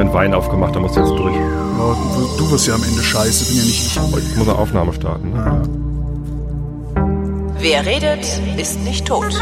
mir 0.00 0.06
einen 0.06 0.14
Wein 0.14 0.34
aufgemacht, 0.34 0.74
da 0.74 0.80
muss 0.80 0.96
jetzt 0.96 1.10
durch. 1.10 1.34
Ja, 1.34 1.96
du, 2.16 2.36
du 2.38 2.50
wirst 2.50 2.66
ja 2.66 2.74
am 2.74 2.82
Ende 2.82 3.02
scheiße, 3.02 3.44
bin 3.46 3.56
ja 3.56 3.64
nicht 3.64 3.86
ich. 3.86 3.96
Ich 3.96 4.36
muss 4.36 4.48
eine 4.48 4.58
Aufnahme 4.58 4.94
starten. 4.94 5.30
Ne? 5.30 5.62
Wer 7.58 7.84
redet, 7.84 8.24
ist 8.56 8.80
nicht 8.80 9.06
tot. 9.06 9.38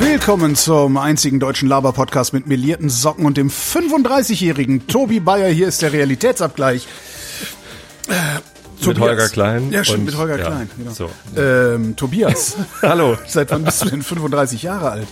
Willkommen 0.00 0.56
zum 0.56 0.96
einzigen 0.96 1.38
deutschen 1.38 1.68
Laber-Podcast 1.68 2.32
mit 2.32 2.46
melierten 2.46 2.88
Socken 2.88 3.26
und 3.26 3.36
dem 3.36 3.50
35-jährigen 3.50 4.86
Tobi 4.86 5.20
Bayer. 5.20 5.48
Hier 5.48 5.68
ist 5.68 5.82
der 5.82 5.92
Realitätsabgleich. 5.92 6.88
Mit 8.88 9.00
Holger 9.00 9.28
Klein. 9.28 9.70
Ja, 9.70 9.84
stimmt, 9.84 10.06
mit 10.06 10.16
Holger 10.16 10.38
ja, 10.38 10.46
Klein. 10.46 10.70
Genau. 10.76 10.90
So. 10.90 11.10
Ähm, 11.36 11.96
Tobias. 11.96 12.56
Hallo. 12.82 13.16
Seit 13.26 13.50
wann 13.50 13.64
bist 13.64 13.84
du 13.84 13.88
denn 13.88 14.02
35 14.02 14.62
Jahre 14.62 14.90
alt? 14.90 15.08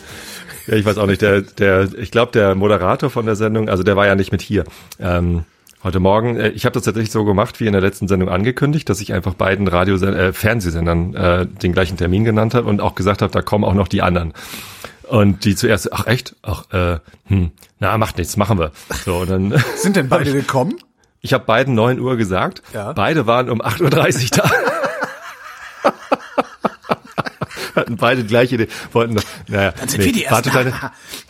Ja, 0.66 0.74
ich 0.74 0.84
weiß 0.84 0.98
auch 0.98 1.06
nicht. 1.06 1.22
Der, 1.22 1.42
der, 1.42 1.88
ich 1.96 2.10
glaube, 2.10 2.32
der 2.32 2.54
Moderator 2.54 3.10
von 3.10 3.26
der 3.26 3.36
Sendung, 3.36 3.68
also 3.68 3.82
der 3.82 3.96
war 3.96 4.06
ja 4.06 4.14
nicht 4.14 4.32
mit 4.32 4.42
hier. 4.42 4.64
Ähm, 4.98 5.44
heute 5.84 6.00
Morgen, 6.00 6.36
äh, 6.36 6.48
ich 6.48 6.64
habe 6.64 6.72
das 6.72 6.82
tatsächlich 6.82 7.12
so 7.12 7.24
gemacht, 7.24 7.60
wie 7.60 7.66
in 7.66 7.72
der 7.72 7.80
letzten 7.80 8.08
Sendung 8.08 8.28
angekündigt, 8.28 8.88
dass 8.88 9.00
ich 9.00 9.12
einfach 9.12 9.34
beiden 9.34 9.68
Radio 9.68 9.96
äh, 9.96 10.32
Fernsehsendern 10.32 11.14
äh, 11.14 11.46
den 11.46 11.72
gleichen 11.72 11.96
Termin 11.96 12.24
genannt 12.24 12.54
habe 12.54 12.68
und 12.68 12.80
auch 12.80 12.94
gesagt 12.94 13.22
habe, 13.22 13.32
da 13.32 13.42
kommen 13.42 13.64
auch 13.64 13.74
noch 13.74 13.88
die 13.88 14.02
anderen. 14.02 14.32
Und 15.08 15.44
die 15.44 15.54
zuerst, 15.54 15.92
ach 15.92 16.06
echt? 16.06 16.34
Ach, 16.42 16.64
äh, 16.72 16.98
hm, 17.26 17.52
na, 17.78 17.96
macht 17.96 18.18
nichts, 18.18 18.36
machen 18.36 18.58
wir. 18.58 18.72
So, 19.04 19.18
und 19.18 19.30
dann 19.30 19.62
Sind 19.76 19.94
denn 19.94 20.08
beide 20.08 20.32
gekommen? 20.32 20.76
Ich 21.26 21.32
habe 21.32 21.44
beiden 21.44 21.74
9 21.74 21.98
Uhr 21.98 22.16
gesagt. 22.16 22.62
Ja. 22.72 22.92
Beide 22.92 23.26
waren 23.26 23.50
um 23.50 23.60
8.30 23.60 23.82
Uhr 23.82 24.44
da. 24.44 24.50
hatten 27.74 27.96
beide 27.96 28.24
gleiche 28.24 28.54
Idee, 28.54 28.68
wollten, 28.92 29.16
naja, 29.48 29.72
Dann 29.72 29.88
sind 29.88 29.98
nee, 29.98 30.06
wir 30.06 30.12
die, 30.12 30.24
ersten. 30.24 30.50
Kleine, 30.50 30.72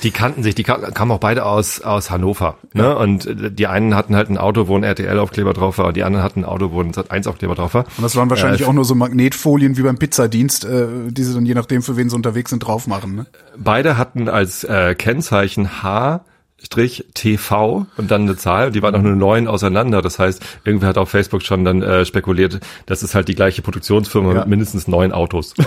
die 0.02 0.10
kannten 0.10 0.42
sich, 0.42 0.54
die 0.54 0.64
kamen 0.64 1.10
auch 1.10 1.18
beide 1.18 1.46
aus, 1.46 1.80
aus 1.80 2.10
Hannover, 2.10 2.58
ne? 2.74 2.82
Ja. 2.82 2.92
Und 2.92 3.26
die 3.58 3.66
einen 3.66 3.94
hatten 3.94 4.14
halt 4.14 4.28
ein 4.28 4.36
Auto, 4.36 4.68
wo 4.68 4.76
ein 4.76 4.84
RTL-Aufkleber 4.84 5.54
drauf 5.54 5.78
war, 5.78 5.86
und 5.86 5.96
die 5.96 6.04
anderen 6.04 6.22
hatten 6.22 6.40
ein 6.40 6.44
Auto, 6.44 6.72
wo 6.72 6.82
ein 6.82 6.92
Sat1-Aufkleber 6.92 7.54
drauf 7.54 7.72
war. 7.72 7.84
Und 7.96 8.04
das 8.04 8.14
waren 8.16 8.28
wahrscheinlich 8.28 8.60
äh, 8.60 8.64
auch 8.66 8.74
nur 8.74 8.84
so 8.84 8.94
Magnetfolien 8.94 9.78
wie 9.78 9.82
beim 9.82 9.96
Pizzadienst, 9.96 10.66
äh, 10.66 10.86
die 11.08 11.24
sie 11.24 11.32
dann 11.32 11.46
je 11.46 11.54
nachdem, 11.54 11.82
für 11.82 11.96
wen 11.96 12.10
sie 12.10 12.16
unterwegs 12.16 12.50
sind, 12.50 12.60
drauf 12.60 12.86
machen, 12.86 13.16
ne? 13.16 13.26
Beide 13.56 13.96
hatten 13.96 14.28
als 14.28 14.62
äh, 14.62 14.94
Kennzeichen 14.94 15.82
H 15.82 16.20
Strich 16.62 17.04
TV 17.14 17.86
und 17.96 18.10
dann 18.10 18.22
eine 18.22 18.36
Zahl. 18.36 18.70
Die 18.70 18.82
waren 18.82 18.94
auch 18.94 19.02
nur 19.02 19.14
neun 19.14 19.46
auseinander. 19.46 20.02
Das 20.02 20.18
heißt, 20.18 20.42
irgendwer 20.64 20.88
hat 20.88 20.98
auf 20.98 21.10
Facebook 21.10 21.42
schon 21.42 21.64
dann 21.64 21.82
äh, 21.82 22.04
spekuliert, 22.04 22.60
das 22.86 23.02
ist 23.02 23.14
halt 23.14 23.28
die 23.28 23.34
gleiche 23.34 23.62
Produktionsfirma 23.62 24.32
ja. 24.32 24.40
mit 24.40 24.48
mindestens 24.48 24.88
neun 24.88 25.12
Autos. 25.12 25.54
Ja, 25.58 25.66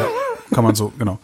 kann 0.54 0.64
man 0.64 0.76
so, 0.76 0.92
genau. 0.98 1.20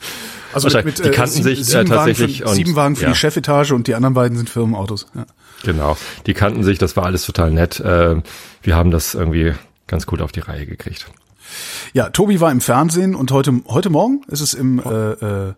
Also 0.54 0.70
mit, 0.70 0.86
mit, 0.86 1.04
die 1.04 1.10
kannten 1.10 1.44
sieben, 1.44 1.56
sich 1.56 1.66
sieben 1.66 1.82
äh, 1.82 1.86
tatsächlich. 1.86 2.42
Wagen 2.42 2.50
für, 2.50 2.56
sieben 2.56 2.76
Wagen 2.76 2.96
für 2.96 3.04
ja. 3.04 3.10
die 3.10 3.16
Chefetage 3.16 3.72
und 3.74 3.88
die 3.88 3.96
anderen 3.96 4.14
beiden 4.14 4.38
sind 4.38 4.50
Firmenautos. 4.50 5.08
Ja. 5.16 5.26
Genau, 5.64 5.98
die 6.28 6.34
kannten 6.34 6.64
sich, 6.64 6.78
das 6.78 6.96
war 6.96 7.06
alles 7.06 7.26
total 7.26 7.52
nett. 7.52 7.80
Äh, 7.80 8.22
wir 8.62 8.76
haben 8.76 8.92
das 8.92 9.16
irgendwie 9.16 9.54
ganz 9.88 10.06
gut 10.06 10.22
auf 10.22 10.32
die 10.32 10.42
Reihe 10.42 10.66
gekriegt. 10.66 11.08
Ja, 11.94 12.10
Tobi 12.10 12.40
war 12.40 12.52
im 12.52 12.62
Fernsehen 12.62 13.16
und 13.16 13.32
heute, 13.32 13.62
heute 13.68 13.90
Morgen 13.90 14.22
ist 14.28 14.42
es 14.42 14.54
im... 14.54 14.80
Äh, 14.80 15.50
äh, 15.50 15.54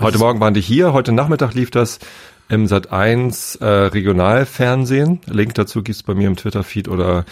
Heute 0.00 0.18
Morgen 0.18 0.40
waren 0.40 0.54
die 0.54 0.60
hier, 0.60 0.92
heute 0.92 1.12
Nachmittag 1.12 1.54
lief 1.54 1.70
das 1.70 2.00
im 2.48 2.66
Sat1 2.66 3.60
äh, 3.60 3.86
Regionalfernsehen. 3.88 5.20
Link 5.26 5.54
dazu 5.54 5.82
gibt's 5.82 6.02
bei 6.02 6.14
mir 6.14 6.28
im 6.28 6.36
Twitter-Feed 6.36 6.88
oder 6.88 7.24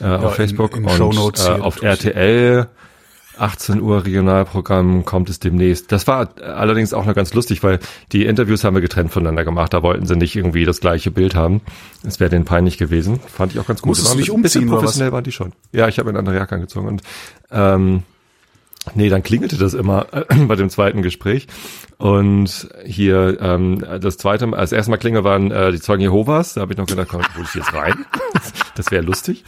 äh, 0.00 0.04
ja, 0.04 0.16
auf 0.18 0.36
Facebook 0.36 0.76
in, 0.76 0.88
in 0.88 1.02
und 1.02 1.38
äh, 1.38 1.50
auf 1.50 1.82
RTL. 1.82 2.68
18 3.38 3.80
Uhr 3.80 4.04
Regionalprogramm 4.04 5.04
kommt 5.04 5.30
es 5.30 5.38
demnächst. 5.38 5.92
Das 5.92 6.06
war 6.06 6.30
allerdings 6.42 6.92
auch 6.92 7.06
noch 7.06 7.14
ganz 7.14 7.34
lustig, 7.34 7.62
weil 7.62 7.78
die 8.12 8.26
Interviews 8.26 8.64
haben 8.64 8.74
wir 8.74 8.80
getrennt 8.80 9.12
voneinander 9.12 9.44
gemacht. 9.44 9.72
Da 9.72 9.82
wollten 9.82 10.06
sie 10.06 10.16
nicht 10.16 10.34
irgendwie 10.36 10.64
das 10.64 10.80
gleiche 10.80 11.10
Bild 11.10 11.34
haben. 11.34 11.60
Es 12.04 12.20
wäre 12.20 12.30
denen 12.30 12.44
peinlich 12.44 12.78
gewesen. 12.78 13.20
Fand 13.20 13.52
ich 13.52 13.60
auch 13.60 13.66
ganz 13.66 13.80
gut. 13.80 13.90
Musstest 13.90 14.12
du 14.12 14.18
nicht 14.18 14.30
umziehen, 14.30 14.68
professionell 14.68 15.12
waren 15.12 15.24
die 15.24 15.32
schon. 15.32 15.52
Ja, 15.72 15.88
ich 15.88 15.98
habe 15.98 16.10
eine 16.10 16.18
andere 16.18 16.36
Jacke 16.36 16.56
angezogen 16.56 16.88
und 16.88 17.02
ähm, 17.50 18.02
Nee, 18.94 19.08
dann 19.08 19.22
klingelte 19.22 19.56
das 19.56 19.74
immer 19.74 20.06
äh, 20.12 20.24
bei 20.46 20.56
dem 20.56 20.70
zweiten 20.70 21.02
Gespräch. 21.02 21.46
Und 21.98 22.68
hier 22.84 23.38
ähm, 23.40 23.84
das 24.00 24.18
zweite 24.18 24.46
Mal, 24.46 24.58
das 24.58 24.70
erste 24.70 24.90
Mal 24.90 24.98
klingel 24.98 25.24
waren 25.24 25.50
äh, 25.50 25.72
die 25.72 25.80
Zeugen 25.80 26.02
Jehovas. 26.02 26.54
Da 26.54 26.60
habe 26.60 26.72
ich 26.72 26.78
noch 26.78 26.86
gedacht, 26.86 27.08
komm, 27.10 27.22
hol 27.36 27.44
ich 27.44 27.54
jetzt 27.54 27.74
rein? 27.74 28.06
das 28.76 28.90
wäre 28.90 29.02
lustig. 29.04 29.44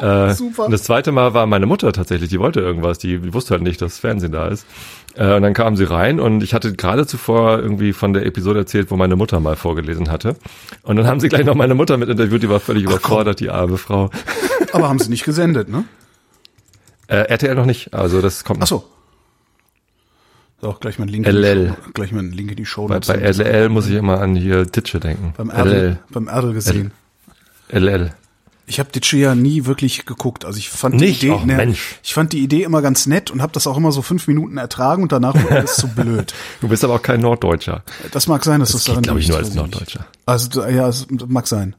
Ah, 0.00 0.28
äh, 0.28 0.34
super. 0.34 0.64
Und 0.64 0.70
das 0.70 0.84
zweite 0.84 1.12
Mal 1.12 1.34
war 1.34 1.46
meine 1.46 1.66
Mutter 1.66 1.92
tatsächlich, 1.92 2.30
die 2.30 2.40
wollte 2.40 2.60
irgendwas, 2.60 2.98
die, 2.98 3.18
die 3.18 3.34
wusste 3.34 3.54
halt 3.54 3.62
nicht, 3.62 3.82
dass 3.82 3.98
Fernsehen 3.98 4.32
da 4.32 4.48
ist. 4.48 4.66
Äh, 5.16 5.34
und 5.34 5.42
dann 5.42 5.52
kam 5.52 5.76
sie 5.76 5.84
rein 5.84 6.18
und 6.18 6.42
ich 6.42 6.54
hatte 6.54 6.72
gerade 6.72 7.06
zuvor 7.06 7.58
irgendwie 7.58 7.92
von 7.92 8.14
der 8.14 8.24
Episode 8.24 8.60
erzählt, 8.60 8.90
wo 8.90 8.96
meine 8.96 9.16
Mutter 9.16 9.38
mal 9.40 9.56
vorgelesen 9.56 10.10
hatte. 10.10 10.36
Und 10.82 10.96
dann 10.96 11.06
haben 11.06 11.20
sie 11.20 11.28
gleich 11.28 11.44
noch 11.44 11.54
meine 11.54 11.74
Mutter 11.74 11.98
mit 11.98 12.08
interviewt, 12.08 12.42
die 12.42 12.48
war 12.48 12.60
völlig 12.60 12.86
Ach, 12.86 12.92
überfordert, 12.92 13.38
komm. 13.38 13.44
die 13.46 13.50
arme 13.50 13.76
Frau. 13.76 14.10
Aber 14.72 14.88
haben 14.88 14.98
sie 14.98 15.10
nicht 15.10 15.24
gesendet, 15.24 15.68
ne? 15.68 15.84
Äh, 17.12 17.28
RTL 17.28 17.54
noch 17.54 17.66
nicht, 17.66 17.92
also 17.92 18.22
das 18.22 18.42
kommt. 18.42 18.62
Ach 18.62 18.66
so. 18.66 18.84
Auch 20.62 20.80
gleich 20.80 20.98
mal 20.98 21.06
Link 21.06 21.26
LL. 21.26 21.66
In 21.66 21.68
Show, 21.68 21.76
gleich 21.92 22.12
mal 22.12 22.24
Link 22.24 22.50
in 22.52 22.56
die 22.56 22.64
Show. 22.64 22.86
Bei, 22.86 23.00
bei 23.00 23.16
LL 23.16 23.68
muss 23.68 23.86
ich 23.86 23.96
immer 23.96 24.18
an 24.20 24.34
hier 24.34 24.64
Ditsche 24.64 24.98
denken. 24.98 25.34
Beim 25.36 25.50
Erdl, 25.50 25.98
beim 26.08 26.28
Erdl 26.28 26.54
gesehen. 26.54 26.92
LL. 27.68 28.14
Ich 28.64 28.78
habe 28.78 28.90
Ditsche 28.90 29.18
ja 29.18 29.34
nie 29.34 29.66
wirklich 29.66 30.06
geguckt. 30.06 30.46
Also 30.46 30.56
ich 30.56 30.70
fand 30.70 30.94
Nicht? 30.94 31.20
die 31.20 31.28
Idee, 31.28 31.44
ne, 31.44 31.74
ich 32.02 32.14
fand 32.14 32.32
die 32.32 32.38
Idee 32.38 32.62
immer 32.62 32.80
ganz 32.80 33.04
nett 33.04 33.30
und 33.30 33.42
habe 33.42 33.52
das 33.52 33.66
auch 33.66 33.76
immer 33.76 33.92
so 33.92 34.00
fünf 34.00 34.26
Minuten 34.26 34.56
ertragen 34.56 35.02
und 35.02 35.12
danach 35.12 35.34
war 35.34 35.60
das 35.60 35.76
zu 35.76 35.88
blöd. 35.94 36.32
Du 36.62 36.68
bist 36.68 36.82
aber 36.82 36.94
auch 36.94 37.02
kein 37.02 37.20
Norddeutscher. 37.20 37.82
Das 38.12 38.26
mag 38.26 38.42
sein, 38.42 38.60
dass 38.60 38.72
das, 38.72 38.84
das 38.84 38.86
daran 38.86 39.02
glaube 39.02 39.20
ich 39.20 39.28
nur 39.28 39.36
als 39.36 39.54
Norddeutscher. 39.54 40.06
Also 40.24 40.66
ja, 40.66 40.86
das 40.86 41.06
mag 41.10 41.46
sein. 41.46 41.76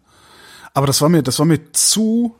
Aber 0.76 0.86
das 0.86 1.02
war 1.02 1.10
mir, 1.10 1.24
das 1.24 1.40
war 1.40 1.48
mir 1.48 1.72
zu 1.72 2.36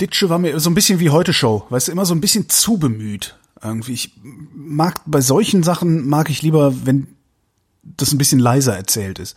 Ditsche 0.00 0.28
war 0.28 0.38
mir 0.38 0.58
so 0.60 0.70
ein 0.70 0.74
bisschen 0.74 1.00
wie 1.00 1.10
heute 1.10 1.32
Show, 1.32 1.66
weißt 1.70 1.88
du, 1.88 1.92
immer 1.92 2.06
so 2.06 2.14
ein 2.14 2.20
bisschen 2.20 2.48
zu 2.48 2.78
bemüht. 2.78 3.36
Irgendwie, 3.62 3.92
ich 3.92 4.12
mag 4.54 5.00
bei 5.06 5.20
solchen 5.20 5.62
Sachen 5.62 6.06
mag 6.06 6.30
ich 6.30 6.42
lieber, 6.42 6.72
wenn 6.86 7.08
das 7.82 8.12
ein 8.12 8.18
bisschen 8.18 8.38
leiser 8.38 8.76
erzählt 8.76 9.18
ist. 9.18 9.36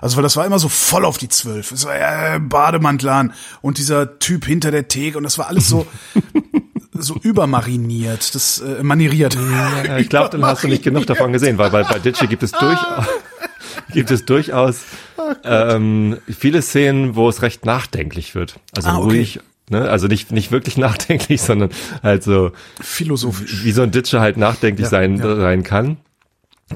Also 0.00 0.16
weil 0.16 0.22
das 0.22 0.36
war 0.36 0.44
immer 0.44 0.58
so 0.58 0.68
voll 0.68 1.04
auf 1.04 1.18
die 1.18 1.28
Zwölf. 1.28 1.72
Es 1.72 1.84
war 1.84 1.94
äh, 1.94 2.38
Bademantel 2.40 3.08
an 3.08 3.32
und 3.60 3.78
dieser 3.78 4.18
Typ 4.18 4.44
hinter 4.44 4.70
der 4.70 4.88
Theke 4.88 5.16
und 5.16 5.24
das 5.24 5.38
war 5.38 5.48
alles 5.48 5.68
so 5.68 5.86
so 6.92 7.16
übermariniert, 7.16 8.34
das 8.34 8.60
äh, 8.60 8.82
manieriert. 8.82 9.34
Ja, 9.34 9.96
ich 9.96 10.08
glaube, 10.08 10.30
dann 10.30 10.44
hast 10.44 10.64
du 10.64 10.68
nicht 10.68 10.82
genug 10.82 11.06
davon 11.06 11.32
gesehen, 11.32 11.58
weil 11.58 11.70
bei, 11.70 11.84
bei 11.84 11.98
Ditsche 11.98 12.26
gibt 12.26 12.42
es 12.42 12.52
durchaus 12.52 13.06
gibt 13.92 14.10
es 14.10 14.24
durchaus 14.24 14.80
oh 15.16 15.32
ähm, 15.44 16.18
viele 16.28 16.62
Szenen, 16.62 17.16
wo 17.16 17.28
es 17.28 17.42
recht 17.42 17.64
nachdenklich 17.64 18.34
wird. 18.34 18.58
Also 18.76 18.88
ah, 18.88 18.98
okay. 18.98 19.04
ruhig 19.04 19.40
Ne? 19.70 19.88
Also 19.88 20.06
nicht, 20.06 20.32
nicht 20.32 20.52
wirklich 20.52 20.76
nachdenklich, 20.78 21.42
sondern 21.42 21.70
halt 22.02 22.22
so 22.22 22.52
philosophisch. 22.80 23.64
Wie 23.64 23.72
so 23.72 23.82
ein 23.82 23.90
Ditsche 23.90 24.20
halt 24.20 24.36
nachdenklich 24.36 24.86
ja, 24.86 24.90
sein, 24.90 25.16
ja. 25.16 25.36
sein 25.36 25.62
kann. 25.62 25.98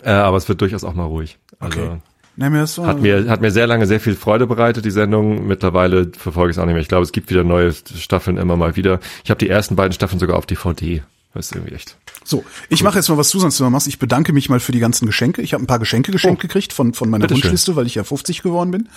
Äh, 0.02 0.10
aber 0.10 0.36
es 0.36 0.48
wird 0.48 0.60
durchaus 0.60 0.84
auch 0.84 0.94
mal 0.94 1.04
ruhig. 1.04 1.38
Also 1.58 1.80
okay. 1.80 1.97
Nee, 2.38 2.50
mir 2.50 2.66
so 2.66 2.86
hat 2.86 3.00
mir 3.00 3.30
hat 3.30 3.41
mir 3.41 3.50
sehr 3.50 3.66
lange 3.66 3.86
sehr 3.86 3.98
viel 3.98 4.14
Freude 4.14 4.47
bereitet 4.47 4.84
die 4.84 4.91
Sendung. 4.91 5.47
Mittlerweile 5.47 6.10
verfolge 6.16 6.50
ich 6.50 6.56
es 6.56 6.60
auch 6.60 6.66
nicht 6.66 6.74
mehr. 6.74 6.82
Ich 6.82 6.88
glaube, 6.88 7.02
es 7.02 7.12
gibt 7.12 7.30
wieder 7.30 7.44
neue 7.44 7.72
Staffeln 7.72 8.36
immer 8.36 8.56
mal 8.56 8.76
wieder. 8.76 9.00
Ich 9.24 9.30
habe 9.30 9.38
die 9.38 9.48
ersten 9.48 9.74
beiden 9.74 9.92
Staffeln 9.92 10.18
sogar 10.18 10.36
auf 10.36 10.44
DVD. 10.44 11.03
Das 11.32 11.47
ist 11.47 11.54
irgendwie 11.54 11.74
echt. 11.74 11.97
So, 12.26 12.44
ich 12.69 12.81
cool. 12.81 12.87
mache 12.87 12.98
jetzt 12.98 13.09
mal 13.09 13.16
was 13.16 13.31
du 13.31 13.38
sonst 13.38 13.60
immer 13.60 13.70
machst. 13.70 13.87
Ich 13.87 14.00
bedanke 14.00 14.32
mich 14.32 14.48
mal 14.48 14.59
für 14.59 14.72
die 14.72 14.81
ganzen 14.81 15.06
Geschenke. 15.06 15.42
Ich 15.42 15.54
habe 15.54 15.62
ein 15.62 15.69
paar 15.69 15.78
Geschenke 15.78 16.10
geschenkt 16.10 16.41
oh. 16.41 16.42
gekriegt 16.42 16.72
von 16.72 16.92
von 16.92 17.09
meiner 17.09 17.28
Bitte 17.28 17.34
Wunschliste, 17.34 17.76
weil 17.76 17.87
ich 17.87 17.94
ja 17.94 18.03
50 18.03 18.42
geworden 18.42 18.72
bin. 18.72 18.88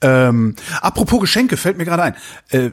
Ähm, 0.00 0.54
apropos 0.82 1.20
Geschenke, 1.20 1.56
fällt 1.56 1.78
mir 1.78 1.86
gerade 1.86 2.02
ein. 2.02 2.14
Äh, 2.50 2.70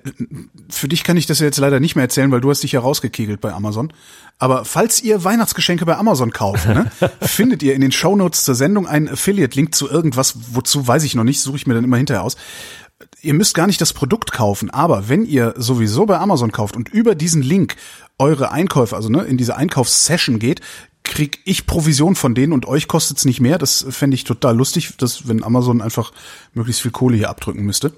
für 0.69 0.89
dich 0.89 1.03
kann 1.05 1.16
ich 1.16 1.28
das 1.28 1.39
ja 1.39 1.45
jetzt 1.45 1.57
leider 1.57 1.79
nicht 1.79 1.95
mehr 1.95 2.03
erzählen, 2.03 2.29
weil 2.31 2.41
du 2.41 2.50
hast 2.50 2.61
dich 2.61 2.73
ja 2.73 2.81
rausgekegelt 2.81 3.39
bei 3.39 3.53
Amazon. 3.53 3.94
Aber 4.38 4.66
falls 4.66 5.01
ihr 5.01 5.23
Weihnachtsgeschenke 5.23 5.85
bei 5.85 5.96
Amazon 5.96 6.31
kauft, 6.31 6.67
ne, 6.67 6.91
findet 7.22 7.64
ihr 7.64 7.73
in 7.73 7.81
den 7.81 7.93
Shownotes 7.93 8.43
zur 8.43 8.53
Sendung 8.53 8.85
einen 8.85 9.08
Affiliate-Link 9.08 9.73
zu 9.73 9.90
irgendwas, 9.90 10.35
wozu 10.52 10.85
weiß 10.85 11.03
ich 11.03 11.16
noch 11.16 11.23
nicht, 11.23 11.40
suche 11.40 11.55
ich 11.55 11.67
mir 11.67 11.73
dann 11.73 11.85
immer 11.85 11.97
hinterher 11.97 12.23
aus. 12.23 12.35
Ihr 13.22 13.34
müsst 13.34 13.56
gar 13.56 13.68
nicht 13.68 13.82
das 13.82 13.92
Produkt 13.92 14.32
kaufen, 14.32 14.70
aber 14.70 15.09
wenn 15.09 15.26
ihr 15.26 15.53
sowieso 15.58 16.06
bei 16.06 16.18
Amazon 16.18 16.52
kauft 16.53 16.78
und 16.78 16.90
über 16.90 17.14
diesen 17.14 17.42
Link 17.42 17.76
eure 18.18 18.52
Einkäufe, 18.52 18.96
also 18.96 19.09
ne, 19.09 19.24
in 19.24 19.38
diese 19.38 19.58
Einkaufssession 19.58 20.40
geht, 20.40 20.62
krieg 21.05 21.40
ich 21.46 21.66
Provision 21.66 22.16
von 22.16 22.35
denen 22.35 22.52
und 22.52 22.67
euch 22.67 22.87
kostet's 22.87 23.25
nicht 23.25 23.40
mehr. 23.40 23.57
Das 23.57 23.85
fände 23.90 24.16
ich 24.16 24.23
total 24.23 24.55
lustig, 24.57 24.97
dass 24.97 25.28
wenn 25.28 25.43
Amazon 25.43 25.81
einfach 25.81 26.11
möglichst 26.53 26.81
viel 26.81 26.91
Kohle 26.91 27.16
hier 27.16 27.29
abdrücken 27.29 27.63
müsste. 27.63 27.93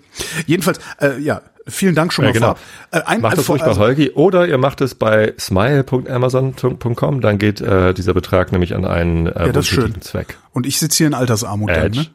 Jedenfalls, 0.46 0.80
äh, 1.02 1.20
ja, 1.20 1.42
vielen 1.68 1.96
Dank 1.96 2.14
schon 2.14 2.26
ja, 2.26 2.32
mal 2.32 2.34
genau. 2.34 2.56
Äh, 2.92 3.02
ein, 3.06 3.22
macht 3.22 3.38
das 3.38 3.50
ruhig 3.50 3.64
also, 3.64 3.80
bei 3.80 3.86
Holgi 3.86 4.12
oder 4.12 4.48
ihr 4.48 4.58
macht 4.58 4.82
es 4.82 4.96
bei 4.96 5.34
smile.amazon.com, 5.40 7.22
dann 7.22 7.38
geht 7.38 7.62
äh, 7.62 7.94
dieser 7.94 8.14
Betrag 8.14 8.52
nämlich 8.52 8.76
an 8.76 8.86
einen 8.86 9.28
äh, 9.28 9.48
ja, 9.48 9.52
das 9.52 9.68
schön. 9.68 10.00
Zweck. 10.02 10.38
Und 10.54 10.66
ich 10.66 10.80
sitze 10.80 10.98
hier 10.98 11.08
in 11.08 11.14
Altersarmut 11.14 11.70
dann, 11.70 11.92
ne? 11.92 12.08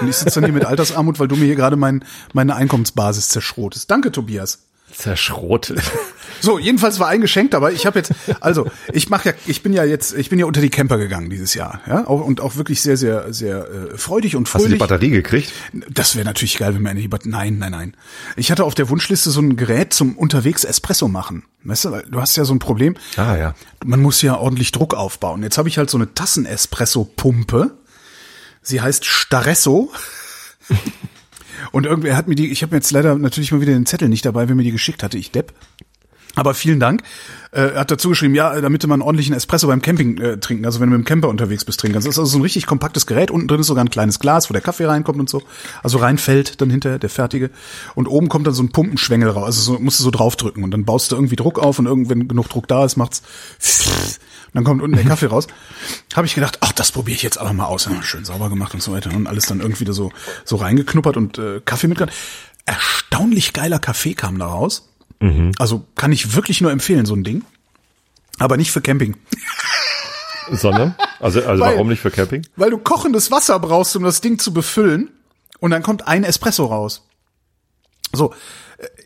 Und 0.00 0.08
ich 0.08 0.16
sitze 0.16 0.40
dann 0.40 0.44
hier 0.44 0.54
mit 0.54 0.64
Altersarmut, 0.64 1.18
weil 1.20 1.28
du 1.28 1.36
mir 1.36 1.46
hier 1.46 1.56
gerade 1.56 1.76
mein, 1.76 2.04
meine 2.32 2.56
Einkommensbasis 2.56 3.28
zerschrotest. 3.28 3.90
Danke, 3.90 4.12
Tobias. 4.12 4.66
Zerschrotet. 4.92 5.80
So, 6.44 6.58
jedenfalls 6.58 7.00
war 7.00 7.08
ein 7.08 7.22
Geschenk 7.22 7.52
dabei. 7.52 7.72
Ich 7.72 7.86
habe 7.86 7.98
jetzt, 7.98 8.12
also 8.40 8.70
ich 8.92 9.08
mache 9.08 9.30
ja, 9.30 9.34
ich 9.46 9.62
bin 9.62 9.72
ja 9.72 9.82
jetzt, 9.82 10.14
ich 10.14 10.28
bin 10.28 10.38
ja 10.38 10.44
unter 10.44 10.60
die 10.60 10.68
Camper 10.68 10.98
gegangen 10.98 11.30
dieses 11.30 11.54
Jahr, 11.54 11.80
ja, 11.86 12.06
auch, 12.06 12.20
und 12.20 12.42
auch 12.42 12.56
wirklich 12.56 12.82
sehr, 12.82 12.98
sehr, 12.98 13.32
sehr 13.32 13.66
äh, 13.66 13.96
freudig 13.96 14.36
und 14.36 14.46
fröhlich. 14.46 14.66
Hast 14.66 14.72
du 14.72 14.74
die 14.74 14.78
Batterie 14.78 15.08
gekriegt? 15.08 15.52
Das 15.88 16.16
wäre 16.16 16.26
natürlich 16.26 16.58
geil, 16.58 16.74
wenn 16.74 16.82
man 16.82 16.96
die 16.96 17.08
Batterie. 17.08 17.30
Nein, 17.30 17.58
nein, 17.58 17.72
nein. 17.72 17.96
Ich 18.36 18.50
hatte 18.50 18.64
auf 18.64 18.74
der 18.74 18.90
Wunschliste 18.90 19.30
so 19.30 19.40
ein 19.40 19.56
Gerät 19.56 19.94
zum 19.94 20.18
unterwegs 20.18 20.64
Espresso 20.64 21.08
machen. 21.08 21.44
Weißt 21.62 21.86
du, 21.86 22.02
du 22.10 22.20
hast 22.20 22.36
ja 22.36 22.44
so 22.44 22.52
ein 22.52 22.58
Problem. 22.58 22.94
Ah 23.16 23.36
ja. 23.36 23.54
Man 23.82 24.02
muss 24.02 24.20
ja 24.20 24.36
ordentlich 24.36 24.70
Druck 24.70 24.92
aufbauen. 24.92 25.42
Jetzt 25.42 25.56
habe 25.56 25.70
ich 25.70 25.78
halt 25.78 25.88
so 25.88 25.96
eine 25.96 26.12
Tassen-Espresso-Pumpe. 26.12 27.70
Sie 28.60 28.82
heißt 28.82 29.06
Staresso. 29.06 29.90
Und 31.72 31.86
irgendwer 31.86 32.16
hat 32.16 32.28
mir 32.28 32.34
die, 32.34 32.52
ich 32.52 32.62
habe 32.62 32.74
mir 32.74 32.78
jetzt 32.78 32.90
leider 32.90 33.14
natürlich 33.14 33.50
mal 33.50 33.62
wieder 33.62 33.72
den 33.72 33.86
Zettel 33.86 34.10
nicht 34.10 34.26
dabei, 34.26 34.46
wer 34.46 34.54
mir 34.54 34.62
die 34.62 34.72
geschickt 34.72 35.02
hatte, 35.02 35.16
ich 35.16 35.30
Depp. 35.30 35.54
Aber 36.36 36.54
vielen 36.54 36.80
Dank. 36.80 37.02
Äh, 37.52 37.74
er 37.74 37.80
hat 37.80 37.90
dazu 37.90 38.08
geschrieben, 38.08 38.34
ja, 38.34 38.60
damit 38.60 38.84
mal 38.86 38.94
einen 38.94 39.02
ordentlichen 39.02 39.34
Espresso 39.34 39.68
beim 39.68 39.80
Camping 39.80 40.18
äh, 40.18 40.38
trinken, 40.38 40.66
also 40.66 40.80
wenn 40.80 40.90
du 40.90 40.98
mit 40.98 41.06
dem 41.06 41.08
Camper 41.08 41.28
unterwegs 41.28 41.64
bist, 41.64 41.78
trinken 41.78 41.94
kannst. 41.94 42.08
Das 42.08 42.14
ist 42.14 42.18
also 42.18 42.32
so 42.32 42.38
ein 42.38 42.42
richtig 42.42 42.66
kompaktes 42.66 43.06
Gerät. 43.06 43.30
Unten 43.30 43.46
drin 43.46 43.60
ist 43.60 43.68
sogar 43.68 43.84
ein 43.84 43.90
kleines 43.90 44.18
Glas, 44.18 44.50
wo 44.50 44.52
der 44.52 44.62
Kaffee 44.62 44.86
reinkommt 44.86 45.20
und 45.20 45.30
so. 45.30 45.42
Also 45.82 45.98
reinfällt 45.98 46.60
dann 46.60 46.70
hinterher 46.70 46.98
der 46.98 47.10
fertige. 47.10 47.50
Und 47.94 48.08
oben 48.08 48.28
kommt 48.28 48.46
dann 48.46 48.54
so 48.54 48.62
ein 48.62 48.70
Pumpenschwengel 48.70 49.28
raus. 49.28 49.44
Also 49.44 49.74
so, 49.74 49.78
musst 49.78 50.00
du 50.00 50.04
so 50.04 50.10
draufdrücken 50.10 50.64
und 50.64 50.72
dann 50.72 50.84
baust 50.84 51.12
du 51.12 51.16
irgendwie 51.16 51.36
Druck 51.36 51.60
auf 51.60 51.78
und 51.78 51.86
irgendwann 51.86 52.26
genug 52.26 52.48
Druck 52.48 52.66
da 52.66 52.84
ist, 52.84 52.96
macht's 52.96 53.22
dann 54.52 54.64
kommt 54.64 54.82
unten 54.82 54.96
der 54.96 55.04
Kaffee 55.04 55.26
raus. 55.26 55.46
Habe 56.14 56.26
ich 56.26 56.34
gedacht, 56.34 56.58
ach, 56.60 56.72
das 56.72 56.92
probiere 56.92 57.16
ich 57.16 57.22
jetzt 57.22 57.38
aber 57.38 57.52
mal 57.52 57.66
aus. 57.66 57.86
Ja, 57.86 58.02
schön 58.02 58.24
sauber 58.24 58.48
gemacht 58.48 58.74
und 58.74 58.82
so 58.82 58.92
weiter. 58.92 59.10
Und 59.14 59.26
alles 59.26 59.46
dann 59.46 59.60
irgendwie 59.60 59.80
wieder 59.80 59.92
so, 59.92 60.12
so 60.44 60.56
reingeknuppert 60.56 61.16
und 61.16 61.38
äh, 61.38 61.60
Kaffee 61.64 61.88
mitgebracht. 61.88 62.16
Erstaunlich 62.66 63.52
geiler 63.52 63.78
Kaffee 63.78 64.14
kam 64.14 64.38
da 64.38 64.46
raus. 64.46 64.93
Mhm. 65.20 65.52
Also 65.58 65.86
kann 65.94 66.12
ich 66.12 66.34
wirklich 66.34 66.60
nur 66.60 66.70
empfehlen, 66.70 67.06
so 67.06 67.14
ein 67.14 67.24
Ding. 67.24 67.44
Aber 68.38 68.56
nicht 68.56 68.72
für 68.72 68.80
Camping. 68.80 69.16
Sondern? 70.50 70.94
Also, 71.20 71.40
also 71.40 71.62
weil, 71.62 71.74
warum 71.74 71.88
nicht 71.88 72.00
für 72.00 72.10
Camping? 72.10 72.46
Weil 72.56 72.70
du 72.70 72.78
kochendes 72.78 73.30
Wasser 73.30 73.58
brauchst, 73.58 73.96
um 73.96 74.02
das 74.02 74.20
Ding 74.20 74.38
zu 74.38 74.52
befüllen. 74.52 75.10
Und 75.60 75.70
dann 75.70 75.82
kommt 75.82 76.06
ein 76.06 76.24
Espresso 76.24 76.66
raus. 76.66 77.06
So, 78.12 78.34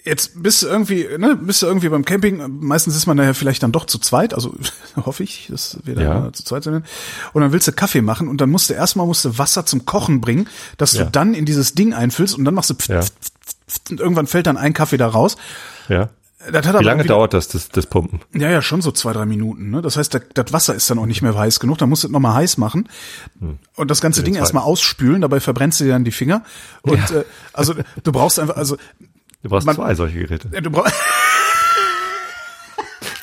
jetzt 0.05 0.43
bist 0.43 0.63
du 0.63 0.67
irgendwie, 0.67 1.07
ne, 1.19 1.37
bist 1.37 1.63
du 1.63 1.67
irgendwie 1.67 1.89
beim 1.89 2.05
Camping, 2.05 2.43
meistens 2.61 2.97
ist 2.97 3.07
man 3.07 3.17
daher 3.17 3.35
vielleicht 3.35 3.63
dann 3.63 3.73
doch 3.73 3.85
zu 3.85 3.99
zweit, 3.99 4.35
also 4.35 4.55
hoffe 4.97 5.23
ich, 5.23 5.49
dass 5.51 5.79
wir 5.85 5.95
da 5.95 6.03
ja. 6.03 6.33
zu 6.33 6.45
zweit 6.45 6.65
sind. 6.65 6.85
Und 7.33 7.43
dann 7.43 7.53
willst 7.53 7.69
du 7.69 7.73
Kaffee 7.73 8.03
machen 8.03 8.29
und 8.29 8.41
dann 8.41 8.51
musst 8.51 8.71
du 8.71 8.75
erstmal 8.75 9.07
musst 9.07 9.25
du 9.25 9.39
Wasser 9.39 9.67
zum 9.67 9.85
Kochen 9.85 10.21
bringen, 10.21 10.49
dass 10.77 10.93
ja. 10.93 11.05
du 11.05 11.11
dann 11.11 11.35
in 11.35 11.45
dieses 11.45 11.75
Ding 11.75 11.95
einfüllst 11.95 12.37
und 12.37 12.45
dann 12.45 12.55
machst 12.55 12.71
du 12.71 12.75
pf, 12.75 12.89
ja. 12.89 13.03
pf, 13.03 13.11
pf, 13.11 13.31
und 13.91 14.01
irgendwann 14.01 14.27
fällt 14.27 14.47
dann 14.47 14.57
ein 14.57 14.73
Kaffee 14.73 14.97
da 14.97 15.09
raus. 15.09 15.37
Ja. 15.89 16.11
Wie 16.51 16.85
lange 16.85 17.05
dauert 17.05 17.35
das, 17.35 17.49
das, 17.49 17.69
das 17.69 17.87
Pumpen? 17.87 18.21
Ja, 18.33 18.49
ja, 18.49 18.63
schon 18.63 18.81
so 18.81 18.93
zwei, 18.93 19.13
drei 19.13 19.27
Minuten. 19.27 19.71
Ne? 19.71 19.83
Das 19.83 19.97
heißt, 19.97 20.15
das, 20.15 20.23
das 20.35 20.53
Wasser 20.53 20.73
ist 20.75 20.89
dann 20.89 21.01
auch 21.01 21.07
nicht 21.07 21.21
mehr 21.21 21.37
heiß 21.37 21.59
genug. 21.59 21.79
Dann 21.79 21.89
musst 21.89 22.05
du 22.05 22.09
es 22.09 22.13
nochmal 22.13 22.35
heiß 22.35 22.59
machen 22.59 22.89
hm. 23.41 23.59
und 23.75 23.91
das 23.91 24.01
ganze 24.01 24.23
Ding 24.23 24.37
erstmal 24.37 24.63
ausspülen. 24.63 25.23
Dabei 25.23 25.41
verbrennst 25.41 25.81
du 25.81 25.85
dir 25.85 25.91
dann 25.91 26.05
die 26.05 26.13
Finger. 26.13 26.45
Und 26.83 27.11
ja. 27.11 27.19
äh, 27.19 27.25
also 27.53 27.75
du 28.05 28.13
brauchst 28.13 28.39
einfach, 28.39 28.57
also 28.57 28.77
du 29.43 29.49
brauchst 29.49 29.67
man, 29.67 29.75
zwei 29.75 29.97
solche 29.97 30.21
Geräte. 30.21 30.49
Du 30.49 30.71
brauchst 30.71 30.95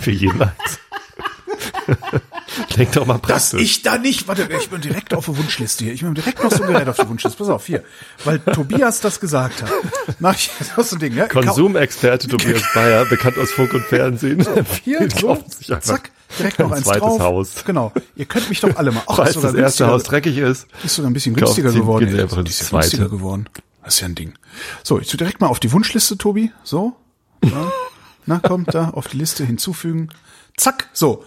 Für 0.02 0.12
jeden 0.12 0.42
eins. 0.42 0.80
Denk 2.78 2.92
doch 2.94 3.06
mal 3.06 3.20
praktisch. 3.20 3.52
Dass 3.52 3.62
ich 3.62 3.82
da 3.82 3.98
nicht, 3.98 4.28
warte, 4.28 4.48
ich 4.58 4.70
bin 4.70 4.82
direkt 4.82 5.14
auf 5.14 5.26
der 5.26 5.38
Wunschliste 5.38 5.86
hier. 5.86 5.94
Ich 5.94 6.02
bin 6.02 6.14
direkt 6.14 6.44
noch 6.44 6.52
so 6.52 6.64
ein 6.64 6.72
Gerät 6.72 6.88
auf 6.88 6.96
der 6.96 7.10
Wunschliste. 7.10 7.38
Pass 7.38 7.50
auf, 7.50 7.66
hier. 7.66 7.84
Weil 8.24 8.40
Tobias 8.40 9.02
das 9.02 9.20
gesagt 9.20 9.62
hat. 9.62 9.70
Mach 10.20 10.36
ich 10.36 10.52
das 10.76 10.90
so 10.90 10.96
ein 10.96 11.00
Ding, 11.00 11.14
ja? 11.14 11.28
Konsumexperte 11.28 12.28
Tobias 12.28 12.64
Bayer, 12.74 13.06
bekannt 13.06 13.38
aus 13.38 13.52
Funk 13.52 13.74
und 13.74 13.84
Fernsehen. 13.86 14.46
Hier, 14.84 15.08
so, 15.10 15.38
zack, 15.80 16.12
direkt 16.40 16.60
noch 16.60 16.68
ein 16.68 16.78
eins 16.78 16.86
zweites 16.86 17.02
drauf. 17.02 17.20
Haus. 17.20 17.50
Genau. 17.66 17.92
Ihr 18.16 18.26
könnt 18.26 18.50
mich 18.50 18.60
doch 18.60 18.76
alle 18.76 18.92
mal. 18.92 19.04
Ach, 19.08 19.18
Falls 19.18 19.40
das 19.40 19.54
erste 19.54 19.88
Haus 19.88 20.04
dreckig 20.04 20.38
ist. 20.38 20.68
Ist 20.84 20.96
sogar 20.96 21.10
ein 21.10 21.14
bisschen 21.14 21.36
günstiger 21.36 21.72
geworden. 21.72 22.08
Ist 22.08 22.72
ja 22.72 22.80
günstiger 22.80 23.10
geworden. 23.10 23.48
Das 23.84 23.96
ist 23.96 24.02
ja 24.02 24.08
ein 24.08 24.16
Ding. 24.16 24.34
So, 24.84 25.00
ich 25.00 25.08
tu 25.08 25.18
direkt 25.18 25.42
mal 25.42 25.48
auf 25.48 25.60
die 25.60 25.72
Wunschliste, 25.72 26.18
Tobi. 26.18 26.52
So. 26.64 26.96
Ja. 27.44 27.72
Na, 28.26 28.40
kommt 28.40 28.74
da 28.74 28.90
auf 28.90 29.08
die 29.08 29.18
Liste 29.18 29.46
hinzufügen. 29.46 30.10
Zack, 30.58 30.90
so. 30.94 31.24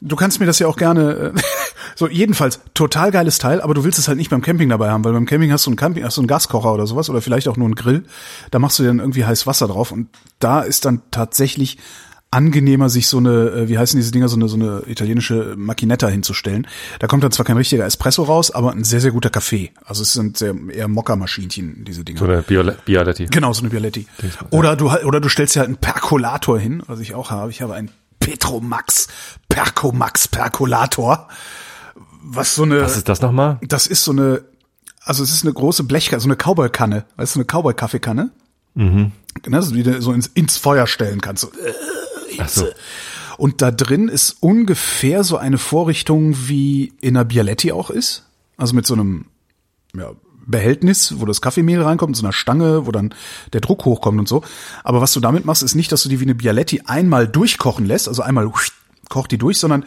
Du 0.00 0.14
kannst 0.16 0.38
mir 0.38 0.46
das 0.46 0.58
ja 0.58 0.66
auch 0.68 0.76
gerne, 0.76 1.32
äh, 1.34 1.40
so 1.96 2.08
jedenfalls, 2.08 2.60
total 2.74 3.10
geiles 3.10 3.38
Teil, 3.38 3.60
aber 3.60 3.74
du 3.74 3.84
willst 3.84 3.98
es 3.98 4.08
halt 4.08 4.18
nicht 4.18 4.30
beim 4.30 4.42
Camping 4.42 4.68
dabei 4.68 4.90
haben, 4.90 5.04
weil 5.04 5.12
beim 5.12 5.26
Camping 5.26 5.52
hast 5.52 5.66
du 5.66 5.70
einen 5.70 5.76
Camping, 5.76 6.04
hast 6.04 6.16
du 6.16 6.20
einen 6.20 6.28
Gaskocher 6.28 6.72
oder 6.72 6.86
sowas 6.86 7.10
oder 7.10 7.20
vielleicht 7.20 7.48
auch 7.48 7.56
nur 7.56 7.66
einen 7.66 7.74
Grill, 7.74 8.04
da 8.50 8.58
machst 8.58 8.78
du 8.78 8.84
dann 8.84 9.00
irgendwie 9.00 9.24
heiß 9.24 9.46
Wasser 9.46 9.66
drauf 9.66 9.90
und 9.90 10.08
da 10.38 10.60
ist 10.60 10.84
dann 10.84 11.02
tatsächlich 11.10 11.78
angenehmer, 12.30 12.90
sich 12.90 13.08
so 13.08 13.18
eine, 13.18 13.50
äh, 13.50 13.68
wie 13.68 13.78
heißen 13.78 13.98
diese 13.98 14.12
Dinger, 14.12 14.28
so 14.28 14.36
eine, 14.36 14.48
so 14.48 14.56
eine 14.56 14.82
italienische 14.86 15.54
Machinetta 15.56 16.08
hinzustellen. 16.08 16.66
Da 16.98 17.06
kommt 17.06 17.24
dann 17.24 17.32
zwar 17.32 17.46
kein 17.46 17.56
richtiger 17.56 17.86
Espresso 17.86 18.24
raus, 18.24 18.50
aber 18.50 18.72
ein 18.72 18.84
sehr, 18.84 19.00
sehr 19.00 19.12
guter 19.12 19.30
Kaffee. 19.30 19.70
Also 19.84 20.02
es 20.02 20.12
sind 20.12 20.36
sehr, 20.36 20.54
eher 20.70 20.88
Mokka-Maschinchen, 20.88 21.84
diese 21.84 22.04
Dinger. 22.04 22.18
So 22.18 22.26
eine 22.26 22.42
Bialetti. 22.42 23.26
Genau, 23.30 23.52
so 23.52 23.62
eine 23.62 23.70
Bialetti. 23.70 24.06
Oder 24.50 24.76
du, 24.76 24.90
oder 24.90 25.20
du 25.20 25.28
stellst 25.28 25.54
ja 25.54 25.60
halt 25.60 25.68
einen 25.68 25.78
Perkolator 25.78 26.58
hin, 26.58 26.82
was 26.86 27.00
ich 27.00 27.14
auch 27.14 27.30
habe. 27.30 27.50
Ich 27.50 27.62
habe 27.62 27.74
einen 27.74 27.90
Petromax 28.28 29.08
Percomax 29.48 30.28
Percolator. 30.28 31.28
Was 32.22 32.54
so 32.54 32.64
eine. 32.64 32.82
Was 32.82 32.96
ist 32.96 33.08
das 33.08 33.22
nochmal? 33.22 33.58
Das 33.62 33.86
ist 33.86 34.04
so 34.04 34.12
eine, 34.12 34.42
also 35.02 35.22
es 35.22 35.32
ist 35.32 35.44
eine 35.44 35.52
große 35.54 35.84
Blechkanne, 35.84 36.20
so 36.20 36.28
eine 36.28 36.36
Cowboy-Kanne. 36.36 37.06
Weißt 37.16 37.34
du, 37.34 37.40
eine 37.40 37.46
Cowboy-Kaffeekanne? 37.46 38.30
Mhm. 38.74 39.12
Ne, 39.46 39.62
so, 39.62 39.74
die 39.74 39.82
du 39.82 40.02
so 40.02 40.12
ins, 40.12 40.26
ins 40.26 40.58
Feuer 40.58 40.86
stellen 40.86 41.20
kannst. 41.20 41.42
So, 41.42 41.48
äh, 41.48 42.46
so. 42.46 42.66
Und 43.38 43.62
da 43.62 43.70
drin 43.70 44.08
ist 44.08 44.36
ungefähr 44.40 45.24
so 45.24 45.38
eine 45.38 45.58
Vorrichtung, 45.58 46.48
wie 46.48 46.92
in 47.00 47.16
einer 47.16 47.24
Bialetti 47.24 47.72
auch 47.72 47.88
ist. 47.88 48.24
Also 48.56 48.74
mit 48.74 48.86
so 48.86 48.94
einem, 48.94 49.26
ja, 49.96 50.12
Behältnis, 50.48 51.14
wo 51.18 51.26
das 51.26 51.40
Kaffeemehl 51.40 51.82
reinkommt, 51.82 52.16
so 52.16 52.24
einer 52.24 52.32
Stange, 52.32 52.86
wo 52.86 52.92
dann 52.92 53.14
der 53.52 53.60
Druck 53.60 53.84
hochkommt 53.84 54.18
und 54.18 54.28
so. 54.28 54.42
Aber 54.82 55.00
was 55.00 55.12
du 55.12 55.20
damit 55.20 55.44
machst, 55.44 55.62
ist 55.62 55.74
nicht, 55.74 55.92
dass 55.92 56.02
du 56.02 56.08
die 56.08 56.20
wie 56.20 56.24
eine 56.24 56.34
Bialetti 56.34 56.82
einmal 56.86 57.28
durchkochen 57.28 57.86
lässt, 57.86 58.08
also 58.08 58.22
einmal 58.22 58.50
kocht 59.08 59.30
die 59.30 59.38
durch, 59.38 59.58
sondern 59.58 59.84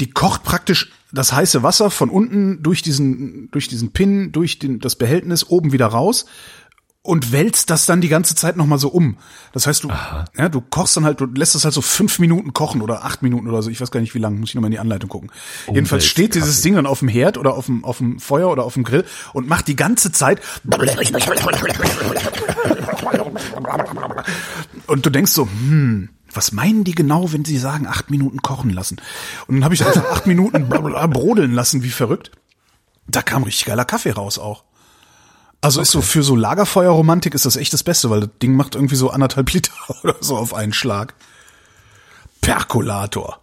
die 0.00 0.10
kocht 0.10 0.42
praktisch 0.42 0.92
das 1.12 1.32
heiße 1.32 1.62
Wasser 1.62 1.90
von 1.90 2.08
unten 2.08 2.62
durch 2.62 2.82
diesen, 2.82 3.50
durch 3.50 3.68
diesen 3.68 3.92
Pin, 3.92 4.32
durch 4.32 4.58
den, 4.58 4.78
das 4.80 4.96
Behältnis 4.96 5.48
oben 5.48 5.72
wieder 5.72 5.86
raus 5.86 6.24
und 7.04 7.32
wälzt 7.32 7.68
das 7.70 7.84
dann 7.84 8.00
die 8.00 8.08
ganze 8.08 8.36
Zeit 8.36 8.56
nochmal 8.56 8.78
so 8.78 8.88
um. 8.88 9.16
Das 9.52 9.66
heißt, 9.66 9.82
du, 9.82 9.88
ja, 10.38 10.48
du 10.48 10.60
kochst 10.60 10.96
dann 10.96 11.04
halt, 11.04 11.20
du 11.20 11.26
lässt 11.26 11.56
das 11.56 11.64
halt 11.64 11.74
so 11.74 11.82
fünf 11.82 12.20
Minuten 12.20 12.52
kochen 12.52 12.80
oder 12.80 13.04
acht 13.04 13.22
Minuten 13.22 13.48
oder 13.48 13.60
so. 13.60 13.70
Ich 13.70 13.80
weiß 13.80 13.90
gar 13.90 14.00
nicht, 14.00 14.14
wie 14.14 14.20
lange, 14.20 14.38
muss 14.38 14.50
ich 14.50 14.54
nochmal 14.54 14.68
in 14.68 14.72
die 14.72 14.78
Anleitung 14.78 15.10
gucken. 15.10 15.30
Umwelt 15.66 15.76
Jedenfalls 15.76 16.06
steht 16.06 16.36
dieses 16.36 16.62
Ding 16.62 16.76
dann 16.76 16.86
auf 16.86 17.00
dem 17.00 17.08
Herd 17.08 17.38
oder 17.38 17.54
auf 17.54 17.66
dem, 17.66 17.84
auf 17.84 17.98
dem 17.98 18.20
Feuer 18.20 18.50
oder 18.50 18.62
auf 18.62 18.74
dem 18.74 18.84
Grill 18.84 19.04
und 19.32 19.48
macht 19.48 19.66
die 19.66 19.74
ganze 19.74 20.12
Zeit 20.12 20.40
und 24.86 25.04
du 25.04 25.10
denkst 25.10 25.32
so, 25.32 25.46
hm, 25.46 26.08
was 26.32 26.52
meinen 26.52 26.84
die 26.84 26.94
genau, 26.94 27.32
wenn 27.32 27.44
sie 27.44 27.58
sagen, 27.58 27.88
acht 27.88 28.10
Minuten 28.10 28.42
kochen 28.42 28.70
lassen? 28.70 29.00
Und 29.48 29.56
dann 29.56 29.64
habe 29.64 29.74
ich 29.74 29.84
einfach 29.84 30.08
acht 30.12 30.26
Minuten 30.28 30.68
brodeln 30.68 31.52
lassen, 31.52 31.82
wie 31.82 31.90
verrückt. 31.90 32.30
Da 33.08 33.22
kam 33.22 33.42
richtig 33.42 33.64
geiler 33.64 33.84
Kaffee 33.84 34.12
raus 34.12 34.38
auch. 34.38 34.62
Also 35.62 35.78
okay. 35.78 35.84
ist 35.84 35.92
so 35.92 36.02
für 36.02 36.22
so 36.22 36.36
Lagerfeuerromantik 36.36 37.34
ist 37.34 37.46
das 37.46 37.56
echt 37.56 37.72
das 37.72 37.84
Beste, 37.84 38.10
weil 38.10 38.20
das 38.20 38.30
Ding 38.42 38.54
macht 38.56 38.74
irgendwie 38.74 38.96
so 38.96 39.10
anderthalb 39.10 39.50
Liter 39.52 39.72
oder 40.02 40.16
so 40.20 40.36
auf 40.36 40.52
einen 40.52 40.74
Schlag. 40.74 41.14
Perkulator. 42.42 43.38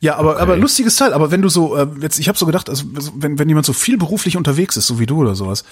Ja, 0.00 0.16
aber 0.16 0.32
okay. 0.32 0.42
aber 0.42 0.56
lustiges 0.58 0.96
Teil. 0.96 1.14
Aber 1.14 1.30
wenn 1.30 1.40
du 1.40 1.48
so 1.48 1.74
äh, 1.76 1.86
jetzt, 2.00 2.18
ich 2.18 2.28
habe 2.28 2.36
so 2.36 2.44
gedacht, 2.44 2.68
also 2.68 2.84
wenn 3.16 3.38
wenn 3.38 3.48
jemand 3.48 3.64
so 3.64 3.72
viel 3.72 3.96
beruflich 3.96 4.36
unterwegs 4.36 4.76
ist, 4.76 4.86
so 4.86 4.98
wie 4.98 5.06
du 5.06 5.22
oder 5.22 5.34
sowas, 5.34 5.64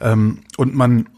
ähm, 0.00 0.44
und 0.56 0.76
man 0.76 1.08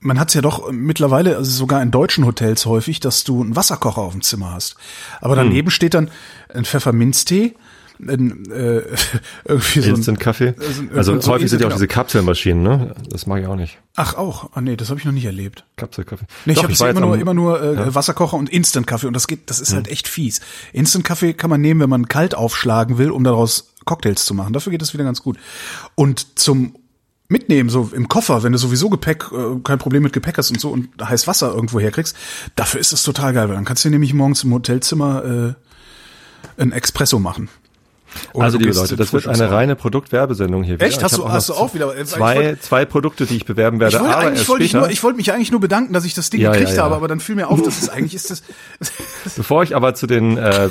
man 0.00 0.20
hat's 0.20 0.34
ja 0.34 0.42
doch 0.42 0.70
mittlerweile, 0.70 1.38
also 1.38 1.50
sogar 1.50 1.80
in 1.80 1.90
deutschen 1.90 2.26
Hotels 2.26 2.66
häufig, 2.66 3.00
dass 3.00 3.24
du 3.24 3.42
einen 3.42 3.56
Wasserkocher 3.56 4.02
auf 4.02 4.12
dem 4.12 4.20
Zimmer 4.20 4.52
hast. 4.52 4.76
Aber 5.22 5.34
daneben 5.34 5.68
hm. 5.68 5.70
steht 5.70 5.94
dann 5.94 6.10
ein 6.52 6.66
Pfefferminztee 6.66 7.54
ein, 8.00 8.50
äh, 8.50 8.82
irgendwie 9.44 9.80
so 9.80 9.90
Instant 9.90 10.20
Kaffee. 10.20 10.54
Also, 10.94 11.12
also 11.12 11.32
häufig 11.32 11.50
sind 11.50 11.62
ja 11.62 11.68
auch 11.68 11.72
diese 11.72 11.88
Kapselmaschinen, 11.88 12.62
ne? 12.62 12.94
Das 13.08 13.26
mag 13.26 13.40
ich 13.40 13.46
auch 13.46 13.56
nicht. 13.56 13.78
Ach 13.96 14.14
auch, 14.14 14.50
ah, 14.54 14.60
nee, 14.60 14.76
das 14.76 14.90
habe 14.90 14.98
ich 14.98 15.06
noch 15.06 15.12
nicht 15.12 15.24
erlebt. 15.24 15.64
Kapselkaffee. 15.76 16.26
Nee, 16.46 16.54
ich 16.54 16.62
habe 16.62 16.72
immer 16.90 17.00
nur 17.00 17.18
immer 17.18 17.34
nur 17.34 17.62
äh, 17.62 17.74
ja. 17.74 17.94
Wasserkocher 17.94 18.36
und 18.36 18.50
Instant 18.50 18.86
Kaffee 18.86 19.06
und 19.06 19.14
das 19.14 19.26
geht, 19.26 19.50
das 19.50 19.60
ist 19.60 19.70
hm. 19.70 19.76
halt 19.76 19.88
echt 19.88 20.08
fies. 20.08 20.40
Instant 20.72 21.04
Kaffee 21.04 21.34
kann 21.34 21.50
man 21.50 21.60
nehmen, 21.60 21.80
wenn 21.80 21.90
man 21.90 22.08
kalt 22.08 22.34
aufschlagen 22.34 22.98
will, 22.98 23.10
um 23.10 23.24
daraus 23.24 23.74
Cocktails 23.84 24.24
zu 24.24 24.34
machen. 24.34 24.52
Dafür 24.52 24.70
geht 24.70 24.82
es 24.82 24.94
wieder 24.94 25.04
ganz 25.04 25.22
gut. 25.22 25.38
Und 25.94 26.38
zum 26.38 26.74
mitnehmen, 27.28 27.70
so 27.70 27.90
im 27.92 28.08
Koffer, 28.08 28.42
wenn 28.42 28.52
du 28.52 28.58
sowieso 28.58 28.90
Gepäck, 28.90 29.30
äh, 29.32 29.60
kein 29.62 29.78
Problem 29.78 30.02
mit 30.02 30.12
Gepäck 30.12 30.38
hast 30.38 30.50
und 30.50 30.60
so 30.60 30.70
und 30.70 30.88
heiß 31.02 31.26
Wasser 31.26 31.52
irgendwo 31.54 31.80
herkriegst, 31.80 32.16
dafür 32.54 32.80
ist 32.80 32.92
es 32.92 33.02
total 33.02 33.32
geil, 33.32 33.48
weil 33.48 33.56
dann 33.56 33.64
kannst 33.64 33.84
du 33.84 33.90
nämlich 33.90 34.12
morgens 34.14 34.44
im 34.44 34.52
Hotelzimmer 34.52 35.54
äh, 36.58 36.62
ein 36.62 36.72
Espresso 36.72 37.18
machen. 37.18 37.48
Oder 38.32 38.44
also 38.44 38.58
liebe 38.58 38.72
Leute, 38.72 38.96
das 38.96 39.12
wird 39.12 39.26
eine 39.26 39.50
reine 39.50 39.76
Produktwerbesendung 39.76 40.62
hier. 40.62 40.80
Echt? 40.80 41.02
Hast 41.02 41.16
du, 41.16 41.28
hast 41.28 41.48
du 41.48 41.54
auch 41.54 41.74
wieder 41.74 41.92
zwei, 42.04 42.36
wollte, 42.36 42.60
zwei 42.60 42.84
Produkte, 42.84 43.26
die 43.26 43.36
ich 43.36 43.44
bewerben 43.44 43.80
werde. 43.80 43.96
Ich 43.96 44.02
wollte, 44.02 44.16
aber 44.16 44.26
eigentlich 44.26 44.48
wollte 44.48 44.64
ich, 44.64 44.72
nur, 44.72 44.90
ich 44.90 45.02
wollte 45.02 45.16
mich 45.16 45.32
eigentlich 45.32 45.50
nur 45.50 45.60
bedanken, 45.60 45.92
dass 45.92 46.04
ich 46.04 46.14
das 46.14 46.30
Ding 46.30 46.40
ja, 46.40 46.52
gekriegt 46.52 46.70
ja, 46.70 46.76
ja. 46.76 46.82
habe, 46.84 46.94
aber 46.94 47.08
dann 47.08 47.20
fiel 47.20 47.34
mir 47.34 47.48
auf, 47.48 47.62
dass 47.62 47.82
es 47.82 47.88
eigentlich 47.88 48.14
ist 48.14 48.30
das. 48.30 48.42
bevor 49.36 49.62
ich 49.62 49.76
aber 49.76 49.94
zu 49.94 50.06
den 50.06 50.36
äh, 50.36 50.70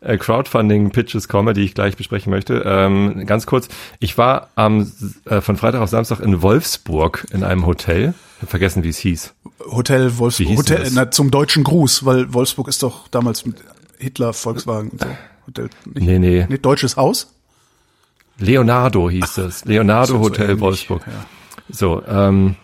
äh, 0.00 0.18
Crowdfunding-Pitches 0.18 1.28
komme, 1.28 1.52
die 1.52 1.62
ich 1.62 1.74
gleich 1.74 1.96
besprechen 1.96 2.30
möchte. 2.30 2.62
Ähm, 2.64 3.26
ganz 3.26 3.46
kurz, 3.46 3.68
ich 3.98 4.18
war 4.18 4.50
am 4.54 4.92
äh, 5.24 5.40
von 5.40 5.56
Freitag 5.56 5.80
auf 5.80 5.90
Samstag 5.90 6.20
in 6.20 6.42
Wolfsburg 6.42 7.26
in 7.32 7.42
einem 7.42 7.66
Hotel. 7.66 8.14
Ich 8.36 8.42
hab 8.42 8.50
vergessen, 8.50 8.84
wie 8.84 8.90
es 8.90 8.98
hieß. 8.98 9.34
Hotel 9.70 10.18
Wolfsburg. 10.18 10.48
hieß 10.48 10.58
Hotel, 10.58 10.90
na, 10.92 11.10
zum 11.10 11.30
deutschen 11.30 11.64
Gruß, 11.64 12.04
weil 12.04 12.32
Wolfsburg 12.32 12.68
ist 12.68 12.82
doch 12.82 13.08
damals 13.08 13.46
mit 13.46 13.56
Hitler, 13.98 14.32
Volkswagen 14.32 14.90
und 14.90 15.00
so. 15.00 15.08
Hotel, 15.46 15.68
nicht, 15.86 16.06
Nee, 16.06 16.18
nee. 16.18 16.46
nicht 16.48 16.64
deutsches 16.64 16.96
Haus? 16.96 17.32
Leonardo 18.38 19.08
hieß 19.08 19.38
es. 19.38 19.64
Leonardo 19.64 20.14
so 20.14 20.20
Hotel 20.20 20.46
ähnlich, 20.50 20.60
Wolfsburg. 20.60 21.02
ja. 21.06 21.12
So, 21.70 22.02
ähm, 22.06 22.56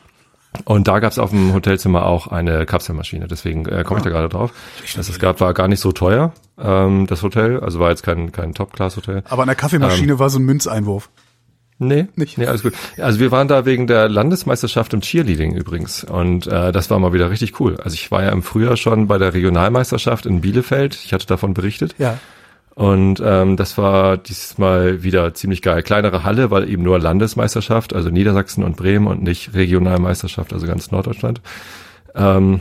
und 0.65 0.87
da 0.87 0.99
gab 1.01 1.11
es 1.13 1.19
auf 1.19 1.31
dem 1.31 1.55
Hotelzimmer 1.55 2.05
auch 2.05 2.27
eine 2.27 2.67
Kapselmaschine, 2.67 3.27
deswegen 3.27 3.65
äh, 3.67 3.83
komme 3.85 4.01
ich 4.01 4.05
da 4.05 4.11
gerade 4.11 4.29
drauf. 4.29 4.53
Das 4.97 5.09
es 5.09 5.19
gab, 5.19 5.41
war 5.41 5.55
gar 5.55 5.67
nicht 5.69 5.81
so 5.81 5.93
teuer, 5.93 6.35
ähm, 6.59 7.07
das 7.07 7.23
Hotel, 7.23 7.61
also 7.61 7.81
war 7.81 7.89
jetzt 7.91 8.03
kein, 8.03 8.33
kein 8.33 8.53
Top-Class-Hotel. 8.55 9.23
Aber 9.31 9.43
an 9.43 9.49
der 9.49 9.55
Ähm. 9.57 9.61
Kaffeemaschine 9.61 10.19
war 10.19 10.29
so 10.29 10.39
ein 10.39 10.45
Münzeinwurf. 10.45 11.09
Nee, 11.79 12.07
Nicht? 12.15 12.39
Nee, 12.39 12.47
alles 12.47 12.63
gut. 12.63 12.75
Also 12.99 13.19
wir 13.19 13.33
waren 13.33 13.49
da 13.49 13.65
wegen 13.65 13.89
der 13.89 14.09
Landesmeisterschaft 14.09 14.93
im 14.95 15.01
Cheerleading 15.01 15.53
übrigens. 15.57 16.05
Und 16.05 16.47
äh, 16.47 16.71
das 16.71 16.91
war 16.91 16.99
mal 17.01 17.13
wieder 17.13 17.29
richtig 17.31 17.59
cool. 17.59 17.77
Also 17.83 17.95
ich 17.95 18.13
war 18.13 18.23
ja 18.23 18.29
im 18.29 18.45
Frühjahr 18.45 18.77
schon 18.77 19.09
bei 19.09 19.19
der 19.19 19.35
Regionalmeisterschaft 19.35 20.25
in 20.27 20.43
Bielefeld. 20.43 20.95
Ich 21.03 21.13
hatte 21.13 21.27
davon 21.27 21.55
berichtet. 21.55 21.97
Ja. 21.99 22.19
Und 22.75 23.23
ähm, 23.25 23.57
das 23.57 23.77
war 23.77 24.17
diesmal 24.17 25.03
wieder 25.03 25.35
ziemlich 25.35 25.61
geil. 25.61 25.83
Kleinere 25.83 26.25
Halle, 26.25 26.51
weil 26.51 26.71
eben 26.71 26.83
nur 26.83 26.99
Landesmeisterschaft, 26.99 27.95
also 27.95 28.09
Niedersachsen 28.09 28.65
und 28.65 28.77
Bremen 28.77 29.07
und 29.07 29.23
nicht 29.23 29.53
Regionalmeisterschaft, 29.55 30.53
also 30.53 30.67
ganz 30.67 30.91
Norddeutschland. 30.91 31.43
Ähm, 32.15 32.61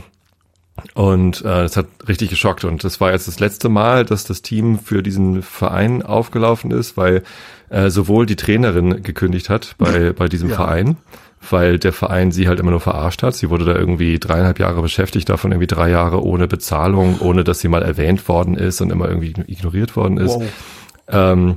und 0.94 1.40
äh, 1.40 1.44
das 1.44 1.76
hat 1.76 1.86
richtig 2.08 2.30
geschockt. 2.30 2.64
Und 2.64 2.84
das 2.84 3.00
war 3.00 3.12
jetzt 3.12 3.28
das 3.28 3.40
letzte 3.40 3.68
Mal, 3.68 4.04
dass 4.04 4.24
das 4.24 4.42
Team 4.42 4.78
für 4.78 5.02
diesen 5.02 5.42
Verein 5.42 6.02
aufgelaufen 6.02 6.70
ist, 6.70 6.96
weil 6.96 7.22
äh, 7.70 7.88
sowohl 7.90 8.26
die 8.26 8.36
Trainerin 8.36 9.02
gekündigt 9.02 9.48
hat 9.48 9.74
bei, 9.78 10.12
bei 10.16 10.28
diesem 10.28 10.50
Ja. 10.50 10.56
Verein, 10.56 10.96
weil 11.50 11.78
der 11.78 11.92
Verein 11.92 12.32
sie 12.32 12.48
halt 12.48 12.60
immer 12.60 12.70
nur 12.70 12.80
verarscht 12.80 13.22
hat. 13.22 13.34
Sie 13.34 13.50
wurde 13.50 13.64
da 13.64 13.74
irgendwie 13.74 14.18
dreieinhalb 14.18 14.58
Jahre 14.58 14.82
beschäftigt, 14.82 15.28
davon 15.28 15.52
irgendwie 15.52 15.66
drei 15.66 15.90
Jahre 15.90 16.22
ohne 16.22 16.48
Bezahlung, 16.48 17.20
ohne 17.20 17.44
dass 17.44 17.60
sie 17.60 17.68
mal 17.68 17.82
erwähnt 17.82 18.28
worden 18.28 18.56
ist 18.56 18.80
und 18.80 18.90
immer 18.90 19.08
irgendwie 19.08 19.34
ignoriert 19.46 19.96
worden 19.96 20.18
ist. 20.18 20.34
Wow. 20.34 20.44
Ähm, 21.08 21.56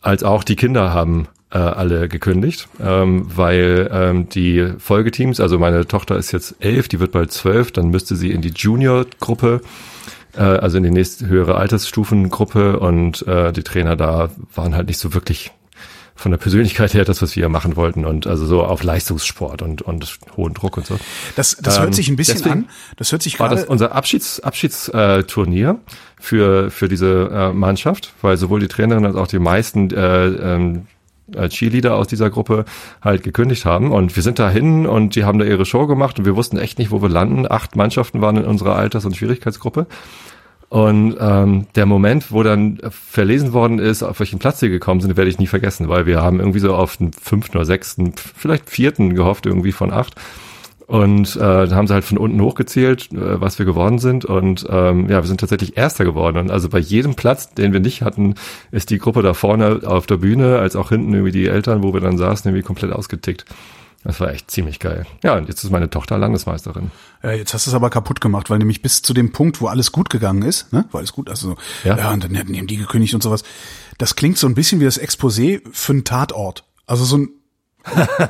als 0.00 0.22
auch 0.22 0.44
die 0.44 0.56
Kinder 0.56 0.92
haben 0.92 1.28
äh, 1.50 1.58
alle 1.58 2.08
gekündigt, 2.08 2.68
ähm, 2.80 3.26
weil 3.34 3.90
ähm, 3.92 4.28
die 4.28 4.72
Folgeteams, 4.78 5.40
also 5.40 5.58
meine 5.58 5.86
Tochter 5.86 6.16
ist 6.16 6.32
jetzt 6.32 6.56
elf, 6.60 6.88
die 6.88 7.00
wird 7.00 7.12
bald 7.12 7.32
zwölf, 7.32 7.72
dann 7.72 7.88
müsste 7.88 8.16
sie 8.16 8.30
in 8.30 8.42
die 8.42 8.52
Junior-Gruppe, 8.54 9.62
äh, 10.36 10.42
also 10.42 10.76
in 10.76 10.84
die 10.84 10.90
nächste 10.90 11.26
höhere 11.26 11.56
Altersstufengruppe 11.56 12.78
und 12.78 13.26
äh, 13.26 13.52
die 13.52 13.62
Trainer 13.62 13.96
da 13.96 14.30
waren 14.54 14.74
halt 14.74 14.88
nicht 14.88 14.98
so 14.98 15.14
wirklich 15.14 15.50
von 16.18 16.32
der 16.32 16.38
Persönlichkeit 16.38 16.94
her 16.94 17.04
das, 17.04 17.22
was 17.22 17.36
wir 17.36 17.48
machen 17.48 17.76
wollten 17.76 18.04
und 18.04 18.26
also 18.26 18.44
so 18.44 18.64
auf 18.64 18.82
Leistungssport 18.82 19.62
und, 19.62 19.82
und 19.82 20.18
hohen 20.36 20.52
Druck 20.52 20.76
und 20.76 20.84
so. 20.84 20.98
Das, 21.36 21.56
das 21.62 21.76
Ähm, 21.76 21.84
hört 21.84 21.94
sich 21.94 22.08
ein 22.08 22.16
bisschen 22.16 22.44
an. 22.50 22.68
Das 22.96 23.12
hört 23.12 23.22
sich 23.22 23.38
War 23.38 23.48
das 23.48 23.60
gerade. 23.60 23.70
unser 23.70 23.94
Abschieds, 23.94 24.40
Abschiedsturnier 24.40 25.26
Turnier 25.28 25.78
für, 26.20 26.72
für 26.72 26.88
diese 26.88 27.30
äh, 27.32 27.52
Mannschaft, 27.52 28.12
weil 28.20 28.36
sowohl 28.36 28.58
die 28.58 28.66
Trainerin 28.66 29.06
als 29.06 29.14
auch 29.14 29.28
die 29.28 29.38
meisten 29.38 29.90
äh, 29.92 30.26
ähm, 30.26 30.86
äh, 31.34 31.48
Cheerleader 31.48 31.94
aus 31.94 32.08
dieser 32.08 32.30
Gruppe 32.30 32.64
halt 33.00 33.22
gekündigt 33.22 33.64
haben. 33.64 33.92
Und 33.92 34.16
wir 34.16 34.22
sind 34.24 34.40
da 34.40 34.50
hin 34.50 34.86
und 34.86 35.14
die 35.14 35.24
haben 35.24 35.38
da 35.38 35.44
ihre 35.44 35.66
Show 35.66 35.86
gemacht 35.86 36.18
und 36.18 36.24
wir 36.24 36.34
wussten 36.34 36.58
echt 36.58 36.78
nicht, 36.80 36.90
wo 36.90 37.00
wir 37.00 37.08
landen. 37.08 37.46
Acht 37.48 37.76
Mannschaften 37.76 38.20
waren 38.20 38.36
in 38.38 38.44
unserer 38.44 38.74
Alters- 38.74 39.04
und 39.04 39.16
Schwierigkeitsgruppe. 39.16 39.86
Und 40.68 41.16
ähm, 41.18 41.66
der 41.76 41.86
Moment, 41.86 42.30
wo 42.30 42.42
dann 42.42 42.78
verlesen 42.90 43.54
worden 43.54 43.78
ist, 43.78 44.02
auf 44.02 44.20
welchen 44.20 44.38
Platz 44.38 44.60
sie 44.60 44.68
gekommen 44.68 45.00
sind, 45.00 45.16
werde 45.16 45.30
ich 45.30 45.38
nie 45.38 45.46
vergessen, 45.46 45.88
weil 45.88 46.04
wir 46.04 46.20
haben 46.20 46.40
irgendwie 46.40 46.58
so 46.58 46.74
auf 46.74 46.98
den 46.98 47.12
fünften 47.12 47.56
oder 47.56 47.64
sechsten, 47.64 48.12
vielleicht 48.14 48.68
vierten 48.68 49.14
gehofft, 49.14 49.46
irgendwie 49.46 49.72
von 49.72 49.90
acht. 49.90 50.14
Und 50.86 51.36
äh, 51.36 51.38
dann 51.38 51.74
haben 51.74 51.86
sie 51.86 51.92
halt 51.92 52.04
von 52.04 52.16
unten 52.16 52.40
hochgezählt, 52.40 53.12
äh, 53.12 53.40
was 53.40 53.58
wir 53.58 53.66
geworden 53.66 53.98
sind. 53.98 54.24
Und 54.24 54.66
ähm, 54.70 55.08
ja, 55.10 55.22
wir 55.22 55.26
sind 55.26 55.40
tatsächlich 55.40 55.76
Erster 55.76 56.04
geworden. 56.04 56.38
Und 56.38 56.50
also 56.50 56.70
bei 56.70 56.78
jedem 56.78 57.14
Platz, 57.14 57.52
den 57.52 57.74
wir 57.74 57.80
nicht 57.80 58.00
hatten, 58.00 58.34
ist 58.70 58.88
die 58.88 58.98
Gruppe 58.98 59.20
da 59.20 59.34
vorne 59.34 59.80
auf 59.84 60.06
der 60.06 60.16
Bühne, 60.16 60.58
als 60.58 60.76
auch 60.76 60.88
hinten 60.88 61.12
irgendwie 61.12 61.32
die 61.32 61.46
Eltern, 61.46 61.82
wo 61.82 61.92
wir 61.92 62.00
dann 62.00 62.16
saßen, 62.16 62.48
irgendwie 62.48 62.64
komplett 62.64 62.92
ausgetickt. 62.92 63.44
Das 64.04 64.20
war 64.20 64.30
echt 64.32 64.50
ziemlich 64.50 64.78
geil. 64.78 65.06
Ja, 65.24 65.36
und 65.36 65.48
jetzt 65.48 65.64
ist 65.64 65.70
meine 65.70 65.90
Tochter 65.90 66.18
Landesmeisterin. 66.18 66.90
Ja, 67.22 67.32
jetzt 67.32 67.52
hast 67.52 67.66
du 67.66 67.70
es 67.70 67.74
aber 67.74 67.90
kaputt 67.90 68.20
gemacht, 68.20 68.48
weil 68.48 68.58
nämlich 68.58 68.80
bis 68.80 69.02
zu 69.02 69.12
dem 69.12 69.32
Punkt, 69.32 69.60
wo 69.60 69.66
alles 69.66 69.90
gut 69.92 70.08
gegangen 70.08 70.42
ist, 70.42 70.72
ne, 70.72 70.84
war 70.92 71.00
alles 71.00 71.12
gut, 71.12 71.28
also 71.28 71.56
Ja. 71.84 71.98
ja, 71.98 72.10
und 72.12 72.22
dann 72.24 72.34
hätten 72.34 72.52
die 72.52 72.64
die 72.66 72.76
gekündigt 72.76 73.14
und 73.14 73.22
sowas. 73.22 73.42
Das 73.98 74.14
klingt 74.14 74.38
so 74.38 74.46
ein 74.46 74.54
bisschen 74.54 74.80
wie 74.80 74.84
das 74.84 75.00
Exposé 75.00 75.60
für 75.72 75.92
einen 75.92 76.04
Tatort. 76.04 76.64
Also 76.86 77.04
so 77.04 77.18
ein 77.18 77.28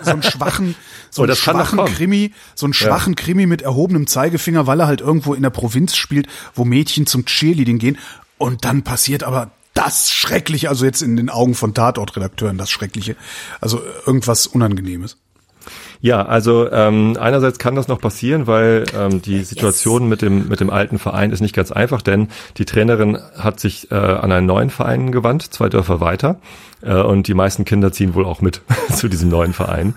so 0.02 0.10
einen 0.10 0.22
schwachen, 0.22 0.74
so 1.10 1.22
Oh, 1.22 1.24
einen 1.24 1.34
schwachen. 1.36 1.84
Krimi, 1.86 2.32
so 2.54 2.66
einen 2.66 2.74
schwachen 2.74 3.14
Krimi 3.16 3.46
mit 3.46 3.60
erhobenem 3.62 4.06
Zeigefinger, 4.06 4.66
weil 4.66 4.80
er 4.80 4.86
halt 4.86 5.00
irgendwo 5.00 5.34
in 5.34 5.42
der 5.42 5.50
Provinz 5.50 5.96
spielt, 5.96 6.28
wo 6.54 6.64
Mädchen 6.64 7.06
zum 7.06 7.24
Cheerleading 7.24 7.78
gehen 7.78 7.98
und 8.38 8.64
dann 8.64 8.84
passiert 8.84 9.22
aber 9.24 9.50
das 9.74 10.10
Schreckliche, 10.10 10.68
also 10.68 10.84
jetzt 10.84 11.02
in 11.02 11.16
den 11.16 11.28
Augen 11.30 11.54
von 11.54 11.72
Tatortredakteuren 11.74 12.56
das 12.58 12.70
Schreckliche, 12.70 13.16
also 13.60 13.80
irgendwas 14.06 14.46
Unangenehmes. 14.46 15.18
Ja, 16.00 16.24
also 16.24 16.70
ähm, 16.70 17.16
einerseits 17.18 17.58
kann 17.58 17.74
das 17.74 17.88
noch 17.88 18.00
passieren, 18.00 18.46
weil 18.46 18.84
ähm, 18.96 19.20
die 19.20 19.42
Situation 19.42 20.08
mit 20.08 20.22
dem 20.22 20.48
mit 20.48 20.60
dem 20.60 20.70
alten 20.70 20.98
Verein 20.98 21.32
ist 21.32 21.40
nicht 21.40 21.54
ganz 21.54 21.72
einfach, 21.72 22.02
denn 22.02 22.28
die 22.56 22.64
Trainerin 22.64 23.18
hat 23.36 23.58
sich 23.58 23.90
äh, 23.90 23.94
an 23.94 24.30
einen 24.30 24.46
neuen 24.46 24.70
Verein 24.70 25.10
gewandt, 25.10 25.42
zwei 25.42 25.68
Dörfer 25.68 26.00
weiter, 26.00 26.36
äh, 26.82 26.94
und 26.94 27.26
die 27.26 27.34
meisten 27.34 27.64
Kinder 27.64 27.92
ziehen 27.92 28.14
wohl 28.14 28.24
auch 28.24 28.40
mit 28.40 28.62
zu 28.94 29.08
diesem 29.08 29.28
neuen 29.28 29.52
Verein. 29.52 29.94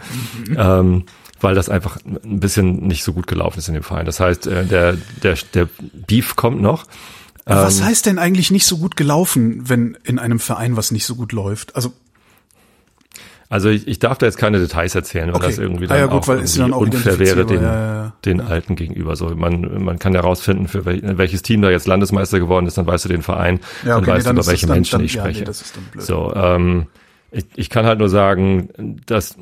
Ähm, 0.55 1.03
weil 1.39 1.55
das 1.55 1.69
einfach 1.69 1.97
ein 2.05 2.39
bisschen 2.39 2.87
nicht 2.87 3.03
so 3.03 3.13
gut 3.13 3.25
gelaufen 3.25 3.59
ist 3.59 3.67
in 3.67 3.73
dem 3.73 3.83
Verein. 3.83 4.05
Das 4.05 4.19
heißt, 4.19 4.45
äh, 4.47 4.65
der, 4.65 4.97
der, 5.23 5.35
der 5.53 5.67
Beef 6.07 6.35
kommt 6.35 6.61
noch. 6.61 6.85
Was 7.45 7.79
Ähm, 7.79 7.85
heißt 7.85 8.05
denn 8.05 8.19
eigentlich 8.19 8.51
nicht 8.51 8.65
so 8.65 8.77
gut 8.77 8.95
gelaufen, 8.95 9.67
wenn 9.67 9.97
in 10.03 10.19
einem 10.19 10.39
Verein 10.39 10.77
was 10.77 10.91
nicht 10.91 11.05
so 11.05 11.15
gut 11.15 11.31
läuft? 11.31 11.75
Also 11.75 11.93
Also 13.51 13.69
ich, 13.69 13.85
ich 13.87 13.99
darf 13.99 14.17
da 14.17 14.25
jetzt 14.25 14.37
keine 14.37 14.59
Details 14.59 14.95
erzählen, 14.95 15.27
weil 15.27 15.35
Okay. 15.35 15.45
das 15.47 15.57
irgendwie 15.57 15.85
Ah 15.85 15.89
dann 15.89 15.97
ja, 15.99 16.05
gut, 16.05 16.21
auch, 16.23 16.27
weil 16.29 16.37
irgendwie 16.37 16.57
dann 16.59 16.73
auch 16.73 16.79
unfair 16.79 17.19
wäre 17.19 17.45
den, 17.45 17.61
ja, 17.61 18.03
ja, 18.05 18.13
den 18.25 18.39
Alten 18.41 18.75
gegenüber. 18.75 19.15
So 19.17 19.29
man 19.35 19.83
man 19.83 19.99
kann 19.99 20.13
herausfinden, 20.13 20.67
für 20.69 20.85
wel, 20.85 21.17
welches 21.17 21.41
Team 21.41 21.61
da 21.61 21.69
jetzt 21.69 21.85
Landesmeister 21.85 22.39
geworden 22.39 22.65
ist, 22.65 22.77
dann 22.77 22.87
weißt 22.87 23.05
du 23.05 23.09
den 23.09 23.21
Verein, 23.21 23.59
Ja, 23.83 23.89
dann 23.89 23.97
okay, 23.99 24.09
nee, 24.11 24.15
weißt 24.17 24.27
dann 24.27 24.35
du, 24.37 24.41
über 24.41 24.49
welche 24.51 24.67
dann- 24.67 24.75
Menschen 24.77 24.91
dann- 24.99 25.05
ich 25.05 25.13
ja, 25.15 25.23
nee, 25.25 25.29
spreche. 25.31 25.43
das 25.45 25.61
ist 25.61 25.75
dann 25.75 25.83
blöd. 25.91 26.03
So, 26.03 26.33
ähm, 26.33 26.87
ich, 27.31 27.45
ich 27.55 27.69
kann 27.69 27.85
halt 27.85 27.99
nur 27.99 28.09
sagen, 28.09 28.69
dass 29.05 29.35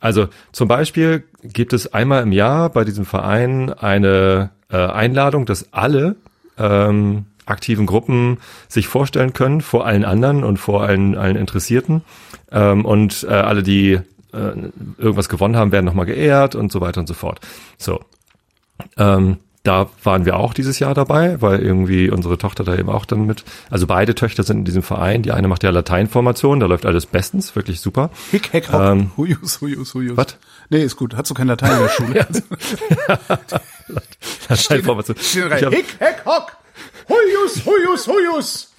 also 0.00 0.28
zum 0.52 0.66
Beispiel 0.66 1.24
gibt 1.42 1.72
es 1.72 1.92
einmal 1.92 2.22
im 2.22 2.32
Jahr 2.32 2.70
bei 2.70 2.84
diesem 2.84 3.04
Verein 3.04 3.72
eine 3.72 4.50
äh, 4.70 4.76
Einladung, 4.76 5.46
dass 5.46 5.72
alle 5.72 6.16
ähm, 6.58 7.26
aktiven 7.48 7.86
Gruppen 7.86 8.38
sich 8.68 8.88
vorstellen 8.88 9.32
können 9.32 9.60
vor 9.60 9.86
allen 9.86 10.04
anderen 10.04 10.44
und 10.44 10.58
vor 10.58 10.82
allen, 10.82 11.16
allen 11.16 11.36
Interessierten. 11.36 12.02
Ähm, 12.52 12.84
und 12.84 13.24
äh, 13.28 13.32
alle, 13.32 13.62
die 13.62 13.92
äh, 14.32 14.52
irgendwas 14.98 15.28
gewonnen 15.28 15.56
haben, 15.56 15.72
werden 15.72 15.86
nochmal 15.86 16.06
geehrt 16.06 16.54
und 16.54 16.70
so 16.72 16.80
weiter 16.80 17.00
und 17.00 17.06
so 17.06 17.14
fort. 17.14 17.40
So. 17.78 18.00
Ähm, 18.96 19.38
da 19.64 19.88
waren 20.02 20.24
wir 20.24 20.36
auch 20.36 20.54
dieses 20.54 20.78
Jahr 20.78 20.94
dabei, 20.94 21.42
weil 21.42 21.58
irgendwie 21.60 22.08
unsere 22.08 22.38
Tochter 22.38 22.64
da 22.64 22.76
eben 22.76 22.88
auch 22.88 23.04
dann 23.04 23.26
mit, 23.26 23.44
also 23.70 23.86
beide 23.86 24.14
Töchter 24.14 24.42
sind 24.42 24.58
in 24.58 24.64
diesem 24.64 24.82
Verein. 24.82 25.22
Die 25.22 25.32
eine 25.32 25.46
macht 25.48 25.62
ja 25.62 25.68
Lateinformation, 25.70 26.60
da 26.60 26.66
läuft 26.66 26.86
alles 26.86 27.04
bestens, 27.04 27.54
wirklich 27.54 27.80
super. 27.80 28.08
Hick, 28.30 28.52
Heck, 28.52 28.72
Hock, 28.72 28.80
Ähm, 28.80 29.10
Huius, 29.18 29.60
Huius, 29.60 29.92
Huius. 29.94 30.16
was? 30.16 30.38
Nee, 30.70 30.82
ist 30.84 30.96
gut. 30.96 31.16
Hast 31.16 31.28
du 31.28 31.34
kein 31.34 31.48
Latein 31.48 31.72
in 31.72 31.78
der 31.80 31.88
Schule? 31.90 32.26
Lateinformation. 34.48 35.16
Steht 35.18 35.44
Ich 35.46 35.50
rein. 35.52 35.64
hab- 35.66 35.74
Hick, 35.74 35.86
Heck, 35.98 36.24
Hock, 36.24 36.52
Huius, 37.08 37.64
Huius, 37.64 38.06
Huius. 38.06 38.72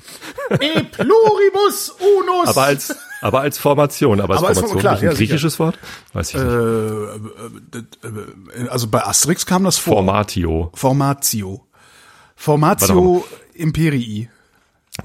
E 0.59 0.81
pluribus 0.83 1.89
unus. 1.99 2.47
Aber 2.49 2.63
als, 2.63 2.95
aber 3.21 3.41
als 3.41 3.57
Formation, 3.57 4.19
aber 4.21 4.33
als 4.33 4.39
Aber 4.39 4.47
als 4.49 4.57
Formation, 4.59 4.69
Form- 4.69 4.79
klar, 4.81 4.93
nicht 4.93 5.01
ein 5.03 5.05
ja, 5.05 5.11
sicher. 5.11 5.27
griechisches 5.27 5.59
Wort? 5.59 5.77
Weiß 6.13 6.29
ich 6.29 6.35
äh, 6.35 6.39
nicht. 6.43 7.87
äh, 8.03 8.63
äh, 8.63 8.67
also 8.69 8.87
bei 8.87 9.05
Asterix 9.05 9.45
kam 9.45 9.63
das 9.63 9.77
vor. 9.77 9.95
Formatio. 9.95 10.71
Formatio. 10.73 11.65
Formatio 12.35 13.25
Imperii. 13.53 14.29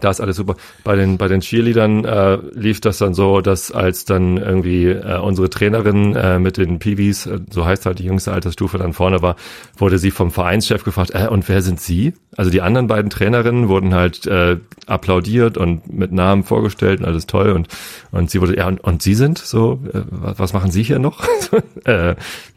Da 0.00 0.10
ist 0.10 0.20
alles 0.20 0.36
super. 0.36 0.56
Bei 0.82 0.96
den, 0.96 1.18
bei 1.18 1.28
den 1.28 1.40
Cheerleadern 1.40 2.04
äh, 2.04 2.38
lief 2.52 2.80
das 2.80 2.98
dann 2.98 3.14
so, 3.14 3.40
dass 3.40 3.70
als 3.70 4.04
dann 4.04 4.38
irgendwie 4.38 4.86
äh, 4.86 5.18
unsere 5.18 5.50
Trainerin 5.50 6.16
äh, 6.16 6.38
mit 6.38 6.56
den 6.56 6.78
Peewees, 6.78 7.26
äh, 7.26 7.40
so 7.50 7.64
heißt 7.64 7.86
halt 7.86 7.98
die 7.98 8.04
jüngste 8.04 8.32
Altersstufe, 8.32 8.78
dann 8.78 8.92
vorne 8.92 9.22
war, 9.22 9.36
wurde 9.76 9.98
sie 9.98 10.10
vom 10.10 10.30
Vereinschef 10.30 10.84
gefragt, 10.84 11.12
äh, 11.14 11.28
und 11.28 11.48
wer 11.48 11.62
sind 11.62 11.80
Sie? 11.80 12.14
Also 12.36 12.50
die 12.50 12.62
anderen 12.62 12.88
beiden 12.88 13.10
Trainerinnen 13.10 13.68
wurden 13.68 13.94
halt 13.94 14.26
äh, 14.26 14.56
applaudiert 14.86 15.56
und 15.56 15.92
mit 15.92 16.12
Namen 16.12 16.42
vorgestellt 16.42 17.00
und 17.00 17.06
alles 17.06 17.26
toll 17.26 17.52
und 17.52 17.68
und 18.10 18.30
sie 18.30 18.40
wurde, 18.40 18.56
ja, 18.56 18.68
und, 18.68 18.80
und 18.82 19.02
Sie 19.02 19.14
sind 19.14 19.38
so, 19.38 19.80
äh, 19.92 20.00
was 20.08 20.52
machen 20.52 20.70
Sie 20.70 20.82
hier 20.82 20.98
noch? 20.98 21.24
äh, 21.84 22.14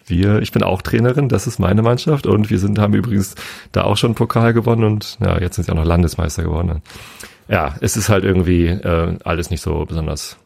wir, 0.08 0.42
ich 0.42 0.52
bin 0.52 0.64
auch 0.64 0.82
Trainerin, 0.82 1.30
das 1.30 1.48
ist 1.48 1.60
meine 1.60 1.82
Mannschaft 1.82 2.26
und 2.28 2.50
wir 2.50 2.60
sind, 2.60 2.80
haben 2.80 2.94
übrigens 2.94 3.36
da 3.72 3.84
auch 3.84 3.98
schon 3.98 4.16
Pokal 4.16 4.54
gewonnen 4.54 4.84
und 4.84 5.18
ja, 5.22 5.40
jetzt 5.40 5.56
sind 5.56 5.66
sie 5.66 5.72
auch 5.72 5.76
noch 5.76 5.86
Landesmeister 5.86 6.44
geworden. 6.44 6.82
Ja, 7.48 7.76
es 7.82 7.96
ist 7.96 8.10
halt 8.10 8.24
irgendwie 8.24 8.66
äh, 8.68 9.18
alles 9.24 9.50
nicht 9.50 9.62
so 9.62 9.86
besonders 9.86 10.38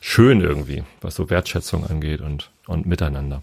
schön 0.00 0.40
irgendwie, 0.40 0.82
was 1.00 1.14
so 1.14 1.30
Wertschätzung 1.30 1.86
angeht 1.86 2.20
und, 2.20 2.50
und 2.66 2.86
miteinander. 2.86 3.42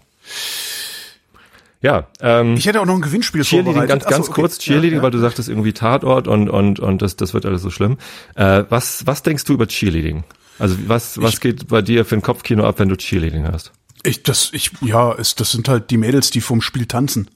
Ja, 1.80 2.08
ähm, 2.20 2.54
ich 2.56 2.66
hätte 2.66 2.80
auch 2.80 2.86
noch 2.86 2.96
ein 2.96 3.00
Gewinnspiel 3.02 3.42
Cheerleading, 3.42 3.74
vorbereitet. 3.74 3.88
ganz, 3.88 4.04
ganz 4.04 4.20
Achso, 4.28 4.32
okay. 4.32 4.40
kurz, 4.40 4.58
Cheerleading, 4.58 4.90
Ja, 4.90 4.96
ja. 4.96 5.02
weil 5.04 5.10
du 5.12 5.18
sagtest 5.18 5.48
irgendwie 5.48 5.72
Tatort 5.72 6.26
und, 6.26 6.50
und, 6.50 6.80
und 6.80 7.02
das, 7.02 7.14
das 7.14 7.34
wird 7.34 7.46
alles 7.46 7.62
so 7.62 7.70
schlimm. 7.70 7.98
Äh, 8.34 8.64
was, 8.68 9.06
was 9.06 9.22
denkst 9.22 9.44
du 9.44 9.54
über 9.54 9.68
Cheerleading? 9.68 10.24
Also 10.58 10.76
was, 10.88 11.22
was 11.22 11.38
geht 11.38 11.68
bei 11.68 11.82
dir 11.82 12.04
für 12.04 12.16
ein 12.16 12.22
Kopfkino 12.22 12.66
ab, 12.66 12.80
wenn 12.80 12.88
du 12.88 12.96
Cheerleading 12.96 13.44
hörst? 13.44 13.72
Ich, 14.02 14.22
das, 14.22 14.50
ich, 14.52 14.70
ja, 14.80 15.12
es, 15.12 15.34
das 15.34 15.52
sind 15.52 15.68
halt 15.68 15.90
die 15.90 15.96
Mädels, 15.96 16.30
die 16.30 16.40
vom 16.40 16.60
Spiel 16.60 16.86
tanzen. 16.86 17.30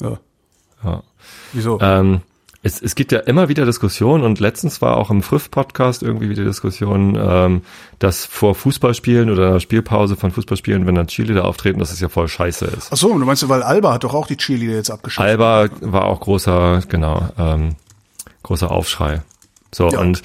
Ja. 0.00 0.18
Ja. 0.84 1.02
Wieso? 1.52 1.78
Ähm, 1.80 2.20
es, 2.62 2.82
es 2.82 2.94
gibt 2.96 3.12
ja 3.12 3.20
immer 3.20 3.48
wieder 3.48 3.64
Diskussionen 3.64 4.24
und 4.24 4.40
letztens 4.40 4.82
war 4.82 4.96
auch 4.96 5.10
im 5.10 5.22
Früff-Podcast 5.22 6.02
irgendwie 6.02 6.28
wieder 6.28 6.44
Diskussion, 6.44 7.16
ähm, 7.20 7.62
dass 7.98 8.24
vor 8.24 8.54
Fußballspielen 8.54 9.30
oder 9.30 9.48
einer 9.48 9.60
Spielpause 9.60 10.16
von 10.16 10.32
Fußballspielen, 10.32 10.86
wenn 10.86 10.96
dann 10.96 11.06
Cheerleader 11.06 11.44
auftreten, 11.44 11.78
dass 11.78 11.92
es 11.92 12.00
ja 12.00 12.08
voll 12.08 12.28
scheiße 12.28 12.64
ist. 12.66 12.88
Ach 12.92 12.96
so, 12.96 13.16
du 13.16 13.24
meinst, 13.24 13.48
weil 13.48 13.62
Alba 13.62 13.92
hat 13.92 14.04
doch 14.04 14.14
auch 14.14 14.26
die 14.26 14.36
Cheerleader 14.36 14.74
jetzt 14.74 14.90
abgeschafft. 14.90 15.28
Alba 15.28 15.68
war 15.80 16.04
auch 16.06 16.20
großer, 16.20 16.82
genau, 16.88 17.28
ähm, 17.38 17.76
großer 18.42 18.70
Aufschrei. 18.70 19.22
So, 19.72 19.88
Ja. 19.90 20.00
und 20.00 20.22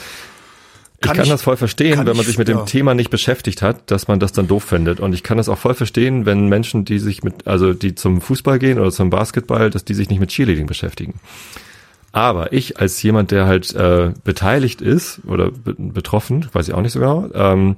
ich 1.04 1.08
Kann 1.08 1.16
kann, 1.18 1.26
ich- 1.26 1.32
das 1.32 1.42
voll 1.42 1.58
verstehen, 1.58 1.96
kann 1.96 2.06
wenn 2.06 2.14
man 2.16 2.22
ich- 2.22 2.28
sich 2.28 2.38
mit 2.38 2.48
ja. 2.48 2.56
dem 2.56 2.66
Thema 2.68 2.94
nicht 2.94 3.10
beschäftigt 3.10 3.62
hat, 3.64 3.90
dass 3.90 4.08
man 4.08 4.20
das 4.20 4.34
dann 4.34 4.48
doof 4.48 4.64
findet. 4.64 5.00
Und 5.00 5.14
ich 5.14 5.24
kann 5.24 5.38
das 5.38 5.50
auch 5.50 5.58
voll 5.58 5.74
verstehen, 5.74 6.26
wenn 6.28 6.48
Menschen, 6.48 6.86
die 6.86 7.00
sich 7.00 7.24
mit, 7.24 7.48
also 7.48 7.74
die 7.74 7.96
zum 7.96 8.22
Fußball 8.22 8.60
gehen 8.60 8.78
oder 8.80 8.92
zum 8.92 9.10
Basketball, 9.10 9.72
dass 9.72 9.84
die 9.84 9.96
sich 9.96 10.10
nicht 10.10 10.20
mit 10.20 10.30
Cheerleading 10.30 10.68
beschäftigen. 10.68 11.16
Aber 12.12 12.54
ich 12.54 12.80
als 12.80 13.02
jemand, 13.02 13.32
der 13.32 13.48
halt 13.48 13.74
äh, 13.74 14.12
beteiligt 14.24 14.82
ist 14.82 15.22
oder 15.26 15.50
be 15.52 15.74
betroffen, 15.78 16.48
weiß 16.54 16.68
ich 16.68 16.74
auch 16.76 16.82
nicht 16.82 16.92
so 16.92 17.00
genau, 17.00 17.30
ähm, 17.34 17.78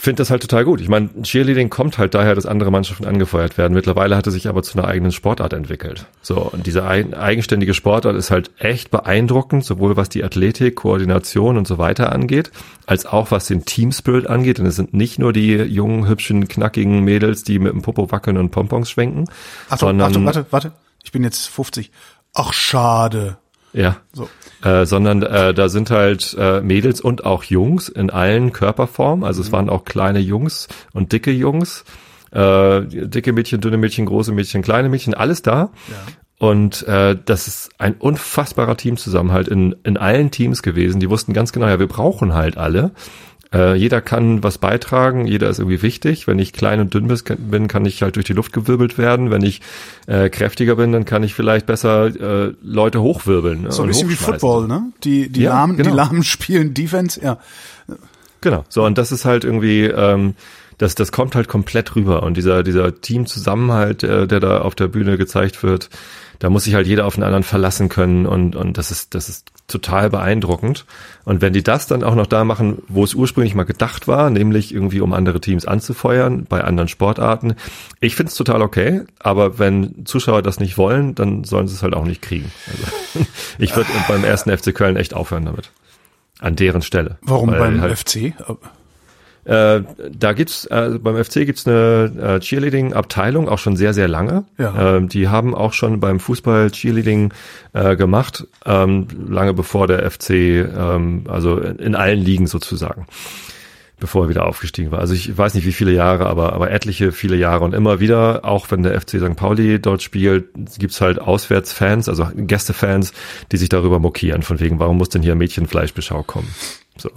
finde 0.00 0.20
das 0.20 0.30
halt 0.30 0.42
total 0.42 0.64
gut. 0.64 0.80
Ich 0.80 0.88
meine, 0.88 1.10
Cheerleading 1.22 1.70
kommt 1.70 1.98
halt 1.98 2.14
daher, 2.14 2.36
dass 2.36 2.46
andere 2.46 2.70
Mannschaften 2.70 3.04
angefeuert 3.04 3.58
werden. 3.58 3.74
Mittlerweile 3.74 4.16
hat 4.16 4.28
es 4.28 4.34
sich 4.34 4.46
aber 4.46 4.62
zu 4.62 4.78
einer 4.78 4.86
eigenen 4.86 5.10
Sportart 5.10 5.52
entwickelt. 5.52 6.06
So, 6.22 6.36
und 6.36 6.68
diese 6.68 6.84
ein, 6.84 7.14
eigenständige 7.14 7.74
Sportart 7.74 8.14
ist 8.14 8.30
halt 8.30 8.52
echt 8.58 8.92
beeindruckend, 8.92 9.64
sowohl 9.64 9.96
was 9.96 10.08
die 10.08 10.22
Athletik, 10.22 10.76
Koordination 10.76 11.58
und 11.58 11.66
so 11.66 11.78
weiter 11.78 12.12
angeht, 12.12 12.52
als 12.86 13.06
auch 13.06 13.32
was 13.32 13.48
den 13.48 13.64
Teamspirit 13.64 14.28
angeht. 14.28 14.58
Denn 14.58 14.66
es 14.66 14.76
sind 14.76 14.94
nicht 14.94 15.18
nur 15.18 15.32
die 15.32 15.54
jungen, 15.54 16.06
hübschen, 16.06 16.46
knackigen 16.46 17.02
Mädels, 17.02 17.42
die 17.42 17.58
mit 17.58 17.72
dem 17.72 17.82
Popo 17.82 18.12
wackeln 18.12 18.36
und 18.36 18.50
Pompons 18.50 18.88
schwenken, 18.90 19.24
Achtung, 19.68 19.88
sondern 19.88 20.08
Achtung, 20.08 20.24
warte, 20.26 20.46
warte. 20.50 20.72
Ich 21.02 21.10
bin 21.10 21.24
jetzt 21.24 21.48
50. 21.48 21.90
Ach, 22.34 22.52
schade. 22.52 23.38
Ja. 23.72 23.98
So. 24.12 24.28
Äh, 24.62 24.86
sondern 24.86 25.22
äh, 25.22 25.54
da 25.54 25.68
sind 25.68 25.90
halt 25.90 26.34
äh, 26.38 26.60
Mädels 26.60 27.00
und 27.00 27.24
auch 27.24 27.44
Jungs 27.44 27.88
in 27.88 28.10
allen 28.10 28.52
Körperformen. 28.52 29.24
Also 29.24 29.40
es 29.40 29.52
waren 29.52 29.68
auch 29.68 29.84
kleine 29.84 30.18
Jungs 30.18 30.68
und 30.92 31.12
dicke 31.12 31.30
Jungs, 31.30 31.84
äh, 32.32 32.80
dicke 32.82 33.32
Mädchen, 33.32 33.60
dünne 33.60 33.76
Mädchen, 33.76 34.06
große 34.06 34.32
Mädchen, 34.32 34.62
kleine 34.62 34.88
Mädchen, 34.88 35.14
alles 35.14 35.42
da. 35.42 35.70
Und 36.38 36.86
äh, 36.86 37.16
das 37.24 37.48
ist 37.48 37.70
ein 37.78 37.94
unfassbarer 37.94 38.76
Teamzusammenhalt 38.76 39.48
in, 39.48 39.74
in 39.82 39.96
allen 39.96 40.30
Teams 40.30 40.62
gewesen. 40.62 41.00
Die 41.00 41.10
wussten 41.10 41.32
ganz 41.32 41.52
genau, 41.52 41.66
ja, 41.66 41.80
wir 41.80 41.88
brauchen 41.88 42.32
halt 42.32 42.56
alle. 42.56 42.92
Äh, 43.52 43.76
jeder 43.76 44.00
kann 44.02 44.42
was 44.42 44.58
beitragen, 44.58 45.26
jeder 45.26 45.48
ist 45.48 45.58
irgendwie 45.58 45.80
wichtig. 45.82 46.26
Wenn 46.26 46.38
ich 46.38 46.52
klein 46.52 46.80
und 46.80 46.92
dünn 46.92 47.08
bin, 47.38 47.68
kann 47.68 47.86
ich 47.86 48.02
halt 48.02 48.16
durch 48.16 48.26
die 48.26 48.34
Luft 48.34 48.52
gewirbelt 48.52 48.98
werden. 48.98 49.30
Wenn 49.30 49.42
ich 49.42 49.62
äh, 50.06 50.28
kräftiger 50.28 50.76
bin, 50.76 50.92
dann 50.92 51.06
kann 51.06 51.22
ich 51.22 51.34
vielleicht 51.34 51.66
besser 51.66 52.06
äh, 52.06 52.54
Leute 52.62 53.00
hochwirbeln. 53.00 53.70
So 53.70 53.82
ein 53.82 53.84
und 53.84 53.88
bisschen 53.88 54.10
wie. 54.10 54.16
Football, 54.16 54.68
ne? 54.68 54.92
Die, 55.04 55.30
die 55.30 55.42
Ja, 55.42 55.54
Lahmen, 55.54 55.76
die 55.76 55.82
genau. 55.82 55.94
Lahmen 55.94 56.22
spielen 56.24 56.74
Defense, 56.74 57.20
ja. 57.22 57.38
Genau. 58.40 58.64
So, 58.68 58.84
und 58.84 58.98
das 58.98 59.12
ist 59.12 59.24
halt 59.24 59.44
irgendwie, 59.44 59.84
ähm, 59.84 60.34
das, 60.76 60.94
das 60.94 61.10
kommt 61.10 61.34
halt 61.34 61.48
komplett 61.48 61.96
rüber. 61.96 62.22
Und 62.22 62.36
dieser, 62.36 62.62
dieser 62.62 63.00
Teamzusammenhalt, 63.00 64.02
äh, 64.02 64.26
der 64.26 64.40
da 64.40 64.60
auf 64.60 64.74
der 64.74 64.88
Bühne 64.88 65.16
gezeigt 65.16 65.62
wird, 65.62 65.88
da 66.38 66.50
muss 66.50 66.64
sich 66.64 66.74
halt 66.74 66.86
jeder 66.86 67.06
auf 67.06 67.14
den 67.14 67.24
anderen 67.24 67.42
verlassen 67.42 67.88
können 67.88 68.26
und, 68.26 68.54
und 68.54 68.78
das 68.78 68.90
ist, 68.90 69.14
das 69.14 69.28
ist 69.28 69.50
total 69.68 70.10
beeindruckend. 70.10 70.86
Und 71.24 71.40
wenn 71.42 71.52
die 71.52 71.62
das 71.62 71.86
dann 71.86 72.02
auch 72.02 72.14
noch 72.14 72.26
da 72.26 72.44
machen, 72.44 72.82
wo 72.88 73.04
es 73.04 73.14
ursprünglich 73.14 73.54
mal 73.54 73.64
gedacht 73.64 74.08
war, 74.08 74.30
nämlich 74.30 74.74
irgendwie 74.74 75.00
um 75.00 75.12
andere 75.12 75.40
Teams 75.40 75.66
anzufeuern, 75.66 76.46
bei 76.48 76.64
anderen 76.64 76.88
Sportarten, 76.88 77.54
ich 78.00 78.16
finde 78.16 78.30
es 78.30 78.36
total 78.36 78.62
okay, 78.62 79.02
aber 79.18 79.58
wenn 79.58 80.06
Zuschauer 80.06 80.42
das 80.42 80.58
nicht 80.58 80.78
wollen, 80.78 81.14
dann 81.14 81.44
sollen 81.44 81.68
sie 81.68 81.74
es 81.74 81.82
halt 81.82 81.94
auch 81.94 82.06
nicht 82.06 82.22
kriegen. 82.22 82.50
Also, 82.66 83.26
ich 83.58 83.76
würde 83.76 83.90
beim 84.08 84.24
ersten 84.24 84.56
FC 84.56 84.74
Köln 84.74 84.96
echt 84.96 85.14
aufhören 85.14 85.44
damit. 85.44 85.70
An 86.40 86.56
deren 86.56 86.82
Stelle. 86.82 87.18
Warum 87.20 87.50
beim 87.50 87.80
halt- 87.80 87.98
FC? 87.98 88.32
Äh, 89.48 89.82
da 90.12 90.34
gibt's 90.34 90.66
äh, 90.66 90.98
beim 91.00 91.16
FC 91.24 91.46
gibt's 91.46 91.66
eine 91.66 92.12
äh, 92.20 92.38
Cheerleading-Abteilung 92.38 93.48
auch 93.48 93.58
schon 93.58 93.76
sehr 93.76 93.94
sehr 93.94 94.06
lange. 94.06 94.44
Ja. 94.58 94.96
Ähm, 94.96 95.08
die 95.08 95.28
haben 95.28 95.54
auch 95.54 95.72
schon 95.72 96.00
beim 96.00 96.20
Fußball 96.20 96.70
Cheerleading 96.70 97.32
äh, 97.72 97.96
gemacht, 97.96 98.46
ähm, 98.66 99.08
lange 99.26 99.54
bevor 99.54 99.86
der 99.86 100.08
FC, 100.10 100.30
ähm, 100.30 101.24
also 101.28 101.56
in, 101.56 101.94
allen 101.94 102.20
Ligen 102.20 102.46
sozusagen, 102.46 103.06
bevor 103.98 104.26
er 104.26 104.28
wieder 104.28 104.44
aufgestiegen 104.44 104.90
war. 104.90 104.98
Also 104.98 105.14
ich 105.14 105.38
weiß 105.38 105.54
nicht 105.54 105.64
wie 105.64 105.72
viele 105.72 105.92
Jahre, 105.92 106.26
aber 106.26 106.52
aber 106.52 106.70
etliche 106.70 107.10
viele 107.10 107.36
Jahre 107.36 107.64
und 107.64 107.72
immer 107.72 108.00
wieder, 108.00 108.44
auch 108.44 108.70
wenn 108.70 108.82
der 108.82 109.00
FC 109.00 109.18
St. 109.18 109.34
Pauli 109.34 109.80
dort 109.80 110.02
spielt, 110.02 110.50
gibt's 110.78 111.00
halt 111.00 111.18
Auswärtsfans, 111.18 112.10
also 112.10 112.28
Gästefans, 112.36 113.14
die 113.50 113.56
sich 113.56 113.70
darüber 113.70 113.98
mokieren, 113.98 114.42
von 114.42 114.60
wegen, 114.60 114.78
warum 114.78 114.98
muss 114.98 115.08
denn 115.08 115.22
hier 115.22 115.34
Mädchenfleischbeschau 115.36 116.22
kommen? 116.22 116.54
So. 116.98 117.08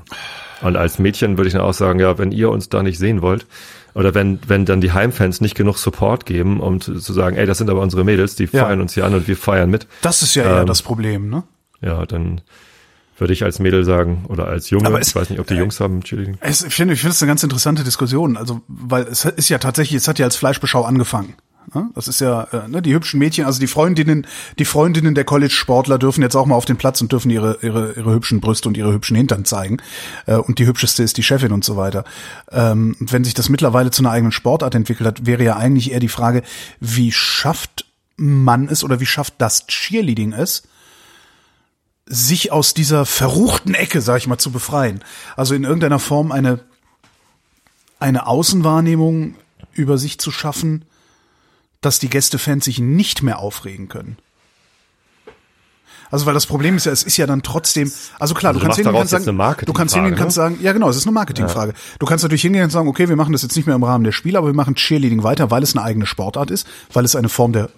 Und 0.61 0.75
als 0.75 0.99
Mädchen 0.99 1.37
würde 1.37 1.47
ich 1.47 1.53
dann 1.53 1.61
auch 1.63 1.73
sagen, 1.73 1.99
ja, 1.99 2.17
wenn 2.17 2.31
ihr 2.31 2.49
uns 2.49 2.69
da 2.69 2.83
nicht 2.83 2.97
sehen 2.99 3.21
wollt, 3.21 3.45
oder 3.93 4.13
wenn, 4.13 4.39
wenn 4.47 4.65
dann 4.65 4.79
die 4.79 4.91
Heimfans 4.93 5.41
nicht 5.41 5.55
genug 5.55 5.77
Support 5.77 6.25
geben, 6.25 6.59
um 6.61 6.79
zu 6.79 6.99
zu 6.99 7.11
sagen, 7.13 7.35
ey, 7.35 7.45
das 7.45 7.57
sind 7.57 7.69
aber 7.69 7.81
unsere 7.81 8.03
Mädels, 8.05 8.35
die 8.35 8.45
Ja. 8.45 8.65
feiern 8.65 8.79
uns 8.79 8.93
hier 8.93 9.05
an 9.05 9.13
und 9.13 9.27
wir 9.27 9.35
feiern 9.35 9.69
mit, 9.69 9.87
Das 10.01 10.21
ist 10.21 10.35
ja 10.35 10.43
eher 10.43 10.61
Ähm, 10.61 10.67
das 10.67 10.81
Problem, 10.81 11.29
ne? 11.29 11.43
ja, 11.81 12.05
dann 12.05 12.41
würde 13.17 13.33
ich 13.33 13.43
als 13.43 13.59
Mädel 13.59 13.83
sagen, 13.83 14.25
oder 14.29 14.47
als 14.47 14.69
Junge, 14.69 14.87
Aber 14.87 14.99
es- 14.99 15.09
ich 15.09 15.15
weiß 15.15 15.29
nicht, 15.29 15.39
ob 15.39 15.47
die 15.47 15.53
Jungs 15.55 15.79
haben 15.79 16.01
Cheerleading. 16.03 16.37
Es, 16.41 16.63
ich 16.63 16.73
finde, 16.73 16.93
ich 16.93 17.01
finde 17.01 17.11
es 17.13 17.21
eine 17.21 17.27
ganz 17.29 17.43
interessante 17.43 17.83
Diskussion, 17.83 18.37
also 18.37 18.61
weil 18.67 19.03
es 19.03 19.25
ist 19.25 19.49
ja 19.49 19.57
tatsächlich, 19.59 19.97
es 19.97 20.07
hat 20.07 20.17
ja 20.19 20.25
als 20.25 20.35
Fleischbeschau 20.37 20.83
angefangen. 20.83 21.35
Ne? 21.73 21.89
Das 21.95 22.07
ist 22.07 22.21
ja, 22.21 22.43
äh, 22.51 22.67
ne, 22.67 22.81
die 22.81 22.93
hübschen 22.93 23.19
Mädchen, 23.19 23.45
also 23.45 23.59
die 23.59 23.67
Freundinnen, 23.67 24.27
die 24.59 24.65
Freundinnen 24.65 25.15
der 25.15 25.23
College-Sportler 25.23 25.97
dürfen 25.97 26.21
jetzt 26.21 26.35
auch 26.35 26.45
mal 26.45 26.55
auf 26.55 26.65
den 26.65 26.77
Platz 26.77 27.01
und 27.01 27.11
dürfen 27.11 27.29
ihre, 27.29 27.59
ihre, 27.61 27.93
ihre 27.93 28.13
hübschen 28.13 28.41
Brüste 28.41 28.67
und 28.67 28.77
ihre 28.77 28.93
hübschen 28.93 29.15
Hintern 29.15 29.45
zeigen. 29.45 29.77
Äh, 30.25 30.35
Und 30.35 30.59
die 30.59 30.65
hübscheste 30.65 31.03
ist 31.03 31.17
die 31.17 31.23
Chefin 31.23 31.51
und 31.51 31.63
so 31.63 31.77
weiter. 31.77 32.03
Ähm, 32.51 32.95
Und 32.99 33.13
wenn 33.13 33.23
sich 33.23 33.33
das 33.33 33.49
mittlerweile 33.49 33.91
zu 33.91 34.01
einer 34.01 34.11
eigenen 34.11 34.31
Sportart 34.31 34.75
entwickelt 34.75 35.07
hat, 35.07 35.25
wäre 35.25 35.43
ja 35.43 35.55
eigentlich 35.55 35.91
eher 35.91 35.99
die 35.99 36.07
Frage, 36.07 36.43
wie 36.79 37.11
schafft 37.11 37.85
man 38.17 38.67
es 38.69 38.83
oder 38.83 38.99
wie 38.99 39.05
schafft 39.05 39.35
das 39.39 39.67
Cheerleading 39.67 40.33
es, 40.33 40.63
sich 42.05 42.51
aus 42.51 42.73
dieser 42.73 43.05
verruchten 43.05 43.73
Ecke, 43.73 44.01
sag 44.01 44.17
ich 44.17 44.27
mal, 44.27 44.37
zu 44.37 44.51
befreien. 44.51 45.03
Also 45.35 45.55
in 45.55 45.63
irgendeiner 45.63 45.99
Form 45.99 46.31
eine, 46.31 46.59
eine 47.99 48.27
Außenwahrnehmung 48.27 49.35
über 49.73 49.97
sich 49.97 50.19
zu 50.19 50.31
schaffen, 50.31 50.85
dass 51.81 51.99
die 51.99 52.09
Gästefans 52.09 52.65
sich 52.65 52.79
nicht 52.79 53.23
mehr 53.23 53.39
aufregen 53.39 53.87
können. 53.89 54.17
Also 56.11 56.25
weil 56.25 56.33
das 56.33 56.45
Problem 56.45 56.75
ist 56.75 56.85
ja, 56.85 56.91
es 56.91 57.03
ist 57.03 57.15
ja 57.17 57.25
dann 57.25 57.41
trotzdem, 57.41 57.89
also 58.19 58.33
klar, 58.35 58.49
Also 58.49 58.59
du 58.59 58.65
kannst 58.65 58.77
hingehen 58.77 58.95
und 59.01 59.07
sagen, 59.07 59.25
du 59.65 59.73
kannst 59.73 59.93
hingehen 59.95 60.13
und 60.13 60.19
kannst 60.19 60.35
sagen, 60.35 60.59
ja 60.61 60.73
genau, 60.73 60.89
es 60.89 60.97
ist 60.97 61.05
eine 61.05 61.13
Marketingfrage. 61.13 61.73
Du 61.99 62.05
kannst 62.05 62.23
natürlich 62.23 62.41
hingehen 62.41 62.65
und 62.65 62.69
sagen, 62.69 62.89
okay, 62.89 63.07
wir 63.07 63.15
machen 63.15 63.31
das 63.31 63.43
jetzt 63.43 63.55
nicht 63.55 63.65
mehr 63.65 63.75
im 63.75 63.83
Rahmen 63.83 64.03
der 64.03 64.11
Spiele, 64.11 64.37
aber 64.37 64.47
wir 64.47 64.53
machen 64.53 64.75
Cheerleading 64.75 65.23
weiter, 65.23 65.51
weil 65.51 65.63
es 65.63 65.73
eine 65.75 65.85
eigene 65.85 66.05
Sportart 66.05 66.51
ist, 66.51 66.67
weil 66.91 67.05
es 67.05 67.15
eine 67.15 67.29
Form 67.29 67.53
der 67.53 67.69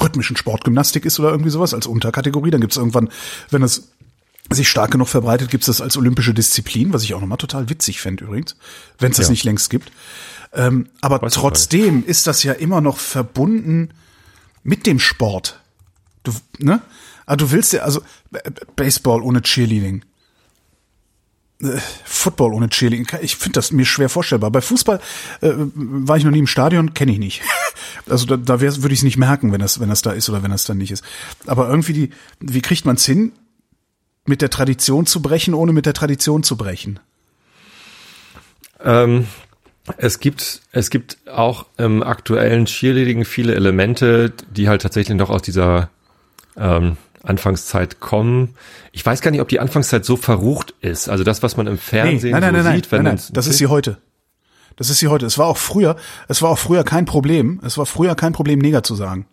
rhythmischen 0.00 0.36
Sportgymnastik 0.36 1.04
ist 1.04 1.18
oder 1.18 1.30
irgendwie 1.30 1.50
sowas 1.50 1.74
als 1.74 1.86
Unterkategorie. 1.88 2.52
Dann 2.52 2.60
gibt 2.60 2.72
es 2.72 2.76
irgendwann, 2.76 3.08
wenn 3.50 3.62
es 3.62 3.88
sich 4.52 4.68
stark 4.68 4.92
genug 4.92 5.08
verbreitet, 5.08 5.50
gibt 5.50 5.62
es 5.62 5.66
das 5.66 5.80
als 5.80 5.96
olympische 5.96 6.32
Disziplin, 6.34 6.92
was 6.92 7.02
ich 7.02 7.14
auch 7.14 7.20
nochmal 7.20 7.38
total 7.38 7.68
witzig 7.70 8.00
fände 8.00 8.24
übrigens, 8.24 8.56
wenn 8.98 9.10
es 9.10 9.16
das 9.16 9.26
Ja. 9.26 9.30
nicht 9.32 9.44
längst 9.44 9.70
gibt. 9.70 9.90
Ähm, 10.54 10.88
aber 11.00 11.20
Weiß 11.20 11.34
trotzdem 11.34 12.04
ist 12.06 12.26
das 12.26 12.42
ja 12.42 12.52
immer 12.52 12.80
noch 12.80 12.98
verbunden 12.98 13.90
mit 14.62 14.86
dem 14.86 15.00
Sport. 15.00 15.60
Du, 16.22 16.32
ne? 16.58 16.80
Aber 17.26 17.36
du 17.36 17.50
willst 17.50 17.72
ja, 17.72 17.82
also 17.82 18.02
Baseball 18.76 19.22
ohne 19.22 19.42
Cheerleading. 19.42 20.04
Äh, 21.62 21.78
Football 22.04 22.54
ohne 22.54 22.68
Cheerleading. 22.68 23.06
Ich 23.22 23.36
finde 23.36 23.54
das 23.54 23.72
mir 23.72 23.84
schwer 23.84 24.08
vorstellbar. 24.08 24.50
Bei 24.50 24.60
Fußball 24.60 25.00
äh, 25.40 25.52
war 25.54 26.16
ich 26.16 26.24
noch 26.24 26.30
nie 26.30 26.38
im 26.38 26.46
Stadion, 26.46 26.94
kenne 26.94 27.12
ich 27.12 27.18
nicht. 27.18 27.42
Also 28.06 28.26
da, 28.26 28.36
da 28.36 28.60
würde 28.60 28.92
ich 28.92 29.00
es 29.00 29.02
nicht 29.02 29.16
merken, 29.16 29.50
wenn 29.52 29.60
das, 29.60 29.80
wenn 29.80 29.88
das 29.88 30.02
da 30.02 30.12
ist 30.12 30.28
oder 30.28 30.42
wenn 30.42 30.50
das 30.50 30.64
dann 30.64 30.76
nicht 30.76 30.90
ist. 30.90 31.02
Aber 31.46 31.68
irgendwie 31.68 31.92
die, 31.92 32.10
wie 32.40 32.60
kriegt 32.60 32.84
man 32.84 32.96
es 32.96 33.06
hin, 33.06 33.32
mit 34.26 34.42
der 34.42 34.50
Tradition 34.50 35.06
zu 35.06 35.22
brechen, 35.22 35.54
ohne 35.54 35.72
mit 35.72 35.86
der 35.86 35.94
Tradition 35.94 36.42
zu 36.42 36.56
brechen? 36.56 37.00
Ähm, 38.80 39.26
Es 39.98 40.18
gibt, 40.18 40.62
es 40.72 40.88
gibt 40.88 41.18
auch 41.30 41.66
im 41.76 42.02
aktuellen 42.02 42.64
Cheerleading 42.64 43.24
viele 43.24 43.54
Elemente, 43.54 44.32
die 44.50 44.68
halt 44.68 44.82
tatsächlich 44.82 45.16
noch 45.16 45.28
aus 45.30 45.42
dieser 45.42 45.90
ähm, 46.56 46.96
Anfangszeit 47.22 48.00
kommen. 48.00 48.54
Ich 48.92 49.04
weiß 49.04 49.20
gar 49.20 49.30
nicht, 49.30 49.40
ob 49.40 49.48
die 49.48 49.60
Anfangszeit 49.60 50.04
so 50.04 50.16
verrucht 50.16 50.74
ist. 50.80 51.08
Also 51.08 51.24
das, 51.24 51.42
was 51.42 51.56
man 51.56 51.66
im 51.66 51.78
Fernsehen 51.78 52.32
nein, 52.32 52.40
nein, 52.40 52.54
so 52.54 52.62
nein, 52.62 52.76
sieht, 52.76 52.92
wenn 52.92 53.02
nein, 53.02 53.14
nein, 53.16 53.24
das 53.32 53.46
ist 53.46 53.58
sie 53.58 53.66
heute. 53.66 53.98
Das 54.76 54.90
ist 54.90 54.98
sie 54.98 55.08
heute. 55.08 55.26
Es 55.26 55.38
war 55.38 55.46
auch 55.46 55.58
früher, 55.58 55.96
es 56.28 56.42
war 56.42 56.50
auch 56.50 56.58
früher 56.58 56.84
kein 56.84 57.04
Problem. 57.04 57.60
Es 57.64 57.78
war 57.78 57.86
früher 57.86 58.14
kein 58.14 58.32
Problem, 58.32 58.58
Neger 58.58 58.82
zu 58.82 58.94
sagen. 58.94 59.26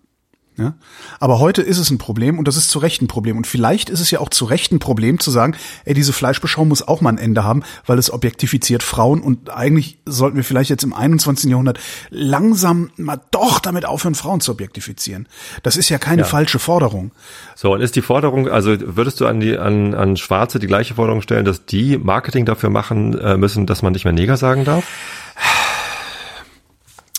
Ja? 0.58 0.74
Aber 1.20 1.40
heute 1.40 1.62
ist 1.62 1.78
es 1.78 1.90
ein 1.92 1.98
Problem 1.98 2.38
und 2.38 2.48
das 2.48 2.58
ist 2.58 2.70
zu 2.70 2.80
Recht 2.80 3.02
ein 3.02 3.08
Problem. 3.08 3.38
Und 3.38 3.48
vielleicht 3.48 3.90
ist 3.90 4.00
es 4.02 4.12
ja 4.12 4.20
auch 4.20 4.30
zu 4.30 4.46
Recht 4.46 4.72
ein 4.72 4.80
Problem 4.80 5.20
zu 5.20 5.32
sagen, 5.32 5.56
ey, 5.86 5.94
diese 5.94 6.14
Fleischbeschau 6.14 6.66
muss 6.66 6.86
auch 6.88 7.02
mal 7.02 7.10
ein 7.10 7.18
Ende 7.18 7.44
haben, 7.44 7.64
weil 7.86 7.98
es 7.98 8.12
objektifiziert 8.12 8.84
Frauen 8.84 9.22
und 9.22 9.50
eigentlich 9.50 9.98
sollten 10.06 10.36
wir 10.38 10.44
vielleicht 10.44 10.70
jetzt 10.70 10.84
im 10.84 10.94
21. 10.94 11.50
Jahrhundert 11.50 11.80
langsam 12.10 12.92
mal 12.98 13.20
doch 13.32 13.60
damit 13.60 13.86
aufhören, 13.86 14.16
Frauen 14.16 14.42
zu 14.42 14.52
objektifizieren. 14.52 15.28
Das 15.64 15.78
ist 15.78 15.90
ja 15.90 15.98
keine 15.98 16.24
Ja. 16.24 16.28
falsche 16.28 16.60
Forderung. 16.60 17.12
So, 17.56 17.74
und 17.74 17.82
ist 17.82 17.96
die 17.96 18.02
Forderung, 18.02 18.50
also 18.50 18.76
würdest 18.80 19.22
du 19.22 19.28
an 19.28 19.40
die 19.40 19.58
an, 19.58 19.94
an 19.94 20.18
Schwarze 20.18 20.60
die 20.60 20.68
gleiche 20.68 20.96
Forderung 20.96 21.22
stellen, 21.22 21.46
dass 21.46 21.66
die 21.66 21.98
Marketing 21.98 22.46
dafür 22.46 22.70
machen 22.70 23.18
äh, 23.18 23.38
müssen, 23.38 23.66
dass 23.66 23.82
man 23.82 23.94
nicht 23.94 24.04
mehr 24.04 24.14
Neger 24.14 24.38
sagen 24.38 24.66
darf? 24.66 24.84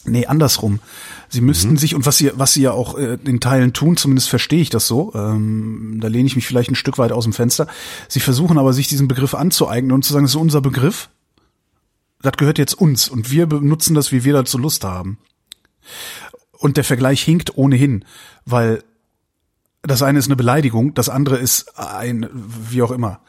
Nee, 0.05 0.27
andersrum. 0.27 0.81
Sie 1.29 1.41
müssten 1.41 1.77
sich, 1.77 1.95
und 1.95 2.07
was 2.07 2.19
sie, 2.19 2.33
was 2.35 2.53
sie 2.53 2.62
ja 2.62 2.73
auch 2.73 2.99
äh, 2.99 3.19
in 3.25 3.41
Teilen 3.41 3.73
tun, 3.73 3.97
zumindest 3.97 4.29
verstehe 4.29 4.61
ich 4.61 4.69
das 4.69 4.87
so, 4.87 5.12
ähm, 5.15 5.99
da 6.01 6.09
lehne 6.09 6.27
ich 6.27 6.35
mich 6.35 6.47
vielleicht 6.47 6.71
ein 6.71 6.75
Stück 6.77 6.99
weit 6.99 7.12
aus 7.12 7.25
dem 7.25 7.33
Fenster, 7.33 7.69
sie 8.09 8.21
versuchen 8.21 8.59
aber, 8.59 8.73
sich 8.73 8.88
diesen 8.88 9.07
Begriff 9.07 9.35
anzueignen 9.35 9.93
und 9.93 10.05
zu 10.05 10.12
sagen, 10.12 10.25
das 10.25 10.33
ist 10.33 10.41
unser 10.41 10.61
Begriff, 10.61 11.09
das 12.21 12.33
gehört 12.33 12.59
jetzt 12.59 12.75
uns 12.75 13.09
und 13.09 13.31
wir 13.31 13.47
benutzen 13.47 13.95
das, 13.95 14.11
wie 14.12 14.25
wir 14.25 14.33
dazu 14.33 14.59
Lust 14.59 14.85
haben. 14.85 15.19
Und 16.59 16.77
der 16.77 16.85
Vergleich 16.85 17.23
hinkt 17.23 17.57
ohnehin, 17.57 18.05
weil 18.45 18.83
das 19.83 20.03
eine 20.03 20.19
ist 20.19 20.27
eine 20.27 20.37
Beleidigung, 20.37 20.95
das 20.95 21.09
andere 21.09 21.37
ist 21.38 21.79
ein, 21.79 22.29
wie 22.33 22.83
auch 22.83 22.93
immer. 22.93 23.21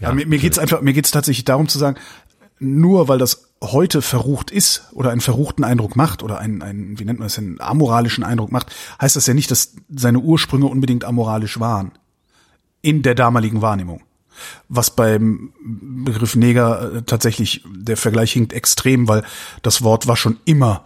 Ja, 0.00 0.12
mir, 0.12 0.26
mir 0.26 0.38
geht's 0.38 0.58
einfach, 0.58 0.80
mir 0.80 0.92
geht's 0.92 1.10
tatsächlich 1.10 1.44
darum 1.44 1.68
zu 1.68 1.78
sagen, 1.78 1.98
nur 2.60 3.08
weil 3.08 3.18
das 3.18 3.47
heute 3.62 4.02
verrucht 4.02 4.50
ist 4.50 4.84
oder 4.92 5.10
einen 5.10 5.20
verruchten 5.20 5.64
Eindruck 5.64 5.96
macht 5.96 6.22
oder 6.22 6.38
einen, 6.38 6.62
einen 6.62 6.98
wie 6.98 7.04
nennt 7.04 7.18
man 7.18 7.26
das, 7.26 7.38
einen 7.38 7.60
amoralischen 7.60 8.22
Eindruck 8.24 8.52
macht, 8.52 8.74
heißt 9.00 9.16
das 9.16 9.26
ja 9.26 9.34
nicht, 9.34 9.50
dass 9.50 9.74
seine 9.88 10.20
Ursprünge 10.20 10.66
unbedingt 10.66 11.04
amoralisch 11.04 11.58
waren. 11.58 11.92
In 12.80 13.02
der 13.02 13.14
damaligen 13.16 13.60
Wahrnehmung. 13.60 14.02
Was 14.68 14.90
beim 14.94 15.52
Begriff 15.60 16.36
Neger 16.36 16.94
äh, 16.94 17.02
tatsächlich, 17.02 17.64
der 17.68 17.96
Vergleich 17.96 18.32
hinkt 18.32 18.52
extrem, 18.52 19.08
weil 19.08 19.24
das 19.62 19.82
Wort 19.82 20.06
war 20.06 20.16
schon 20.16 20.38
immer 20.44 20.84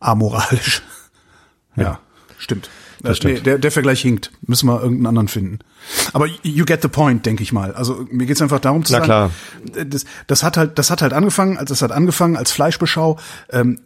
amoralisch. 0.00 0.82
Ja, 1.76 1.98
stimmt. 2.38 2.70
Das 3.02 3.14
Äh, 3.14 3.16
stimmt. 3.16 3.46
der, 3.46 3.58
der 3.58 3.72
Vergleich 3.72 4.00
hinkt. 4.00 4.30
Müssen 4.42 4.68
wir 4.68 4.80
irgendeinen 4.80 5.08
anderen 5.08 5.26
finden. 5.26 5.58
Aber 6.12 6.26
you 6.42 6.64
get 6.64 6.82
the 6.82 6.88
point, 6.88 7.26
denke 7.26 7.42
ich 7.42 7.52
mal. 7.52 7.74
Also 7.74 8.06
mir 8.10 8.26
geht's 8.26 8.40
einfach 8.42 8.60
darum 8.60 8.84
zu 8.84 8.92
Na 8.92 8.98
sagen, 8.98 9.04
klar. 9.06 9.84
das, 9.86 10.04
das 10.26 10.42
hat 10.42 10.56
halt, 10.56 10.78
das 10.78 10.90
hat 10.90 11.02
halt 11.02 11.12
angefangen, 11.12 11.58
als 11.58 11.68
das 11.70 11.82
hat 11.82 11.92
angefangen 11.92 12.36
als 12.36 12.52
Fleischbeschau. 12.52 13.18
Ähm, 13.50 13.80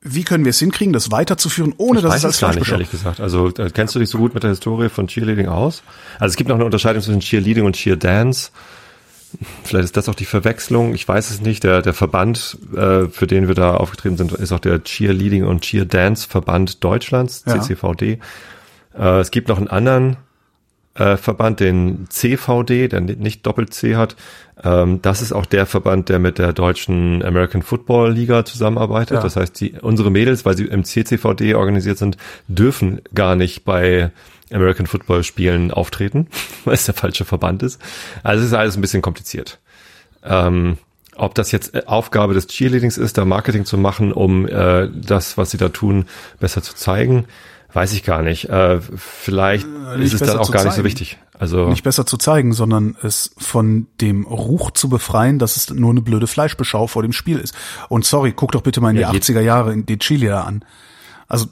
wie 0.00 0.22
können 0.22 0.44
wir 0.44 0.50
es 0.50 0.58
hinkriegen, 0.60 0.92
das 0.92 1.10
weiterzuführen, 1.10 1.74
ohne 1.76 1.98
Ich 1.98 2.02
dass 2.04 2.12
weiß 2.12 2.18
es 2.20 2.24
als 2.24 2.40
gar 2.40 2.54
nicht, 2.54 2.70
ehrlich 2.70 2.90
gesagt. 2.90 3.20
Also 3.20 3.48
äh, 3.48 3.70
kennst 3.70 3.94
du 3.94 3.98
dich 3.98 4.08
so 4.08 4.18
gut 4.18 4.32
mit 4.32 4.42
der 4.44 4.50
Historie 4.50 4.88
von 4.88 5.08
Cheerleading 5.08 5.48
aus? 5.48 5.82
Also 6.18 6.32
es 6.32 6.36
gibt 6.36 6.48
noch 6.48 6.56
eine 6.56 6.64
Unterscheidung 6.64 7.02
zwischen 7.02 7.20
Cheerleading 7.20 7.64
und 7.64 7.74
Cheerdance. 7.76 8.50
Vielleicht 9.64 9.84
ist 9.84 9.96
das 9.96 10.08
auch 10.08 10.14
die 10.14 10.24
Verwechslung. 10.24 10.94
Ich 10.94 11.06
weiß 11.06 11.30
es 11.30 11.40
nicht. 11.40 11.62
Der, 11.64 11.82
der 11.82 11.92
Verband, 11.94 12.56
äh, 12.74 13.08
für 13.08 13.26
den 13.26 13.48
wir 13.48 13.54
da 13.54 13.74
aufgetreten 13.74 14.16
sind, 14.16 14.32
ist 14.32 14.52
auch 14.52 14.60
der 14.60 14.82
Cheerleading 14.82 15.44
und 15.44 15.62
Cheerdance 15.62 16.26
Verband 16.28 16.82
Deutschlands, 16.82 17.44
Ja. 17.46 17.60
CCVD. 17.60 18.20
Äh, 18.96 19.20
es 19.20 19.30
gibt 19.30 19.48
noch 19.48 19.58
einen 19.58 19.68
anderen 19.68 20.16
äh, 20.98 21.16
Verband, 21.16 21.60
den 21.60 22.06
CVD, 22.10 22.88
der 22.88 23.00
ni- 23.00 23.16
nicht 23.16 23.46
Doppel-C 23.46 23.96
hat. 23.96 24.16
Ähm, 24.62 25.00
das 25.02 25.22
ist 25.22 25.32
auch 25.32 25.46
der 25.46 25.66
Verband, 25.66 26.08
der 26.08 26.18
mit 26.18 26.38
der 26.38 26.52
deutschen 26.52 27.22
American 27.24 27.62
Football 27.62 28.12
Liga 28.12 28.44
zusammenarbeitet. 28.44 29.16
Ja. 29.18 29.22
Das 29.22 29.36
heißt, 29.36 29.60
die, 29.60 29.72
unsere 29.80 30.10
Mädels, 30.10 30.44
weil 30.44 30.56
sie 30.56 30.64
im 30.64 30.84
CCVD 30.84 31.54
organisiert 31.54 31.98
sind, 31.98 32.16
dürfen 32.48 33.00
gar 33.14 33.36
nicht 33.36 33.64
bei 33.64 34.10
American 34.52 34.86
Football 34.86 35.22
Spielen 35.24 35.70
auftreten, 35.70 36.26
weil 36.64 36.74
es 36.74 36.84
der 36.86 36.94
falsche 36.94 37.24
Verband 37.24 37.62
ist. 37.62 37.80
Also 38.22 38.42
es 38.42 38.50
ist 38.50 38.54
alles 38.56 38.76
ein 38.76 38.80
bisschen 38.80 39.02
kompliziert. 39.02 39.58
Ähm, 40.24 40.78
ob 41.16 41.34
das 41.34 41.52
jetzt 41.52 41.74
äh, 41.74 41.82
Aufgabe 41.86 42.34
des 42.34 42.46
Cheerleadings 42.48 42.96
ist, 42.98 43.18
da 43.18 43.24
Marketing 43.24 43.64
zu 43.64 43.76
machen, 43.78 44.12
um 44.12 44.46
äh, 44.48 44.88
das, 44.92 45.36
was 45.38 45.50
sie 45.50 45.58
da 45.58 45.68
tun, 45.68 46.06
besser 46.40 46.62
zu 46.62 46.74
zeigen, 46.74 47.24
weiß 47.72 47.92
ich 47.92 48.02
gar 48.02 48.22
nicht. 48.22 48.48
Äh, 48.48 48.80
vielleicht 48.96 49.66
nicht 49.66 50.14
ist 50.14 50.20
es 50.22 50.26
dann 50.28 50.38
auch 50.38 50.50
gar 50.50 50.64
nicht 50.64 50.74
so 50.74 50.84
wichtig. 50.84 51.18
Also 51.38 51.68
nicht 51.68 51.84
besser 51.84 52.04
zu 52.06 52.16
zeigen, 52.16 52.52
sondern 52.52 52.96
es 53.02 53.30
von 53.38 53.86
dem 54.00 54.24
Ruch 54.26 54.72
zu 54.72 54.88
befreien, 54.88 55.38
dass 55.38 55.56
es 55.56 55.70
nur 55.70 55.90
eine 55.90 56.00
blöde 56.02 56.26
Fleischbeschau 56.26 56.86
vor 56.88 57.02
dem 57.02 57.12
Spiel 57.12 57.38
ist. 57.38 57.54
Und 57.88 58.04
sorry, 58.04 58.32
guck 58.32 58.52
doch 58.52 58.62
bitte 58.62 58.80
mal 58.80 58.90
in 58.90 58.96
Ja, 58.96 59.10
die 59.10 59.14
je- 59.18 59.20
80er 59.20 59.40
Jahre 59.40 59.72
in 59.72 59.86
die 59.86 59.98
Chile 59.98 60.28
da 60.28 60.42
an. 60.42 60.64
Also 61.28 61.46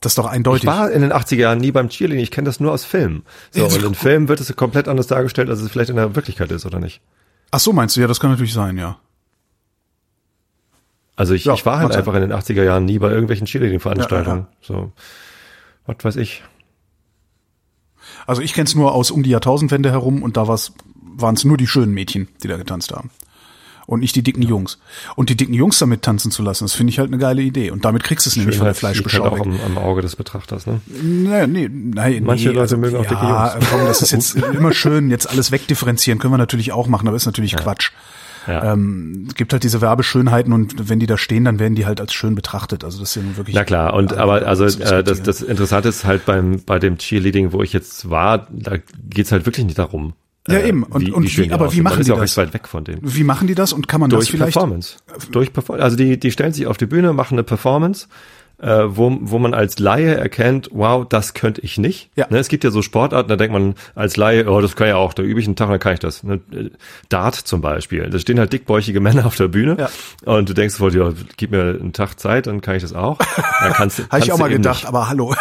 das 0.00 0.12
ist 0.12 0.18
doch 0.18 0.26
ich 0.26 0.32
eindeutig. 0.32 0.66
war 0.66 0.90
in 0.90 1.02
den 1.02 1.12
80er 1.12 1.36
Jahren 1.36 1.58
nie 1.58 1.70
beim 1.70 1.88
Cheerleading, 1.88 2.22
ich 2.24 2.30
kenne 2.30 2.46
das 2.46 2.58
nur 2.60 2.72
aus 2.72 2.84
Filmen. 2.84 3.22
So, 3.52 3.60
Ja, 3.60 3.66
und 3.72 3.82
in 3.82 3.94
Filmen 3.94 4.28
wird 4.28 4.40
es 4.40 4.54
komplett 4.56 4.88
anders 4.88 5.06
dargestellt, 5.06 5.48
als 5.48 5.60
es 5.60 5.70
vielleicht 5.70 5.90
in 5.90 5.96
der 5.96 6.14
Wirklichkeit 6.16 6.50
ist, 6.50 6.66
oder 6.66 6.80
nicht? 6.80 7.00
Ach 7.52 7.60
so 7.60 7.72
meinst 7.72 7.96
du? 7.96 8.00
Ja, 8.00 8.06
das 8.08 8.18
kann 8.18 8.30
natürlich 8.30 8.52
sein, 8.52 8.76
ja. 8.76 8.98
Also 11.16 11.34
ich, 11.34 11.44
Ja, 11.44 11.54
ich 11.54 11.64
war 11.64 11.78
halt 11.78 11.92
sein. 11.92 11.98
einfach 12.00 12.14
in 12.14 12.22
den 12.22 12.32
80er 12.32 12.64
Jahren 12.64 12.84
nie 12.84 12.98
bei 12.98 13.08
irgendwelchen 13.10 13.46
Cheerleading-Veranstaltungen. 13.46 14.46
So, 14.60 14.92
was 15.86 15.96
weiß 16.02 16.16
ich. 16.16 16.42
Also 18.26 18.42
ich 18.42 18.54
kenne 18.54 18.66
es 18.66 18.74
nur 18.74 18.92
aus 18.92 19.10
um 19.10 19.22
die 19.22 19.30
Jahrtausendwende 19.30 19.90
herum 19.90 20.22
und 20.22 20.36
da 20.36 20.46
waren 20.48 21.34
es 21.34 21.44
nur 21.44 21.56
die 21.56 21.66
schönen 21.66 21.92
Mädchen, 21.92 22.28
die 22.42 22.48
da 22.48 22.56
getanzt 22.56 22.92
haben. 22.92 23.10
Und 23.86 24.00
nicht 24.00 24.16
die 24.16 24.22
dicken 24.22 24.40
Jungs. 24.40 24.78
Und 25.14 25.28
die 25.28 25.36
dicken 25.36 25.52
Jungs 25.52 25.78
damit 25.78 26.00
tanzen 26.00 26.30
zu 26.30 26.42
lassen, 26.42 26.64
das 26.64 26.72
finde 26.72 26.90
ich 26.90 26.98
halt 26.98 27.10
eine 27.10 27.18
geile 27.18 27.42
Idee. 27.42 27.70
Und 27.70 27.84
damit 27.84 28.02
kriegst 28.02 28.24
du 28.24 28.30
es 28.30 28.36
nämlich 28.36 28.56
von 28.56 28.64
der 28.64 28.74
Fleischbeschau 28.74 29.24
halt 29.24 29.32
auch 29.34 29.40
am, 29.40 29.60
am 29.60 29.76
Auge 29.76 30.00
des 30.00 30.16
Betrachters, 30.16 30.66
ne? 30.66 30.80
Nee, 30.86 31.46
nee, 31.46 31.68
nein, 31.70 32.24
Manche 32.24 32.48
nee, 32.48 32.54
Leute 32.54 32.78
mögen 32.78 32.96
auch 32.96 33.02
dicke 33.02 33.14
ja, 33.16 33.52
Jungs. 33.52 33.66
Komm, 33.70 33.80
das 33.84 34.00
ist 34.00 34.12
jetzt 34.12 34.34
immer 34.54 34.72
schön, 34.72 35.10
jetzt 35.10 35.28
alles 35.28 35.52
wegdifferenzieren, 35.52 36.18
können 36.18 36.32
wir 36.32 36.38
natürlich 36.38 36.72
auch 36.72 36.86
machen, 36.86 37.06
aber 37.08 37.16
ist 37.16 37.26
natürlich 37.26 37.56
Quatsch. 37.56 37.90
Ja. 38.46 38.72
Ähm, 38.72 39.26
es 39.28 39.34
gibt 39.34 39.52
halt 39.52 39.62
diese 39.64 39.80
Werbeschönheiten 39.80 40.52
und 40.52 40.88
wenn 40.88 41.00
die 41.00 41.06
da 41.06 41.16
stehen, 41.18 41.44
dann 41.44 41.58
werden 41.58 41.74
die 41.74 41.86
halt 41.86 42.00
als 42.00 42.12
schön 42.12 42.34
betrachtet. 42.34 42.84
Also 42.84 43.00
das 43.00 43.10
ist 43.10 43.16
ja 43.16 43.22
nun 43.22 43.36
wirklich. 43.36 43.54
Na 43.56 43.64
klar, 43.64 43.94
und 43.94 44.12
äh, 44.12 44.16
aber 44.16 44.46
also 44.46 44.64
äh, 44.64 45.02
das, 45.02 45.22
das 45.22 45.42
Interessante 45.42 45.88
ist 45.88 46.04
halt 46.04 46.26
beim 46.26 46.60
bei 46.64 46.78
dem 46.78 46.98
Cheerleading, 46.98 47.52
wo 47.52 47.62
ich 47.62 47.72
jetzt 47.72 48.10
war, 48.10 48.46
da 48.50 48.76
geht's 49.08 49.32
halt 49.32 49.46
wirklich 49.46 49.64
nicht 49.66 49.78
darum. 49.78 50.14
Ja, 50.48 50.58
äh, 50.58 50.68
eben. 50.68 50.82
Und- 50.82 51.10
und 51.10 51.28
schön 51.30 51.44
wie- 51.44 51.48
die 51.48 51.54
aber 51.54 51.72
wie 51.72 51.80
machen 51.80 52.02
die 52.02 52.08
das? 52.10 52.20
recht 52.20 52.36
weit 52.36 52.52
weg 52.54 52.68
von 52.68 52.84
denen. 52.84 53.00
Wie 53.02 53.24
machen 53.24 53.46
die 53.46 53.54
das 53.54 53.72
und 53.72 53.88
kann 53.88 54.00
man 54.00 54.10
das 54.10 54.18
Durch 54.18 54.30
vielleicht? 54.30 54.52
Performance. 54.52 54.96
Durch 55.32 55.52
Performance. 55.52 55.82
Also 55.84 55.96
die, 55.96 56.20
die 56.20 56.30
stellen 56.30 56.52
sich 56.52 56.66
auf 56.66 56.76
die 56.76 56.86
Bühne, 56.86 57.12
machen 57.14 57.34
eine 57.36 57.44
Performance, 57.44 58.08
äh, 58.64 58.96
wo, 58.96 59.16
wo 59.20 59.38
man 59.38 59.52
als 59.52 59.78
Laie 59.78 60.14
erkennt, 60.14 60.70
wow, 60.72 61.06
das 61.06 61.34
könnte 61.34 61.60
ich 61.60 61.76
nicht. 61.76 62.08
Ja. 62.16 62.26
Ne, 62.30 62.38
es 62.38 62.48
gibt 62.48 62.64
ja 62.64 62.70
so 62.70 62.80
Sportarten, 62.82 63.28
da 63.28 63.36
denkt 63.36 63.52
man 63.52 63.74
als 63.94 64.16
Laie, 64.16 64.48
oh, 64.50 64.60
das 64.60 64.74
kann 64.74 64.88
ja 64.88 64.96
auch, 64.96 65.12
da 65.12 65.22
übe 65.22 65.38
ich 65.38 65.46
einen 65.46 65.54
Tag, 65.56 65.68
dann 65.68 65.78
kann 65.78 65.92
ich 65.94 66.00
das. 66.00 66.22
Ne? 66.22 66.40
Äh, 66.52 66.70
Dart 67.10 67.34
zum 67.34 67.60
Beispiel. 67.60 68.08
Da 68.08 68.18
stehen 68.18 68.38
halt 68.38 68.52
dickbäuchige 68.52 69.00
Männer 69.00 69.26
auf 69.26 69.36
der 69.36 69.48
Bühne 69.48 69.76
Ja. 69.78 69.90
und 70.24 70.48
du 70.48 70.54
denkst 70.54 70.76
voll, 70.76 70.94
ja, 70.96 71.12
gib 71.36 71.50
mir 71.50 71.78
einen 71.78 71.92
Tag 71.92 72.18
Zeit, 72.18 72.46
dann 72.46 72.60
kann 72.62 72.76
ich 72.76 72.82
das 72.82 72.94
auch. 72.94 73.18
Ja, 73.60 73.70
kannst, 73.74 74.02
Habe 74.10 74.24
ich 74.24 74.32
auch 74.32 74.38
mal 74.38 74.48
gedacht, 74.48 74.80
Nicht. 74.82 74.88
aber 74.88 75.08
hallo. 75.08 75.34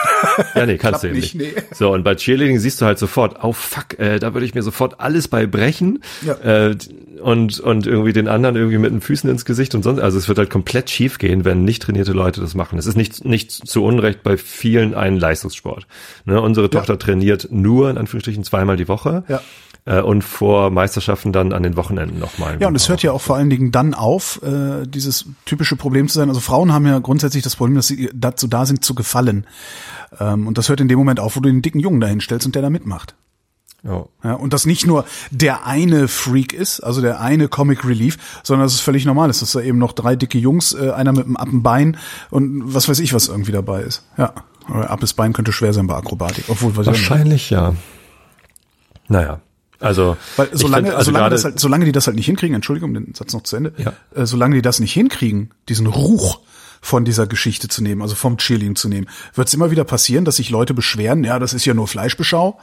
Ja, 0.56 0.66
nee, 0.66 0.78
kannst 0.78 1.04
du 1.04 1.08
eben 1.08 1.16
nicht, 1.18 1.36
nee. 1.36 1.54
So, 1.74 1.94
und 1.94 2.04
bei 2.04 2.16
Cheerleading 2.16 2.60
siehst 2.60 2.82
du 2.82 2.86
halt 2.86 3.00
sofort, 3.00 3.38
oh 3.44 3.54
fuck, 3.54 3.98
äh, 4.00 4.20
da 4.20 4.34
würde 4.34 4.46
ich 4.46 4.54
mir 4.54 4.64
sofort 4.64 5.00
alles 5.00 5.28
bei 5.28 5.46
brechen 5.48 6.04
Ja. 6.26 6.34
äh, 6.34 6.76
und, 7.22 7.60
und 7.62 7.88
irgendwie 7.88 8.12
den 8.12 8.28
anderen 8.28 8.58
irgendwie 8.58 8.78
mit 8.80 8.92
den 8.92 9.00
Füßen 9.00 9.30
ins 9.30 9.46
Gesicht 9.46 9.76
und 9.76 9.84
sonst. 9.84 10.00
Also 10.02 10.18
es 10.18 10.28
wird 10.28 10.38
halt 10.40 10.50
komplett 10.50 10.90
schief 10.90 11.20
gehen, 11.20 11.46
wenn 11.46 11.64
nicht 11.64 11.82
trainierte 11.84 12.12
Leute 12.12 12.42
das 12.42 12.54
machen. 12.54 12.78
Es 12.78 12.86
ist 12.86 12.98
nicht, 12.98 13.13
nicht 13.22 13.52
zu 13.52 13.84
Unrecht 13.84 14.24
bei 14.24 14.38
vielen 14.38 14.94
ein 14.94 15.18
Leistungssport. 15.18 15.88
Ne, 16.26 16.42
unsere 16.42 16.70
Tochter 16.70 16.98
trainiert 16.98 17.48
nur, 17.52 17.90
in 17.90 17.98
Anführungsstrichen, 17.98 18.44
zweimal 18.44 18.78
die 18.78 18.88
Woche. 18.88 19.24
Ja. 19.28 19.42
Äh, 19.86 20.02
und 20.02 20.24
vor 20.24 20.70
Meisterschaften 20.70 21.34
dann 21.34 21.52
an 21.52 21.64
den 21.64 21.76
Wochenenden 21.76 22.20
nochmal. 22.20 22.58
Ja, 22.62 22.68
und 22.68 22.76
es 22.76 22.88
hört 22.88 23.04
ja 23.04 23.12
auch 23.12 23.22
vor 23.22 23.36
allen 23.36 23.50
Dingen 23.50 23.72
dann 23.72 23.94
auf, 23.94 24.42
äh, 24.42 24.88
dieses 24.88 25.26
typische 25.46 25.76
Problem 25.76 26.08
zu 26.08 26.16
sein. 26.16 26.30
Also 26.30 26.40
Frauen 26.40 26.72
haben 26.72 26.88
ja 26.88 27.00
grundsätzlich 27.00 27.44
das 27.44 27.58
Problem, 27.58 27.76
dass 27.76 27.88
sie 27.88 28.10
dazu 28.14 28.48
da 28.48 28.66
sind, 28.66 28.86
zu 28.86 28.96
gefallen. 28.96 29.46
Ähm, 30.20 30.48
und 30.48 30.58
das 30.58 30.70
hört 30.70 30.80
in 30.80 30.88
dem 30.88 30.98
Moment 30.98 31.20
auf, 31.20 31.36
wo 31.36 31.42
du 31.42 31.50
den 31.50 31.62
dicken 31.62 31.80
Jungen 31.80 32.00
dahin 32.00 32.22
stellst 32.22 32.46
und 32.46 32.56
der 32.56 32.62
da 32.62 32.70
mitmacht. 32.70 33.16
Ja. 33.84 34.06
Ja, 34.24 34.34
und 34.36 34.54
das 34.54 34.66
nicht 34.66 34.88
nur 34.88 35.06
der 35.30 35.66
eine 35.66 36.08
Freak 36.08 36.54
ist, 36.54 36.80
also 36.80 37.02
der 37.02 37.20
eine 37.20 37.50
Comic 37.50 37.86
Relief, 37.86 38.18
sondern 38.44 38.66
dass 38.66 38.74
es 38.74 38.80
völlig 38.80 39.06
normal 39.06 39.30
ist, 39.30 39.42
dass 39.42 39.52
da 39.52 39.60
eben 39.60 39.78
noch 39.78 39.92
drei 39.92 40.16
dicke 40.16 40.38
Jungs, 40.38 40.74
äh, 40.74 40.92
einer 40.92 41.12
mit 41.12 41.26
einem 41.26 41.36
Appenbein 41.36 41.98
und 42.30 42.74
was 42.74 42.88
weiß 42.88 43.00
ich, 43.00 43.14
was 43.14 43.28
irgendwie 43.28 43.52
dabei 43.52 43.82
ist. 43.82 44.04
Ja, 44.18 44.34
aber 44.68 44.90
Appes 44.90 45.14
Bein 45.14 45.34
könnte 45.34 45.52
schwer 45.52 45.74
sein 45.74 45.88
bei 45.88 45.96
Akrobatik, 45.96 46.46
obwohl 46.48 46.76
Wahrscheinlich 46.78 47.50
ja. 47.50 47.76
Naja. 49.10 49.42
Also, 49.80 50.16
Weil 50.38 50.48
solange, 50.54 50.88
find, 50.88 50.98
also 50.98 51.12
solange, 51.12 51.30
das 51.30 51.44
halt, 51.44 51.60
solange 51.60 51.84
die 51.84 51.92
das 51.92 52.08
halt 52.08 52.16
nicht 52.16 52.26
hinkriegen, 52.26 52.56
Entschuldigung, 52.56 52.94
den 52.94 53.14
Satz 53.14 53.34
noch 53.34 53.44
zu 53.44 53.58
Ende, 53.58 53.74
Ja. 53.78 53.92
äh, 54.16 54.26
solange 54.26 54.56
die 54.56 54.62
das 54.62 54.80
nicht 54.80 54.94
hinkriegen, 54.94 55.50
diesen 55.68 55.88
Ruch 55.88 56.40
von 56.80 57.04
dieser 57.04 57.28
Geschichte 57.28 57.68
zu 57.68 57.84
nehmen, 57.84 58.02
also 58.02 58.16
vom 58.16 58.38
Cheerleading 58.38 58.78
zu 58.78 58.88
nehmen, 58.88 59.10
wird 59.36 59.50
es 59.50 59.54
immer 59.54 59.72
wieder 59.72 59.84
passieren, 59.84 60.24
dass 60.24 60.38
sich 60.38 60.50
Leute 60.50 60.74
beschweren, 60.74 61.26
ja, 61.26 61.38
das 61.38 61.54
ist 61.54 61.66
ja 61.66 61.74
nur 61.74 61.90
Fleischbeschau. 61.90 62.60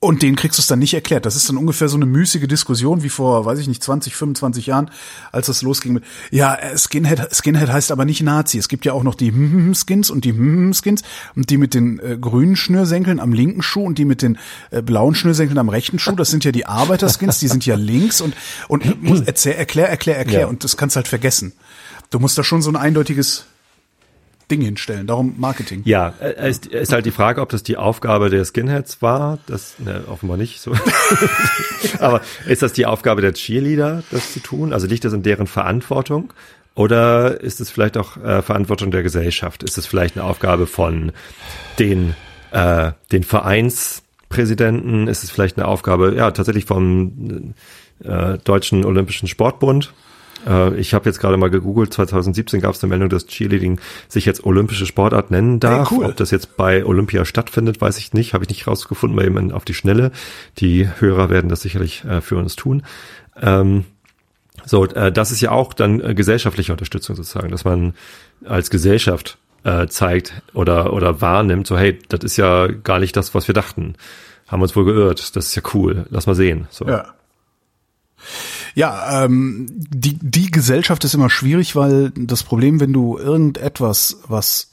Und 0.00 0.22
denen 0.22 0.36
kriegst 0.36 0.58
du 0.58 0.60
es 0.60 0.68
dann 0.68 0.78
nicht 0.78 0.94
erklärt. 0.94 1.26
Das 1.26 1.34
ist 1.34 1.48
dann 1.48 1.56
ungefähr 1.56 1.88
so 1.88 1.96
eine 1.96 2.06
müßige 2.06 2.46
Diskussion 2.46 3.02
wie 3.02 3.08
vor, 3.08 3.44
weiß 3.44 3.58
ich 3.58 3.66
nicht, 3.66 3.82
20, 3.82 4.14
25 4.14 4.66
Jahren, 4.66 4.92
als 5.32 5.46
das 5.46 5.62
losging 5.62 5.94
mit, 5.94 6.04
ja, 6.30 6.54
äh, 6.54 6.78
Skinhead, 6.78 7.34
Skinhead 7.34 7.68
heißt 7.68 7.90
aber 7.90 8.04
nicht 8.04 8.22
Nazi. 8.22 8.58
Es 8.58 8.68
gibt 8.68 8.84
ja 8.84 8.92
auch 8.92 9.02
noch 9.02 9.16
die 9.16 9.32
Skins 9.74 10.10
und 10.10 10.24
die 10.24 10.32
Skins 10.72 11.02
und 11.34 11.50
die 11.50 11.56
mit 11.56 11.74
den 11.74 11.98
äh, 11.98 12.16
grünen 12.16 12.54
Schnürsenkeln 12.54 13.18
am 13.18 13.32
linken 13.32 13.60
Schuh 13.60 13.82
und 13.82 13.98
die 13.98 14.04
mit 14.04 14.22
den 14.22 14.38
äh, 14.70 14.82
blauen 14.82 15.16
Schnürsenkeln 15.16 15.58
am 15.58 15.68
rechten 15.68 15.98
Schuh. 15.98 16.14
Das 16.14 16.30
sind 16.30 16.44
ja 16.44 16.52
die 16.52 16.66
Arbeiterskins, 16.66 17.40
die 17.40 17.48
sind 17.48 17.66
ja 17.66 17.74
links 17.74 18.20
und, 18.20 18.36
und 18.68 19.02
muss, 19.02 19.22
erzähl, 19.22 19.54
erklär, 19.54 19.88
erklär, 19.88 20.16
erklär. 20.16 20.40
Ja. 20.42 20.46
Und 20.46 20.62
das 20.62 20.76
kannst 20.76 20.94
du 20.94 20.98
halt 20.98 21.08
vergessen. 21.08 21.54
Du 22.10 22.20
musst 22.20 22.38
da 22.38 22.44
schon 22.44 22.62
so 22.62 22.70
ein 22.70 22.76
eindeutiges 22.76 23.46
Ding 24.50 24.62
hinstellen. 24.62 25.06
Darum 25.06 25.34
Marketing. 25.38 25.82
Ja, 25.84 26.14
äh, 26.20 26.48
ist, 26.48 26.66
ist 26.66 26.92
halt 26.92 27.06
die 27.06 27.10
Frage, 27.10 27.40
ob 27.40 27.50
das 27.50 27.62
die 27.62 27.76
Aufgabe 27.76 28.30
der 28.30 28.44
Skinheads 28.44 29.02
war. 29.02 29.38
Das 29.46 29.78
ne, 29.78 30.04
offenbar 30.08 30.36
nicht 30.36 30.60
so. 30.60 30.72
Aber 32.00 32.22
ist 32.46 32.62
das 32.62 32.72
die 32.72 32.86
Aufgabe 32.86 33.20
der 33.20 33.34
Cheerleader, 33.34 34.02
das 34.10 34.32
zu 34.32 34.40
tun? 34.40 34.72
Also 34.72 34.86
liegt 34.86 35.04
das 35.04 35.12
in 35.12 35.22
deren 35.22 35.46
Verantwortung? 35.46 36.32
Oder 36.74 37.40
ist 37.40 37.60
es 37.60 37.70
vielleicht 37.70 37.96
auch 37.96 38.16
äh, 38.18 38.40
Verantwortung 38.40 38.90
der 38.90 39.02
Gesellschaft? 39.02 39.64
Ist 39.64 39.78
es 39.78 39.86
vielleicht 39.86 40.16
eine 40.16 40.24
Aufgabe 40.24 40.66
von 40.66 41.12
den, 41.78 42.14
äh, 42.52 42.92
den 43.10 43.24
Vereinspräsidenten? 43.24 45.08
Ist 45.08 45.24
es 45.24 45.30
vielleicht 45.30 45.58
eine 45.58 45.66
Aufgabe, 45.66 46.14
ja, 46.16 46.30
tatsächlich 46.30 46.66
vom 46.66 47.54
äh, 48.04 48.38
Deutschen 48.38 48.84
Olympischen 48.84 49.26
Sportbund? 49.26 49.92
Äh, 50.48 50.76
Ich 50.80 50.94
habe 50.94 51.08
jetzt 51.08 51.20
gerade 51.20 51.36
mal 51.36 51.50
gegoogelt, 51.50 51.92
2017 51.92 52.60
gab 52.60 52.74
es 52.74 52.82
eine 52.82 52.88
Meldung, 52.90 53.08
dass 53.08 53.26
Cheerleading 53.26 53.78
sich 54.08 54.24
jetzt 54.24 54.44
olympische 54.44 54.86
Sportart 54.86 55.30
nennen 55.30 55.60
darf. 55.60 55.90
Hey, 55.90 55.96
cool. 55.98 56.06
Ob 56.06 56.16
das 56.16 56.30
jetzt 56.30 56.56
bei 56.56 56.84
Olympia 56.84 57.24
stattfindet, 57.24 57.80
weiß 57.80 57.98
ich 57.98 58.12
nicht. 58.12 58.34
Habe 58.34 58.44
ich 58.44 58.50
nicht 58.50 58.66
rausgefunden, 58.66 59.18
weil 59.18 59.26
eben 59.26 59.52
auf 59.52 59.64
die 59.64 59.74
Schnelle. 59.74 60.10
Die 60.58 60.88
Hörer 60.98 61.30
werden 61.30 61.48
das 61.50 61.60
sicherlich 61.60 62.04
äh, 62.04 62.20
für 62.20 62.36
uns 62.36 62.56
tun. 62.56 62.82
Ähm, 63.40 63.84
so, 64.64 64.84
äh, 64.86 65.12
das 65.12 65.30
ist 65.30 65.40
ja 65.40 65.50
auch 65.50 65.72
dann 65.72 66.00
äh, 66.00 66.14
gesellschaftliche 66.14 66.72
Unterstützung 66.72 67.16
sozusagen, 67.16 67.50
dass 67.50 67.64
man 67.64 67.94
als 68.44 68.70
Gesellschaft 68.70 69.38
äh, 69.64 69.86
zeigt 69.86 70.42
oder 70.54 70.92
oder 70.92 71.20
wahrnimmt, 71.20 71.66
so 71.66 71.76
hey, 71.76 71.98
das 72.08 72.20
ist 72.24 72.36
ja 72.36 72.66
gar 72.68 72.98
nicht 73.00 73.16
das, 73.16 73.34
was 73.34 73.48
wir 73.48 73.54
dachten. 73.54 73.94
Haben 74.46 74.62
uns 74.62 74.74
wohl 74.76 74.84
geirrt. 74.84 75.36
Das 75.36 75.46
ist 75.46 75.54
ja 75.54 75.62
cool. 75.74 76.06
Lass 76.10 76.26
mal 76.26 76.34
sehen. 76.34 76.66
So. 76.70 76.86
Ja. 76.86 77.14
Ja, 78.74 79.24
ähm, 79.24 79.66
die, 79.70 80.18
die 80.20 80.50
Gesellschaft 80.50 81.04
ist 81.04 81.14
immer 81.14 81.30
schwierig, 81.30 81.74
weil 81.76 82.10
das 82.16 82.42
Problem, 82.42 82.80
wenn 82.80 82.92
du 82.92 83.18
irgendetwas, 83.18 84.18
was 84.28 84.68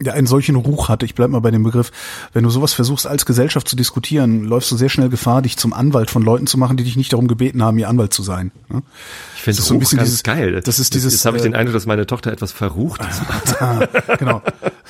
ja 0.00 0.12
einen 0.12 0.28
solchen 0.28 0.54
Ruch 0.54 0.88
hat, 0.88 1.02
ich 1.02 1.16
bleib 1.16 1.30
mal 1.30 1.40
bei 1.40 1.50
dem 1.50 1.64
Begriff, 1.64 1.90
wenn 2.32 2.44
du 2.44 2.50
sowas 2.50 2.72
versuchst 2.72 3.06
als 3.06 3.26
Gesellschaft 3.26 3.66
zu 3.68 3.74
diskutieren, 3.74 4.44
läufst 4.44 4.70
du 4.70 4.76
sehr 4.76 4.88
schnell 4.88 5.08
Gefahr, 5.08 5.42
dich 5.42 5.56
zum 5.56 5.72
Anwalt 5.72 6.08
von 6.10 6.22
Leuten 6.22 6.46
zu 6.46 6.56
machen, 6.56 6.76
die 6.76 6.84
dich 6.84 6.96
nicht 6.96 7.12
darum 7.12 7.26
gebeten 7.26 7.62
haben, 7.64 7.78
ihr 7.78 7.88
Anwalt 7.88 8.14
zu 8.14 8.22
sein. 8.22 8.52
ne? 8.68 8.82
Ich 9.34 9.42
finde 9.42 9.60
so 9.60 9.74
ein 9.74 9.80
bisschen 9.80 9.98
dieses- 9.98 10.22
geil. 10.22 10.60
das 10.64 10.78
ist 10.78 10.94
dieses, 10.94 11.14
Jetzt 11.14 11.26
habe 11.26 11.36
ich 11.36 11.42
äh, 11.42 11.46
den 11.46 11.56
Eindruck, 11.56 11.74
dass 11.74 11.86
meine 11.86 12.06
Tochter 12.06 12.30
etwas 12.30 12.52
verrucht 12.52 13.00
ist. 13.00 13.22
Ah, 13.60 13.88
genau. 14.18 14.40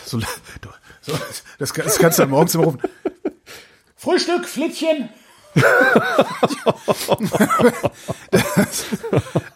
So, 0.04 0.20
so, 1.00 1.12
das, 1.58 1.72
das 1.72 1.98
kannst 1.98 2.18
du 2.18 2.22
dann 2.22 2.30
morgens 2.30 2.54
immer 2.54 2.64
rufen. 2.64 2.80
Frühstück, 3.96 4.44
Flittchen. 4.46 5.08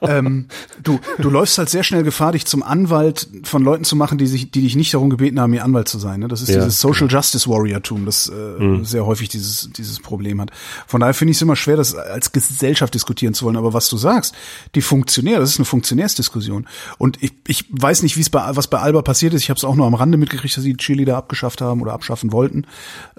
ähm, 0.02 0.46
du, 0.82 1.00
du 1.18 1.30
läufst 1.30 1.58
halt 1.58 1.68
sehr 1.68 1.84
schnell 1.84 2.02
Gefahr, 2.02 2.32
dich 2.32 2.46
zum 2.46 2.62
Anwalt 2.62 3.28
von 3.44 3.62
Leuten 3.62 3.84
zu 3.84 3.96
machen, 3.96 4.18
die 4.18 4.26
sich, 4.26 4.50
die 4.50 4.62
dich 4.62 4.76
nicht 4.76 4.92
darum 4.94 5.10
gebeten 5.10 5.40
haben, 5.40 5.52
ihr 5.54 5.64
Anwalt 5.64 5.88
zu 5.88 5.98
sein. 5.98 6.20
Ne? 6.20 6.28
Das 6.28 6.42
ist 6.42 6.48
Ja, 6.48 6.56
dieses 6.56 6.80
Social 6.80 7.08
Justice 7.08 7.48
Warrior-Tum, 7.48 8.06
das 8.06 8.28
äh, 8.28 8.80
sehr 8.82 9.06
häufig 9.06 9.28
dieses, 9.28 9.70
dieses 9.72 10.00
Problem 10.00 10.40
hat. 10.40 10.50
Von 10.86 11.00
daher 11.00 11.14
finde 11.14 11.32
ich 11.32 11.38
es 11.38 11.42
immer 11.42 11.56
schwer, 11.56 11.76
das 11.76 11.94
als 11.94 12.32
Gesellschaft 12.32 12.94
diskutieren 12.94 13.34
zu 13.34 13.44
wollen. 13.44 13.56
Aber 13.56 13.72
was 13.72 13.88
du 13.88 13.96
sagst, 13.96 14.34
die 14.74 14.82
Funktionäre, 14.82 15.40
das 15.40 15.50
ist 15.50 15.58
eine 15.58 15.66
Funktionärsdiskussion. 15.66 16.66
Und 16.98 17.22
ich, 17.22 17.32
ich 17.46 17.64
weiß 17.70 18.02
nicht, 18.02 18.16
wie 18.16 18.22
es 18.22 18.30
bei, 18.30 18.56
was 18.56 18.68
bei 18.68 18.78
Alba 18.78 19.02
passiert 19.02 19.34
ist. 19.34 19.42
Ich 19.42 19.50
habe 19.50 19.58
es 19.58 19.64
auch 19.64 19.74
nur 19.74 19.86
am 19.86 19.94
Rande 19.94 20.18
mitgekriegt, 20.18 20.56
dass 20.56 20.64
sie 20.64 20.72
die 20.72 20.76
Cheerleader 20.76 21.16
abgeschafft 21.16 21.60
haben 21.60 21.80
oder 21.82 21.92
abschaffen 21.92 22.32
wollten. 22.32 22.66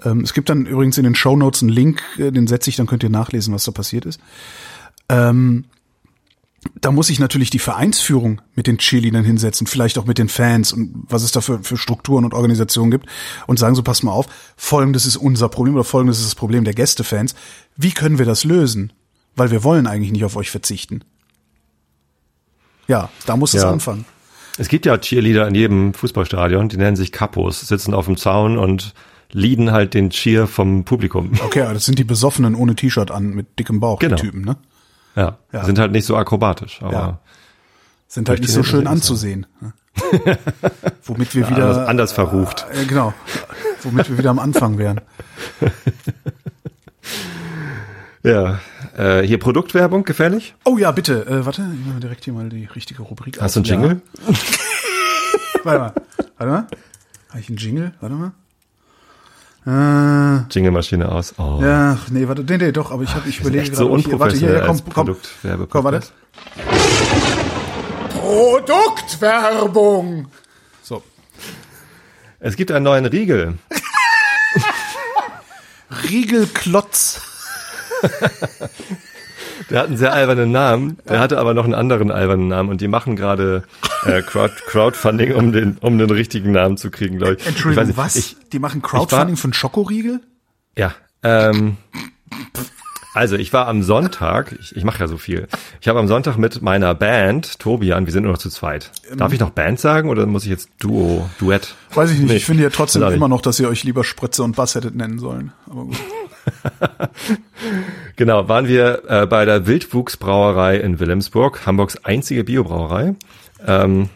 Ähm, 0.04 0.20
es 0.20 0.34
gibt 0.34 0.48
dann 0.48 0.66
übrigens 0.66 0.98
in 0.98 1.04
den 1.04 1.14
Show 1.14 1.36
Notes 1.36 1.62
einen 1.62 1.70
Link, 1.70 2.02
äh, 2.18 2.30
den 2.30 2.46
setze 2.46 2.63
ich, 2.66 2.76
dann 2.76 2.86
könnt 2.86 3.02
ihr 3.02 3.10
nachlesen, 3.10 3.54
was 3.54 3.64
da 3.64 3.72
passiert 3.72 4.04
ist. 4.06 4.20
Ähm, 5.08 5.64
da 6.80 6.90
muss 6.90 7.08
sich 7.08 7.18
natürlich 7.18 7.50
die 7.50 7.58
Vereinsführung 7.58 8.40
mit 8.54 8.66
den 8.66 8.78
Cheerleadern 8.78 9.24
hinsetzen, 9.24 9.66
vielleicht 9.66 9.98
auch 9.98 10.06
mit 10.06 10.16
den 10.18 10.28
Fans 10.30 10.72
und 10.72 11.04
was 11.08 11.22
es 11.22 11.30
da 11.32 11.40
für, 11.42 11.62
für 11.62 11.76
Strukturen 11.76 12.24
und 12.24 12.32
Organisationen 12.32 12.90
gibt 12.90 13.06
und 13.46 13.58
sagen 13.58 13.74
so, 13.74 13.82
pass 13.82 14.02
mal 14.02 14.12
auf, 14.12 14.26
folgendes 14.56 15.04
ist 15.04 15.16
unser 15.16 15.48
Problem 15.50 15.74
oder 15.74 15.84
folgendes 15.84 16.18
ist 16.20 16.26
das 16.26 16.34
Problem 16.34 16.64
der 16.64 16.74
Gästefans. 16.74 17.34
Wie 17.76 17.92
können 17.92 18.18
wir 18.18 18.26
das 18.26 18.44
lösen? 18.44 18.92
Weil 19.36 19.50
wir 19.50 19.62
wollen 19.64 19.86
eigentlich 19.86 20.12
nicht 20.12 20.24
auf 20.24 20.36
euch 20.36 20.50
verzichten. 20.50 21.02
Ja, 22.86 23.10
da 23.26 23.36
muss 23.36 23.54
es 23.54 23.62
Ja. 23.62 23.70
anfangen. 23.70 24.04
Es 24.56 24.68
gibt 24.68 24.86
ja 24.86 24.96
Cheerleader 24.96 25.48
in 25.48 25.54
jedem 25.54 25.94
Fußballstadion, 25.94 26.68
die 26.68 26.76
nennen 26.76 26.96
sich 26.96 27.10
Kapos, 27.10 27.60
sitzen 27.60 27.92
auf 27.92 28.06
dem 28.06 28.16
Zaun 28.16 28.56
und 28.56 28.94
leaden 29.34 29.70
halt 29.72 29.92
den 29.92 30.08
Cheer 30.10 30.46
vom 30.46 30.84
Publikum. 30.84 31.32
Okay, 31.44 31.60
aber 31.62 31.74
das 31.74 31.84
sind 31.84 31.98
die 31.98 32.04
Besoffenen 32.04 32.54
ohne 32.54 32.74
T-Shirt 32.74 33.10
an 33.10 33.34
mit 33.34 33.58
dickem 33.58 33.80
Bauch, 33.80 33.98
Genau. 33.98 34.16
die 34.16 34.22
Typen, 34.22 34.40
ne? 34.42 34.56
Ja, 35.16 35.36
Ja. 35.52 35.64
sind 35.64 35.78
halt 35.78 35.92
nicht 35.92 36.06
so 36.06 36.16
akrobatisch, 36.16 36.80
aber 36.80 36.92
Ja. 36.92 37.18
Sind 38.08 38.28
halt 38.28 38.40
nicht 38.40 38.52
so 38.52 38.62
schön 38.62 38.86
anzusehen. 38.86 39.46
ne? 39.60 39.72
Womit 41.04 41.34
wir 41.34 41.48
wieder 41.50 41.64
anders, 41.64 41.88
anders 41.88 42.12
verrucht. 42.12 42.64
Äh, 42.72 42.84
genau. 42.86 43.12
Womit 43.82 44.08
wir 44.08 44.18
wieder 44.18 44.30
am 44.30 44.38
Anfang 44.38 44.78
wären. 44.78 45.00
Ja, 48.22 48.58
äh, 48.96 49.20
hier 49.22 49.38
Produktwerbung, 49.38 50.04
gefährlich? 50.04 50.54
Oh 50.64 50.78
ja, 50.78 50.90
bitte. 50.92 51.26
Äh, 51.26 51.44
warte, 51.44 51.68
ich 51.78 51.86
mache 51.86 52.00
direkt 52.00 52.24
hier 52.24 52.32
mal 52.32 52.48
die 52.48 52.64
richtige 52.64 53.02
Rubrik. 53.02 53.38
Hast 53.40 53.56
du 53.56 53.60
einen. 53.60 53.66
Jingle? 53.66 54.00
Ja. 54.26 54.34
Warte 55.64 55.78
mal. 55.78 55.92
Warte 56.38 56.52
mal. 56.52 56.66
Habe 57.28 57.40
ich 57.40 57.48
einen 57.48 57.58
Jingle? 57.58 57.92
Warte 58.00 58.14
mal. 58.14 58.32
Äh, 59.66 60.40
Jingle-Maschine 60.50 61.10
aus. 61.10 61.34
Oh. 61.38 61.58
ja, 61.62 61.96
ach, 61.98 62.08
nee, 62.10 62.28
warte, 62.28 62.44
nee, 62.44 62.58
nee, 62.58 62.70
doch, 62.72 62.90
aber 62.90 63.02
ich 63.02 63.14
habe 63.14 63.26
ich 63.28 63.40
überlege 63.40 63.74
so 63.74 63.88
gerade, 63.88 63.92
ob 63.92 63.98
ich 63.98 64.04
hier, 64.06 64.20
warte, 64.20 64.36
hier, 64.36 64.48
unprofessionell 64.62 64.66
komm, 64.66 64.80
komm, 64.92 65.06
Produktwerbe- 65.16 65.66
komm, 65.68 65.84
warte. 65.84 66.00
Produktwerbung. 68.10 70.26
So. 70.82 71.02
Es 72.40 72.56
gibt 72.56 72.70
einen 72.72 72.84
neuen 72.84 73.06
Riegel. 73.06 73.54
Riegelklotz. 76.10 77.22
Der 79.70 79.80
hat 79.80 79.86
einen 79.88 79.96
sehr 79.96 80.12
albernen 80.12 80.50
Namen. 80.52 80.98
Der 81.08 81.20
hatte 81.20 81.38
aber 81.38 81.54
noch 81.54 81.64
einen 81.64 81.74
anderen 81.74 82.10
albernen 82.10 82.48
Namen 82.48 82.68
und 82.70 82.80
die 82.80 82.88
machen 82.88 83.16
gerade 83.16 83.64
äh, 84.06 84.22
Crowd, 84.22 84.52
Crowdfunding, 84.66 85.32
um 85.34 85.52
den, 85.52 85.78
um 85.80 85.98
den 85.98 86.10
richtigen 86.10 86.52
Namen 86.52 86.76
zu 86.76 86.90
kriegen, 86.90 87.18
glaube 87.18 87.34
ich. 87.38 87.46
Entschuldigung, 87.46 87.82
ich 87.84 87.88
nicht, 87.88 87.96
was? 87.96 88.16
Ich, 88.16 88.36
Die 88.52 88.58
machen 88.58 88.82
Crowdfunding 88.82 89.30
war- 89.30 89.36
für 89.36 89.44
einen 89.44 89.54
Schokoriegel? 89.54 90.20
ja. 90.76 90.94
Ähm, 91.26 91.78
also 93.14 93.36
ich 93.36 93.52
war 93.52 93.66
am 93.68 93.82
Sonntag, 93.82 94.54
ich, 94.60 94.76
ich 94.76 94.84
mache 94.84 94.98
ja 95.00 95.06
so 95.08 95.16
viel. 95.16 95.48
Ich 95.80 95.88
habe 95.88 95.98
am 95.98 96.06
Sonntag 96.08 96.36
mit 96.36 96.60
meiner 96.60 96.94
Band, 96.94 97.58
Tobian, 97.58 98.04
wir 98.06 98.12
sind 98.12 98.24
nur 98.24 98.32
noch 98.32 98.38
zu 98.38 98.50
zweit. 98.50 98.90
Darf 99.16 99.32
ich 99.32 99.40
noch 99.40 99.50
Band 99.50 99.80
sagen 99.80 100.10
oder 100.10 100.26
muss 100.26 100.44
ich 100.44 100.50
jetzt 100.50 100.68
Duo, 100.80 101.30
Duett? 101.38 101.74
Weiß 101.94 102.10
ich 102.10 102.18
nicht. 102.18 102.28
Nee, 102.28 102.36
ich 102.36 102.44
finde 102.44 102.62
ja 102.64 102.70
trotzdem 102.70 103.02
nicht. 103.02 103.14
immer 103.14 103.28
noch, 103.28 103.40
dass 103.40 103.58
ihr 103.60 103.68
euch 103.68 103.84
lieber 103.84 104.04
Spritze 104.04 104.42
und 104.42 104.56
Bass 104.56 104.74
hättet 104.74 104.94
nennen 104.94 105.18
sollen. 105.18 105.52
Aber 105.70 105.84
gut. 105.84 105.96
Genau, 108.16 108.48
waren 108.48 108.68
wir 108.68 109.02
äh, 109.08 109.26
bei 109.26 109.44
der 109.44 109.66
Wildwuchsbrauerei 109.66 110.76
in 110.76 111.00
Wilhelmsburg, 111.00 111.66
Hamburgs 111.66 111.96
einzige 112.04 112.44
Biobrauerei. 112.44 113.14
Ähm, 113.66 114.08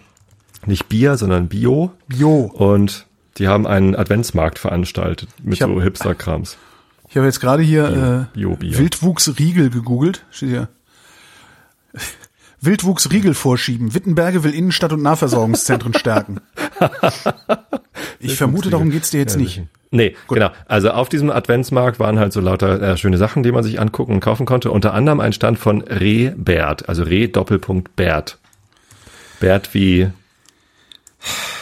nicht 0.67 0.89
Bier, 0.89 1.17
sondern 1.17 1.49
Bio. 1.49 1.93
Jo. 2.13 2.43
Und 2.53 3.07
die 3.39 3.49
haben 3.49 3.67
einen 3.67 3.97
Adventsmarkt 3.97 4.59
veranstaltet 4.59 5.29
mit 5.43 5.61
hab- 5.61 5.71
so 5.71 5.81
Hipster-Krams. 5.83 6.59
Ich 7.09 7.17
habe 7.17 7.27
jetzt 7.27 7.41
gerade 7.41 7.63
hier 7.63 8.29
äh. 8.37 8.41
Wildwuchsriegel 8.41 9.71
gegoogelt. 9.71 10.25
Steht 10.31 10.51
hier. 10.51 10.69
Wildwuchsriegel 12.61 13.35
vorschieben. 13.35 13.95
Wittenberge 13.95 14.45
will 14.45 14.53
Innenstadt- 14.53 14.93
und 14.93 15.03
Nahversorgungszentren 15.03 15.95
stärken. 15.95 16.41
Ich 18.21 18.37
vermute, 18.37 18.71
darum 18.71 18.91
geht's 18.91 19.11
dir 19.11 19.19
jetzt 19.19 19.37
nicht. 19.37 19.63
Nee, 19.91 20.17
genau. 20.29 20.51
Also 20.67 20.91
auf 20.91 21.09
diesem 21.09 21.31
Adventsmarkt 21.31 21.99
waren 21.99 22.19
halt 22.19 22.33
so 22.33 22.41
lauter 22.41 22.81
äh, 22.83 22.97
schöne 22.97 23.17
Sachen, 23.17 23.43
die 23.43 23.53
man 23.53 23.63
sich 23.63 23.81
angucken 23.81 24.15
und 24.15 24.21
kaufen 24.21 24.45
konnte. 24.45 24.71
Unter 24.71 24.93
anderem 24.93 25.21
ein 25.21 25.33
Stand 25.33 25.59
von 25.59 25.83
Rehbert, 25.83 26.89
also 26.89 27.05
Reh 27.05 27.29
Doppelpunkt 27.29 27.95
Bert. 27.97 28.39
Bert 29.41 29.73
wie 29.73 30.11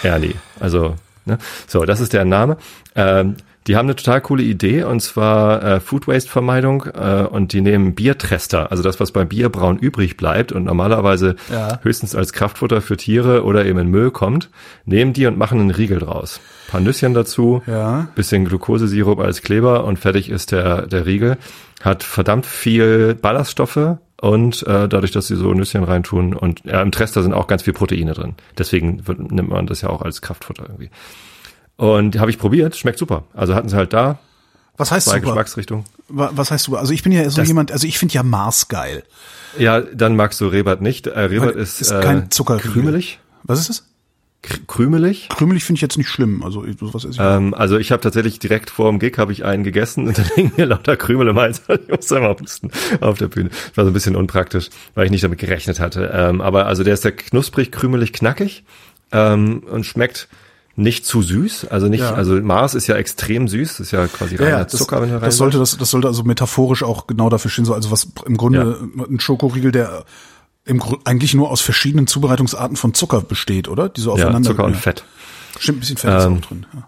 Ernie. 0.02 0.35
Also, 0.59 0.96
ne? 1.24 1.38
So, 1.66 1.85
das 1.85 2.00
ist 2.00 2.14
der 2.14 2.24
Name. 2.24 2.56
Ähm, 2.94 3.37
Die 3.66 3.76
haben 3.76 3.87
eine 3.87 3.96
total 3.96 4.20
coole 4.20 4.44
Idee 4.44 4.85
und 4.85 5.00
zwar 5.00 5.62
äh, 5.62 5.81
Food 5.81 6.07
Waste 6.07 6.31
Vermeidung 6.31 6.85
äh, 6.94 7.26
und 7.29 7.52
die 7.52 7.61
nehmen 7.61 7.94
Biertrester, 7.94 8.70
also 8.70 8.83
das, 8.83 9.00
was 9.00 9.11
beim 9.11 9.29
Bierbrauen 9.29 9.79
übrig 9.79 10.16
bleibt 10.16 10.52
und 10.52 10.64
normalerweise 10.64 11.35
ja. 11.50 11.81
höchstens 11.83 12.14
als 12.14 12.33
Kraftfutter 12.33 12.81
für 12.81 12.96
Tiere 12.96 13.44
oder 13.44 13.66
eben 13.66 13.79
in 13.81 13.88
Müll 13.88 14.12
kommt, 14.12 14.50
nehmen 14.85 15.12
die 15.12 15.26
und 15.26 15.37
machen 15.37 15.61
einen 15.61 15.70
Riegel 15.70 15.98
draus. 15.98 16.40
Ein 16.68 16.70
paar 16.70 16.81
Nüsschen 16.81 17.14
dazu, 17.14 17.62
ja. 17.66 18.09
bisschen 18.14 18.44
Glukosesirup 18.44 19.18
als 19.18 19.42
Kleber 19.42 19.85
und 19.85 19.98
fertig 19.98 20.31
ist 20.31 20.52
der, 20.52 20.87
der 20.87 21.07
Riegel. 21.07 21.37
Hat 21.83 22.05
verdammt 22.05 22.46
viel 22.46 23.14
Ballaststoffe 23.14 23.98
und 24.20 24.62
äh, 24.62 24.88
dadurch, 24.88 25.11
dass 25.11 25.26
sie 25.26 25.37
so 25.37 25.52
Nüsschen 25.52 25.83
reintun 25.83 26.35
und 26.35 26.64
ja, 26.64 26.81
im 26.83 26.92
Trester 26.92 27.22
sind 27.22 27.35
auch 27.35 27.48
ganz 27.48 27.62
viel 27.62 27.72
Proteine 27.72 28.14
drin. 28.14 28.35
Deswegen 28.57 29.07
wird, 29.09 29.33
nimmt 29.33 29.50
man 29.50 29.66
das 29.66 29.83
ja 29.83 29.90
auch 29.90 30.02
als 30.02 30.22
Kraftfutter 30.22 30.64
irgendwie. 30.68 30.90
Und 31.76 32.18
habe 32.18 32.30
ich 32.30 32.38
probiert, 32.38 32.76
schmeckt 32.76 32.98
super. 32.98 33.24
Also 33.34 33.54
hatten 33.54 33.68
sie 33.68 33.76
halt 33.76 33.92
da. 33.92 34.18
Was 34.76 34.90
heißt 34.90 35.06
zwei 35.06 35.16
super? 35.16 35.30
Geschmacksrichtungen. 35.30 35.84
Was 36.08 36.50
heißt 36.50 36.64
super? 36.64 36.78
Also 36.78 36.92
ich 36.92 37.02
bin 37.02 37.12
ja 37.12 37.28
so 37.28 37.36
das, 37.36 37.48
jemand, 37.48 37.72
also 37.72 37.86
ich 37.86 37.98
finde 37.98 38.14
ja 38.14 38.22
Mars 38.22 38.68
geil. 38.68 39.02
Ja, 39.58 39.80
dann 39.80 40.16
magst 40.16 40.40
du 40.40 40.46
Rebert 40.48 40.80
nicht. 40.80 41.06
Äh, 41.06 41.20
Rebert 41.20 41.54
Weil 41.54 41.62
ist, 41.62 41.80
ist 41.80 41.90
kein 42.00 42.24
äh, 42.24 42.28
Zucker 42.28 42.58
krümelig. 42.58 43.18
Was 43.44 43.60
ist 43.60 43.70
es? 43.70 43.84
krümelig. 44.66 45.28
Krümelig 45.28 45.64
finde 45.64 45.78
ich 45.78 45.82
jetzt 45.82 45.98
nicht 45.98 46.08
schlimm. 46.08 46.42
Also 46.42 46.64
was 46.80 47.04
ist 47.04 47.18
ähm, 47.20 47.54
Also 47.54 47.78
ich 47.78 47.92
habe 47.92 48.02
tatsächlich 48.02 48.38
direkt 48.38 48.70
vor 48.70 48.90
dem 48.90 48.98
Gig 48.98 49.18
habe 49.18 49.32
ich 49.32 49.44
einen 49.44 49.64
gegessen 49.64 50.06
und 50.06 50.18
dann 50.18 50.26
hingen 50.34 50.52
mir 50.56 50.66
lauter 50.66 50.96
Krümel 50.96 51.28
im 51.28 51.38
Hals. 51.38 51.62
Ich 51.68 51.88
musste 51.88 52.16
immer 52.16 52.36
husten 52.38 52.70
auf 53.00 53.18
der 53.18 53.28
Bühne. 53.28 53.50
War 53.74 53.84
so 53.84 53.90
ein 53.90 53.94
bisschen 53.94 54.16
unpraktisch, 54.16 54.70
weil 54.94 55.06
ich 55.06 55.10
nicht 55.10 55.24
damit 55.24 55.38
gerechnet 55.38 55.80
hatte. 55.80 56.10
Ähm, 56.12 56.40
aber 56.40 56.66
also 56.66 56.84
der 56.84 56.94
ist 56.94 57.04
ja 57.04 57.10
knusprig, 57.10 57.72
krümelig, 57.72 58.12
knackig 58.12 58.64
ähm, 59.12 59.62
und 59.70 59.84
schmeckt 59.84 60.28
nicht 60.76 61.06
zu 61.06 61.22
süß, 61.22 61.68
also 61.68 61.88
nicht, 61.88 62.00
ja. 62.00 62.12
also 62.12 62.34
Mars 62.34 62.74
ist 62.74 62.86
ja 62.86 62.96
extrem 62.96 63.48
süß, 63.48 63.78
das 63.78 63.80
ist 63.80 63.90
ja 63.92 64.06
quasi 64.06 64.36
reiner 64.36 64.58
ja, 64.58 64.68
Zucker, 64.68 65.00
wenn 65.00 65.08
du 65.08 65.14
rein 65.16 65.24
Das 65.24 65.38
sollte 65.38 65.58
das, 65.58 65.76
das 65.78 65.90
sollte 65.90 66.06
also 66.06 66.22
metaphorisch 66.22 66.82
auch 66.82 67.06
genau 67.06 67.30
dafür 67.30 67.50
stehen, 67.50 67.64
so 67.64 67.72
also 67.72 67.90
was 67.90 68.08
im 68.26 68.36
Grunde 68.36 68.78
ja. 68.96 69.04
ein 69.04 69.18
Schokoriegel, 69.18 69.72
der 69.72 70.04
im 70.66 70.78
Grunde 70.78 71.00
eigentlich 71.04 71.32
nur 71.32 71.50
aus 71.50 71.62
verschiedenen 71.62 72.06
Zubereitungsarten 72.06 72.76
von 72.76 72.92
Zucker 72.92 73.22
besteht, 73.22 73.68
oder? 73.68 73.88
Die 73.88 74.00
so 74.02 74.12
aufeinander. 74.12 74.50
Ja, 74.50 74.54
Zucker 74.54 74.64
und 74.64 74.76
Fett. 74.76 75.04
Stimmt, 75.58 75.78
ein 75.78 75.80
bisschen 75.80 75.96
Fett 75.96 76.10
ähm, 76.10 76.18
ist 76.18 76.26
auch 76.26 76.48
drin. 76.48 76.66
Ja. 76.74 76.86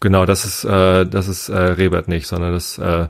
Genau, 0.00 0.24
das 0.24 0.44
ist 0.44 0.64
äh, 0.64 1.04
das 1.04 1.28
ist 1.28 1.48
äh, 1.48 1.58
Rebert 1.58 2.08
nicht, 2.08 2.26
sondern 2.26 2.52
das 2.52 2.78
äh, 2.78 3.08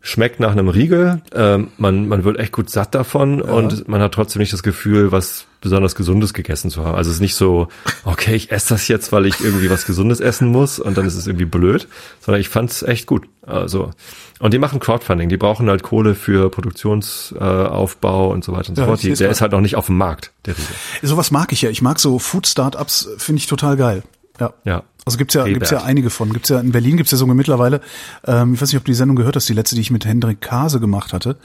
schmeckt 0.00 0.40
nach 0.40 0.52
einem 0.52 0.68
Riegel. 0.68 1.20
Ähm, 1.34 1.68
man, 1.76 2.08
man 2.08 2.24
wird 2.24 2.38
echt 2.38 2.52
gut 2.52 2.70
satt 2.70 2.94
davon 2.94 3.38
ja. 3.38 3.44
und 3.44 3.86
man 3.88 4.00
hat 4.00 4.12
trotzdem 4.12 4.40
nicht 4.40 4.52
das 4.52 4.62
Gefühl, 4.62 5.12
was 5.12 5.46
besonders 5.60 5.94
Gesundes 5.94 6.32
gegessen 6.32 6.70
zu 6.70 6.84
haben. 6.84 6.94
Also 6.94 7.10
es 7.10 7.16
ist 7.16 7.20
nicht 7.20 7.34
so, 7.34 7.68
okay, 8.04 8.34
ich 8.34 8.50
esse 8.50 8.70
das 8.70 8.88
jetzt, 8.88 9.12
weil 9.12 9.26
ich 9.26 9.40
irgendwie 9.40 9.68
was 9.68 9.84
Gesundes 9.84 10.20
essen 10.20 10.48
muss 10.48 10.78
und 10.78 10.96
dann 10.96 11.06
ist 11.06 11.16
es 11.16 11.26
irgendwie 11.26 11.44
blöd, 11.44 11.86
sondern 12.20 12.40
ich 12.40 12.48
fand 12.48 12.70
es 12.70 12.82
echt 12.82 13.06
gut. 13.06 13.28
Also 13.42 13.90
und 14.38 14.54
die 14.54 14.58
machen 14.58 14.80
Crowdfunding, 14.80 15.28
die 15.28 15.36
brauchen 15.36 15.68
halt 15.68 15.82
Kohle 15.82 16.14
für 16.14 16.50
Produktionsaufbau 16.50 18.30
äh, 18.30 18.32
und 18.32 18.42
so 18.42 18.52
weiter 18.52 18.70
und 18.70 18.76
so 18.76 18.82
ja, 18.82 18.88
fort. 18.88 19.02
Die, 19.02 19.12
der 19.12 19.30
ist 19.30 19.42
halt 19.42 19.52
noch 19.52 19.60
nicht 19.60 19.76
auf 19.76 19.86
dem 19.86 19.98
Markt, 19.98 20.32
der 20.46 20.56
Riegel. 20.56 20.74
Sowas 21.02 21.30
mag 21.30 21.52
ich 21.52 21.60
ja. 21.60 21.68
Ich 21.68 21.82
mag 21.82 21.98
so 21.98 22.18
Food 22.18 22.46
Startups, 22.46 23.08
finde 23.18 23.40
ich 23.40 23.46
total 23.46 23.76
geil. 23.76 24.02
Ja. 24.40 24.52
Ja. 24.64 24.82
Also 25.06 25.16
gibt's 25.18 25.34
ja, 25.34 25.44
gibt's 25.44 25.70
ja 25.70 25.82
einige 25.82 26.10
von. 26.10 26.32
Gibt's 26.32 26.48
ja 26.48 26.60
in 26.60 26.72
Berlin 26.72 26.96
gibt's 26.96 27.12
ja 27.12 27.18
sogar 27.18 27.34
mittlerweile. 27.34 27.80
Ähm, 28.26 28.54
ich 28.54 28.60
weiß 28.60 28.72
nicht, 28.72 28.78
ob 28.78 28.84
du 28.84 28.90
die 28.90 28.96
Sendung 28.96 29.16
gehört 29.16 29.36
hast, 29.36 29.48
die 29.48 29.54
letzte, 29.54 29.74
die 29.74 29.80
ich 29.80 29.90
mit 29.90 30.04
Hendrik 30.04 30.40
Kase 30.40 30.80
gemacht 30.80 31.12
hatte. 31.12 31.36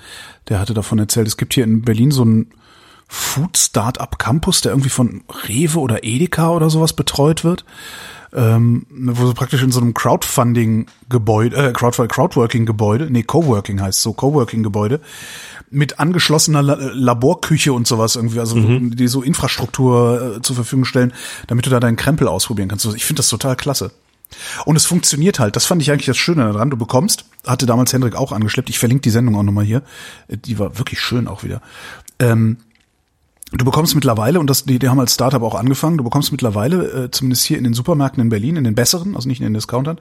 Der 0.49 0.59
hatte 0.59 0.73
davon 0.73 0.99
erzählt. 0.99 1.27
Es 1.27 1.37
gibt 1.37 1.53
hier 1.53 1.63
in 1.63 1.81
Berlin 1.81 2.11
so 2.11 2.25
ein 2.25 2.47
Food 3.07 3.57
Startup 3.57 4.17
Campus, 4.17 4.61
der 4.61 4.71
irgendwie 4.71 4.89
von 4.89 5.23
Rewe 5.47 5.79
oder 5.79 6.03
Edeka 6.03 6.49
oder 6.49 6.69
sowas 6.69 6.93
betreut 6.93 7.43
wird. 7.43 7.65
Ähm, 8.33 8.85
wo 8.89 9.25
so 9.25 9.33
praktisch 9.33 9.63
in 9.63 9.71
so 9.71 9.79
einem 9.79 9.93
Crowdfunding-Gebäude, 9.93 11.55
äh, 11.55 11.73
Crowdworking-Gebäude, 11.73 13.07
nee, 13.09 13.23
Coworking 13.23 13.81
heißt 13.81 14.01
so, 14.01 14.13
Coworking-Gebäude, 14.13 14.99
mit 15.69 15.99
angeschlossener 15.99 16.61
Laborküche 16.61 17.73
und 17.73 17.87
sowas 17.87 18.15
irgendwie, 18.15 18.39
also 18.39 18.55
mhm. 18.55 18.95
die 18.95 19.07
so 19.07 19.21
Infrastruktur 19.21 20.37
äh, 20.37 20.41
zur 20.41 20.55
Verfügung 20.55 20.85
stellen, 20.85 21.13
damit 21.47 21.65
du 21.65 21.69
da 21.69 21.79
deinen 21.79 21.97
Krempel 21.97 22.27
ausprobieren 22.27 22.69
kannst. 22.69 22.85
Ich 22.95 23.05
finde 23.05 23.19
das 23.19 23.29
total 23.29 23.55
klasse. 23.55 23.91
Und 24.65 24.75
es 24.75 24.85
funktioniert 24.85 25.39
halt. 25.39 25.55
Das 25.55 25.65
fand 25.65 25.81
ich 25.81 25.91
eigentlich 25.91 26.07
das 26.07 26.17
Schöne 26.17 26.43
daran. 26.43 26.69
Du 26.69 26.77
bekommst, 26.77 27.25
hatte 27.45 27.65
damals 27.65 27.93
Hendrik 27.93 28.15
auch 28.15 28.31
angeschleppt. 28.31 28.69
Ich 28.69 28.79
verlinke 28.79 29.01
die 29.01 29.09
Sendung 29.09 29.35
auch 29.35 29.43
nochmal 29.43 29.65
hier. 29.65 29.83
Die 30.29 30.59
war 30.59 30.77
wirklich 30.77 30.99
schön 30.99 31.27
auch 31.27 31.43
wieder. 31.43 31.61
Ähm, 32.19 32.57
Du 33.51 33.63
bekommst 33.63 33.93
mittlerweile, 33.93 34.39
und 34.39 34.49
das, 34.49 34.65
die, 34.65 34.79
die 34.79 34.89
haben 34.89 34.99
als 34.99 35.13
Startup 35.13 35.41
auch 35.43 35.53
angefangen, 35.53 35.97
du 35.97 36.03
bekommst 36.03 36.31
mittlerweile, 36.31 37.05
äh, 37.05 37.11
zumindest 37.11 37.45
hier 37.45 37.59
in 37.59 37.63
den 37.63 37.75
Supermärkten 37.75 38.21
in 38.21 38.29
Berlin, 38.29 38.55
in 38.55 38.63
den 38.63 38.73
besseren, 38.73 39.15
also 39.15 39.29
nicht 39.29 39.39
in 39.39 39.45
den 39.45 39.53
Discountern, 39.53 39.99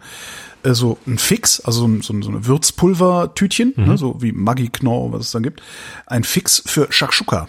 äh, 0.63 0.73
so 0.73 0.97
ein 1.07 1.19
Fix, 1.19 1.61
also 1.61 1.87
so, 1.87 2.01
so, 2.01 2.23
so 2.23 2.31
eine 2.31 2.47
Würzpulvertütchen, 2.47 3.75
mhm. 3.77 3.85
ne, 3.85 3.99
so 3.99 4.23
wie 4.23 4.33
Maggi 4.33 4.71
Knorr, 4.71 5.13
was 5.13 5.27
es 5.27 5.31
dann 5.33 5.43
gibt, 5.43 5.63
ein 6.07 6.25
Fix 6.25 6.63
für 6.65 6.87
Shakshuka. 6.91 7.49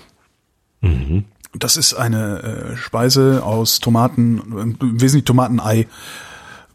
Mhm. 0.82 1.24
Das 1.54 1.78
ist 1.78 1.94
eine 1.94 2.44
äh, 2.44 2.78
Speise 2.78 3.42
aus 3.44 3.80
Tomaten, 3.80 4.40
im 4.40 4.78
Wesentlichen 5.00 5.26
Tomatenei, 5.26 5.88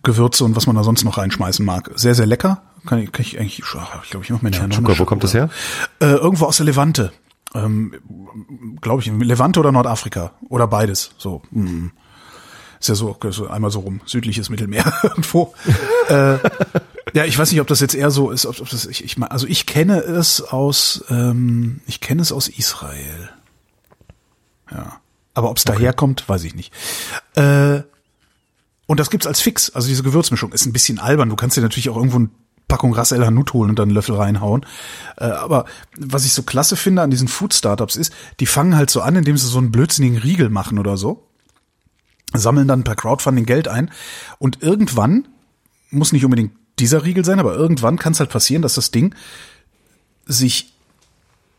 Gewürze 0.02 0.46
und 0.46 0.56
was 0.56 0.66
man 0.66 0.76
da 0.76 0.83
sonst 0.83 1.04
noch 1.04 1.18
reinschmeißen 1.18 1.64
mag. 1.64 1.90
Sehr, 1.94 2.14
sehr 2.14 2.24
lecker. 2.24 2.62
Kann 2.87 2.98
ich, 2.98 3.12
kann 3.12 3.26
ich 3.26 3.38
eigentlich, 3.38 3.59
ich 3.59 4.11
glaube, 4.11 4.24
ich 4.24 4.30
mache 4.30 4.42
mir 4.42 4.59
eine 4.59 4.98
Wo 4.98 5.04
kommt 5.04 5.22
das 5.22 5.35
her? 5.35 5.50
Äh, 6.00 6.06
irgendwo 6.06 6.46
aus 6.46 6.56
der 6.56 6.64
Levante 6.64 7.12
ähm, 7.54 8.78
glaube 8.80 9.02
ich, 9.02 9.10
Levante 9.10 9.60
oder 9.60 9.72
Nordafrika 9.72 10.32
oder 10.48 10.66
beides. 10.66 11.10
So, 11.18 11.42
hm. 11.52 11.92
ist 12.78 12.88
ja 12.88 12.94
so, 12.94 13.16
so 13.30 13.48
einmal 13.48 13.70
so 13.70 13.80
rum, 13.80 14.00
südliches 14.06 14.50
Mittelmeer 14.50 14.92
irgendwo. 15.02 15.54
äh, 16.08 16.38
ja, 17.12 17.24
ich 17.24 17.38
weiß 17.38 17.50
nicht, 17.50 17.60
ob 17.60 17.66
das 17.66 17.80
jetzt 17.80 17.94
eher 17.94 18.10
so 18.10 18.30
ist, 18.30 18.46
ob, 18.46 18.60
ob 18.60 18.68
das 18.68 18.86
ich, 18.86 19.04
ich 19.04 19.20
also 19.22 19.46
ich 19.46 19.66
kenne 19.66 19.98
es 19.98 20.40
aus, 20.42 21.04
ähm, 21.10 21.80
ich 21.86 22.00
kenne 22.00 22.22
es 22.22 22.32
aus 22.32 22.48
Israel. 22.48 23.30
Ja, 24.70 25.00
aber 25.34 25.50
ob 25.50 25.56
es 25.56 25.66
okay. 25.66 25.76
daherkommt, 25.76 26.28
weiß 26.28 26.44
ich 26.44 26.54
nicht. 26.54 26.72
Äh, 27.34 27.82
und 28.86 28.98
das 28.98 29.10
gibt's 29.10 29.26
als 29.26 29.40
Fix. 29.40 29.70
Also 29.70 29.88
diese 29.88 30.02
Gewürzmischung 30.02 30.52
ist 30.52 30.66
ein 30.66 30.72
bisschen 30.72 30.98
albern. 30.98 31.28
Du 31.28 31.36
kannst 31.36 31.56
dir 31.56 31.60
natürlich 31.60 31.90
auch 31.90 31.96
irgendwo 31.96 32.18
ein 32.18 32.30
Packung 32.70 32.94
Ras 32.94 33.12
El 33.12 33.26
Hanout 33.26 33.52
holen 33.52 33.68
und 33.68 33.78
dann 33.78 33.88
einen 33.88 33.94
Löffel 33.94 34.14
reinhauen. 34.14 34.64
Äh, 35.18 35.24
aber 35.24 35.66
was 35.98 36.24
ich 36.24 36.33
so 36.33 36.42
klasse 36.42 36.76
finde 36.76 37.02
an 37.02 37.11
diesen 37.11 37.28
Food-Startups 37.28 37.96
ist, 37.96 38.12
die 38.38 38.46
fangen 38.46 38.76
halt 38.76 38.88
so 38.88 39.02
an, 39.02 39.16
indem 39.16 39.37
sie 39.37 39.46
so 39.46 39.59
einen 39.59 39.72
blödsinnigen 39.72 40.18
Riegel 40.18 40.48
machen 40.48 40.78
oder 40.78 40.96
so, 40.96 41.26
sammeln 42.33 42.68
dann 42.68 42.85
per 42.85 42.94
Crowdfunding 42.94 43.44
Geld 43.44 43.68
ein 43.68 43.90
und 44.38 44.62
irgendwann, 44.62 45.28
muss 45.90 46.12
nicht 46.12 46.24
unbedingt 46.24 46.52
dieser 46.78 47.04
Riegel 47.04 47.24
sein, 47.24 47.40
aber 47.40 47.54
irgendwann 47.54 47.98
kann 47.98 48.12
es 48.12 48.20
halt 48.20 48.30
passieren, 48.30 48.62
dass 48.62 48.74
das 48.74 48.90
Ding 48.90 49.14
sich 50.24 50.72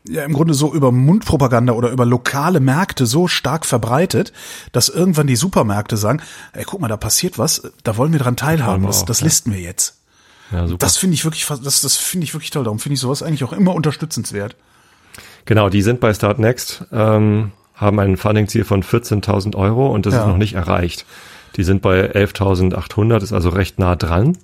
ja 0.08 0.24
im 0.24 0.32
Grunde 0.32 0.54
so 0.54 0.72
über 0.74 0.90
Mundpropaganda 0.90 1.74
oder 1.74 1.90
über 1.90 2.04
lokale 2.06 2.58
Märkte 2.58 3.06
so 3.06 3.28
stark 3.28 3.64
verbreitet, 3.66 4.32
dass 4.72 4.88
irgendwann 4.88 5.28
die 5.28 5.36
Supermärkte 5.36 5.96
sagen, 5.96 6.22
ey, 6.54 6.64
guck 6.64 6.80
mal, 6.80 6.88
da 6.88 6.96
passiert 6.96 7.38
was, 7.38 7.62
da 7.84 7.96
wollen 7.96 8.12
wir 8.12 8.18
dran 8.18 8.36
teilhaben, 8.36 8.86
das, 8.86 9.04
das 9.04 9.20
listen 9.20 9.52
wir 9.52 9.60
jetzt. 9.60 10.01
Ja, 10.50 10.66
super. 10.66 10.78
Das 10.78 10.96
finde 10.96 11.14
ich 11.14 11.24
wirklich, 11.24 11.46
das, 11.46 11.80
das 11.80 11.96
finde 11.96 12.24
ich 12.24 12.34
wirklich 12.34 12.50
toll. 12.50 12.64
Darum 12.64 12.78
finde 12.78 12.94
ich 12.94 13.00
sowas 13.00 13.22
eigentlich 13.22 13.44
auch 13.44 13.52
immer 13.52 13.74
unterstützenswert. 13.74 14.56
Genau, 15.44 15.68
die 15.68 15.82
sind 15.82 16.00
bei 16.00 16.12
Start 16.14 16.38
Next, 16.38 16.84
ähm, 16.92 17.52
haben 17.74 17.98
ein 17.98 18.16
Funding-Ziel 18.16 18.64
von 18.64 18.82
14.000 18.82 19.56
Euro 19.56 19.88
und 19.88 20.06
das 20.06 20.14
ja. 20.14 20.20
ist 20.20 20.26
noch 20.26 20.36
nicht 20.36 20.54
erreicht. 20.54 21.04
Die 21.56 21.64
sind 21.64 21.82
bei 21.82 22.12
11.800, 22.12 23.22
ist 23.22 23.32
also 23.32 23.50
recht 23.50 23.78
nah 23.78 23.96
dran. 23.96 24.38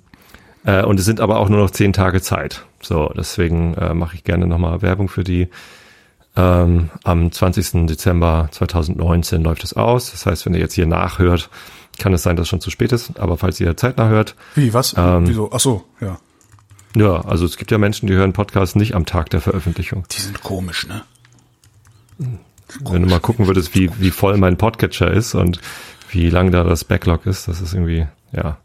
Äh, 0.65 0.83
und 0.83 0.99
es 0.99 1.05
sind 1.05 1.21
aber 1.21 1.39
auch 1.39 1.49
nur 1.49 1.59
noch 1.59 1.71
zehn 1.71 1.93
Tage 1.93 2.21
Zeit. 2.21 2.65
So, 2.81 3.11
deswegen 3.15 3.73
äh, 3.75 3.93
mache 3.93 4.15
ich 4.15 4.23
gerne 4.23 4.47
nochmal 4.47 4.81
Werbung 4.81 5.09
für 5.09 5.23
die. 5.23 5.47
Ähm, 6.35 6.89
am 7.03 7.31
20. 7.31 7.87
Dezember 7.87 8.49
2019 8.51 9.43
läuft 9.43 9.63
es 9.63 9.73
aus. 9.73 10.11
Das 10.11 10.25
heißt, 10.25 10.45
wenn 10.45 10.53
ihr 10.53 10.59
jetzt 10.59 10.75
hier 10.75 10.85
nachhört, 10.85 11.49
kann 11.99 12.13
es 12.13 12.23
sein, 12.23 12.35
dass 12.35 12.43
es 12.43 12.49
schon 12.49 12.61
zu 12.61 12.71
spät 12.71 12.91
ist, 12.91 13.19
aber 13.19 13.37
falls 13.37 13.59
ihr 13.59 13.75
zeitnah 13.77 14.07
hört. 14.07 14.35
Wie, 14.55 14.73
was? 14.73 14.95
Ähm, 14.97 15.27
Wieso? 15.27 15.49
Ach 15.53 15.59
so, 15.59 15.85
ja. 16.01 16.17
Ja, 16.95 17.21
also 17.21 17.45
es 17.45 17.57
gibt 17.57 17.69
ja 17.71 17.77
Menschen, 17.77 18.07
die 18.07 18.13
hören 18.13 18.33
Podcasts 18.33 18.75
nicht 18.75 18.95
am 18.95 19.05
Tag 19.05 19.29
der 19.29 19.41
Veröffentlichung. 19.41 20.05
Die 20.11 20.21
sind 20.21 20.41
komisch, 20.41 20.87
ne? 20.87 21.03
Komisch. 22.17 22.93
Wenn 22.93 23.01
du 23.03 23.09
mal 23.09 23.19
gucken 23.19 23.47
würdest, 23.47 23.75
wie, 23.75 23.91
wie 23.99 24.09
voll 24.11 24.37
mein 24.37 24.57
Podcatcher 24.57 25.11
ist 25.11 25.35
und 25.35 25.59
wie 26.09 26.29
lang 26.29 26.51
da 26.51 26.63
das 26.63 26.83
Backlog 26.83 27.25
ist, 27.25 27.47
das 27.47 27.61
ist 27.61 27.73
irgendwie, 27.73 28.07
ja. 28.31 28.57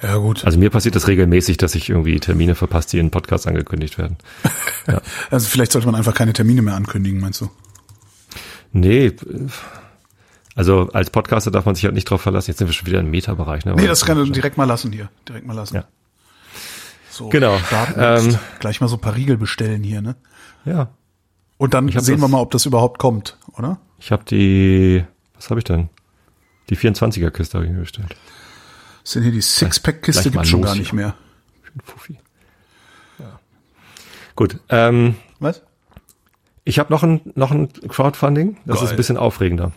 Ja, 0.00 0.16
gut. 0.16 0.44
Also 0.44 0.58
mir 0.58 0.70
passiert 0.70 0.94
das 0.94 1.08
regelmäßig, 1.08 1.56
dass 1.56 1.74
ich 1.74 1.90
irgendwie 1.90 2.20
Termine 2.20 2.54
verpasse, 2.54 2.90
die 2.90 2.98
in 2.98 3.10
Podcasts 3.10 3.46
angekündigt 3.46 3.98
werden. 3.98 4.16
Ja. 4.86 5.02
also 5.28 5.46
vielleicht 5.50 5.72
sollte 5.72 5.86
man 5.86 5.96
einfach 5.96 6.14
keine 6.14 6.32
Termine 6.32 6.62
mehr 6.62 6.74
ankündigen, 6.74 7.20
meinst 7.20 7.42
du? 7.42 7.50
Nee, 8.72 9.12
also 10.58 10.90
als 10.92 11.10
Podcaster 11.10 11.52
darf 11.52 11.66
man 11.66 11.76
sich 11.76 11.84
halt 11.84 11.94
nicht 11.94 12.10
drauf 12.10 12.20
verlassen. 12.20 12.50
Jetzt 12.50 12.58
sind 12.58 12.66
wir 12.66 12.74
schon 12.74 12.88
wieder 12.88 12.98
im 12.98 13.12
Meta-Bereich. 13.12 13.64
Ne? 13.64 13.74
Nee, 13.76 13.86
das 13.86 14.04
kann 14.04 14.18
du 14.18 14.24
direkt 14.24 14.56
mal 14.56 14.64
lassen 14.64 14.90
hier. 14.90 15.08
Direkt 15.28 15.46
mal 15.46 15.52
lassen. 15.54 15.76
Ja. 15.76 15.84
So, 17.10 17.28
genau. 17.28 17.60
Ähm, 17.96 18.36
Gleich 18.58 18.80
mal 18.80 18.88
so 18.88 18.96
ein 18.96 19.00
paar 19.00 19.14
Riegel 19.14 19.36
bestellen 19.36 19.84
hier, 19.84 20.02
ne? 20.02 20.16
Ja. 20.64 20.88
Und 21.58 21.74
dann 21.74 21.86
sehen 21.86 21.94
das, 21.94 22.08
wir 22.08 22.26
mal, 22.26 22.40
ob 22.40 22.50
das 22.50 22.66
überhaupt 22.66 22.98
kommt, 22.98 23.38
oder? 23.52 23.78
Ich 24.00 24.10
habe 24.10 24.24
die, 24.24 25.04
was 25.36 25.48
habe 25.48 25.60
ich 25.60 25.64
denn? 25.64 25.90
Die 26.70 26.76
24er-Kiste 26.76 27.58
habe 27.58 27.66
ich 27.66 27.72
mir 27.72 27.78
bestellt. 27.78 28.16
Was 29.04 29.12
denn 29.12 29.22
hier 29.22 29.32
die 29.32 29.40
Sixpack-Kiste 29.40 30.32
gibt's 30.32 30.48
schon 30.48 30.62
gar 30.62 30.74
nicht 30.74 30.92
mehr. 30.92 31.14
Fuffi. 31.84 32.18
Ja. 33.20 33.38
Gut. 34.34 34.58
Ähm, 34.70 35.14
Was? 35.38 35.62
Ich 36.64 36.80
habe 36.80 36.92
noch 36.92 37.04
ein, 37.04 37.20
noch 37.36 37.52
ein 37.52 37.72
Crowdfunding, 37.72 38.56
das 38.66 38.78
Geil. 38.78 38.84
ist 38.86 38.90
ein 38.90 38.96
bisschen 38.96 39.16
aufregender. 39.16 39.70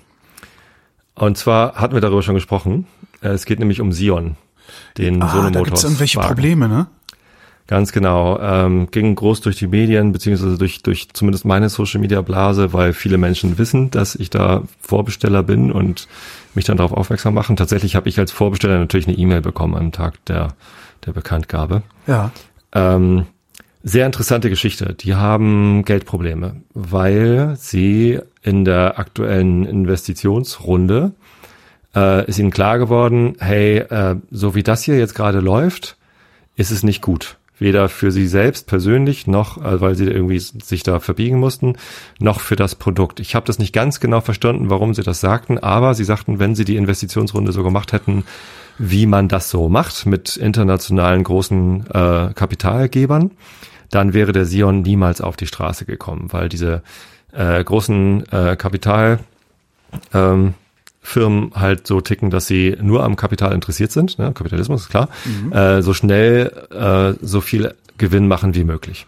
Und 1.15 1.37
zwar 1.37 1.75
hatten 1.75 1.93
wir 1.93 2.01
darüber 2.01 2.23
schon 2.23 2.35
gesprochen. 2.35 2.87
Äh, 3.21 3.29
es 3.29 3.45
geht 3.45 3.59
nämlich 3.59 3.81
um 3.81 3.91
Sion, 3.91 4.37
den 4.97 5.21
ah, 5.21 5.29
Sono 5.29 5.49
Da 5.49 5.61
gibt's 5.61 5.83
irgendwelche 5.83 6.17
Wagen. 6.17 6.27
Probleme, 6.27 6.67
ne? 6.67 6.87
Ganz 7.67 7.93
genau. 7.93 8.37
Ähm, 8.39 8.89
ging 8.91 9.15
groß 9.15 9.39
durch 9.41 9.55
die 9.55 9.67
Medien, 9.67 10.11
beziehungsweise 10.11 10.57
durch, 10.57 10.83
durch 10.83 11.07
zumindest 11.13 11.45
meine 11.45 11.69
Social 11.69 12.01
Media 12.01 12.21
Blase, 12.21 12.73
weil 12.73 12.91
viele 12.91 13.17
Menschen 13.17 13.57
wissen, 13.57 13.91
dass 13.91 14.15
ich 14.15 14.29
da 14.29 14.63
Vorbesteller 14.81 15.41
bin 15.41 15.71
und 15.71 16.09
mich 16.53 16.65
dann 16.65 16.75
darauf 16.75 16.91
aufmerksam 16.91 17.33
machen. 17.33 17.55
Tatsächlich 17.55 17.95
habe 17.95 18.09
ich 18.09 18.19
als 18.19 18.31
Vorbesteller 18.31 18.77
natürlich 18.77 19.07
eine 19.07 19.17
E-Mail 19.17 19.39
bekommen 19.39 19.75
am 19.75 19.93
Tag 19.93 20.23
der, 20.25 20.49
der 21.05 21.13
Bekanntgabe. 21.13 21.83
Ja. 22.07 22.31
Ähm, 22.73 23.25
sehr 23.83 24.05
interessante 24.05 24.49
Geschichte. 24.49 24.93
Die 24.93 25.15
haben 25.15 25.83
Geldprobleme, 25.85 26.57
weil 26.73 27.55
sie 27.57 28.19
in 28.43 28.65
der 28.65 28.99
aktuellen 28.99 29.65
Investitionsrunde 29.65 31.13
äh, 31.95 32.27
ist 32.27 32.39
ihnen 32.39 32.51
klar 32.51 32.77
geworden, 32.77 33.35
hey, 33.39 33.79
äh, 33.79 34.15
so 34.29 34.55
wie 34.55 34.63
das 34.63 34.83
hier 34.83 34.97
jetzt 34.97 35.15
gerade 35.15 35.39
läuft, 35.39 35.97
ist 36.55 36.71
es 36.71 36.83
nicht 36.83 37.01
gut. 37.01 37.37
Weder 37.59 37.89
für 37.89 38.11
sie 38.11 38.25
selbst 38.25 38.65
persönlich, 38.65 39.27
noch 39.27 39.57
äh, 39.63 39.81
weil 39.81 39.95
sie 39.95 40.05
irgendwie 40.05 40.39
sich 40.39 40.83
da 40.83 40.99
verbiegen 40.99 41.39
mussten, 41.39 41.75
noch 42.19 42.39
für 42.39 42.55
das 42.55 42.75
Produkt. 42.75 43.19
Ich 43.19 43.35
habe 43.35 43.45
das 43.45 43.59
nicht 43.59 43.73
ganz 43.73 43.99
genau 43.99 44.21
verstanden, 44.21 44.69
warum 44.69 44.93
sie 44.93 45.03
das 45.03 45.21
sagten, 45.21 45.59
aber 45.59 45.93
sie 45.93 46.03
sagten, 46.03 46.39
wenn 46.39 46.55
sie 46.55 46.65
die 46.65 46.77
Investitionsrunde 46.77 47.51
so 47.51 47.63
gemacht 47.63 47.93
hätten, 47.93 48.23
wie 48.77 49.05
man 49.05 49.27
das 49.27 49.49
so 49.49 49.69
macht 49.69 50.05
mit 50.07 50.37
internationalen 50.37 51.23
großen 51.23 51.85
äh, 51.87 52.33
Kapitalgebern, 52.33 53.31
dann 53.91 54.13
wäre 54.13 54.31
der 54.31 54.45
Sion 54.45 54.81
niemals 54.81 55.21
auf 55.21 55.35
die 55.35 55.47
Straße 55.47 55.85
gekommen, 55.85 56.27
weil 56.31 56.49
diese 56.49 56.81
äh, 57.33 57.63
großen 57.63 58.25
äh, 58.31 58.55
Kapital 58.55 59.19
ähm, 60.13 60.53
Firmen 61.01 61.51
halt 61.55 61.87
so 61.87 61.99
ticken, 61.99 62.29
dass 62.29 62.47
sie 62.47 62.77
nur 62.81 63.03
am 63.03 63.15
Kapital 63.15 63.53
interessiert 63.53 63.91
sind, 63.91 64.19
ne? 64.19 64.33
Kapitalismus 64.33 64.83
ist 64.83 64.89
klar, 64.89 65.09
mhm. 65.25 65.51
äh, 65.51 65.81
so 65.81 65.93
schnell 65.93 66.51
äh, 66.69 67.25
so 67.25 67.41
viel 67.41 67.73
Gewinn 67.97 68.27
machen 68.27 68.55
wie 68.55 68.63
möglich. 68.63 69.07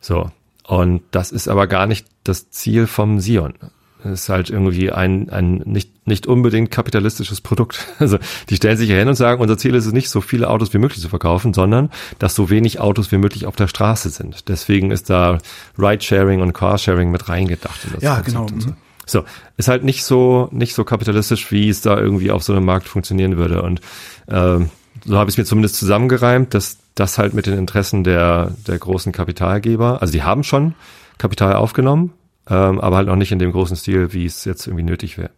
So. 0.00 0.30
Und 0.66 1.02
das 1.10 1.32
ist 1.32 1.48
aber 1.48 1.66
gar 1.66 1.86
nicht 1.86 2.06
das 2.24 2.50
Ziel 2.50 2.86
vom 2.86 3.20
Sion. 3.20 3.54
Das 4.02 4.22
ist 4.22 4.28
halt 4.28 4.50
irgendwie 4.50 4.90
ein, 4.92 5.28
ein 5.30 5.56
nicht, 5.64 5.99
nicht 6.10 6.26
unbedingt 6.26 6.70
kapitalistisches 6.70 7.40
Produkt. 7.40 7.86
Also 8.00 8.18
die 8.48 8.56
stellen 8.56 8.76
sich 8.76 8.88
ja 8.88 8.96
hin 8.96 9.08
und 9.08 9.14
sagen, 9.14 9.40
unser 9.42 9.58
Ziel 9.58 9.74
ist 9.74 9.84
es 9.86 9.92
nicht, 9.92 10.08
so 10.08 10.20
viele 10.20 10.48
Autos 10.48 10.72
wie 10.72 10.78
möglich 10.78 11.00
zu 11.00 11.08
verkaufen, 11.08 11.52
sondern 11.52 11.90
dass 12.18 12.34
so 12.34 12.50
wenig 12.50 12.80
Autos 12.80 13.12
wie 13.12 13.18
möglich 13.18 13.46
auf 13.46 13.56
der 13.56 13.68
Straße 13.68 14.08
sind. 14.08 14.48
Deswegen 14.48 14.90
ist 14.90 15.10
da 15.10 15.38
Ridesharing 15.78 16.40
und 16.40 16.52
Carsharing 16.52 17.10
mit 17.10 17.28
reingedacht. 17.28 17.78
Ja, 18.00 18.16
Konzept 18.16 18.26
genau. 18.26 18.46
So. 18.58 19.20
so. 19.20 19.24
ist 19.58 19.68
halt 19.68 19.84
nicht 19.84 20.04
so, 20.04 20.48
nicht 20.50 20.74
so 20.74 20.84
kapitalistisch, 20.84 21.52
wie 21.52 21.68
es 21.68 21.82
da 21.82 21.98
irgendwie 21.98 22.30
auf 22.30 22.42
so 22.42 22.52
einem 22.52 22.64
Markt 22.64 22.88
funktionieren 22.88 23.36
würde. 23.36 23.62
Und 23.62 23.80
äh, 24.26 24.58
so 25.04 25.18
habe 25.18 25.30
ich 25.30 25.34
es 25.34 25.38
mir 25.38 25.44
zumindest 25.44 25.76
zusammengereimt, 25.76 26.54
dass 26.54 26.78
das 26.94 27.18
halt 27.18 27.34
mit 27.34 27.46
den 27.46 27.58
Interessen 27.58 28.04
der, 28.04 28.52
der 28.66 28.78
großen 28.78 29.12
Kapitalgeber, 29.12 30.00
also 30.00 30.12
die 30.12 30.22
haben 30.22 30.42
schon 30.42 30.74
Kapital 31.18 31.54
aufgenommen, 31.54 32.12
ähm, 32.48 32.80
aber 32.80 32.96
halt 32.96 33.06
noch 33.06 33.16
nicht 33.16 33.32
in 33.32 33.38
dem 33.38 33.52
großen 33.52 33.76
Stil, 33.76 34.12
wie 34.12 34.26
es 34.26 34.44
jetzt 34.44 34.66
irgendwie 34.66 34.84
nötig 34.84 35.18
wäre. 35.18 35.30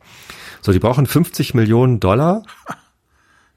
So, 0.63 0.73
die 0.73 0.79
brauchen 0.79 1.07
50 1.07 1.55
Millionen 1.55 2.01
Dollar, 2.01 2.45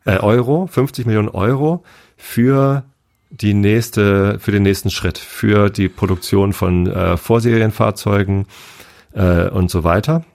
äh, 0.05 0.17
Euro, 0.17 0.67
50 0.67 1.05
Millionen 1.05 1.29
Euro 1.29 1.83
für 2.17 2.83
die 3.29 3.53
nächste, 3.53 4.39
für 4.39 4.51
den 4.51 4.63
nächsten 4.63 4.89
Schritt, 4.89 5.17
für 5.17 5.69
die 5.69 5.87
Produktion 5.87 6.51
von 6.51 6.87
äh, 6.87 7.15
Vorserienfahrzeugen 7.15 8.47
äh, 9.13 9.49
und 9.49 9.69
so 9.69 9.83
weiter. 9.83 10.25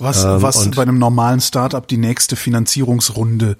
Was, 0.00 0.24
ähm, 0.24 0.42
was 0.42 0.68
bei 0.72 0.82
einem 0.82 0.98
normalen 0.98 1.40
Startup 1.40 1.86
die 1.86 1.96
nächste 1.96 2.34
Finanzierungsrunde 2.34 3.56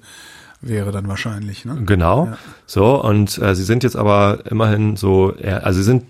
wäre 0.59 0.91
dann 0.91 1.07
wahrscheinlich, 1.07 1.63
ne? 1.63 1.83
Genau. 1.85 2.25
Ja. 2.25 2.37
So, 2.65 3.01
und 3.01 3.37
äh, 3.37 3.55
sie 3.55 3.63
sind 3.63 3.83
jetzt 3.83 3.95
aber 3.95 4.39
immerhin 4.49 4.97
so, 4.97 5.33
also 5.61 5.77
sie 5.77 5.83
sind 5.83 6.03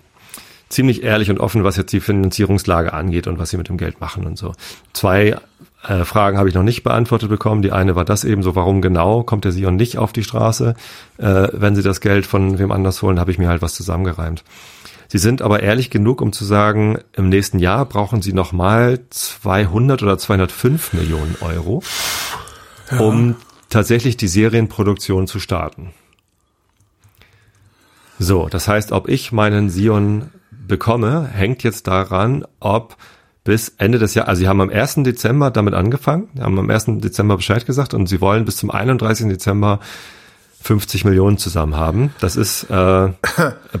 ziemlich 0.68 1.02
ehrlich 1.02 1.30
und 1.30 1.38
offen, 1.38 1.62
was 1.62 1.76
jetzt 1.76 1.92
die 1.92 2.00
Finanzierungslage 2.00 2.92
angeht 2.92 3.26
und 3.26 3.38
was 3.38 3.50
sie 3.50 3.56
mit 3.56 3.68
dem 3.68 3.76
Geld 3.76 4.00
machen 4.00 4.26
und 4.26 4.36
so. 4.36 4.54
Zwei 4.92 5.36
äh, 5.82 6.04
Fragen 6.04 6.38
habe 6.38 6.48
ich 6.48 6.54
noch 6.54 6.62
nicht 6.62 6.82
beantwortet 6.82 7.28
bekommen. 7.28 7.62
Die 7.62 7.72
eine 7.72 7.96
war 7.96 8.04
das 8.04 8.24
eben 8.24 8.42
so, 8.42 8.54
warum 8.54 8.80
genau 8.80 9.22
kommt 9.22 9.44
der 9.44 9.52
Sion 9.52 9.76
nicht 9.76 9.98
auf 9.98 10.12
die 10.12 10.24
Straße? 10.24 10.74
Äh, 11.18 11.48
wenn 11.52 11.74
sie 11.76 11.82
das 11.82 12.00
Geld 12.00 12.26
von 12.26 12.58
wem 12.58 12.72
anders 12.72 13.02
holen, 13.02 13.20
habe 13.20 13.30
ich 13.30 13.38
mir 13.38 13.48
halt 13.48 13.62
was 13.62 13.74
zusammengereimt. 13.74 14.44
Sie 15.08 15.18
sind 15.18 15.42
aber 15.42 15.62
ehrlich 15.62 15.90
genug, 15.90 16.20
um 16.20 16.32
zu 16.32 16.44
sagen, 16.44 16.98
im 17.12 17.28
nächsten 17.28 17.58
Jahr 17.58 17.84
brauchen 17.86 18.22
sie 18.22 18.32
nochmal 18.32 19.00
200 19.10 20.02
oder 20.02 20.18
205 20.18 20.94
Millionen 20.94 21.36
Euro, 21.40 21.82
ja. 22.90 22.98
um 22.98 23.36
tatsächlich 23.68 24.16
die 24.16 24.28
Serienproduktion 24.28 25.28
zu 25.28 25.38
starten. 25.38 25.92
So, 28.18 28.48
das 28.48 28.66
heißt, 28.66 28.92
ob 28.92 29.08
ich 29.08 29.30
meinen 29.30 29.70
Sion 29.70 30.30
bekomme, 30.50 31.28
hängt 31.32 31.62
jetzt 31.62 31.86
daran, 31.86 32.44
ob 32.60 32.96
bis 33.46 33.72
Ende 33.78 33.98
des 33.98 34.14
Jahres, 34.14 34.28
also 34.28 34.40
sie 34.40 34.48
haben 34.48 34.60
am 34.60 34.70
1. 34.70 34.96
Dezember 34.96 35.50
damit 35.50 35.72
angefangen, 35.72 36.28
haben 36.38 36.58
am 36.58 36.68
1. 36.68 36.98
Dezember 36.98 37.36
Bescheid 37.36 37.64
gesagt 37.64 37.94
und 37.94 38.08
sie 38.08 38.20
wollen 38.20 38.44
bis 38.44 38.56
zum 38.56 38.70
31. 38.70 39.28
Dezember 39.28 39.80
50 40.62 41.04
Millionen 41.04 41.38
zusammen 41.38 41.76
haben. 41.76 42.12
Das 42.20 42.34
ist 42.34 42.64
äh, 42.64 43.08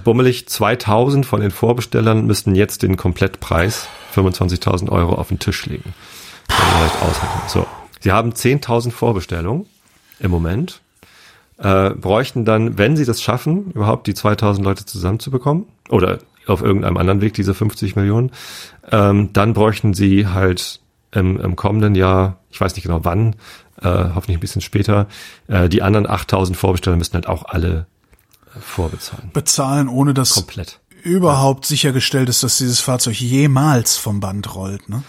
bummelig 0.04 0.48
2000 0.48 1.26
von 1.26 1.40
den 1.40 1.50
Vorbestellern 1.50 2.26
müssten 2.26 2.54
jetzt 2.54 2.84
den 2.84 2.96
Komplettpreis 2.96 3.88
25.000 4.14 4.88
Euro 4.88 5.16
auf 5.16 5.28
den 5.28 5.40
Tisch 5.40 5.66
legen. 5.66 5.92
So, 7.48 7.66
sie 8.00 8.12
haben 8.12 8.30
10.000 8.30 8.92
Vorbestellungen 8.92 9.66
im 10.20 10.30
Moment, 10.30 10.80
äh, 11.58 11.90
bräuchten 11.90 12.44
dann, 12.44 12.78
wenn 12.78 12.96
sie 12.96 13.04
das 13.04 13.20
schaffen, 13.20 13.72
überhaupt 13.72 14.06
die 14.06 14.14
2000 14.14 14.64
Leute 14.64 14.86
zusammenzubekommen 14.86 15.66
oder 15.88 16.20
auf 16.46 16.62
irgendeinem 16.62 16.96
anderen 16.96 17.20
Weg 17.20 17.34
diese 17.34 17.54
50 17.54 17.96
Millionen, 17.96 18.30
ähm, 18.90 19.32
dann 19.32 19.52
bräuchten 19.52 19.94
sie 19.94 20.26
halt 20.28 20.80
im, 21.12 21.40
im 21.40 21.56
kommenden 21.56 21.94
Jahr, 21.94 22.38
ich 22.50 22.60
weiß 22.60 22.74
nicht 22.74 22.84
genau 22.84 23.04
wann, 23.04 23.36
äh, 23.80 23.88
hoffentlich 24.14 24.36
ein 24.36 24.40
bisschen 24.40 24.62
später, 24.62 25.06
äh, 25.48 25.68
die 25.68 25.82
anderen 25.82 26.08
8000 26.08 26.56
Vorbesteller 26.56 26.96
müssten 26.96 27.14
halt 27.14 27.26
auch 27.26 27.44
alle 27.46 27.86
äh, 28.54 28.60
vorbezahlen. 28.60 29.30
Bezahlen, 29.32 29.88
ohne 29.88 30.14
dass 30.14 30.30
Komplett. 30.30 30.80
überhaupt 31.02 31.64
ja. 31.66 31.68
sichergestellt 31.70 32.28
ist, 32.28 32.42
dass 32.42 32.58
dieses 32.58 32.80
Fahrzeug 32.80 33.20
jemals 33.20 33.96
vom 33.96 34.20
Band 34.20 34.54
rollt, 34.54 34.88
ne? 34.88 35.02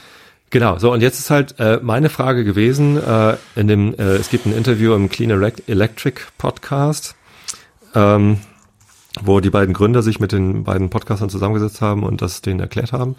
Genau, 0.50 0.80
so 0.80 0.94
und 0.94 1.02
jetzt 1.02 1.20
ist 1.20 1.30
halt 1.30 1.60
äh, 1.60 1.82
meine 1.84 2.10
Frage 2.10 2.46
gewesen, 2.46 2.96
äh, 2.96 3.36
in 3.58 3.68
dem, 3.68 3.94
äh, 3.96 4.16
es 4.16 4.30
gibt 4.30 4.46
ein 4.46 4.54
Interview 4.56 4.94
im 4.94 5.10
Clean 5.10 5.30
Electric 5.30 6.22
Podcast, 6.38 7.16
ähm, 7.94 8.40
wo 9.24 9.40
die 9.40 9.50
beiden 9.50 9.74
Gründer 9.74 10.02
sich 10.02 10.20
mit 10.20 10.32
den 10.32 10.64
beiden 10.64 10.90
Podcastern 10.90 11.30
zusammengesetzt 11.30 11.82
haben 11.82 12.04
und 12.04 12.22
das 12.22 12.42
denen 12.42 12.60
erklärt 12.60 12.94
haben. 12.94 13.16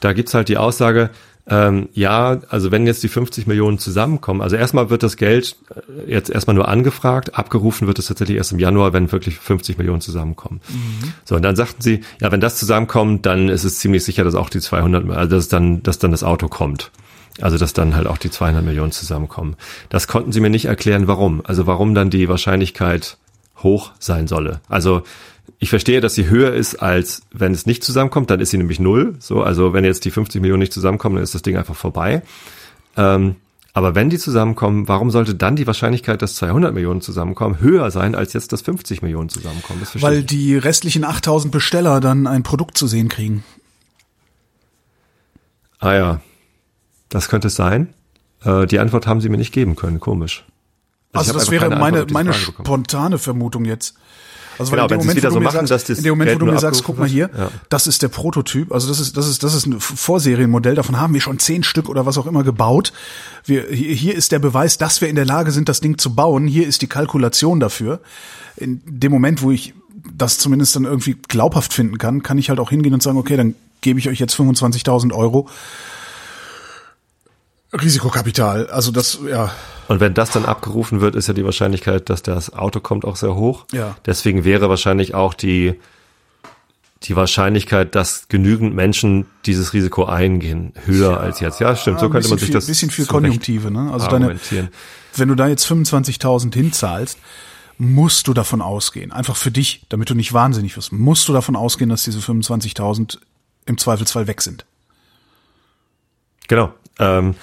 Da 0.00 0.12
gibt's 0.12 0.34
halt 0.34 0.48
die 0.48 0.56
Aussage, 0.56 1.10
ähm, 1.50 1.88
ja, 1.94 2.40
also 2.50 2.70
wenn 2.70 2.86
jetzt 2.86 3.02
die 3.02 3.08
50 3.08 3.46
Millionen 3.46 3.78
zusammenkommen, 3.78 4.42
also 4.42 4.56
erstmal 4.56 4.90
wird 4.90 5.02
das 5.02 5.16
Geld 5.16 5.56
äh, 5.74 6.10
jetzt 6.12 6.28
erstmal 6.28 6.54
nur 6.54 6.68
angefragt, 6.68 7.36
abgerufen 7.36 7.86
wird 7.86 7.98
es 7.98 8.06
tatsächlich 8.06 8.36
erst 8.36 8.52
im 8.52 8.58
Januar, 8.58 8.92
wenn 8.92 9.10
wirklich 9.10 9.38
50 9.38 9.78
Millionen 9.78 10.02
zusammenkommen. 10.02 10.60
Mhm. 10.68 11.12
So, 11.24 11.36
und 11.36 11.42
dann 11.42 11.56
sagten 11.56 11.80
sie, 11.80 12.02
ja, 12.20 12.30
wenn 12.30 12.40
das 12.40 12.58
zusammenkommt, 12.58 13.24
dann 13.24 13.48
ist 13.48 13.64
es 13.64 13.78
ziemlich 13.78 14.04
sicher, 14.04 14.24
dass 14.24 14.34
auch 14.34 14.50
die 14.50 14.60
200, 14.60 15.08
also 15.10 15.36
dass 15.36 15.48
dann, 15.48 15.82
dass 15.82 15.98
dann 15.98 16.10
das 16.10 16.22
Auto 16.22 16.48
kommt. 16.48 16.90
Also 17.40 17.56
dass 17.56 17.72
dann 17.72 17.94
halt 17.94 18.08
auch 18.08 18.18
die 18.18 18.30
200 18.30 18.64
Millionen 18.64 18.90
zusammenkommen. 18.90 19.56
Das 19.90 20.08
konnten 20.08 20.32
sie 20.32 20.40
mir 20.40 20.50
nicht 20.50 20.64
erklären, 20.64 21.06
warum. 21.06 21.40
Also 21.44 21.66
warum 21.66 21.94
dann 21.94 22.10
die 22.10 22.28
Wahrscheinlichkeit 22.28 23.16
hoch 23.62 23.92
sein 23.98 24.26
solle. 24.26 24.60
Also 24.68 25.02
ich 25.58 25.70
verstehe, 25.70 26.00
dass 26.00 26.14
sie 26.14 26.28
höher 26.28 26.52
ist, 26.52 26.76
als 26.76 27.22
wenn 27.32 27.52
es 27.52 27.66
nicht 27.66 27.82
zusammenkommt, 27.82 28.30
dann 28.30 28.40
ist 28.40 28.50
sie 28.50 28.58
nämlich 28.58 28.78
null. 28.78 29.16
So, 29.18 29.42
also 29.42 29.72
wenn 29.72 29.84
jetzt 29.84 30.04
die 30.04 30.10
50 30.10 30.40
Millionen 30.40 30.60
nicht 30.60 30.72
zusammenkommen, 30.72 31.16
dann 31.16 31.24
ist 31.24 31.34
das 31.34 31.42
Ding 31.42 31.56
einfach 31.56 31.74
vorbei. 31.74 32.22
Ähm, 32.96 33.36
aber 33.72 33.94
wenn 33.94 34.10
die 34.10 34.18
zusammenkommen, 34.18 34.88
warum 34.88 35.10
sollte 35.10 35.34
dann 35.34 35.56
die 35.56 35.66
Wahrscheinlichkeit, 35.66 36.22
dass 36.22 36.34
200 36.36 36.74
Millionen 36.74 37.00
zusammenkommen, 37.00 37.60
höher 37.60 37.90
sein, 37.90 38.14
als 38.14 38.32
jetzt, 38.32 38.52
dass 38.52 38.62
50 38.62 39.02
Millionen 39.02 39.28
zusammenkommen? 39.28 39.82
Weil 39.94 40.22
die 40.22 40.56
restlichen 40.56 41.04
8000 41.04 41.52
Besteller 41.52 42.00
dann 42.00 42.26
ein 42.26 42.42
Produkt 42.42 42.76
zu 42.76 42.86
sehen 42.86 43.08
kriegen. 43.08 43.44
Ah 45.78 45.94
ja, 45.94 46.20
das 47.08 47.28
könnte 47.28 47.48
es 47.48 47.54
sein. 47.54 47.94
Äh, 48.42 48.66
die 48.66 48.80
Antwort 48.80 49.06
haben 49.06 49.20
sie 49.20 49.28
mir 49.28 49.38
nicht 49.38 49.52
geben 49.52 49.76
können, 49.76 50.00
komisch. 50.00 50.44
Also, 51.12 51.32
also 51.32 51.38
das 51.38 51.50
wäre 51.50 51.70
meine, 51.70 52.06
meine 52.10 52.32
spontane 52.32 53.18
Vermutung 53.18 53.64
jetzt. 53.64 53.94
Also 54.58 54.72
Genau, 54.72 54.84
in 54.84 54.88
dem 54.88 54.98
Moment, 54.98 55.16
wieder 55.16 55.28
wo 55.28 55.30
du 55.30 55.34
so 55.34 55.40
mir 55.40 55.44
machen, 55.44 55.66
sagst, 55.66 55.70
dass 55.70 55.84
das 55.84 55.98
in 55.98 56.04
dem 56.04 56.10
Moment, 56.10 56.30
Geld 56.30 56.40
wo 56.40 56.46
du 56.46 56.52
mir 56.52 56.58
sagst, 56.58 56.82
guck 56.82 56.98
mal 56.98 57.08
hier, 57.08 57.30
ja. 57.36 57.50
das 57.68 57.86
ist 57.86 58.02
der 58.02 58.08
Prototyp, 58.08 58.72
also 58.72 58.88
das 58.88 58.98
ist 58.98 59.16
das 59.16 59.28
ist 59.28 59.44
das 59.44 59.54
ist 59.54 59.66
ein 59.66 59.78
Vorserienmodell, 59.78 60.74
davon 60.74 61.00
haben 61.00 61.14
wir 61.14 61.20
schon 61.20 61.38
zehn 61.38 61.62
Stück 61.62 61.88
oder 61.88 62.06
was 62.06 62.18
auch 62.18 62.26
immer 62.26 62.42
gebaut. 62.42 62.92
Wir 63.44 63.66
hier, 63.70 63.94
hier 63.94 64.14
ist 64.16 64.32
der 64.32 64.40
Beweis, 64.40 64.76
dass 64.76 65.00
wir 65.00 65.08
in 65.08 65.14
der 65.14 65.26
Lage 65.26 65.52
sind, 65.52 65.68
das 65.68 65.80
Ding 65.80 65.96
zu 65.96 66.14
bauen. 66.14 66.48
Hier 66.48 66.66
ist 66.66 66.82
die 66.82 66.88
Kalkulation 66.88 67.60
dafür. 67.60 68.00
In 68.56 68.82
dem 68.84 69.12
Moment, 69.12 69.42
wo 69.42 69.52
ich 69.52 69.74
das 70.12 70.38
zumindest 70.38 70.74
dann 70.74 70.84
irgendwie 70.84 71.16
glaubhaft 71.28 71.72
finden 71.72 71.98
kann, 71.98 72.22
kann 72.22 72.38
ich 72.38 72.48
halt 72.48 72.58
auch 72.58 72.70
hingehen 72.70 72.94
und 72.94 73.02
sagen, 73.02 73.18
okay, 73.18 73.36
dann 73.36 73.54
gebe 73.80 74.00
ich 74.00 74.08
euch 74.08 74.18
jetzt 74.18 74.34
25.000 74.34 75.12
Euro 75.12 75.48
Risikokapital. 77.72 78.68
Also 78.68 78.90
das, 78.90 79.18
ja, 79.28 79.52
Und 79.88 80.00
wenn 80.00 80.14
das 80.14 80.30
dann 80.30 80.44
abgerufen 80.44 81.00
wird, 81.00 81.14
ist 81.14 81.28
ja 81.28 81.34
die 81.34 81.44
Wahrscheinlichkeit, 81.44 82.08
dass 82.08 82.22
das 82.22 82.52
Auto 82.52 82.80
kommt, 82.80 83.04
auch 83.04 83.16
sehr 83.16 83.34
hoch. 83.34 83.66
Ja. 83.72 83.96
Deswegen 84.06 84.44
wäre 84.44 84.68
wahrscheinlich 84.68 85.14
auch 85.14 85.34
die, 85.34 85.78
die 87.04 87.14
Wahrscheinlichkeit, 87.14 87.94
dass 87.94 88.28
genügend 88.28 88.74
Menschen 88.74 89.26
dieses 89.46 89.72
Risiko 89.72 90.06
eingehen, 90.06 90.72
höher 90.86 91.20
als 91.20 91.40
jetzt. 91.40 91.60
Ja, 91.60 91.76
stimmt. 91.76 92.00
So 92.00 92.06
ein 92.06 92.12
könnte 92.12 92.28
man 92.28 92.38
sich 92.38 92.46
viel, 92.46 92.54
das 92.54 92.66
bisschen 92.66 92.90
viel 92.90 93.06
Konjunktive, 93.06 93.70
ne? 93.70 93.92
Also 93.92 94.08
deine, 94.08 94.36
wenn 95.14 95.28
du 95.28 95.34
da 95.34 95.46
jetzt 95.48 95.66
25.000 95.66 96.54
hinzahlst, 96.54 97.18
musst 97.76 98.26
du 98.26 98.34
davon 98.34 98.60
ausgehen, 98.60 99.12
einfach 99.12 99.36
für 99.36 99.52
dich, 99.52 99.86
damit 99.88 100.10
du 100.10 100.14
nicht 100.14 100.32
wahnsinnig 100.32 100.76
wirst, 100.76 100.92
musst 100.92 101.28
du 101.28 101.32
davon 101.32 101.54
ausgehen, 101.54 101.88
dass 101.88 102.02
diese 102.02 102.18
25.000 102.18 103.18
im 103.66 103.78
Zweifelsfall 103.78 104.26
weg 104.26 104.42
sind. 104.42 104.66
Genau. 106.48 106.72
Ähm, 106.98 107.34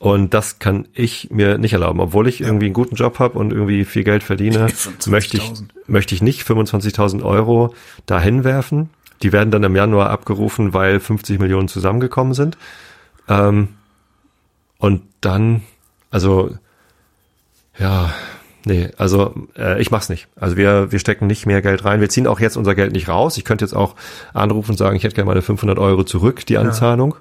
und 0.00 0.32
das 0.32 0.58
kann 0.58 0.88
ich 0.94 1.28
mir 1.30 1.58
nicht 1.58 1.74
erlauben, 1.74 2.00
obwohl 2.00 2.26
ich 2.26 2.40
irgendwie 2.40 2.64
einen 2.66 2.74
guten 2.74 2.94
Job 2.94 3.18
habe 3.18 3.38
und 3.38 3.52
irgendwie 3.52 3.84
viel 3.84 4.02
Geld 4.02 4.22
verdiene, 4.22 4.66
25.000. 4.68 5.10
möchte 5.10 5.36
ich 5.36 5.52
möchte 5.86 6.14
ich 6.14 6.22
nicht 6.22 6.42
25.000 6.48 7.22
Euro 7.22 7.74
dahin 8.06 8.42
werfen. 8.42 8.88
Die 9.22 9.32
werden 9.32 9.50
dann 9.50 9.62
im 9.62 9.76
Januar 9.76 10.08
abgerufen, 10.08 10.72
weil 10.72 11.00
50 11.00 11.38
Millionen 11.38 11.68
zusammengekommen 11.68 12.32
sind. 12.32 12.56
Ähm, 13.28 13.68
und 14.78 15.02
dann, 15.20 15.64
also 16.10 16.50
ja, 17.78 18.14
nee, 18.64 18.88
also 18.96 19.34
äh, 19.58 19.82
ich 19.82 19.90
mach's 19.90 20.08
nicht. 20.08 20.28
Also 20.36 20.56
wir 20.56 20.90
wir 20.92 20.98
stecken 20.98 21.26
nicht 21.26 21.44
mehr 21.44 21.60
Geld 21.60 21.84
rein. 21.84 22.00
Wir 22.00 22.08
ziehen 22.08 22.26
auch 22.26 22.40
jetzt 22.40 22.56
unser 22.56 22.74
Geld 22.74 22.92
nicht 22.92 23.08
raus. 23.08 23.36
Ich 23.36 23.44
könnte 23.44 23.66
jetzt 23.66 23.74
auch 23.74 23.96
anrufen 24.32 24.70
und 24.70 24.76
sagen, 24.78 24.96
ich 24.96 25.04
hätte 25.04 25.14
gerne 25.14 25.28
meine 25.28 25.42
500 25.42 25.78
Euro 25.78 26.04
zurück, 26.04 26.46
die 26.46 26.56
Anzahlung. 26.56 27.16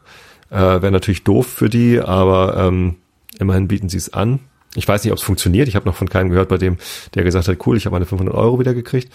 Äh, 0.52 0.58
Wäre 0.58 0.92
natürlich 0.92 1.24
doof 1.24 1.48
für 1.48 1.70
die, 1.70 2.00
aber 2.00 2.58
ähm, 2.58 2.96
immerhin 3.40 3.68
bieten 3.68 3.90
sie 3.90 3.98
es 3.98 4.14
an. 4.14 4.40
Ich 4.76 4.88
weiß 4.88 5.04
nicht, 5.04 5.12
ob 5.12 5.18
es 5.18 5.24
funktioniert. 5.24 5.68
Ich 5.68 5.76
habe 5.76 5.88
noch 5.88 5.96
von 5.96 6.10
keinem 6.10 6.30
gehört, 6.30 6.50
bei 6.50 6.58
dem 6.58 6.78
der 7.16 7.24
gesagt 7.24 7.48
hat, 7.48 7.66
cool, 7.66 7.78
ich 7.78 7.86
habe 7.86 7.94
meine 7.94 8.06
500 8.06 8.36
Euro 8.36 8.60
wieder 8.60 8.74
gekriegt. 8.74 9.12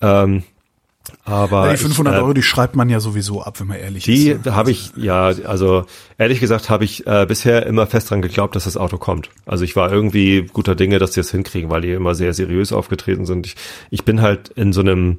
Ähm, 0.00 0.42
aber 1.24 1.70
die 1.70 1.76
500 1.76 2.14
ich, 2.14 2.18
äh, 2.18 2.22
Euro, 2.22 2.32
die 2.32 2.42
schreibt 2.42 2.76
man 2.76 2.88
ja 2.90 3.00
sowieso 3.00 3.42
ab, 3.42 3.60
wenn 3.60 3.66
man 3.66 3.78
ehrlich 3.78 4.04
die 4.04 4.30
ist. 4.30 4.44
ne? 4.44 4.54
habe 4.54 4.70
ich, 4.70 4.92
ja, 4.96 5.26
also 5.26 5.86
ehrlich 6.18 6.40
gesagt 6.40 6.70
habe 6.70 6.84
ich 6.84 7.06
äh, 7.06 7.26
bisher 7.26 7.66
immer 7.66 7.86
fest 7.86 8.10
dran 8.10 8.22
geglaubt, 8.22 8.56
dass 8.56 8.64
das 8.64 8.76
Auto 8.76 8.98
kommt. 8.98 9.30
Also 9.46 9.64
ich 9.64 9.76
war 9.76 9.90
irgendwie 9.90 10.48
guter 10.52 10.74
Dinge, 10.74 10.98
dass 10.98 11.12
die 11.12 11.20
es 11.20 11.30
hinkriegen, 11.30 11.70
weil 11.70 11.82
die 11.82 11.92
immer 11.92 12.14
sehr 12.14 12.34
seriös 12.34 12.72
aufgetreten 12.72 13.26
sind. 13.26 13.46
Ich, 13.46 13.56
ich 13.90 14.04
bin 14.04 14.20
halt 14.20 14.48
in 14.50 14.72
so 14.72 14.80
einem 14.80 15.18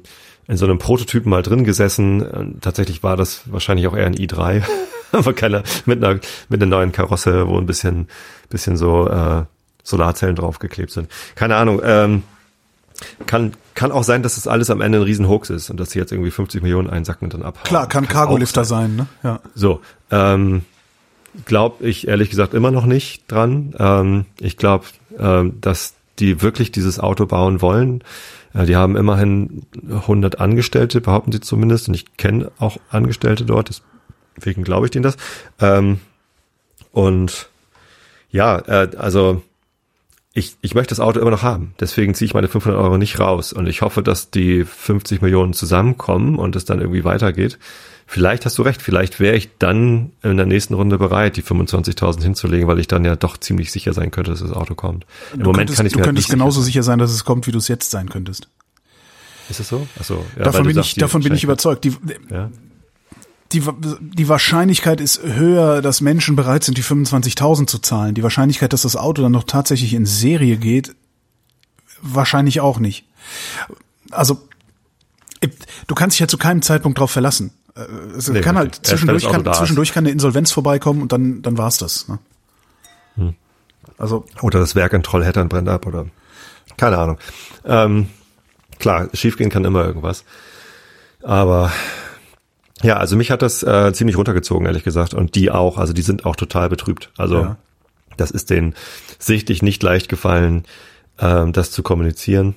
in 0.50 0.56
so 0.56 0.66
einem 0.66 0.78
Prototypen 0.78 1.30
mal 1.30 1.42
drin 1.42 1.64
gesessen. 1.64 2.22
Äh, 2.22 2.60
Tatsächlich 2.60 3.02
war 3.02 3.16
das 3.16 3.42
wahrscheinlich 3.46 3.86
auch 3.86 3.96
eher 3.96 4.06
ein 4.06 4.16
i3, 4.16 4.62
aber 5.12 5.32
keiner 5.32 5.62
mit 5.86 6.04
einer 6.04 6.20
mit 6.48 6.60
einer 6.60 6.66
neuen 6.66 6.92
Karosse, 6.92 7.46
wo 7.46 7.56
ein 7.56 7.66
bisschen 7.66 8.08
bisschen 8.48 8.76
so 8.76 9.08
äh, 9.08 9.44
Solarzellen 9.82 10.36
draufgeklebt 10.36 10.90
sind. 10.90 11.08
Keine 11.36 11.56
Ahnung. 11.56 11.80
Ähm, 11.84 12.22
kann, 13.26 13.54
kann 13.74 13.92
auch 13.92 14.04
sein, 14.04 14.22
dass 14.22 14.34
das 14.34 14.46
alles 14.46 14.68
am 14.68 14.82
Ende 14.82 14.98
ein 14.98 15.04
Riesenhoax 15.04 15.48
ist 15.50 15.70
und 15.70 15.80
dass 15.80 15.92
sie 15.92 15.98
jetzt 15.98 16.12
irgendwie 16.12 16.30
50 16.30 16.62
Millionen 16.62 16.90
einsacken 16.90 17.26
und 17.26 17.32
dann 17.32 17.42
abhauen. 17.42 17.64
Klar, 17.64 17.88
kann, 17.88 18.04
auch 18.04 18.10
Cargolifter 18.10 18.64
sein, 18.64 18.96
ne? 18.96 19.06
Ja. 19.22 19.40
So, 19.54 19.80
ähm, 20.10 20.62
glaube 21.46 21.86
ich 21.86 22.08
ehrlich 22.08 22.28
gesagt 22.28 22.52
immer 22.52 22.70
noch 22.70 22.84
nicht 22.84 23.30
dran. 23.30 23.74
Ähm, 23.78 24.26
ich 24.38 24.58
glaube, 24.58 24.84
ähm, 25.18 25.60
dass 25.60 25.94
die 26.18 26.42
wirklich 26.42 26.72
dieses 26.72 27.00
Auto 27.00 27.24
bauen 27.26 27.62
wollen. 27.62 28.04
Äh, 28.54 28.66
die 28.66 28.76
haben 28.76 28.96
immerhin 28.96 29.66
100 29.88 30.40
Angestellte, 30.40 31.00
behaupten 31.00 31.32
sie 31.32 31.40
zumindest. 31.40 31.88
Und 31.88 31.94
ich 31.94 32.16
kenne 32.16 32.50
auch 32.58 32.78
Angestellte 32.90 33.44
dort, 33.44 33.82
deswegen 34.36 34.64
glaube 34.64 34.86
ich 34.86 34.90
denen 34.90 35.04
das. 35.04 35.16
Ähm, 35.60 36.00
und 36.92 37.48
ja, 38.30 38.58
äh, 38.58 38.90
also 38.96 39.42
ich, 40.32 40.56
ich 40.60 40.74
möchte 40.74 40.90
das 40.90 41.00
Auto 41.00 41.18
immer 41.18 41.30
noch 41.30 41.42
haben. 41.42 41.74
Deswegen 41.80 42.14
ziehe 42.14 42.26
ich 42.26 42.34
meine 42.34 42.48
500 42.48 42.80
Euro 42.80 42.98
nicht 42.98 43.18
raus. 43.18 43.52
Und 43.52 43.66
ich 43.66 43.82
hoffe, 43.82 44.02
dass 44.02 44.30
die 44.30 44.64
50 44.64 45.22
Millionen 45.22 45.52
zusammenkommen 45.54 46.38
und 46.38 46.54
es 46.54 46.64
dann 46.64 46.80
irgendwie 46.80 47.04
weitergeht. 47.04 47.58
Vielleicht 48.12 48.44
hast 48.44 48.58
du 48.58 48.62
recht. 48.62 48.82
Vielleicht 48.82 49.20
wäre 49.20 49.36
ich 49.36 49.50
dann 49.60 50.10
in 50.24 50.36
der 50.36 50.44
nächsten 50.44 50.74
Runde 50.74 50.98
bereit, 50.98 51.36
die 51.36 51.44
25.000 51.44 52.20
hinzulegen, 52.22 52.66
weil 52.66 52.80
ich 52.80 52.88
dann 52.88 53.04
ja 53.04 53.14
doch 53.14 53.36
ziemlich 53.36 53.70
sicher 53.70 53.92
sein 53.92 54.10
könnte, 54.10 54.32
dass 54.32 54.40
das 54.40 54.50
Auto 54.50 54.74
kommt. 54.74 55.06
Im 55.32 55.38
Du 55.38 55.44
Moment 55.44 55.58
könntest, 55.58 55.76
kann 55.76 55.86
ich 55.86 55.92
du 55.92 55.98
mir 55.98 56.02
halt 56.02 56.08
könntest 56.08 56.28
nicht 56.28 56.34
genauso 56.36 56.60
sicher 56.60 56.82
sein, 56.82 56.98
dass 56.98 57.12
es 57.12 57.24
kommt, 57.24 57.46
wie 57.46 57.52
du 57.52 57.58
es 57.58 57.68
jetzt 57.68 57.92
sein 57.92 58.08
könntest. 58.08 58.48
Ist 59.48 59.60
es 59.60 59.68
so? 59.68 59.86
Achso, 59.96 60.26
ja, 60.36 60.42
davon 60.42 60.64
du 60.64 60.66
bin 60.70 60.74
sagst, 60.74 60.88
ich, 60.90 60.94
davon 60.96 61.22
bin 61.22 61.34
ich 61.34 61.44
überzeugt. 61.44 61.84
Die, 61.84 61.96
Ja. 62.30 62.50
die, 63.52 63.62
die 64.00 64.28
Wahrscheinlichkeit 64.28 65.00
ist 65.00 65.22
höher, 65.22 65.80
dass 65.80 66.00
Menschen 66.00 66.34
bereit 66.34 66.64
sind, 66.64 66.78
die 66.78 66.82
25.000 66.82 67.68
zu 67.68 67.78
zahlen. 67.78 68.16
Die 68.16 68.24
Wahrscheinlichkeit, 68.24 68.72
dass 68.72 68.82
das 68.82 68.96
Auto 68.96 69.22
dann 69.22 69.30
noch 69.30 69.44
tatsächlich 69.44 69.94
in 69.94 70.04
Serie 70.04 70.56
geht, 70.56 70.96
wahrscheinlich 72.02 72.60
auch 72.60 72.80
nicht. 72.80 73.04
Also, 74.10 74.40
du 75.86 75.94
kannst 75.94 76.16
dich 76.16 76.20
ja 76.20 76.26
zu 76.26 76.38
keinem 76.38 76.62
Zeitpunkt 76.62 76.98
darauf 76.98 77.12
verlassen. 77.12 77.52
Äh, 77.80 78.16
Es 78.16 78.28
Nee, 78.28 78.40
kann 78.40 78.56
halt 78.56 78.74
zwischendurch 78.86 79.28
kann, 79.28 79.44
zwischendurch 79.52 79.92
kann 79.92 80.04
eine 80.04 80.12
Insolvenz 80.12 80.52
vorbeikommen 80.52 81.02
und 81.02 81.12
dann, 81.12 81.42
dann 81.42 81.58
war's 81.58 81.78
das. 81.78 82.08
Ne? 82.08 82.18
Hm. 83.16 83.34
Also, 83.98 84.24
Oder 84.40 84.60
das 84.60 84.74
Werk 84.74 84.92
in 84.92 85.02
Trollhättern 85.02 85.48
brennt 85.48 85.68
ab 85.68 85.86
oder 85.86 86.06
keine 86.76 86.98
Ahnung. 86.98 87.18
Ähm, 87.64 88.08
klar, 88.78 89.08
schiefgehen 89.12 89.50
kann 89.50 89.64
immer 89.64 89.84
irgendwas. 89.84 90.24
Aber 91.22 91.70
ja, 92.82 92.96
also 92.96 93.16
mich 93.16 93.30
hat 93.30 93.42
das 93.42 93.62
äh, 93.62 93.92
ziemlich 93.92 94.16
runtergezogen, 94.16 94.64
ehrlich 94.66 94.84
gesagt. 94.84 95.12
Und 95.12 95.34
die 95.34 95.50
auch, 95.50 95.76
also 95.76 95.92
die 95.92 96.02
sind 96.02 96.24
auch 96.24 96.36
total 96.36 96.68
betrübt. 96.70 97.10
Also 97.18 97.40
Ja. 97.42 97.56
das 98.16 98.30
ist 98.30 98.48
denen 98.48 98.74
sichtlich 99.18 99.60
nicht 99.62 99.82
leicht 99.82 100.08
gefallen, 100.08 100.64
ähm, 101.18 101.52
das 101.52 101.70
zu 101.72 101.82
kommunizieren. 101.82 102.54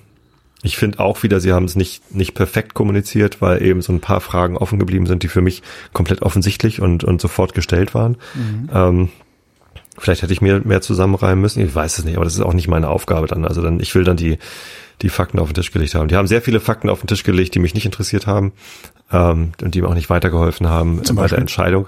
Ich 0.64 0.78
finde 0.78 1.00
auch 1.00 1.24
wieder, 1.24 1.40
sie 1.40 1.54
haben 1.54 1.66
es 1.66 1.76
nicht, 1.76 2.16
nicht 2.16 2.34
perfekt 2.34 2.74
kommuniziert, 2.74 3.42
weil 3.42 3.62
eben 3.62 3.82
so 3.82 3.94
ein 3.94 4.00
paar 4.00 4.22
Fragen 4.22 4.58
offen 4.58 4.80
geblieben 4.80 5.06
sind, 5.06 5.22
die 5.22 5.28
für 5.28 5.42
mich 5.42 5.62
komplett 5.92 6.22
offensichtlich 6.22 6.82
und, 6.82 7.04
und 7.04 7.22
sofort 7.22 7.54
gestellt 7.54 7.94
waren. 7.94 8.18
Ähm, 8.74 9.10
Vielleicht 9.98 10.24
hätte 10.24 10.34
ich 10.34 10.42
mir 10.42 10.60
mehr 10.64 10.82
zusammenreimen 10.82 11.40
müssen. 11.40 11.64
Ich 11.64 11.76
weiß 11.76 12.00
es 12.00 12.06
nicht, 12.06 12.16
aber 12.16 12.26
das 12.26 12.34
ist 12.34 12.42
auch 12.42 12.54
nicht 12.54 12.68
meine 12.68 12.90
Aufgabe 12.90 13.28
dann. 13.28 13.46
Also 13.46 13.62
dann, 13.62 13.80
ich 13.80 13.94
will 13.94 14.04
dann 14.04 14.18
die, 14.18 14.40
die 15.04 15.10
Fakten 15.10 15.38
auf 15.38 15.50
den 15.50 15.54
Tisch 15.54 15.72
gelegt 15.72 15.94
haben. 15.94 16.08
Die 16.08 16.16
haben 16.16 16.28
sehr 16.28 16.42
viele 16.42 16.60
Fakten 16.60 16.90
auf 16.90 17.00
den 17.02 17.08
Tisch 17.08 17.24
gelegt, 17.24 17.54
die 17.54 17.60
mich 17.60 17.76
nicht 17.76 17.86
interessiert 17.86 18.26
haben 18.26 18.54
ähm, 19.12 19.52
und 19.62 19.76
die 19.76 19.82
mir 19.82 19.88
auch 19.88 19.94
nicht 19.94 20.10
weitergeholfen 20.10 20.68
haben 20.68 21.04
Zum 21.04 21.16
bei 21.16 21.22
der 21.22 21.26
Beispiel? 21.26 21.42
Entscheidung. 21.42 21.88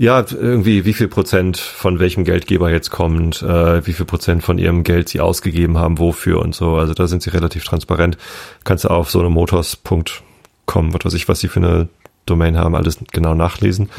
Ja, 0.00 0.24
irgendwie, 0.30 0.86
wie 0.86 0.94
viel 0.94 1.08
Prozent 1.08 1.58
von 1.58 1.98
welchem 1.98 2.24
Geldgeber 2.24 2.70
jetzt 2.70 2.88
kommt, 2.88 3.42
äh, 3.42 3.86
wie 3.86 3.92
viel 3.92 4.06
Prozent 4.06 4.42
von 4.42 4.56
ihrem 4.56 4.82
Geld 4.82 5.10
sie 5.10 5.20
ausgegeben 5.20 5.76
haben, 5.76 5.98
wofür 5.98 6.40
und 6.40 6.54
so. 6.54 6.76
Also 6.76 6.94
da 6.94 7.06
sind 7.06 7.22
sie 7.22 7.28
relativ 7.28 7.64
transparent. 7.64 8.16
Kannst 8.64 8.84
du 8.84 8.88
auf 8.88 9.10
so 9.10 9.20
eine 9.20 9.28
motors.com, 9.28 10.94
was 10.94 11.04
weiß 11.04 11.12
ich, 11.12 11.28
was 11.28 11.40
sie 11.40 11.48
für 11.48 11.60
eine 11.60 11.90
Domain 12.24 12.56
haben, 12.56 12.76
alles 12.76 12.96
genau 13.12 13.34
nachlesen. 13.34 13.90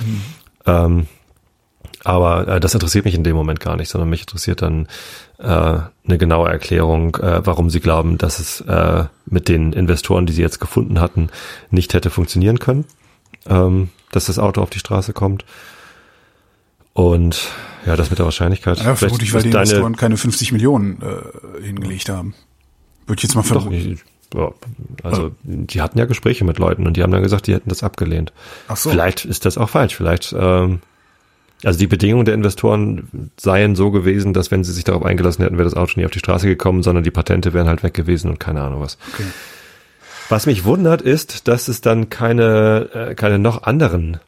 Ähm, 0.66 1.06
aber 2.04 2.48
äh, 2.48 2.60
das 2.60 2.74
interessiert 2.74 3.06
mich 3.06 3.14
in 3.14 3.24
dem 3.24 3.36
Moment 3.36 3.60
gar 3.60 3.76
nicht, 3.76 3.90
sondern 3.90 4.10
mich 4.10 4.22
interessiert 4.22 4.64
dann 4.64 4.88
äh, 5.38 5.46
eine 5.46 6.18
genaue 6.18 6.50
Erklärung, 6.50 7.16
äh, 7.18 7.46
warum 7.46 7.70
sie 7.70 7.80
glauben, 7.80 8.18
dass 8.18 8.40
es 8.40 8.62
äh, 8.62 9.04
mit 9.28 9.48
den 9.48 9.72
Investoren, 9.72 10.26
die 10.26 10.34
sie 10.34 10.42
jetzt 10.42 10.60
gefunden 10.60 11.00
hatten, 11.00 11.30
nicht 11.70 11.94
hätte 11.94 12.10
funktionieren 12.10 12.58
können, 12.58 12.86
ähm, 13.48 13.90
dass 14.12 14.26
das 14.26 14.40
Auto 14.40 14.64
auf 14.64 14.72
die 14.72 14.80
Straße 14.80 15.14
kommt. 15.14 15.46
Und 16.94 17.50
ja, 17.86 17.96
das 17.96 18.10
mit 18.10 18.20
der 18.20 18.26
Wahrscheinlichkeit. 18.26 18.80
ja, 18.80 18.96
vermutlich, 18.96 19.34
weil 19.34 19.44
die 19.44 19.50
Investoren 19.50 19.96
keine 19.96 20.18
50 20.18 20.52
Millionen 20.52 21.02
äh, 21.02 21.64
hingelegt 21.64 22.10
haben. 22.10 22.34
Würde 23.08 23.20
ich 23.20 23.24
jetzt 23.24 23.36
mal 23.36 23.44
vermuten. 23.44 24.00
ja, 24.34 24.52
also 25.04 25.32
die 25.44 25.82
hatten 25.82 25.98
ja 25.98 26.06
Gespräche 26.06 26.46
mit 26.46 26.60
Leuten 26.60 26.86
und 26.86 26.98
die 26.98 27.04
haben 27.04 27.12
dann 27.12 27.24
gesagt, 27.24 27.48
die 27.48 27.54
hätten 27.54 27.70
das 27.70 27.84
abgelehnt. 27.84 28.34
Ach 28.68 28.78
so. 28.78 28.90
Vielleicht 28.90 29.26
ist 29.26 29.46
das 29.46 29.58
auch 29.58 29.70
falsch. 29.70 29.96
Vielleicht, 29.96 30.36
ähm, 30.38 30.80
also 31.64 31.80
die 31.80 31.88
Bedingungen 31.88 32.26
der 32.26 32.36
Investoren 32.36 33.32
seien 33.40 33.76
so 33.76 33.92
gewesen, 33.92 34.34
dass 34.34 34.52
wenn 34.52 34.64
sie 34.64 34.74
sich 34.74 34.84
darauf 34.84 35.04
eingelassen 35.04 35.44
hätten, 35.44 35.58
wäre 35.58 35.70
das 35.70 35.76
Auto 35.76 36.00
nie 36.00 36.06
auf 36.06 36.12
die 36.12 36.20
Straße 36.20 36.48
gekommen, 36.48 36.84
sondern 36.84 37.04
die 37.04 37.12
Patente 37.12 37.54
wären 37.54 37.68
halt 37.68 37.84
weg 37.84 37.94
gewesen 37.94 38.30
und 38.30 38.40
keine 38.40 38.62
Ahnung 38.62 38.82
was. 38.82 38.98
Okay. 39.14 39.24
Was 40.30 40.46
mich 40.46 40.64
wundert, 40.64 41.02
ist, 41.02 41.48
dass 41.48 41.68
es 41.68 41.82
dann 41.82 42.10
keine, 42.10 42.90
äh, 42.94 43.16
keine 43.16 43.38
noch 43.38 43.64
anderen 43.64 44.20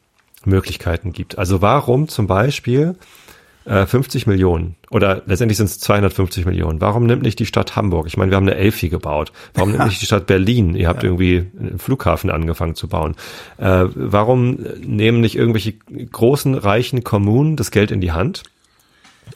Möglichkeiten 0.46 1.12
gibt. 1.12 1.38
Also 1.38 1.62
warum 1.62 2.08
zum 2.08 2.26
Beispiel 2.26 2.96
äh, 3.64 3.86
50 3.86 4.26
Millionen 4.26 4.76
oder 4.90 5.22
letztendlich 5.26 5.56
sind 5.56 5.66
es 5.66 5.78
250 5.80 6.44
Millionen. 6.44 6.80
Warum 6.80 7.06
nimmt 7.06 7.22
nicht 7.22 7.38
die 7.38 7.46
Stadt 7.46 7.76
Hamburg? 7.76 8.06
Ich 8.06 8.16
meine, 8.16 8.30
wir 8.30 8.36
haben 8.36 8.48
eine 8.48 8.56
Elfi 8.56 8.88
gebaut. 8.88 9.32
Warum 9.54 9.72
nimmt 9.72 9.86
nicht 9.86 10.00
die 10.00 10.06
Stadt 10.06 10.26
Berlin? 10.26 10.74
Ihr 10.74 10.88
habt 10.88 11.02
ja. 11.02 11.08
irgendwie 11.08 11.46
einen 11.58 11.78
Flughafen 11.78 12.30
angefangen 12.30 12.74
zu 12.74 12.88
bauen. 12.88 13.16
Äh, 13.56 13.86
warum 13.94 14.58
nehmen 14.80 15.20
nicht 15.20 15.36
irgendwelche 15.36 15.72
großen, 15.72 16.54
reichen 16.54 17.04
Kommunen 17.04 17.56
das 17.56 17.70
Geld 17.70 17.90
in 17.90 18.00
die 18.00 18.12
Hand 18.12 18.42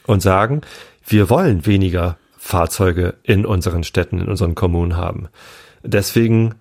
und 0.05 0.21
sagen, 0.21 0.61
wir 1.07 1.29
wollen 1.29 1.65
weniger 1.65 2.17
Fahrzeuge 2.37 3.15
in 3.23 3.45
unseren 3.45 3.83
Städten, 3.83 4.21
in 4.21 4.27
unseren 4.27 4.55
Kommunen 4.55 4.95
haben. 4.95 5.27
Deswegen 5.83 6.55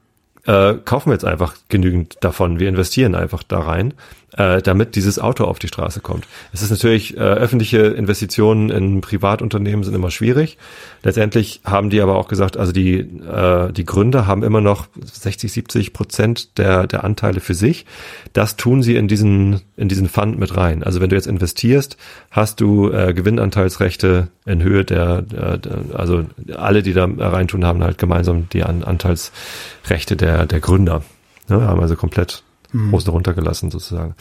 äh, 0.47 0.75
kaufen 0.85 1.11
wir 1.11 1.15
jetzt 1.15 1.25
einfach 1.25 1.55
genügend 1.69 2.17
davon. 2.21 2.59
Wir 2.59 2.69
investieren 2.69 3.15
einfach 3.15 3.43
da 3.43 3.61
rein 3.61 3.95
äh, 4.37 4.61
damit 4.61 4.95
dieses 4.95 5.19
Auto 5.19 5.45
auf 5.45 5.59
die 5.59 5.69
Straße 5.69 6.01
kommt. 6.01 6.27
Es 6.53 6.63
ist 6.63 6.71
natürlich, 6.71 7.17
äh, 7.17 7.21
öffentliche 7.21 7.79
Investitionen 7.79 8.71
in 8.71 9.01
Privatunternehmen 9.01 9.85
sind 9.85 9.95
immer 9.95 10.11
schwierig. 10.11 10.59
Letztendlich 11.03 11.61
haben 11.65 11.89
die 11.91 12.01
aber 12.01 12.17
auch 12.17 12.29
gesagt, 12.29 12.57
also 12.57 12.73
die, 12.73 12.99
äh, 12.99 13.73
die 13.73 13.85
Gründer 13.85 14.27
haben 14.27 14.43
immer 14.43 14.61
noch 14.61 14.89
60, 15.01 15.51
70 15.51 15.93
Prozent 15.93 16.59
der, 16.59 16.87
der 16.87 17.05
Anteile 17.05 17.41
für 17.41 17.55
sich. 17.55 17.87
Das 18.33 18.57
tun 18.57 18.83
sie 18.83 18.97
in 18.97 19.09
diesen, 19.09 19.63
in 19.77 19.89
diesen 19.89 20.09
Fund 20.09 20.39
mit 20.39 20.57
rein. 20.57 20.83
Also 20.83 21.01
wenn 21.01 21.09
du 21.09 21.17
jetzt 21.17 21.27
investierst, 21.27 21.97
hast 22.31 22.61
du 22.61 22.91
äh, 22.91 23.15
Gewinnanteilsrechte 23.15 24.29
in 24.45 24.63
Höhe 24.63 24.85
der, 24.85 25.23
der, 25.23 25.59
also 25.95 26.25
alle, 26.55 26.83
die 26.83 26.93
da 26.93 27.07
reintun, 27.07 27.65
haben 27.65 27.83
halt 27.83 27.99
gemeinsam 27.99 28.49
die 28.53 28.63
Anteilsrechte 28.63 30.17
der, 30.17 30.47
der 30.47 30.61
Gründer. 30.61 31.03
Ja, 31.49 31.63
haben 31.63 31.81
also 31.81 31.97
komplett 31.97 32.43
mhm. 32.73 32.91
großen 32.91 33.11
runtergelassen 33.11 33.71
sozusagen. 33.71 34.15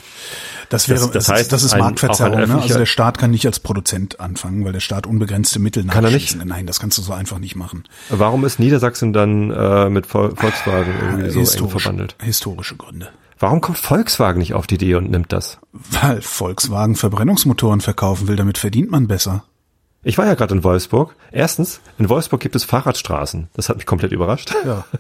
Das 0.70 0.90
wäre, 0.90 1.00
das, 1.00 1.12
das 1.12 1.30
heißt, 1.30 1.52
das 1.52 1.64
ist 1.64 1.74
ein, 1.74 1.80
Marktverzerrung. 1.80 2.40
Ne? 2.40 2.62
Also 2.62 2.78
der 2.78 2.86
Staat 2.86 3.18
kann 3.18 3.32
nicht 3.32 3.46
als 3.46 3.60
Produzent 3.60 4.20
anfangen, 4.20 4.66
weil 4.66 4.74
der 4.74 4.80
Staat 4.80 5.06
unbegrenzte 5.08 5.60
Mittel 5.60 5.86
kann 5.86 6.04
er 6.04 6.12
nicht. 6.12 6.44
Nein, 6.44 6.66
das 6.66 6.80
kannst 6.80 6.98
du 6.98 7.02
so 7.02 7.14
einfach 7.14 7.40
nicht 7.40 7.56
machen. 7.56 7.84
Warum 8.10 8.46
ist 8.46 8.60
Niedersachsen 8.60 9.14
dann 9.14 9.52
äh, 9.52 9.90
mit 9.90 10.06
Volkswagen 10.06 10.94
irgendwie 11.02 11.30
so 11.30 11.40
eng 11.40 11.70
verbandelt? 11.70 12.16
Historische 12.22 12.76
Gründe. 12.76 13.10
Warum 13.40 13.62
kommt 13.62 13.78
Volkswagen 13.78 14.40
nicht 14.40 14.54
auf 14.54 14.66
die 14.66 14.76
Idee 14.76 14.96
und 14.96 15.12
nimmt 15.12 15.32
das? 15.32 15.60
Weil 15.72 16.22
Volkswagen 16.22 16.96
Verbrennungsmotoren 16.96 17.82
verkaufen 17.82 18.28
will, 18.28 18.36
damit 18.36 18.58
verdient 18.58 18.90
man 18.90 19.08
besser. 19.08 19.44
Ich 20.08 20.18
war 20.18 20.26
ja 20.26 20.36
gerade 20.36 20.56
in 20.56 20.64
Wolfsburg. 20.64 21.16
Erstens, 21.34 21.82
in 21.98 22.08
Wolfsburg 22.08 22.40
gibt 22.40 22.56
es 22.56 22.64
Fahrradstraßen. 22.64 23.50
Das 23.54 23.68
hat 23.68 23.76
mich 23.76 23.86
komplett 23.86 24.14
überrascht. 24.14 24.56
Ja. 24.66 24.86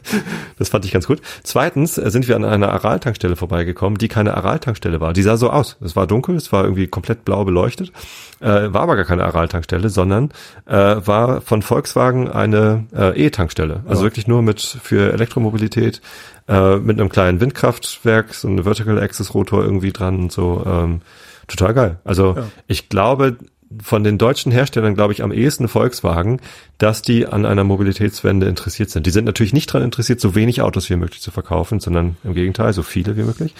Das 0.59 0.69
fand 0.69 0.85
ich 0.85 0.91
ganz 0.91 1.05
gut. 1.05 1.21
Zweitens 1.43 1.97
äh, 1.97 2.09
sind 2.09 2.27
wir 2.27 2.35
an 2.35 2.43
einer 2.43 2.73
Aral-Tankstelle 2.73 3.35
vorbeigekommen, 3.35 3.99
die 3.99 4.07
keine 4.07 4.35
Aral-Tankstelle 4.35 4.99
war. 4.99 5.13
Die 5.13 5.21
sah 5.21 5.37
so 5.37 5.51
aus. 5.51 5.77
Es 5.81 5.95
war 5.95 6.07
dunkel, 6.07 6.35
es 6.35 6.51
war 6.51 6.63
irgendwie 6.63 6.87
komplett 6.87 7.23
blau 7.25 7.45
beleuchtet. 7.45 7.91
Äh, 8.39 8.73
war 8.73 8.81
aber 8.81 8.95
gar 8.95 9.05
keine 9.05 9.23
Aral-Tankstelle, 9.23 9.89
sondern 9.89 10.31
äh, 10.65 10.73
war 10.73 11.41
von 11.41 11.61
Volkswagen 11.61 12.27
eine 12.29 12.85
äh, 12.93 13.27
E-Tankstelle. 13.27 13.83
Also 13.87 14.01
ja. 14.01 14.07
wirklich 14.07 14.27
nur 14.27 14.41
mit 14.41 14.61
für 14.61 15.13
Elektromobilität, 15.13 16.01
äh, 16.49 16.77
mit 16.77 16.99
einem 16.99 17.09
kleinen 17.09 17.39
Windkraftwerk, 17.39 18.33
so 18.33 18.47
ein 18.47 18.63
Vertical 18.63 18.99
Access 18.99 19.33
Rotor 19.33 19.63
irgendwie 19.63 19.93
dran 19.93 20.17
und 20.17 20.31
so. 20.31 20.63
Ähm, 20.65 21.01
total 21.47 21.73
geil. 21.73 21.99
Also 22.03 22.35
ja. 22.35 22.47
ich 22.65 22.89
glaube, 22.89 23.37
von 23.81 24.03
den 24.03 24.17
deutschen 24.17 24.51
Herstellern, 24.51 24.95
glaube 24.95 25.13
ich, 25.13 25.23
am 25.23 25.31
ehesten 25.31 25.67
Volkswagen, 25.67 26.39
dass 26.77 27.01
die 27.01 27.25
an 27.25 27.45
einer 27.45 27.63
Mobilitätswende 27.63 28.47
interessiert 28.47 28.89
sind. 28.89 29.05
Die 29.05 29.11
sind 29.11 29.25
natürlich 29.25 29.53
nicht 29.53 29.69
daran 29.69 29.83
interessiert, 29.83 30.19
so 30.19 30.35
wenig 30.35 30.61
Autos 30.61 30.89
wie 30.89 30.95
möglich 30.95 31.21
zu 31.21 31.31
verkaufen, 31.31 31.79
sondern 31.79 32.17
im 32.23 32.33
Gegenteil, 32.33 32.73
so 32.73 32.83
viele 32.83 33.17
wie 33.17 33.23
möglich. 33.23 33.53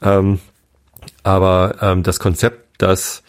Ähm, 0.00 0.40
aber 1.22 1.76
ähm, 1.80 2.02
das 2.02 2.18
Konzept, 2.18 2.66
das 2.78 3.22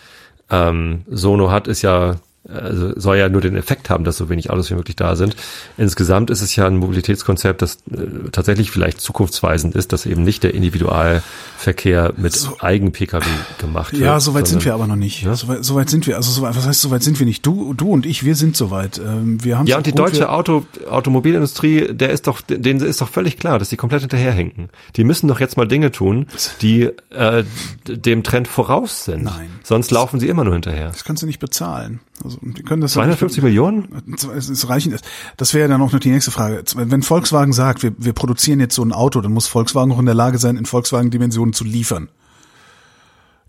ähm, 0.50 1.04
Sono 1.08 1.52
hat, 1.52 1.68
ist 1.68 1.82
ja 1.82 2.16
also 2.48 3.00
soll 3.00 3.18
ja 3.18 3.30
nur 3.30 3.40
den 3.40 3.56
Effekt 3.56 3.90
haben, 3.90 4.04
dass 4.04 4.18
so 4.18 4.28
wenig 4.28 4.50
Autos 4.50 4.70
wie 4.70 4.76
möglich 4.76 4.98
da 4.98 5.16
sind. 5.16 5.36
Insgesamt 5.78 6.30
ist 6.30 6.42
es 6.42 6.56
ja 6.56 6.68
ein 6.68 6.76
Mobilitätskonzept, 6.76 7.62
das 7.62 7.78
äh, 7.90 8.30
tatsächlich 8.32 8.70
vielleicht 8.70 9.00
zukunftsweisend 9.00 9.76
ist, 9.76 9.94
dass 9.94 10.06
eben 10.06 10.24
nicht 10.24 10.44
der 10.44 10.54
Individualverkehr 10.54 12.14
mit 12.18 12.34
so, 12.34 12.58
Eigen-Pkw 12.60 13.26
gemacht 13.60 13.94
wird. 13.94 14.02
Ja, 14.02 14.20
soweit 14.20 14.48
sind 14.48 14.66
wir 14.66 14.74
aber 14.74 14.88
noch 14.88 14.98
nicht. 14.98 15.24
Ja? 15.24 15.36
Soweit, 15.36 15.64
soweit 15.64 15.90
sind 15.90 16.06
wir. 16.06 16.18
Also 16.18 16.32
soweit, 16.32 16.56
was 16.58 16.68
heißt 16.68 16.82
soweit 16.82 17.02
sind 17.02 17.18
wir 17.18 17.26
nicht? 17.26 17.46
Du, 17.46 17.74
du 17.74 17.90
und 17.90 18.06
ich, 18.06 18.26
wir 18.26 18.36
sind 18.36 18.58
soweit. 18.58 18.98
Ähm, 18.98 19.42
wir 19.42 19.58
haben 19.58 19.68
ja 19.68 19.78
und 19.78 19.86
die 19.86 19.94
deutsche 19.94 20.30
Auto, 20.30 20.66
Automobilindustrie, 20.90 21.94
der 21.94 22.10
ist 22.10 22.28
doch, 22.28 22.42
denen 22.42 22.82
ist 22.82 23.00
doch 23.00 23.10
völlig 23.10 23.38
klar, 23.38 23.58
dass 23.58 23.70
die 23.70 23.78
komplett 23.78 24.02
hinterherhinken. 24.02 24.70
Die 24.98 25.06
müssen 25.06 25.30
doch 25.30 25.40
jetzt 25.40 25.56
mal 25.56 25.68
Dinge 25.68 25.92
tun, 25.92 26.28
die 26.62 26.90
äh, 27.12 27.46
dem 27.88 28.24
Trend 28.24 28.50
voraus 28.50 29.06
sind. 29.06 29.24
Nein. 29.24 29.50
Sonst 29.64 29.92
laufen 29.92 30.20
sie 30.20 30.28
immer 30.28 30.44
nur 30.44 30.54
hinterher. 30.54 30.90
Das 30.90 31.06
kannst 31.06 31.24
du 31.24 31.28
nicht 31.28 31.40
bezahlen. 31.40 32.02
Also 32.24 32.38
die 32.42 32.64
können 32.64 32.82
das 32.82 32.94
250 32.94 33.38
ja 33.38 33.44
Millionen? 33.44 34.04
Es 34.36 34.50
ist 34.50 34.70
reichend. 34.70 35.00
Das 35.38 35.54
wäre 35.54 35.68
dann 35.68 35.82
auch 35.82 35.92
noch 35.92 36.00
die 36.00 36.12
nächste 36.12 36.32
Frage. 36.32 36.64
Wenn 36.76 37.02
Volkswagen 37.02 37.54
sagt, 37.54 37.84
wir, 37.84 37.94
wir 37.98 38.14
produzieren 38.14 38.60
jetzt 38.60 38.76
so 38.76 38.84
ein 38.84 38.94
Auto, 38.94 39.22
dann 39.22 39.34
muss 39.34 39.48
Volkswagen 39.48 39.92
auch 39.92 40.00
in 40.00 40.06
der 40.06 40.16
Lage 40.16 40.38
sein, 40.38 40.58
in 40.58 40.66
Volkswagen-Dimensionen 40.66 41.54
zu 41.54 41.64
liefern. 41.64 42.10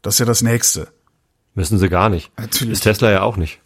Das 0.03 0.14
ist 0.14 0.18
ja 0.18 0.27
das 0.27 0.43
Nächste. 0.43 0.89
Müssen 1.55 1.79
sie 1.79 1.89
gar 1.89 2.09
nicht. 2.09 2.33
Natürlich. 2.39 2.75
Ist 2.75 2.83
Tesla 2.83 3.11
ja 3.11 3.22
auch 3.22 3.37
nicht. 3.37 3.61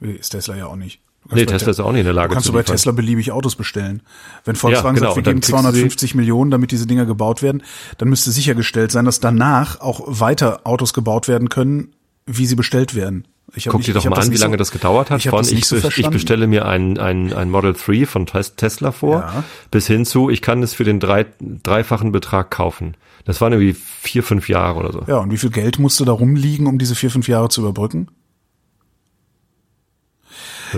Ist 0.00 0.30
Tesla 0.30 0.56
ja 0.56 0.66
auch 0.66 0.76
nicht. 0.76 1.00
Nee, 1.28 1.46
Tesla 1.46 1.70
ist 1.70 1.80
auch 1.80 1.92
nicht 1.92 2.00
in 2.00 2.06
der 2.06 2.14
Lage. 2.14 2.28
Du 2.28 2.34
kannst 2.34 2.48
du 2.48 2.52
bei 2.52 2.62
Tesla 2.62 2.92
beliebig 2.92 3.30
Autos 3.30 3.54
bestellen. 3.54 4.02
Wenn 4.44 4.56
Volkswagen 4.56 4.96
ja, 4.96 5.00
genau. 5.00 5.14
sagt, 5.14 5.26
wir 5.26 5.32
geben 5.32 5.42
250 5.42 6.14
Millionen, 6.14 6.50
damit 6.50 6.70
diese 6.70 6.86
Dinger 6.86 7.06
gebaut 7.06 7.42
werden, 7.42 7.62
dann 7.98 8.08
müsste 8.08 8.30
sichergestellt 8.30 8.90
sein, 8.90 9.04
dass 9.04 9.20
danach 9.20 9.80
auch 9.80 10.00
weiter 10.06 10.60
Autos 10.64 10.94
gebaut 10.94 11.28
werden 11.28 11.48
können, 11.48 11.94
wie 12.26 12.46
sie 12.46 12.56
bestellt 12.56 12.94
werden. 12.94 13.26
Ich 13.54 13.66
Guck 13.66 13.82
dir 13.82 13.94
doch 13.94 14.04
mal 14.04 14.18
an, 14.18 14.30
wie 14.30 14.36
lange 14.36 14.54
so, 14.54 14.58
das 14.58 14.70
gedauert 14.70 15.10
hat. 15.10 15.24
Ich, 15.24 15.30
von 15.30 15.44
ich, 15.44 15.66
so 15.66 15.76
ich 15.76 16.08
bestelle 16.08 16.46
mir 16.46 16.66
ein, 16.66 16.98
ein, 16.98 17.32
ein 17.32 17.50
Model 17.50 17.74
3 17.74 18.06
von 18.06 18.26
Tesla 18.26 18.92
vor, 18.92 19.20
ja. 19.20 19.44
bis 19.70 19.86
hin 19.86 20.06
zu, 20.06 20.30
ich 20.30 20.40
kann 20.40 20.62
es 20.62 20.74
für 20.74 20.84
den 20.84 21.00
drei, 21.00 21.26
dreifachen 21.40 22.12
Betrag 22.12 22.50
kaufen. 22.50 22.96
Das 23.24 23.40
waren 23.40 23.52
irgendwie 23.52 23.74
vier, 23.74 24.22
fünf 24.22 24.48
Jahre 24.48 24.80
oder 24.80 24.92
so. 24.92 25.04
Ja, 25.06 25.18
und 25.18 25.30
wie 25.30 25.36
viel 25.36 25.50
Geld 25.50 25.78
musste 25.78 26.04
da 26.04 26.12
rumliegen, 26.12 26.66
um 26.66 26.78
diese 26.78 26.94
vier, 26.94 27.10
fünf 27.10 27.28
Jahre 27.28 27.48
zu 27.48 27.60
überbrücken? 27.60 28.08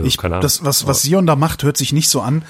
Ich, 0.03 0.17
das, 0.17 0.65
was, 0.65 0.87
was 0.87 1.03
Sion 1.03 1.27
da 1.27 1.37
macht, 1.37 1.63
hört 1.65 1.77
sich 1.77 1.93
nicht 1.93 2.09
so 2.09 2.23
an, 2.23 2.45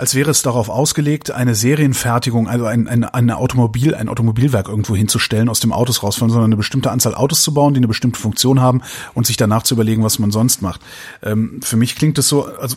als 0.00 0.14
wäre 0.14 0.30
es 0.30 0.40
darauf 0.40 0.70
ausgelegt, 0.70 1.30
eine 1.30 1.54
Serienfertigung, 1.54 2.48
also 2.48 2.64
ein, 2.64 2.88
ein, 2.88 3.04
eine 3.04 3.36
Automobil, 3.36 3.94
ein 3.94 4.08
Automobilwerk 4.08 4.66
irgendwo 4.66 4.96
hinzustellen, 4.96 5.50
aus 5.50 5.60
dem 5.60 5.72
Autos 5.72 6.02
rausfallen, 6.02 6.30
sondern 6.30 6.48
eine 6.48 6.56
bestimmte 6.56 6.90
Anzahl 6.90 7.14
Autos 7.14 7.42
zu 7.42 7.52
bauen, 7.52 7.74
die 7.74 7.80
eine 7.80 7.86
bestimmte 7.86 8.18
Funktion 8.18 8.62
haben 8.62 8.80
und 9.12 9.26
sich 9.26 9.36
danach 9.36 9.62
zu 9.62 9.74
überlegen, 9.74 10.02
was 10.02 10.18
man 10.18 10.30
sonst 10.30 10.62
macht. 10.62 10.80
Ähm, 11.22 11.60
für 11.62 11.76
mich 11.76 11.96
klingt 11.96 12.16
es 12.16 12.28
so, 12.28 12.46
also 12.46 12.76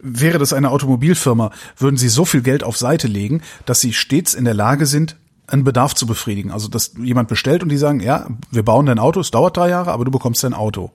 wäre 0.00 0.38
das 0.38 0.52
eine 0.52 0.70
Automobilfirma, 0.70 1.52
würden 1.78 1.98
sie 1.98 2.08
so 2.08 2.24
viel 2.24 2.42
Geld 2.42 2.64
auf 2.64 2.76
Seite 2.76 3.06
legen, 3.06 3.42
dass 3.64 3.80
sie 3.80 3.92
stets 3.92 4.34
in 4.34 4.44
der 4.44 4.54
Lage 4.54 4.86
sind, 4.86 5.14
einen 5.46 5.62
Bedarf 5.62 5.94
zu 5.94 6.08
befriedigen. 6.08 6.50
Also, 6.50 6.66
dass 6.66 6.94
jemand 7.00 7.28
bestellt 7.28 7.62
und 7.62 7.68
die 7.68 7.76
sagen, 7.76 8.00
ja, 8.00 8.26
wir 8.50 8.64
bauen 8.64 8.86
dein 8.86 8.98
Auto, 8.98 9.20
es 9.20 9.30
dauert 9.30 9.56
drei 9.56 9.68
Jahre, 9.68 9.92
aber 9.92 10.04
du 10.04 10.10
bekommst 10.10 10.42
dein 10.42 10.52
Auto 10.54 10.90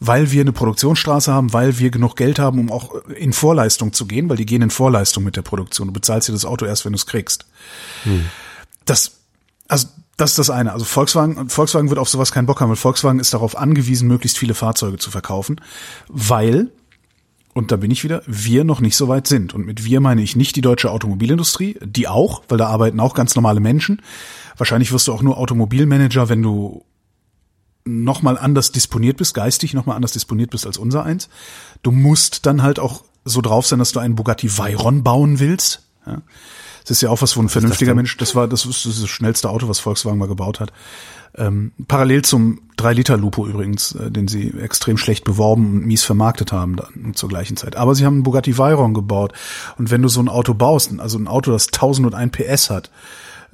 weil 0.00 0.30
wir 0.30 0.40
eine 0.40 0.52
Produktionsstraße 0.52 1.32
haben, 1.32 1.52
weil 1.52 1.78
wir 1.78 1.90
genug 1.90 2.16
Geld 2.16 2.38
haben, 2.38 2.58
um 2.58 2.70
auch 2.70 2.94
in 3.16 3.32
Vorleistung 3.32 3.92
zu 3.92 4.06
gehen, 4.06 4.28
weil 4.28 4.36
die 4.36 4.46
gehen 4.46 4.62
in 4.62 4.70
Vorleistung 4.70 5.24
mit 5.24 5.36
der 5.36 5.42
Produktion. 5.42 5.88
Du 5.88 5.92
bezahlst 5.92 6.28
dir 6.28 6.32
das 6.32 6.44
Auto 6.44 6.66
erst, 6.66 6.84
wenn 6.84 6.92
du 6.92 6.96
es 6.96 7.06
kriegst. 7.06 7.46
Hm. 8.04 8.26
Das, 8.84 9.12
also 9.68 9.88
das 10.16 10.30
ist 10.30 10.38
das 10.38 10.50
eine. 10.50 10.72
Also 10.72 10.84
Volkswagen, 10.84 11.48
Volkswagen 11.48 11.88
wird 11.88 11.98
auf 11.98 12.08
sowas 12.08 12.32
keinen 12.32 12.46
Bock 12.46 12.60
haben, 12.60 12.68
weil 12.68 12.76
Volkswagen 12.76 13.18
ist 13.18 13.34
darauf 13.34 13.56
angewiesen, 13.56 14.08
möglichst 14.08 14.38
viele 14.38 14.54
Fahrzeuge 14.54 14.98
zu 14.98 15.10
verkaufen, 15.10 15.60
weil 16.08 16.70
und 17.54 17.70
da 17.70 17.76
bin 17.76 17.92
ich 17.92 18.02
wieder, 18.02 18.20
wir 18.26 18.64
noch 18.64 18.80
nicht 18.80 18.96
so 18.96 19.06
weit 19.06 19.28
sind. 19.28 19.54
Und 19.54 19.64
mit 19.64 19.84
wir 19.84 20.00
meine 20.00 20.22
ich 20.22 20.34
nicht 20.34 20.56
die 20.56 20.60
deutsche 20.60 20.90
Automobilindustrie, 20.90 21.78
die 21.84 22.08
auch, 22.08 22.42
weil 22.48 22.58
da 22.58 22.66
arbeiten 22.66 22.98
auch 22.98 23.14
ganz 23.14 23.36
normale 23.36 23.60
Menschen. 23.60 24.02
Wahrscheinlich 24.56 24.90
wirst 24.90 25.06
du 25.06 25.12
auch 25.12 25.22
nur 25.22 25.38
Automobilmanager, 25.38 26.28
wenn 26.28 26.42
du 26.42 26.84
nochmal 27.84 28.38
anders 28.38 28.72
disponiert 28.72 29.18
bist, 29.18 29.34
geistig 29.34 29.74
nochmal 29.74 29.96
anders 29.96 30.12
disponiert 30.12 30.50
bist 30.50 30.66
als 30.66 30.78
unser 30.78 31.04
eins. 31.04 31.28
Du 31.82 31.90
musst 31.90 32.46
dann 32.46 32.62
halt 32.62 32.78
auch 32.78 33.04
so 33.24 33.40
drauf 33.40 33.66
sein, 33.66 33.78
dass 33.78 33.92
du 33.92 34.00
einen 34.00 34.14
Bugatti 34.14 34.56
Veyron 34.56 35.02
bauen 35.02 35.38
willst. 35.40 35.82
Ja. 36.06 36.22
Das 36.82 36.90
ist 36.90 37.00
ja 37.00 37.08
auch 37.08 37.22
was, 37.22 37.36
wo 37.36 37.40
ein 37.40 37.48
vernünftiger 37.48 37.92
das 37.92 37.96
Mensch, 37.96 38.16
das 38.18 38.34
war, 38.34 38.46
das 38.46 38.66
ist 38.66 38.84
das 38.84 39.08
schnellste 39.08 39.48
Auto, 39.48 39.68
was 39.68 39.80
Volkswagen 39.80 40.18
mal 40.18 40.28
gebaut 40.28 40.60
hat. 40.60 40.70
Ähm, 41.36 41.72
parallel 41.88 42.22
zum 42.22 42.60
3-Liter-Lupo 42.76 43.46
übrigens, 43.46 43.94
äh, 43.94 44.10
den 44.10 44.28
sie 44.28 44.52
extrem 44.60 44.98
schlecht 44.98 45.24
beworben 45.24 45.64
und 45.72 45.86
mies 45.86 46.04
vermarktet 46.04 46.52
haben 46.52 46.76
dann, 46.76 47.14
zur 47.14 47.30
gleichen 47.30 47.56
Zeit. 47.56 47.76
Aber 47.76 47.94
sie 47.94 48.04
haben 48.04 48.14
einen 48.14 48.22
Bugatti 48.22 48.56
Veyron 48.56 48.92
gebaut. 48.92 49.32
Und 49.78 49.90
wenn 49.90 50.02
du 50.02 50.08
so 50.08 50.20
ein 50.20 50.28
Auto 50.28 50.52
baust, 50.54 50.92
also 50.98 51.18
ein 51.18 51.26
Auto, 51.26 51.50
das 51.50 51.68
1001 51.68 52.32
PS 52.32 52.70
hat, 52.70 52.90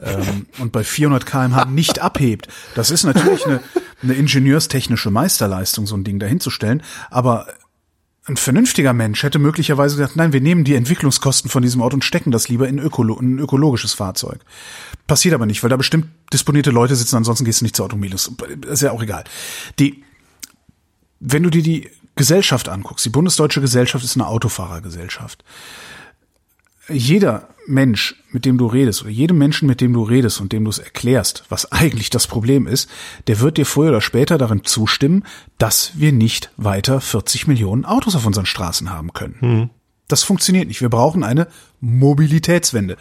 ähm, 0.00 0.46
und 0.58 0.72
bei 0.72 0.84
400 0.84 1.26
kmh 1.26 1.64
nicht 1.66 2.00
abhebt, 2.00 2.48
das 2.74 2.90
ist 2.90 3.04
natürlich 3.04 3.46
eine, 3.46 3.60
eine 4.02 4.14
ingenieurstechnische 4.14 5.10
Meisterleistung, 5.10 5.86
so 5.86 5.96
ein 5.96 6.04
Ding 6.04 6.18
dahinzustellen. 6.18 6.82
Aber 7.10 7.46
ein 8.26 8.36
vernünftiger 8.36 8.92
Mensch 8.92 9.22
hätte 9.22 9.38
möglicherweise 9.38 9.96
gesagt, 9.96 10.16
nein, 10.16 10.32
wir 10.32 10.40
nehmen 10.40 10.64
die 10.64 10.74
Entwicklungskosten 10.74 11.50
von 11.50 11.62
diesem 11.62 11.82
Auto 11.82 11.94
und 11.94 12.04
stecken 12.04 12.30
das 12.30 12.48
lieber 12.48 12.68
in, 12.68 12.78
Ökolo 12.78 13.18
in 13.18 13.36
ein 13.36 13.38
ökologisches 13.38 13.94
Fahrzeug. 13.94 14.40
Passiert 15.06 15.34
aber 15.34 15.46
nicht, 15.46 15.62
weil 15.62 15.70
da 15.70 15.76
bestimmt 15.76 16.06
disponierte 16.32 16.70
Leute 16.70 16.96
sitzen, 16.96 17.16
ansonsten 17.16 17.44
gehst 17.44 17.60
du 17.60 17.64
nicht 17.64 17.76
zur 17.76 17.86
Automobilis. 17.86 18.30
Ist 18.66 18.82
ja 18.82 18.92
auch 18.92 19.02
egal. 19.02 19.24
Die, 19.78 20.04
wenn 21.18 21.42
du 21.42 21.50
dir 21.50 21.62
die 21.62 21.90
Gesellschaft 22.14 22.68
anguckst, 22.68 23.04
die 23.04 23.10
bundesdeutsche 23.10 23.60
Gesellschaft 23.60 24.04
ist 24.04 24.16
eine 24.16 24.26
Autofahrergesellschaft. 24.26 25.42
Jeder 26.88 27.48
Mensch, 27.66 28.16
mit 28.30 28.44
dem 28.44 28.58
du 28.58 28.66
redest, 28.66 29.02
oder 29.02 29.10
jedem 29.10 29.38
Menschen, 29.38 29.66
mit 29.66 29.80
dem 29.80 29.92
du 29.92 30.02
redest 30.02 30.40
und 30.40 30.52
dem 30.52 30.64
du 30.64 30.70
es 30.70 30.78
erklärst, 30.78 31.44
was 31.48 31.70
eigentlich 31.70 32.10
das 32.10 32.26
Problem 32.26 32.66
ist, 32.66 32.88
der 33.26 33.40
wird 33.40 33.58
dir 33.58 33.66
früher 33.66 33.90
oder 33.90 34.00
später 34.00 34.38
darin 34.38 34.64
zustimmen, 34.64 35.24
dass 35.58 35.92
wir 35.94 36.12
nicht 36.12 36.50
weiter 36.56 37.00
40 37.00 37.46
Millionen 37.46 37.84
Autos 37.84 38.16
auf 38.16 38.26
unseren 38.26 38.46
Straßen 38.46 38.90
haben 38.90 39.12
können. 39.12 39.36
Hm. 39.40 39.70
Das 40.08 40.24
funktioniert 40.24 40.66
nicht. 40.66 40.80
Wir 40.80 40.88
brauchen 40.88 41.22
eine 41.22 41.46
Mobilitätswende. 41.80 42.96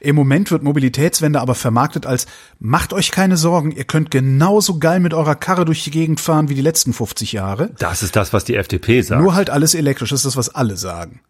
Im 0.00 0.16
Moment 0.16 0.50
wird 0.50 0.62
Mobilitätswende 0.62 1.38
aber 1.40 1.54
vermarktet 1.54 2.06
als 2.06 2.26
macht 2.58 2.94
euch 2.94 3.10
keine 3.10 3.36
Sorgen, 3.36 3.70
ihr 3.70 3.84
könnt 3.84 4.10
genauso 4.10 4.78
geil 4.78 4.98
mit 5.00 5.12
eurer 5.12 5.34
Karre 5.34 5.66
durch 5.66 5.84
die 5.84 5.90
Gegend 5.90 6.20
fahren 6.20 6.48
wie 6.48 6.54
die 6.54 6.62
letzten 6.62 6.94
50 6.94 7.32
Jahre. 7.32 7.74
Das 7.78 8.02
ist 8.02 8.16
das, 8.16 8.32
was 8.32 8.44
die 8.44 8.56
FDP 8.56 9.02
sagt. 9.02 9.20
Nur 9.20 9.34
halt 9.34 9.50
alles 9.50 9.74
elektrisch, 9.74 10.08
das 10.08 10.20
ist 10.20 10.26
das, 10.26 10.36
was 10.38 10.54
alle 10.54 10.78
sagen. 10.78 11.20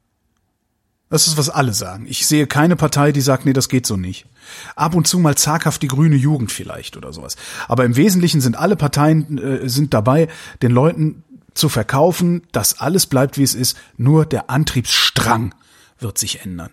Das 1.11 1.27
ist, 1.27 1.37
was 1.37 1.51
alle 1.51 1.73
sagen. 1.73 2.07
Ich 2.09 2.27
sehe 2.27 2.47
keine 2.47 2.77
Partei, 2.77 3.13
die 3.13 3.21
sagt, 3.21 3.45
nee, 3.45 3.53
das 3.53 3.69
geht 3.69 3.87
so 3.87 3.97
nicht. 3.97 4.27
Ab 4.75 4.95
und 4.95 5.07
zu 5.07 5.19
mal 5.19 5.37
zaghaft 5.37 5.83
die 5.83 5.89
grüne 5.89 6.17
Jugend 6.17 6.51
vielleicht 6.51 6.97
oder 6.97 7.13
sowas. 7.13 7.37
Aber 7.69 7.85
im 7.85 7.97
Wesentlichen 7.97 8.41
sind 8.41 8.57
alle 8.57 8.77
Parteien 8.77 9.39
äh, 9.39 9.69
sind 9.69 9.95
dabei, 9.95 10.29
den 10.63 10.73
Leuten 10.73 11.23
zu 11.53 11.69
verkaufen, 11.69 12.43
dass 12.53 12.81
alles 12.81 13.07
bleibt, 13.07 13.39
wie 13.39 13.45
es 13.45 13.55
ist, 13.55 13.77
nur 13.97 14.27
der 14.27 14.51
Antriebsstrang 14.51 15.55
wird 16.01 16.19
sich 16.19 16.41
ändern 16.41 16.71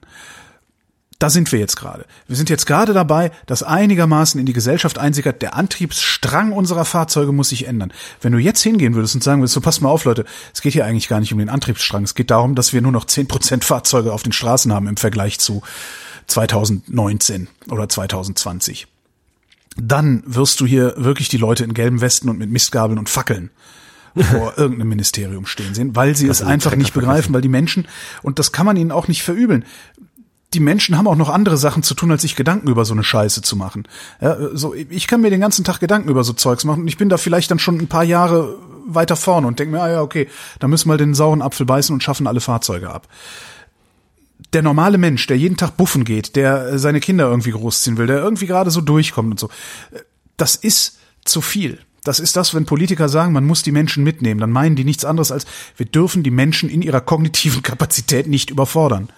da 1.22 1.30
sind 1.30 1.52
wir 1.52 1.60
jetzt 1.60 1.76
gerade. 1.76 2.06
Wir 2.28 2.36
sind 2.36 2.50
jetzt 2.50 2.66
gerade 2.66 2.94
dabei, 2.94 3.32
dass 3.46 3.62
einigermaßen 3.62 4.40
in 4.40 4.48
die 4.48 4.54
Gesellschaft 4.54 4.98
einsickert, 4.98 5.44
der 5.44 5.56
Antriebsstrang 5.56 6.52
unserer 6.52 6.84
Fahrzeuge 6.84 7.32
muss 7.32 7.50
sich 7.50 7.68
ändern. 7.68 7.94
Wenn 8.22 8.32
du 8.32 8.40
jetzt 8.40 8.64
hingehen 8.64 8.96
würdest 8.96 9.14
und 9.14 9.24
sagen 9.24 9.40
würdest, 9.40 9.54
so 9.54 9.62
passt 9.62 9.84
mal 9.84 9.90
auf, 9.90 10.04
Leute, 10.06 10.26
es 10.52 10.62
geht 10.62 10.74
hier 10.74 10.84
eigentlich 10.84 11.08
gar 11.08 11.20
nicht 11.20 11.32
um 11.32 11.38
den 11.38 11.50
Antriebsstrang. 11.50 12.04
Es 12.04 12.16
geht 12.16 12.32
darum, 12.32 12.56
dass 12.56 12.74
wir 12.74 12.82
nur 12.82 12.92
noch 12.92 13.06
zehn 13.06 13.28
Prozent 13.28 13.64
Fahrzeuge 13.64 14.14
auf 14.14 14.24
den 14.24 14.32
Straßen 14.32 14.74
haben 14.74 14.88
im 14.88 14.98
Vergleich 14.98 15.40
zu 15.40 15.62
2019 16.26 17.50
oder 17.70 17.88
2020. 17.88 18.88
Dann 19.78 20.24
wirst 20.26 20.60
du 20.60 20.66
hier 20.66 20.96
wirklich 20.98 21.30
die 21.30 21.38
Leute 21.38 21.64
in 21.64 21.76
gelben 21.76 22.02
Westen 22.02 22.30
und 22.30 22.40
mit 22.40 22.50
Mistgabeln 22.50 22.98
und 22.98 23.10
Fackeln 23.10 23.52
vor 24.16 24.54
irgendeinem 24.58 24.90
Ministerium 24.90 25.46
stehen 25.46 25.74
sehen, 25.74 25.96
weil 25.96 26.16
sie 26.16 26.28
das 26.28 26.42
es 26.42 26.48
einfach 26.48 26.76
nicht 26.76 26.94
begreifen, 26.94 27.34
weil 27.34 27.42
die 27.42 27.48
Menschen, 27.48 27.88
und 28.24 28.40
das 28.40 28.52
kann 28.52 28.66
man 28.66 28.76
ihnen 28.76 28.92
auch 28.92 29.08
nicht 29.08 29.24
verübeln, 29.24 29.66
die 30.54 30.60
Menschen 30.60 30.98
haben 30.98 31.08
auch 31.08 31.16
noch 31.16 31.30
andere 31.30 31.58
Sachen 31.58 31.82
zu 31.82 31.94
tun, 31.94 32.12
als 32.12 32.24
sich 32.24 32.36
Gedanken 32.36 32.68
über 32.68 32.84
so 32.84 32.94
eine 32.94 33.04
Scheiße 33.04 33.42
zu 33.42 33.56
machen. 33.56 33.88
Ja, 34.20 34.38
so, 34.54 34.74
ich 34.74 35.08
kann 35.08 35.22
mir 35.22 35.30
den 35.30 35.40
ganzen 35.40 35.64
Tag 35.64 35.80
Gedanken 35.80 36.10
über 36.10 36.24
so 36.24 36.34
Zeugs 36.34 36.66
machen 36.66 36.82
und 36.82 36.88
ich 36.88 36.98
bin 36.98 37.10
da 37.10 37.18
vielleicht 37.18 37.52
dann 37.52 37.60
schon 37.60 37.80
ein 37.80 37.88
paar 37.88 38.04
Jahre 38.04 38.58
weiter 38.86 39.16
vorne 39.16 39.48
und 39.48 39.60
denke 39.60 39.76
mir, 39.76 39.82
ah 39.82 39.90
ja, 39.90 40.02
okay, 40.02 40.28
da 40.60 40.68
müssen 40.68 40.90
wir 40.90 40.98
den 40.98 41.14
sauren 41.14 41.42
Apfel 41.42 41.66
beißen 41.66 41.94
und 41.94 42.04
schaffen 42.04 42.28
alle 42.28 42.42
Fahrzeuge 42.42 42.90
ab. 42.90 43.08
Der 44.54 44.62
normale 44.62 44.98
Mensch, 44.98 45.26
der 45.28 45.38
jeden 45.38 45.56
Tag 45.56 45.78
buffen 45.78 46.04
geht, 46.04 46.36
der 46.36 46.78
seine 46.78 47.00
Kinder 47.00 47.30
irgendwie 47.30 47.52
großziehen 47.52 47.98
will, 47.98 48.08
der 48.08 48.18
irgendwie 48.18 48.48
gerade 48.48 48.72
so 48.72 48.82
durchkommt 48.82 49.32
und 49.32 49.40
so, 49.40 49.50
das 50.36 50.56
ist 50.56 50.98
zu 51.24 51.40
viel. 51.40 51.80
Das 52.04 52.20
ist 52.20 52.36
das, 52.36 52.54
wenn 52.56 52.66
Politiker 52.66 53.08
sagen, 53.08 53.32
man 53.32 53.46
muss 53.46 53.62
die 53.62 53.72
Menschen 53.72 54.04
mitnehmen, 54.04 54.40
dann 54.40 54.50
meinen 54.50 54.76
die 54.76 54.84
nichts 54.84 55.06
anderes 55.06 55.32
als, 55.32 55.46
wir 55.78 55.86
dürfen 55.86 56.24
die 56.24 56.32
Menschen 56.32 56.68
in 56.68 56.82
ihrer 56.82 57.00
kognitiven 57.00 57.62
Kapazität 57.64 58.28
nicht 58.28 58.50
überfordern 58.50 59.10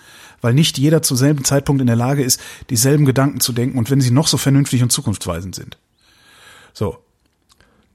weil 0.44 0.54
nicht 0.54 0.78
jeder 0.78 1.02
zu 1.02 1.16
selben 1.16 1.44
Zeitpunkt 1.46 1.82
in 1.82 1.88
der 1.88 1.96
Lage 1.96 2.24
ist, 2.24 2.40
dieselben 2.70 3.06
Gedanken 3.06 3.40
zu 3.40 3.54
denken 3.54 3.78
und 3.78 3.90
wenn 3.90 4.02
sie 4.02 4.12
noch 4.12 4.28
so 4.28 4.38
vernünftig 4.38 4.84
und 4.84 4.92
zukunftsweisend 4.92 5.56
sind. 5.56 5.78
So. 6.74 7.00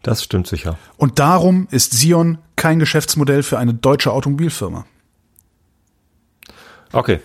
Das 0.02 0.22
stimmt 0.22 0.46
sicher. 0.46 0.78
Und 0.96 1.18
darum 1.18 1.68
ist 1.70 1.92
Sion 1.92 2.38
kein 2.56 2.78
Geschäftsmodell 2.78 3.42
für 3.42 3.58
eine 3.58 3.74
deutsche 3.74 4.12
Automobilfirma. 4.12 4.86
Okay. 6.92 7.20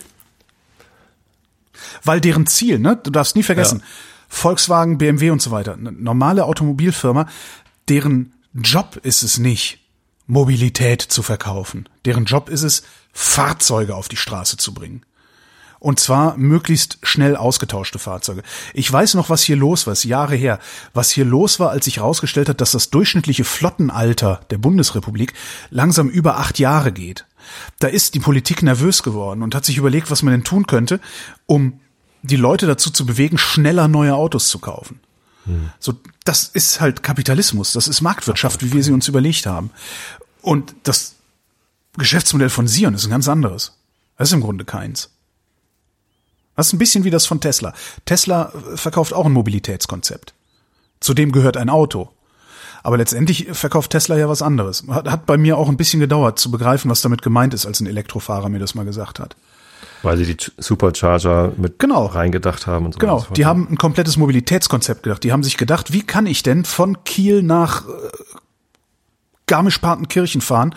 Weil 2.02 2.20
deren 2.20 2.46
Ziel, 2.46 2.78
ne, 2.78 2.98
du 3.02 3.10
darfst 3.10 3.36
nie 3.36 3.42
vergessen, 3.42 3.78
ja. 3.78 3.86
Volkswagen, 4.28 4.98
BMW 4.98 5.30
und 5.30 5.40
so 5.40 5.50
weiter, 5.50 5.74
eine 5.74 5.92
normale 5.92 6.44
Automobilfirma, 6.44 7.28
deren 7.88 8.32
Job 8.52 9.00
ist 9.02 9.22
es 9.22 9.38
nicht, 9.38 9.78
Mobilität 10.26 11.00
zu 11.00 11.22
verkaufen. 11.22 11.88
Deren 12.04 12.24
Job 12.24 12.48
ist 12.48 12.62
es, 12.62 12.82
Fahrzeuge 13.12 13.94
auf 13.94 14.08
die 14.08 14.16
Straße 14.16 14.56
zu 14.56 14.74
bringen. 14.74 15.02
Und 15.84 16.00
zwar 16.00 16.38
möglichst 16.38 16.96
schnell 17.02 17.36
ausgetauschte 17.36 17.98
Fahrzeuge. 17.98 18.42
Ich 18.72 18.90
weiß 18.90 19.12
noch, 19.16 19.28
was 19.28 19.42
hier 19.42 19.56
los 19.56 19.86
war, 19.86 19.92
ist 19.92 20.04
Jahre 20.04 20.34
her. 20.34 20.58
Was 20.94 21.10
hier 21.10 21.26
los 21.26 21.60
war, 21.60 21.72
als 21.72 21.84
sich 21.84 21.98
herausgestellt 21.98 22.48
hat, 22.48 22.62
dass 22.62 22.70
das 22.70 22.88
durchschnittliche 22.88 23.44
Flottenalter 23.44 24.40
der 24.48 24.56
Bundesrepublik 24.56 25.34
langsam 25.68 26.08
über 26.08 26.38
acht 26.38 26.58
Jahre 26.58 26.90
geht. 26.90 27.26
Da 27.80 27.88
ist 27.88 28.14
die 28.14 28.18
Politik 28.18 28.62
nervös 28.62 29.02
geworden 29.02 29.42
und 29.42 29.54
hat 29.54 29.66
sich 29.66 29.76
überlegt, 29.76 30.10
was 30.10 30.22
man 30.22 30.32
denn 30.32 30.42
tun 30.42 30.66
könnte, 30.66 31.00
um 31.44 31.80
die 32.22 32.36
Leute 32.36 32.66
dazu 32.66 32.88
zu 32.88 33.04
bewegen, 33.04 33.36
schneller 33.36 33.86
neue 33.86 34.14
Autos 34.14 34.48
zu 34.48 34.60
kaufen. 34.60 35.00
Hm. 35.44 35.68
So, 35.80 35.92
das 36.24 36.44
ist 36.44 36.80
halt 36.80 37.02
Kapitalismus, 37.02 37.72
das 37.72 37.88
ist 37.88 38.00
Marktwirtschaft, 38.00 38.64
wie 38.64 38.72
wir 38.72 38.82
sie 38.82 38.92
uns 38.92 39.06
überlegt 39.06 39.44
haben. 39.44 39.70
Und 40.40 40.74
das 40.84 41.16
Geschäftsmodell 41.98 42.48
von 42.48 42.68
Sion 42.68 42.94
ist 42.94 43.04
ein 43.04 43.10
ganz 43.10 43.28
anderes. 43.28 43.76
Das 44.16 44.30
ist 44.30 44.32
im 44.32 44.40
Grunde 44.40 44.64
keins. 44.64 45.10
Das 46.56 46.68
ist 46.68 46.72
ein 46.72 46.78
bisschen 46.78 47.04
wie 47.04 47.10
das 47.10 47.26
von 47.26 47.40
Tesla. 47.40 47.74
Tesla 48.04 48.52
verkauft 48.74 49.12
auch 49.12 49.26
ein 49.26 49.32
Mobilitätskonzept. 49.32 50.34
Zudem 51.00 51.32
gehört 51.32 51.56
ein 51.56 51.68
Auto. 51.68 52.10
Aber 52.82 52.98
letztendlich 52.98 53.48
verkauft 53.52 53.90
Tesla 53.90 54.16
ja 54.16 54.28
was 54.28 54.42
anderes. 54.42 54.84
Hat, 54.88 55.10
hat 55.10 55.26
bei 55.26 55.38
mir 55.38 55.56
auch 55.56 55.68
ein 55.68 55.76
bisschen 55.76 56.00
gedauert 56.00 56.38
zu 56.38 56.50
begreifen, 56.50 56.90
was 56.90 57.00
damit 57.00 57.22
gemeint 57.22 57.54
ist, 57.54 57.66
als 57.66 57.80
ein 57.80 57.86
Elektrofahrer 57.86 58.50
mir 58.50 58.58
das 58.58 58.74
mal 58.74 58.84
gesagt 58.84 59.18
hat. 59.20 59.36
Weil 60.02 60.18
sie 60.18 60.34
die 60.34 60.36
Supercharger 60.58 61.52
mit 61.56 61.78
genau. 61.78 62.04
reingedacht 62.04 62.66
haben 62.66 62.84
und 62.84 62.92
so. 62.92 62.98
Genau, 62.98 63.26
die 63.34 63.46
haben 63.46 63.66
ein 63.70 63.78
komplettes 63.78 64.18
Mobilitätskonzept 64.18 65.02
gedacht. 65.02 65.24
Die 65.24 65.32
haben 65.32 65.42
sich 65.42 65.56
gedacht, 65.56 65.94
wie 65.94 66.02
kann 66.02 66.26
ich 66.26 66.42
denn 66.42 66.66
von 66.66 67.04
Kiel 67.04 67.42
nach 67.42 67.88
äh, 67.88 67.90
Garmisch-Partenkirchen 69.46 70.42
fahren, 70.42 70.74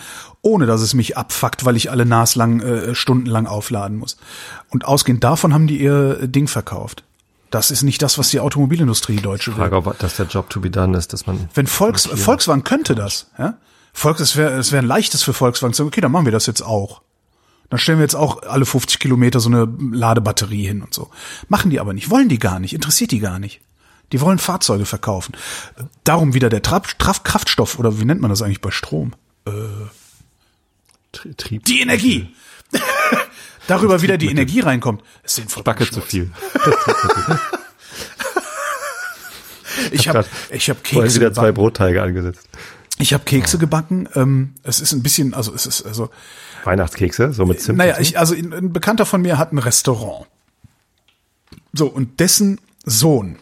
ohne 0.47 0.65
dass 0.65 0.81
es 0.81 0.93
mich 0.93 1.17
abfuckt, 1.17 1.65
weil 1.65 1.75
ich 1.75 1.91
alle 1.91 2.05
naslang 2.05 2.61
äh, 2.61 2.95
stundenlang 2.95 3.47
aufladen 3.47 3.97
muss. 3.97 4.17
Und 4.69 4.85
ausgehend 4.85 5.23
davon 5.23 5.53
haben 5.53 5.67
die 5.67 5.79
ihr 5.79 6.27
Ding 6.27 6.47
verkauft. 6.47 7.03
Das 7.51 7.71
ist 7.71 7.83
nicht 7.83 8.01
das, 8.01 8.17
was 8.17 8.29
die 8.29 8.39
Automobilindustrie 8.39 9.17
die 9.17 9.21
deutsche 9.21 9.51
will. 9.51 9.69
Frage, 9.69 9.75
ob 9.75 9.99
das 9.99 10.15
der 10.15 10.25
Job 10.25 10.49
to 10.49 10.59
be 10.59 10.69
done 10.69 10.97
ist, 10.97 11.13
dass 11.13 11.27
man. 11.27 11.49
Wenn 11.53 11.67
Volks, 11.67 12.05
Volkswagen 12.05 12.63
könnte 12.63 12.95
das, 12.95 13.27
ja? 13.37 13.57
Volks, 13.93 14.21
es 14.21 14.35
wäre, 14.35 14.51
es 14.57 14.71
wäre 14.71 14.83
ein 14.83 14.87
leichtes 14.87 15.23
für 15.23 15.33
Volkswagen 15.33 15.73
zu 15.73 15.79
sagen, 15.79 15.87
okay, 15.87 16.01
dann 16.01 16.11
machen 16.11 16.25
wir 16.25 16.31
das 16.31 16.45
jetzt 16.45 16.61
auch. 16.61 17.01
Dann 17.69 17.79
stellen 17.79 17.97
wir 17.97 18.03
jetzt 18.03 18.15
auch 18.15 18.43
alle 18.43 18.65
50 18.65 18.99
Kilometer 18.99 19.39
so 19.39 19.49
eine 19.49 19.67
Ladebatterie 19.91 20.65
hin 20.65 20.81
und 20.81 20.93
so. 20.93 21.09
Machen 21.49 21.71
die 21.71 21.79
aber 21.79 21.93
nicht, 21.93 22.09
wollen 22.09 22.29
die 22.29 22.39
gar 22.39 22.59
nicht, 22.59 22.73
interessiert 22.73 23.11
die 23.11 23.19
gar 23.19 23.39
nicht. 23.39 23.61
Die 24.13 24.21
wollen 24.21 24.37
Fahrzeuge 24.37 24.85
verkaufen. 24.85 25.35
Darum 26.03 26.33
wieder 26.33 26.49
der 26.49 26.61
Traf 26.61 26.97
Kraftstoff 26.97 27.79
oder 27.79 27.99
wie 27.99 28.05
nennt 28.05 28.21
man 28.21 28.29
das 28.29 28.41
eigentlich 28.41 28.61
bei 28.61 28.71
Strom? 28.71 29.13
Äh, 29.45 29.51
Trieb. 31.11 31.65
Die 31.65 31.81
Energie. 31.81 32.33
Darüber 33.67 34.01
wieder 34.01 34.17
die 34.17 34.27
Energie 34.27 34.61
reinkommt. 34.61 35.03
Es 35.23 35.35
sind 35.35 35.63
Backe 35.63 35.89
zu 35.89 36.01
viel. 36.01 36.31
ich 39.91 40.07
habe 40.07 40.25
ich 40.51 40.69
habe 40.69 40.79
Kekse 40.81 41.19
wieder 41.19 41.33
zwei 41.33 41.51
Brotteige 41.51 42.01
angesetzt. 42.01 42.47
Ich 42.99 43.13
habe 43.13 43.23
Kekse 43.25 43.57
gebacken. 43.57 44.07
Ähm, 44.15 44.53
es 44.63 44.79
ist 44.79 44.93
ein 44.93 45.03
bisschen, 45.03 45.33
also 45.33 45.53
es 45.53 45.65
ist 45.65 45.85
also 45.85 46.09
Weihnachtskekse, 46.63 47.33
so 47.33 47.45
mit 47.45 47.61
Zimt. 47.61 47.77
Naja, 47.77 47.97
ich, 47.99 48.17
also 48.17 48.33
ein 48.33 48.73
Bekannter 48.73 49.05
von 49.05 49.21
mir 49.21 49.37
hat 49.37 49.51
ein 49.51 49.57
Restaurant. 49.57 50.27
So 51.73 51.87
und 51.87 52.19
dessen 52.19 52.59
Sohn 52.85 53.37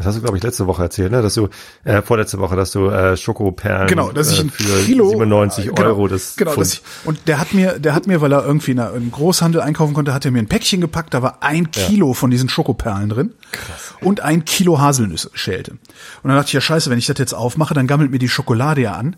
das 0.00 0.06
hast 0.06 0.16
du, 0.16 0.22
glaube 0.22 0.38
ich, 0.38 0.42
letzte 0.42 0.66
Woche 0.66 0.82
erzählt, 0.82 1.12
ne? 1.12 1.20
Dass 1.20 1.34
du, 1.34 1.48
äh, 1.84 2.00
vorletzte 2.00 2.38
Woche, 2.38 2.56
dass 2.56 2.70
du 2.70 2.88
äh, 2.88 3.18
Schokoperlen 3.18 3.86
genau, 3.86 4.10
dass 4.10 4.32
ich 4.32 4.40
ein 4.40 4.48
äh, 4.48 4.50
für 4.50 4.84
Kilo, 4.86 5.10
97 5.10 5.66
genau, 5.66 5.82
Euro 5.82 6.08
das 6.08 6.36
genau, 6.36 6.52
Pfund. 6.52 6.66
Ich, 6.66 6.82
und 7.04 7.28
der 7.28 7.38
hat 7.38 7.52
mir, 7.52 7.78
der 7.78 7.94
hat 7.94 8.06
mir, 8.06 8.22
weil 8.22 8.32
er 8.32 8.42
irgendwie 8.42 8.70
in 8.70 8.80
einem 8.80 9.10
Großhandel 9.12 9.60
einkaufen 9.60 9.92
konnte, 9.92 10.14
hat 10.14 10.24
er 10.24 10.30
mir 10.30 10.38
ein 10.38 10.48
Päckchen 10.48 10.80
gepackt, 10.80 11.12
da 11.12 11.20
war 11.20 11.42
ein 11.42 11.70
Kilo 11.70 12.08
ja. 12.08 12.14
von 12.14 12.30
diesen 12.30 12.48
Schokoperlen 12.48 13.10
drin 13.10 13.34
Krass. 13.52 13.94
und 14.00 14.20
ein 14.20 14.46
Kilo 14.46 14.80
Haselnüsse 14.80 15.30
schälte. 15.34 15.72
Und 15.72 16.28
dann 16.28 16.36
dachte 16.36 16.48
ich, 16.48 16.54
ja 16.54 16.62
scheiße, 16.62 16.88
wenn 16.88 16.98
ich 16.98 17.06
das 17.06 17.18
jetzt 17.18 17.34
aufmache, 17.34 17.74
dann 17.74 17.86
gammelt 17.86 18.10
mir 18.10 18.18
die 18.18 18.30
Schokolade 18.30 18.80
ja 18.80 18.94
an. 18.94 19.16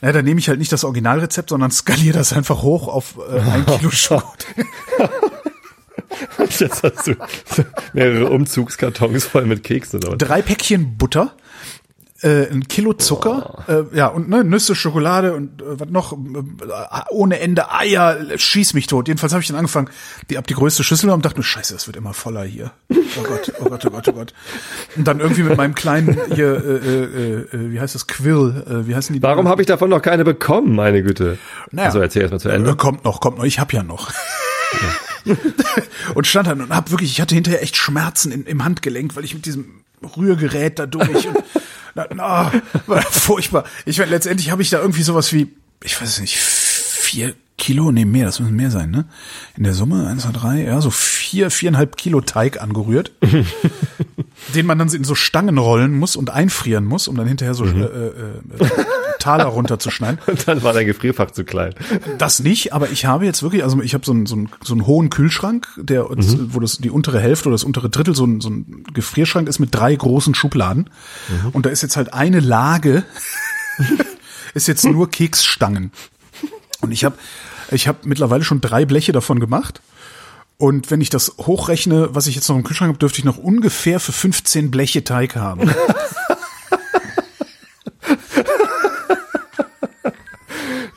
Ja, 0.00 0.12
dann 0.12 0.24
nehme 0.24 0.38
ich 0.38 0.48
halt 0.48 0.60
nicht 0.60 0.70
das 0.70 0.84
Originalrezept, 0.84 1.50
sondern 1.50 1.72
skaliere 1.72 2.16
das 2.16 2.32
einfach 2.32 2.62
hoch 2.62 2.86
auf 2.86 3.18
äh, 3.30 3.40
ein 3.40 3.66
Kilo 3.78 3.90
Schokolade. 6.18 6.52
Jetzt 6.58 6.82
hast 6.82 7.06
du 7.06 7.14
mehrere 7.92 8.30
Umzugskartons 8.30 9.24
voll 9.24 9.46
mit 9.46 9.64
Keksen. 9.64 10.04
Oder? 10.04 10.16
Drei 10.16 10.42
Päckchen 10.42 10.96
Butter, 10.96 11.34
äh, 12.22 12.50
ein 12.50 12.66
Kilo 12.66 12.94
Zucker, 12.94 13.64
oh. 13.68 13.72
äh, 13.72 13.84
ja, 13.96 14.08
und 14.08 14.28
ne, 14.28 14.42
Nüsse, 14.42 14.74
Schokolade 14.74 15.34
und 15.34 15.62
äh, 15.62 15.78
was 15.78 15.88
noch, 15.88 16.12
äh, 16.12 16.16
ohne 17.10 17.38
Ende 17.38 17.70
Eier, 17.72 18.18
schieß 18.36 18.74
mich 18.74 18.88
tot. 18.88 19.06
Jedenfalls 19.06 19.32
habe 19.32 19.42
ich 19.42 19.48
dann 19.48 19.56
angefangen, 19.56 19.88
die 20.28 20.36
ab 20.38 20.46
die 20.46 20.54
größte 20.54 20.82
Schüssel 20.82 21.10
und 21.10 21.24
dachte 21.24 21.38
mir, 21.38 21.44
scheiße, 21.44 21.74
das 21.74 21.86
wird 21.86 21.96
immer 21.96 22.14
voller 22.14 22.42
hier. 22.42 22.72
Oh 22.90 23.22
Gott, 23.22 23.52
oh 23.60 23.64
Gott, 23.66 23.86
oh 23.86 23.90
Gott, 23.90 24.08
oh 24.08 24.12
Gott. 24.12 24.34
Und 24.96 25.06
dann 25.06 25.20
irgendwie 25.20 25.44
mit 25.44 25.56
meinem 25.56 25.74
kleinen 25.74 26.18
hier, 26.34 26.56
äh, 26.56 26.76
äh, 26.76 27.34
äh, 27.52 27.72
wie 27.72 27.80
heißt 27.80 27.94
das, 27.94 28.06
Quill, 28.08 28.64
äh, 28.66 28.88
wie 28.88 28.96
heißen 28.96 29.14
die? 29.14 29.22
Warum 29.22 29.48
habe 29.48 29.62
ich 29.62 29.66
davon 29.66 29.90
noch 29.90 30.02
keine 30.02 30.24
bekommen, 30.24 30.74
meine 30.74 31.02
Güte? 31.02 31.38
Naja, 31.70 31.86
also 31.86 32.00
erzähl 32.00 32.22
erst 32.22 32.32
mal 32.32 32.40
zu 32.40 32.48
Ende. 32.48 32.70
Äh, 32.70 32.76
kommt 32.76 33.04
noch, 33.04 33.20
kommt 33.20 33.38
noch, 33.38 33.44
ich 33.44 33.60
hab 33.60 33.72
ja 33.72 33.84
noch. 33.84 34.12
Und 36.14 36.26
stand 36.26 36.48
dann 36.48 36.60
und 36.60 36.74
hab 36.74 36.90
wirklich, 36.90 37.10
ich 37.10 37.20
hatte 37.20 37.34
hinterher 37.34 37.62
echt 37.62 37.76
Schmerzen 37.76 38.32
in, 38.32 38.44
im 38.44 38.64
Handgelenk, 38.64 39.16
weil 39.16 39.24
ich 39.24 39.34
mit 39.34 39.46
diesem 39.46 39.82
Rührgerät 40.16 40.78
da 40.78 40.86
durch 40.86 41.26
und 41.26 41.36
na, 42.14 42.52
oh, 42.86 43.00
furchtbar. 43.10 43.64
Ich 43.84 43.98
meine, 43.98 44.10
letztendlich 44.10 44.50
habe 44.50 44.62
ich 44.62 44.70
da 44.70 44.80
irgendwie 44.80 45.02
sowas 45.02 45.32
wie, 45.32 45.48
ich 45.82 46.00
weiß 46.00 46.20
nicht, 46.20 46.36
vier 46.36 47.34
Kilo, 47.56 47.90
nee, 47.90 48.04
mehr, 48.04 48.26
das 48.26 48.38
müssen 48.38 48.54
mehr 48.54 48.70
sein, 48.70 48.90
ne? 48.90 49.06
In 49.56 49.64
der 49.64 49.74
Summe, 49.74 50.06
eins, 50.06 50.22
zwei, 50.22 50.32
drei, 50.32 50.62
ja, 50.62 50.80
so 50.80 50.90
vier, 50.90 51.50
viereinhalb 51.50 51.96
Kilo 51.96 52.20
Teig 52.20 52.62
angerührt, 52.62 53.12
den 54.54 54.66
man 54.66 54.78
dann 54.78 54.88
in 54.88 55.02
so 55.02 55.16
Stangen 55.16 55.58
rollen 55.58 55.98
muss 55.98 56.14
und 56.14 56.30
einfrieren 56.30 56.84
muss, 56.84 57.08
um 57.08 57.16
dann 57.16 57.26
hinterher 57.26 57.54
so 57.54 57.64
mhm. 57.64 57.82
äh, 57.82 57.86
äh, 57.86 58.08
äh, 58.60 58.70
Taler 59.28 59.44
runterzuschneiden. 59.44 60.20
Und 60.26 60.48
dann 60.48 60.62
war 60.62 60.72
dein 60.72 60.86
Gefrierfach 60.86 61.30
zu 61.30 61.44
klein. 61.44 61.74
Das 62.16 62.40
nicht, 62.40 62.72
aber 62.72 62.90
ich 62.90 63.04
habe 63.04 63.26
jetzt 63.26 63.42
wirklich, 63.42 63.62
also 63.62 63.82
ich 63.82 63.92
habe 63.92 64.04
so 64.06 64.12
einen, 64.12 64.26
so 64.26 64.36
einen, 64.36 64.48
so 64.62 64.72
einen 64.72 64.86
hohen 64.86 65.10
Kühlschrank, 65.10 65.66
der, 65.76 66.04
mhm. 66.04 66.54
wo 66.54 66.60
das 66.60 66.78
die 66.78 66.90
untere 66.90 67.20
Hälfte 67.20 67.48
oder 67.48 67.54
das 67.54 67.64
untere 67.64 67.90
Drittel 67.90 68.14
so 68.14 68.24
ein, 68.24 68.40
so 68.40 68.48
ein 68.48 68.84
Gefrierschrank 68.94 69.48
ist 69.48 69.58
mit 69.58 69.74
drei 69.74 69.94
großen 69.94 70.34
Schubladen. 70.34 70.88
Mhm. 71.28 71.50
Und 71.50 71.66
da 71.66 71.70
ist 71.70 71.82
jetzt 71.82 71.96
halt 71.96 72.14
eine 72.14 72.40
Lage, 72.40 73.04
ist 74.54 74.66
jetzt 74.66 74.84
nur 74.84 75.10
Keksstangen. 75.10 75.92
Und 76.80 76.92
ich 76.92 77.04
habe 77.04 77.16
ich 77.70 77.86
hab 77.86 78.06
mittlerweile 78.06 78.44
schon 78.44 78.62
drei 78.62 78.86
Bleche 78.86 79.12
davon 79.12 79.40
gemacht. 79.40 79.82
Und 80.56 80.90
wenn 80.90 81.02
ich 81.02 81.10
das 81.10 81.34
hochrechne, 81.38 82.08
was 82.12 82.26
ich 82.26 82.34
jetzt 82.34 82.48
noch 82.48 82.56
im 82.56 82.64
Kühlschrank 82.64 82.88
habe, 82.88 82.98
dürfte 82.98 83.18
ich 83.18 83.24
noch 83.24 83.38
ungefähr 83.38 84.00
für 84.00 84.12
15 84.12 84.70
Bleche 84.70 85.04
Teig 85.04 85.36
haben. 85.36 85.70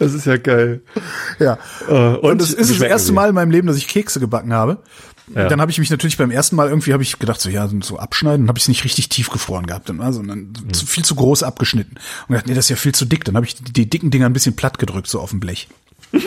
Das 0.01 0.15
ist 0.15 0.25
ja 0.25 0.37
geil. 0.37 0.81
Ja. 1.37 1.59
Uh, 1.87 1.93
und, 1.93 2.31
und 2.31 2.41
das 2.41 2.51
ist 2.51 2.71
das 2.71 2.81
erste 2.81 3.11
Mal 3.11 3.29
in 3.29 3.35
meinem 3.35 3.51
Leben, 3.51 3.67
dass 3.67 3.77
ich 3.77 3.87
Kekse 3.87 4.19
gebacken 4.19 4.51
habe. 4.51 4.79
Ja. 5.35 5.47
Dann 5.47 5.61
habe 5.61 5.69
ich 5.69 5.77
mich 5.77 5.91
natürlich 5.91 6.17
beim 6.17 6.31
ersten 6.31 6.55
Mal 6.55 6.69
irgendwie 6.69 6.91
habe 6.91 7.03
ich 7.03 7.19
gedacht 7.19 7.39
so 7.39 7.49
ja 7.49 7.69
so 7.81 7.99
abschneiden, 7.99 8.47
habe 8.47 8.57
ich 8.57 8.63
es 8.63 8.67
nicht 8.67 8.83
richtig 8.83 9.09
tief 9.09 9.29
gefroren 9.29 9.67
gehabt, 9.67 9.91
also 9.99 10.23
dann 10.23 10.53
mhm. 10.65 10.73
zu, 10.73 10.87
viel 10.87 11.05
zu 11.05 11.13
groß 11.13 11.43
abgeschnitten 11.43 11.97
und 11.97 12.27
gedacht 12.29 12.47
nee 12.47 12.55
das 12.55 12.65
ist 12.65 12.69
ja 12.69 12.75
viel 12.77 12.95
zu 12.95 13.05
dick. 13.05 13.23
Dann 13.25 13.35
habe 13.35 13.45
ich 13.45 13.55
die, 13.55 13.71
die 13.71 13.89
dicken 13.89 14.09
Dinger 14.09 14.25
ein 14.25 14.33
bisschen 14.33 14.55
platt 14.55 14.79
gedrückt 14.79 15.07
so 15.07 15.19
auf 15.19 15.29
dem 15.29 15.39
Blech. 15.39 15.67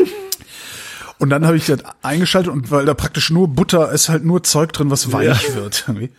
Und 1.19 1.31
dann 1.31 1.47
habe 1.47 1.57
ich 1.57 1.67
das 1.67 1.81
eingeschaltet 2.03 2.53
und 2.53 2.71
weil 2.71 2.87
da 2.87 2.95
praktisch 2.95 3.31
nur 3.31 3.49
Butter 3.49 3.93
ist 3.93 4.09
halt 4.09 4.25
nur 4.25 4.43
Zeug 4.43 4.73
drin, 4.73 4.91
was 4.91 5.13
weich 5.13 5.49
ja. 5.49 5.55
wird. 5.55 5.85
Irgendwie. 5.87 6.11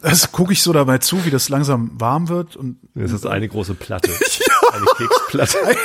Das 0.00 0.32
gucke 0.32 0.52
ich 0.52 0.62
so 0.62 0.72
dabei 0.72 0.98
zu, 0.98 1.24
wie 1.24 1.30
das 1.30 1.48
langsam 1.48 1.90
warm 1.94 2.28
wird 2.28 2.56
und 2.56 2.78
das 2.94 3.12
ist 3.12 3.26
eine 3.26 3.48
große 3.48 3.74
Platte, 3.74 4.10
ja. 4.10 4.68
eine 4.72 4.86
Keksplatte. 4.96 5.58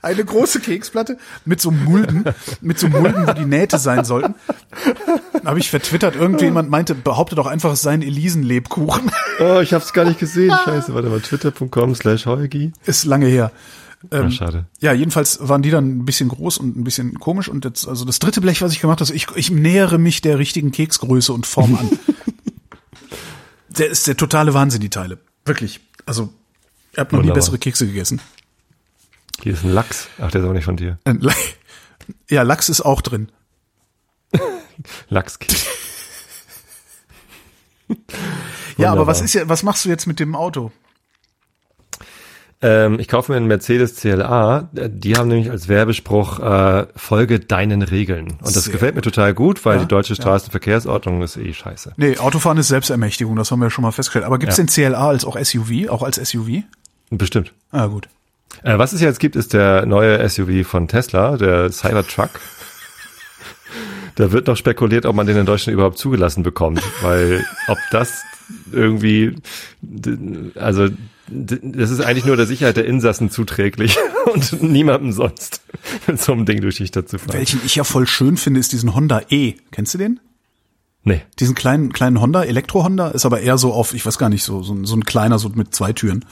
Eine 0.00 0.24
große 0.24 0.60
Keksplatte 0.60 1.18
mit 1.44 1.60
so 1.60 1.72
Mulden, 1.72 2.24
mit 2.60 2.78
so 2.78 2.88
Mulden, 2.88 3.26
wo 3.26 3.32
die 3.32 3.44
Nähte 3.44 3.78
sein 3.78 4.04
sollten. 4.04 4.36
Habe 5.44 5.58
ich 5.58 5.70
vertwittert, 5.70 6.14
irgendjemand 6.14 6.70
meinte, 6.70 6.94
behaupte 6.94 7.34
doch 7.34 7.46
einfach, 7.46 7.72
es 7.72 7.82
sei 7.82 7.94
ein 7.94 8.02
Elisenlebkuchen. 8.02 9.10
Oh, 9.40 9.58
ich 9.60 9.74
hab's 9.74 9.92
gar 9.92 10.04
nicht 10.04 10.20
gesehen. 10.20 10.54
Scheiße, 10.64 10.94
warte 10.94 11.08
mal, 11.08 11.20
twitter.com 11.20 11.96
slash 11.96 12.26
Heugi. 12.26 12.72
Ist 12.84 13.06
lange 13.06 13.26
her. 13.26 13.50
Ähm, 14.10 14.26
Ach, 14.28 14.32
schade. 14.32 14.66
Ja, 14.80 14.92
jedenfalls 14.92 15.38
waren 15.48 15.62
die 15.62 15.70
dann 15.70 15.98
ein 15.98 16.04
bisschen 16.04 16.28
groß 16.28 16.58
und 16.58 16.76
ein 16.76 16.84
bisschen 16.84 17.18
komisch. 17.18 17.48
Und 17.48 17.64
jetzt, 17.64 17.88
also 17.88 18.04
das 18.04 18.18
dritte 18.18 18.40
Blech, 18.40 18.62
was 18.62 18.72
ich 18.72 18.80
gemacht 18.80 19.00
habe, 19.00 19.12
ich, 19.12 19.26
ich 19.34 19.50
nähere 19.50 19.98
mich 19.98 20.20
der 20.20 20.38
richtigen 20.38 20.70
Keksgröße 20.70 21.32
und 21.32 21.46
Form 21.46 21.74
an. 21.76 21.90
der 23.68 23.88
ist 23.88 24.06
der 24.06 24.16
totale 24.16 24.54
Wahnsinn, 24.54 24.80
die 24.80 24.90
Teile. 24.90 25.18
Wirklich. 25.44 25.80
Also, 26.06 26.32
ich 26.92 26.98
habe 26.98 27.16
noch 27.16 27.22
nie 27.22 27.32
bessere 27.32 27.58
Kekse 27.58 27.86
gegessen. 27.86 28.20
Hier 29.42 29.52
ist 29.52 29.64
ein 29.64 29.72
Lachs. 29.72 30.08
Ach, 30.18 30.30
der 30.30 30.40
ist 30.40 30.44
aber 30.44 30.54
nicht 30.54 30.64
von 30.64 30.76
dir. 30.76 30.98
Ja, 32.30 32.42
Lachs 32.42 32.68
ist 32.68 32.80
auch 32.80 33.02
drin. 33.02 33.30
Lachskeks. 35.08 35.66
ja, 38.76 38.92
aber 38.92 39.06
was 39.06 39.20
ist 39.20 39.34
ja, 39.34 39.48
was 39.48 39.62
machst 39.62 39.84
du 39.84 39.88
jetzt 39.88 40.06
mit 40.06 40.20
dem 40.20 40.34
Auto? 40.34 40.72
Ähm, 42.60 42.98
ich 42.98 43.06
kaufe 43.06 43.30
mir 43.30 43.36
einen 43.36 43.46
Mercedes 43.46 43.96
CLA. 43.96 44.68
Die 44.72 45.16
haben 45.16 45.28
nämlich 45.28 45.50
als 45.50 45.68
Werbespruch 45.68 46.40
äh, 46.40 46.86
Folge 46.96 47.38
deinen 47.38 47.82
Regeln. 47.82 48.38
Und 48.42 48.56
das 48.56 48.64
Sehr 48.64 48.72
gefällt 48.72 48.96
mir 48.96 49.02
total 49.02 49.32
gut, 49.32 49.64
weil 49.64 49.76
ja, 49.76 49.82
die 49.82 49.88
deutsche 49.88 50.16
Straßenverkehrsordnung 50.16 51.18
ja. 51.18 51.24
ist 51.24 51.36
eh 51.36 51.52
scheiße. 51.52 51.92
Nee, 51.96 52.18
Autofahren 52.18 52.58
ist 52.58 52.68
Selbstermächtigung, 52.68 53.36
das 53.36 53.50
haben 53.50 53.60
wir 53.60 53.66
ja 53.66 53.70
schon 53.70 53.82
mal 53.82 53.92
festgestellt. 53.92 54.24
Aber 54.24 54.38
gibt's 54.38 54.56
ja. 54.56 54.64
den 54.64 54.68
CLA 54.68 55.08
als 55.08 55.24
auch 55.24 55.38
SUV, 55.38 55.88
auch 55.88 56.02
als 56.02 56.16
SUV? 56.16 56.62
Bestimmt. 57.10 57.52
Ah, 57.70 57.86
gut. 57.86 58.08
Äh, 58.64 58.78
was 58.78 58.92
es 58.92 59.00
jetzt 59.00 59.20
gibt, 59.20 59.36
ist 59.36 59.52
der 59.52 59.86
neue 59.86 60.28
SUV 60.28 60.66
von 60.66 60.88
Tesla, 60.88 61.36
der 61.36 61.70
Cybertruck. 61.70 62.30
Da 64.18 64.32
wird 64.32 64.48
noch 64.48 64.56
spekuliert, 64.56 65.06
ob 65.06 65.14
man 65.14 65.28
den 65.28 65.36
in 65.36 65.46
Deutschland 65.46 65.74
überhaupt 65.74 65.96
zugelassen 65.96 66.42
bekommt, 66.42 66.82
weil 67.02 67.44
ob 67.68 67.78
das 67.92 68.24
irgendwie, 68.72 69.36
also 70.56 70.88
das 71.28 71.90
ist 71.90 72.00
eigentlich 72.00 72.24
nur 72.24 72.36
der 72.36 72.46
Sicherheit 72.46 72.76
der 72.76 72.86
Insassen 72.86 73.30
zuträglich 73.30 73.96
und 74.34 74.60
niemandem 74.60 75.12
sonst 75.12 75.60
mit 76.08 76.20
so 76.20 76.32
einem 76.32 76.46
Ding 76.46 76.60
durch 76.62 76.76
die 76.76 76.88
Stadt 76.88 77.08
zu 77.08 77.18
fahren. 77.18 77.34
Welchen 77.34 77.60
ich 77.64 77.76
ja 77.76 77.84
voll 77.84 78.08
schön 78.08 78.36
finde, 78.36 78.58
ist 78.58 78.72
diesen 78.72 78.92
Honda 78.92 79.22
E. 79.30 79.54
Kennst 79.70 79.94
du 79.94 79.98
den? 79.98 80.18
Nee. 81.04 81.22
Diesen 81.38 81.54
kleinen, 81.54 81.92
kleinen 81.92 82.20
Honda, 82.20 82.42
Elektro-Honda, 82.42 83.10
ist 83.10 83.24
aber 83.24 83.40
eher 83.40 83.56
so 83.56 83.72
auf, 83.72 83.94
ich 83.94 84.04
weiß 84.04 84.18
gar 84.18 84.28
nicht, 84.28 84.42
so, 84.42 84.64
so, 84.64 84.74
ein, 84.74 84.84
so 84.84 84.96
ein 84.96 85.04
kleiner, 85.04 85.38
so 85.38 85.48
mit 85.50 85.72
zwei 85.72 85.92
Türen. 85.92 86.24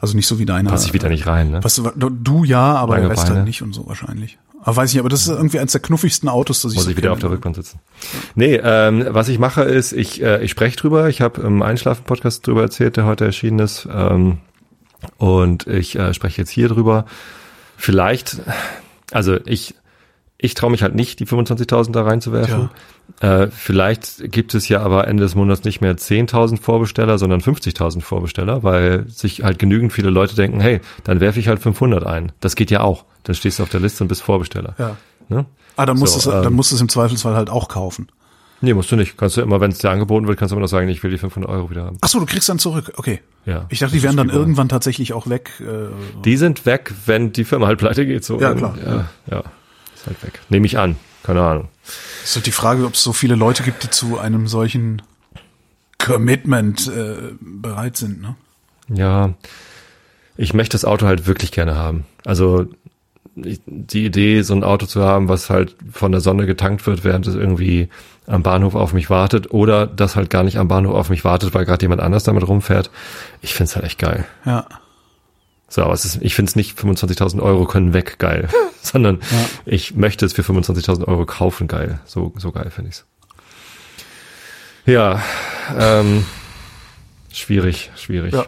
Also 0.00 0.14
nicht 0.14 0.28
so 0.28 0.38
wie 0.38 0.46
deiner. 0.46 0.70
Pass 0.70 0.86
ich 0.86 0.92
wieder 0.92 1.08
nicht 1.08 1.26
rein, 1.26 1.50
ne? 1.50 1.64
Was, 1.64 1.82
du 1.96 2.44
ja, 2.44 2.76
aber 2.76 2.94
Lange 2.94 3.08
der 3.08 3.16
Rest 3.16 3.28
halt 3.28 3.44
nicht 3.44 3.62
und 3.62 3.74
so 3.74 3.88
wahrscheinlich. 3.88 4.38
Aber 4.66 4.78
weiß 4.78 4.92
ich, 4.92 4.98
aber 4.98 5.08
das 5.08 5.20
ist 5.22 5.28
irgendwie 5.28 5.60
eines 5.60 5.70
der 5.70 5.80
knuffigsten 5.80 6.28
Autos, 6.28 6.62
das 6.62 6.72
ich 6.72 6.76
Muss 6.76 6.86
so 6.86 6.90
ich 6.90 6.96
wieder 6.96 7.12
auf 7.12 7.20
der 7.20 7.30
Rückbank 7.30 7.54
sitzen. 7.54 7.78
Nee, 8.34 8.60
ähm, 8.60 9.06
was 9.10 9.28
ich 9.28 9.38
mache 9.38 9.62
ist, 9.62 9.92
ich, 9.92 10.20
äh, 10.20 10.42
ich 10.42 10.50
spreche 10.50 10.76
drüber. 10.76 11.08
Ich 11.08 11.20
habe 11.20 11.40
im 11.42 11.62
Einschlafen-Podcast 11.62 12.44
drüber 12.44 12.62
erzählt, 12.62 12.96
der 12.96 13.06
heute 13.06 13.24
erschienen 13.24 13.60
ist. 13.60 13.86
Ähm, 13.88 14.38
und 15.18 15.68
ich 15.68 15.96
äh, 15.96 16.12
spreche 16.14 16.42
jetzt 16.42 16.50
hier 16.50 16.66
drüber. 16.66 17.04
Vielleicht, 17.76 18.38
also 19.12 19.38
ich, 19.46 19.76
ich 20.38 20.54
traue 20.54 20.70
mich 20.70 20.82
halt 20.82 20.94
nicht, 20.94 21.18
die 21.18 21.26
25.000 21.26 21.92
da 21.92 22.02
reinzuwerfen. 22.02 22.70
Ja. 23.20 23.42
Äh, 23.44 23.50
vielleicht 23.50 24.30
gibt 24.30 24.54
es 24.54 24.68
ja 24.68 24.82
aber 24.82 25.08
Ende 25.08 25.22
des 25.22 25.34
Monats 25.34 25.64
nicht 25.64 25.80
mehr 25.80 25.96
10.000 25.96 26.60
Vorbesteller, 26.60 27.18
sondern 27.18 27.40
50.000 27.40 28.02
Vorbesteller, 28.02 28.62
weil 28.62 29.08
sich 29.08 29.42
halt 29.42 29.58
genügend 29.58 29.92
viele 29.92 30.10
Leute 30.10 30.36
denken, 30.36 30.60
hey, 30.60 30.80
dann 31.04 31.20
werfe 31.20 31.40
ich 31.40 31.48
halt 31.48 31.60
500 31.60 32.04
ein. 32.04 32.32
Das 32.40 32.54
geht 32.54 32.70
ja 32.70 32.82
auch. 32.82 33.04
Dann 33.22 33.34
stehst 33.34 33.58
du 33.58 33.62
auf 33.62 33.70
der 33.70 33.80
Liste 33.80 34.04
und 34.04 34.08
bist 34.08 34.22
Vorbesteller. 34.22 34.74
Ja. 34.78 34.96
Ne? 35.28 35.46
Ah, 35.76 35.86
dann 35.86 35.98
musst, 35.98 36.20
so, 36.20 36.30
du, 36.30 36.36
dann 36.36 36.46
ähm, 36.46 36.52
musst 36.54 36.70
du 36.70 36.74
es 36.76 36.80
im 36.80 36.88
Zweifelsfall 36.88 37.34
halt 37.34 37.48
auch 37.48 37.68
kaufen. 37.68 38.08
Nee, 38.60 38.74
musst 38.74 38.90
du 38.90 38.96
nicht. 38.96 39.18
Kannst 39.18 39.36
du 39.36 39.42
immer, 39.42 39.60
wenn 39.60 39.70
es 39.70 39.78
dir 39.78 39.90
angeboten 39.90 40.26
wird, 40.26 40.38
kannst 40.38 40.52
du 40.52 40.56
immer 40.56 40.62
noch 40.62 40.68
sagen, 40.68 40.88
ich 40.88 41.02
will 41.02 41.10
die 41.10 41.18
500 41.18 41.50
Euro 41.50 41.70
wieder 41.70 41.84
haben. 41.84 41.98
Ach 42.00 42.08
so, 42.08 42.20
du 42.20 42.26
kriegst 42.26 42.48
dann 42.48 42.58
zurück. 42.58 42.92
Okay. 42.96 43.20
Ja. 43.44 43.66
Ich 43.68 43.80
dachte, 43.80 43.94
die 43.94 44.02
wären 44.02 44.16
dann 44.16 44.30
irgendwann 44.30 44.68
tatsächlich 44.68 45.12
auch 45.12 45.28
weg. 45.28 45.52
Äh, 45.60 45.88
die 46.24 46.36
sind 46.36 46.64
weg, 46.66 46.92
wenn 47.04 47.32
die 47.32 47.44
Firma 47.44 47.66
halt 47.66 47.78
pleite 47.78 48.06
geht. 48.06 48.24
So. 48.24 48.40
Ja, 48.40 48.54
klar. 48.54 48.76
Ja, 48.84 49.08
ja. 49.30 49.42
Ist 50.06 50.22
halt 50.22 50.22
weg. 50.22 50.40
Nehme 50.48 50.66
ich 50.66 50.78
an. 50.78 50.96
Keine 51.22 51.42
Ahnung. 51.42 51.68
Es 52.22 52.30
ist 52.30 52.36
halt 52.36 52.46
die 52.46 52.52
Frage, 52.52 52.84
ob 52.84 52.94
es 52.94 53.02
so 53.02 53.12
viele 53.12 53.34
Leute 53.34 53.62
gibt, 53.62 53.82
die 53.82 53.90
zu 53.90 54.18
einem 54.18 54.46
solchen 54.46 55.02
Commitment 55.98 56.86
äh, 56.86 57.32
bereit 57.40 57.96
sind, 57.96 58.22
ne? 58.22 58.36
Ja. 58.88 59.34
Ich 60.36 60.54
möchte 60.54 60.74
das 60.74 60.84
Auto 60.84 61.06
halt 61.06 61.26
wirklich 61.26 61.50
gerne 61.50 61.74
haben. 61.74 62.04
Also 62.24 62.66
die 63.34 64.06
Idee, 64.06 64.42
so 64.42 64.54
ein 64.54 64.64
Auto 64.64 64.86
zu 64.86 65.02
haben, 65.02 65.28
was 65.28 65.50
halt 65.50 65.76
von 65.92 66.12
der 66.12 66.20
Sonne 66.20 66.46
getankt 66.46 66.86
wird, 66.86 67.04
während 67.04 67.26
es 67.26 67.34
irgendwie 67.34 67.88
am 68.26 68.42
Bahnhof 68.42 68.74
auf 68.74 68.92
mich 68.92 69.10
wartet 69.10 69.52
oder 69.52 69.86
das 69.86 70.16
halt 70.16 70.30
gar 70.30 70.42
nicht 70.42 70.58
am 70.58 70.68
Bahnhof 70.68 70.94
auf 70.94 71.10
mich 71.10 71.24
wartet, 71.24 71.52
weil 71.54 71.64
gerade 71.64 71.82
jemand 71.82 72.00
anders 72.00 72.24
damit 72.24 72.46
rumfährt. 72.46 72.90
Ich 73.42 73.54
find's 73.54 73.74
halt 73.74 73.84
echt 73.84 73.98
geil. 73.98 74.24
Ja. 74.44 74.66
So, 75.68 75.82
aber 75.82 75.94
es 75.94 76.04
ist, 76.04 76.18
ich 76.22 76.34
find's 76.34 76.54
nicht 76.54 76.78
25.000 76.78 77.42
Euro 77.42 77.64
können 77.64 77.92
weg 77.92 78.18
geil, 78.18 78.48
sondern 78.82 79.20
ja. 79.20 79.48
ich 79.64 79.94
möchte 79.94 80.24
es 80.24 80.32
für 80.32 80.42
25.000 80.42 81.06
Euro 81.06 81.26
kaufen 81.26 81.66
geil. 81.66 82.00
So, 82.04 82.32
so 82.36 82.52
geil 82.52 82.70
finde 82.70 82.90
ich's. 82.90 83.04
Ja, 84.86 85.20
ähm, 85.76 86.24
schwierig, 87.32 87.90
schwierig. 87.96 88.32
Ja. 88.32 88.46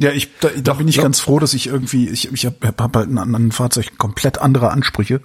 Ja, 0.00 0.10
ich, 0.10 0.36
da, 0.40 0.48
da 0.48 0.60
doch, 0.60 0.78
bin 0.78 0.88
ich 0.88 0.96
doch. 0.96 1.04
ganz 1.04 1.20
froh, 1.20 1.38
dass 1.38 1.54
ich 1.54 1.68
irgendwie, 1.68 2.08
ich, 2.08 2.32
ich 2.32 2.46
habe 2.46 2.56
hab 2.66 2.96
halt 2.96 3.08
ein, 3.08 3.18
ein 3.18 3.52
Fahrzeug 3.52 3.96
komplett 3.96 4.38
andere 4.38 4.70
Ansprüche. 4.70 5.20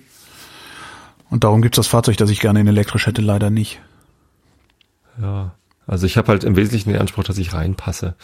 Und 1.32 1.44
darum 1.44 1.62
gibt's 1.62 1.78
das 1.78 1.88
Fahrzeug, 1.88 2.18
das 2.18 2.30
ich 2.30 2.40
gerne 2.40 2.60
in 2.60 2.68
elektrisch 2.68 3.08
hätte, 3.08 3.22
leider 3.22 3.50
nicht. 3.50 3.82
Ja, 5.20 5.56
also 5.88 6.06
ich 6.06 6.18
habe 6.18 6.28
halt 6.28 6.44
im 6.44 6.56
Wesentlichen 6.56 6.92
den 6.92 7.02
Anspruch, 7.02 7.24
dass 7.24 7.38
ich 7.38 7.54
reinpasse. 7.54 8.16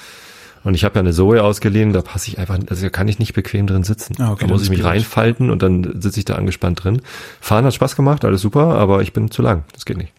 Und 0.66 0.74
ich 0.74 0.84
habe 0.84 0.96
ja 0.96 1.02
eine 1.02 1.14
Zoe 1.14 1.44
ausgeliehen, 1.44 1.94
da 1.94 2.02
passe 2.02 2.28
ich 2.28 2.40
einfach, 2.40 2.58
also 2.68 2.82
da 2.82 2.90
kann 2.90 3.08
ich 3.08 3.20
nicht 3.20 3.34
bequem 3.34 3.68
drin 3.68 3.84
sitzen. 3.84 4.16
Ah, 4.20 4.32
okay, 4.32 4.48
da 4.48 4.52
muss 4.52 4.64
ich 4.64 4.72
mich 4.72 4.84
reinfalten 4.84 5.52
und 5.52 5.62
dann 5.62 6.02
sitze 6.02 6.18
ich 6.18 6.26
da 6.26 6.36
angespannt 6.36 6.84
drin. 6.84 7.04
Fahren 7.40 7.66
hat 7.66 7.76
Spaß 7.76 7.96
gemacht, 7.96 8.26
alles 8.26 8.42
super, 8.42 8.76
aber 8.76 9.04
ich 9.04 9.14
bin 9.14 9.30
zu 9.30 9.44
lang. 9.44 9.64
Das 9.74 9.86
geht 9.86 9.98
nicht. 9.98 10.12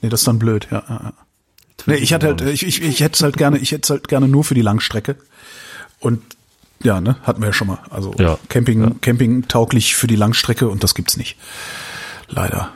Nee, 0.00 0.08
das 0.08 0.22
ist 0.22 0.26
dann 0.26 0.40
blöd, 0.40 0.66
ja. 0.72 1.12
Nee, 1.86 1.94
ich 1.94 2.12
hatte 2.12 2.26
halt, 2.26 2.40
ich, 2.40 2.66
ich, 2.66 2.82
ich 2.82 3.00
hätte 3.00 3.14
es 3.14 3.22
halt 3.22 3.36
gerne, 3.36 3.56
ich 3.58 3.70
hätte 3.70 3.82
es 3.84 3.90
halt 3.90 4.08
gerne 4.08 4.26
nur 4.26 4.42
für 4.42 4.54
die 4.54 4.62
Langstrecke. 4.62 5.14
Und 6.00 6.20
ja, 6.82 7.00
ne, 7.00 7.16
hatten 7.22 7.40
wir 7.40 7.46
ja 7.46 7.52
schon 7.52 7.68
mal. 7.68 7.78
Also 7.88 8.12
Ja, 8.18 8.40
Camping, 8.48 8.82
ja. 8.82 8.90
Camping 9.00 9.46
tauglich 9.46 9.94
für 9.94 10.08
die 10.08 10.16
Langstrecke 10.16 10.68
und 10.68 10.82
das 10.82 10.96
gibt's 10.96 11.16
nicht. 11.16 11.36
Leider. 12.28 12.72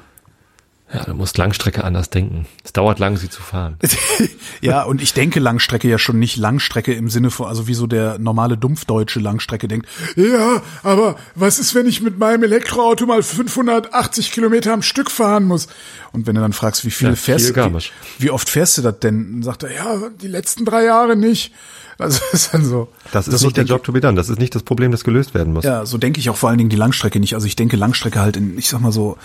Ja, 0.93 1.03
du 1.03 1.15
musst 1.15 1.37
Langstrecke 1.37 1.83
anders 1.83 2.11
denken. 2.11 2.47
Es 2.63 2.73
dauert 2.73 3.01
lang, 3.01 3.17
sie 3.17 3.29
zu 3.29 3.43
fahren. 3.43 3.77
ja, 4.61 4.85
und 4.85 5.03
ich 5.03 5.15
denke 5.15 5.41
Langstrecke 5.41 5.89
ja 5.89 5.99
schon 5.99 6.21
nicht 6.21 6.37
Langstrecke 6.37 6.95
im 6.95 7.11
Sinne 7.11 7.33
von, 7.33 7.49
also 7.49 7.67
wie 7.67 7.75
so 7.75 7.89
der 7.89 8.19
normale 8.19 8.57
Dumpfdeutsche 8.57 9.19
Langstrecke 9.19 9.67
denkt. 9.67 9.89
Ja, 10.15 10.63
aber 10.85 11.17
was 11.35 11.59
ist, 11.59 11.75
wenn 11.75 11.87
ich 11.87 12.03
mit 12.03 12.19
meinem 12.19 12.45
Elektroauto 12.45 13.05
mal 13.05 13.23
580 13.25 14.31
Kilometer 14.31 14.73
am 14.73 14.83
Stück 14.83 15.11
fahren 15.11 15.45
muss? 15.45 15.67
Und 16.13 16.29
wenn 16.29 16.37
du 16.37 16.41
dann 16.41 16.53
fragst, 16.53 16.85
wie 16.85 16.93
viele 16.93 17.11
Ja, 17.11 17.17
fährst 17.17 17.57
du, 17.57 17.79
wie, 18.19 18.31
oft 18.31 18.49
fährst 18.49 18.79
du 18.79 18.83
das 18.83 19.01
denn? 19.01 19.33
Dann 19.33 19.43
sagt 19.43 19.65
er, 19.65 19.75
ja, 19.75 19.97
die 20.23 20.29
letzten 20.29 20.65
drei 20.65 20.85
Jahre 20.85 21.17
nicht. 21.17 21.53
Also 21.99 22.21
ist 22.33 22.55
dann 22.55 22.65
so. 22.65 22.93
Das 23.11 23.27
ist 23.27 23.41
so 23.41 23.47
nicht 23.47 23.57
der 23.57 23.65
Job 23.65 23.83
to 23.83 23.91
be 23.91 24.01
done. 24.01 24.15
Das 24.15 24.29
ist 24.29 24.39
nicht 24.39 24.55
das 24.55 24.63
Problem, 24.63 24.93
das 24.93 25.03
gelöst 25.03 25.35
werden 25.35 25.53
muss. 25.53 25.65
Ja, 25.65 25.85
so 25.85 25.99
denke 25.99 26.21
ich 26.21 26.31
auch 26.31 26.37
vor 26.37 26.49
allen 26.49 26.59
Dingen 26.59 26.71
die 26.71 26.77
Langstrecke 26.77 27.19
nicht. 27.19 27.35
Also 27.35 27.49
ich 27.49 27.57
denke 27.57 27.77
Langstrecke 27.77 28.21
halt 28.21 28.37
in, 28.37 28.57
ich 28.57 28.69
sag 28.69 28.81
mal 28.81 28.93
so 28.93 29.19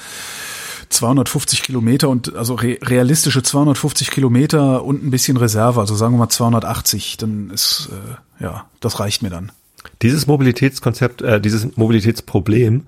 250 0.92 1.64
Kilometer 1.64 2.10
und 2.10 2.36
also 2.36 2.56
re 2.56 2.78
realistische 2.82 3.44
250 3.44 4.12
Kilometer 4.12 4.84
und 4.84 5.04
ein 5.04 5.12
bisschen 5.12 5.38
Reserve, 5.38 5.80
also 5.80 5.96
sagen 5.96 6.14
wir 6.14 6.20
mal 6.20 6.30
280, 6.30 7.18
dann 7.18 7.50
ist 7.50 7.90
äh, 7.92 8.44
ja, 8.44 8.66
das 8.80 9.00
reicht 9.00 9.24
mir 9.24 9.30
dann. 9.30 9.52
Dieses 10.02 10.28
Mobilitätskonzept, 10.28 11.22
äh, 11.22 11.42
dieses 11.42 11.76
Mobilitätsproblem 11.78 12.84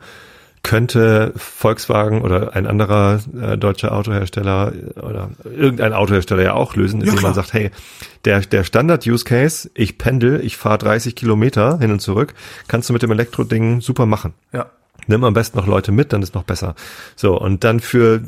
könnte 0.64 1.34
Volkswagen 1.36 2.22
oder 2.22 2.56
ein 2.56 2.66
anderer 2.68 3.20
äh, 3.40 3.58
deutscher 3.58 3.92
Autohersteller 3.92 4.72
oder 4.96 5.30
irgendein 5.44 5.92
Autohersteller 5.92 6.42
ja 6.42 6.54
auch 6.54 6.76
lösen, 6.76 7.02
indem 7.02 7.16
klar. 7.16 7.32
man 7.32 7.34
sagt, 7.34 7.54
hey, 7.54 7.70
der, 8.24 8.40
der 8.40 8.64
Standard-Use-Case, 8.64 9.70
ich 9.74 9.98
pendel, 9.98 10.40
ich 10.44 10.56
fahre 10.56 10.78
30 10.78 11.16
Kilometer 11.16 11.80
hin 11.80 11.92
und 11.92 12.00
zurück, 12.00 12.34
kannst 12.70 12.88
du 12.88 12.94
mit 12.94 13.04
dem 13.04 13.12
Elektroding 13.12 13.82
super 13.82 14.06
machen. 14.06 14.34
Ja. 14.54 14.68
Nimm 15.08 15.24
am 15.24 15.34
besten 15.34 15.58
noch 15.58 15.68
Leute 15.68 15.92
mit, 15.92 16.14
dann 16.14 16.22
ist 16.22 16.36
noch 16.36 16.44
besser. 16.44 16.76
So, 17.16 17.40
und 17.40 17.64
dann 17.64 17.80
für 17.80 18.24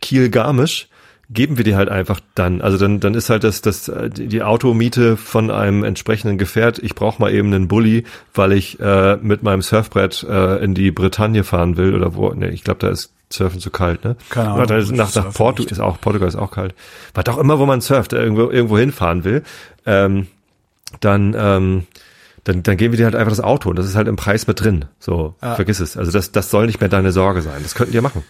Kiel-Garmisch 0.00 0.88
geben 1.30 1.58
wir 1.58 1.64
die 1.64 1.76
halt 1.76 1.90
einfach 1.90 2.20
dann. 2.34 2.62
Also 2.62 2.78
dann, 2.78 3.00
dann 3.00 3.14
ist 3.14 3.28
halt 3.28 3.44
das, 3.44 3.60
das, 3.60 3.90
die 4.12 4.42
Automiete 4.42 5.16
von 5.16 5.50
einem 5.50 5.84
entsprechenden 5.84 6.38
Gefährt. 6.38 6.78
Ich 6.78 6.94
brauche 6.94 7.20
mal 7.20 7.32
eben 7.32 7.52
einen 7.52 7.68
Bulli, 7.68 8.04
weil 8.34 8.52
ich 8.52 8.80
äh, 8.80 9.16
mit 9.16 9.42
meinem 9.42 9.62
Surfbrett 9.62 10.24
äh, 10.28 10.56
in 10.64 10.74
die 10.74 10.90
Bretagne 10.90 11.44
fahren 11.44 11.76
will 11.76 11.94
oder 11.94 12.14
wo. 12.14 12.32
Ne, 12.32 12.48
ich 12.50 12.64
glaube, 12.64 12.80
da 12.80 12.88
ist 12.88 13.12
Surfen 13.30 13.60
zu 13.60 13.70
kalt, 13.70 14.04
ne? 14.04 14.16
Keine 14.30 14.50
Ahnung, 14.50 14.66
dann 14.66 14.78
ist 14.78 14.90
nach, 14.90 15.14
nach 15.14 15.58
nicht. 15.58 15.70
ist 15.70 15.80
auch 15.80 16.00
Portugal 16.00 16.28
ist 16.28 16.36
auch 16.36 16.50
kalt. 16.50 16.74
Was 17.12 17.26
auch 17.26 17.36
immer, 17.36 17.58
wo 17.58 17.66
man 17.66 17.82
surft, 17.82 18.14
äh, 18.14 18.22
irgendwo 18.22 18.50
irgendwo 18.50 18.78
hinfahren 18.78 19.24
will, 19.24 19.42
ähm, 19.84 20.28
dann 21.00 21.36
ähm, 21.38 21.86
dann, 22.48 22.62
dann 22.62 22.76
geben 22.76 22.92
wir 22.92 22.96
dir 22.98 23.04
halt 23.04 23.14
einfach 23.14 23.30
das 23.30 23.40
Auto 23.40 23.68
und 23.70 23.76
das 23.76 23.86
ist 23.86 23.94
halt 23.94 24.08
im 24.08 24.16
Preis 24.16 24.46
mit 24.46 24.60
drin. 24.60 24.86
So, 24.98 25.36
vergiss 25.40 25.80
es. 25.80 25.96
Also 25.96 26.10
das, 26.10 26.32
das 26.32 26.50
soll 26.50 26.66
nicht 26.66 26.80
mehr 26.80 26.88
deine 26.88 27.12
Sorge 27.12 27.42
sein. 27.42 27.62
Das 27.62 27.74
könnten 27.74 27.92
die 27.92 28.00
machen. 28.00 28.24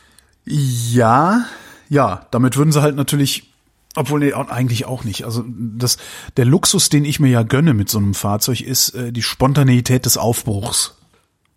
Ja, 0.45 1.45
ja, 1.89 2.27
damit 2.31 2.57
würden 2.57 2.73
sie 2.73 2.83
halt 2.83 2.97
natürlich, 2.97 3.53
obwohl 3.97 4.21
nee, 4.21 4.33
eigentlich 4.33 4.87
auch 4.87 5.05
nicht. 5.05 5.25
Also 5.25 5.45
das, 5.49 5.97
der 6.37 6.45
Luxus, 6.45 6.89
den 6.89 7.05
ich 7.05 7.21
mir 7.21 7.29
ja 7.31 7.43
gönne 7.43 7.75
mit 7.75 7.89
so 7.91 7.99
einem 7.99 8.15
Fahrzeug, 8.15 8.61
ist 8.61 8.91
äh, 8.95 9.13
die 9.13 9.23
Spontaneität 9.23 10.05
des 10.07 10.17
Aufbruchs, 10.19 10.97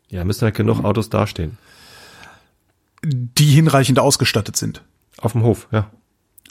Ja, 0.10 0.24
müssen 0.24 0.42
halt 0.44 0.56
genug 0.56 0.84
Autos 0.84 1.10
dastehen. 1.10 1.58
die 3.04 3.46
hinreichend 3.52 4.00
ausgestattet 4.00 4.56
sind. 4.58 4.84
Auf 5.20 5.32
dem 5.34 5.44
Hof, 5.44 5.68
ja. 5.72 5.90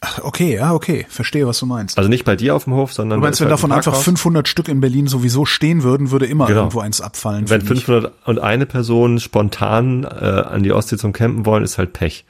Ach, 0.02 0.20
okay, 0.22 0.54
ja, 0.54 0.72
okay, 0.72 1.04
verstehe, 1.10 1.46
was 1.46 1.58
du 1.58 1.66
meinst. 1.66 1.98
Also 1.98 2.08
nicht 2.08 2.24
bei 2.24 2.34
dir 2.34 2.54
auf 2.54 2.64
dem 2.64 2.72
Hof, 2.72 2.92
sondern 2.94 3.20
Du 3.20 3.26
meinst, 3.26 3.40
wenn 3.40 3.46
halt 3.48 3.52
davon 3.52 3.70
ein 3.70 3.76
einfach 3.78 3.92
Parkhaus. 3.92 4.04
500 4.04 4.48
Stück 4.48 4.68
in 4.68 4.80
Berlin 4.80 5.06
sowieso 5.06 5.44
stehen 5.44 5.82
würden, 5.82 6.10
würde 6.10 6.24
immer 6.24 6.46
Genau. 6.46 6.60
irgendwo 6.60 6.80
eins 6.80 7.02
abfallen. 7.02 7.50
Wenn 7.50 7.60
für 7.60 7.74
mich. 7.74 7.84
501 7.84 8.66
Personen 8.66 9.20
spontan 9.20 10.04
äh, 10.04 10.08
an 10.08 10.62
die 10.62 10.72
Ostsee 10.72 10.96
zum 10.96 11.12
Campen 11.12 11.44
wollen, 11.44 11.64
ist 11.64 11.76
halt 11.76 11.92
Pech. 11.92 12.24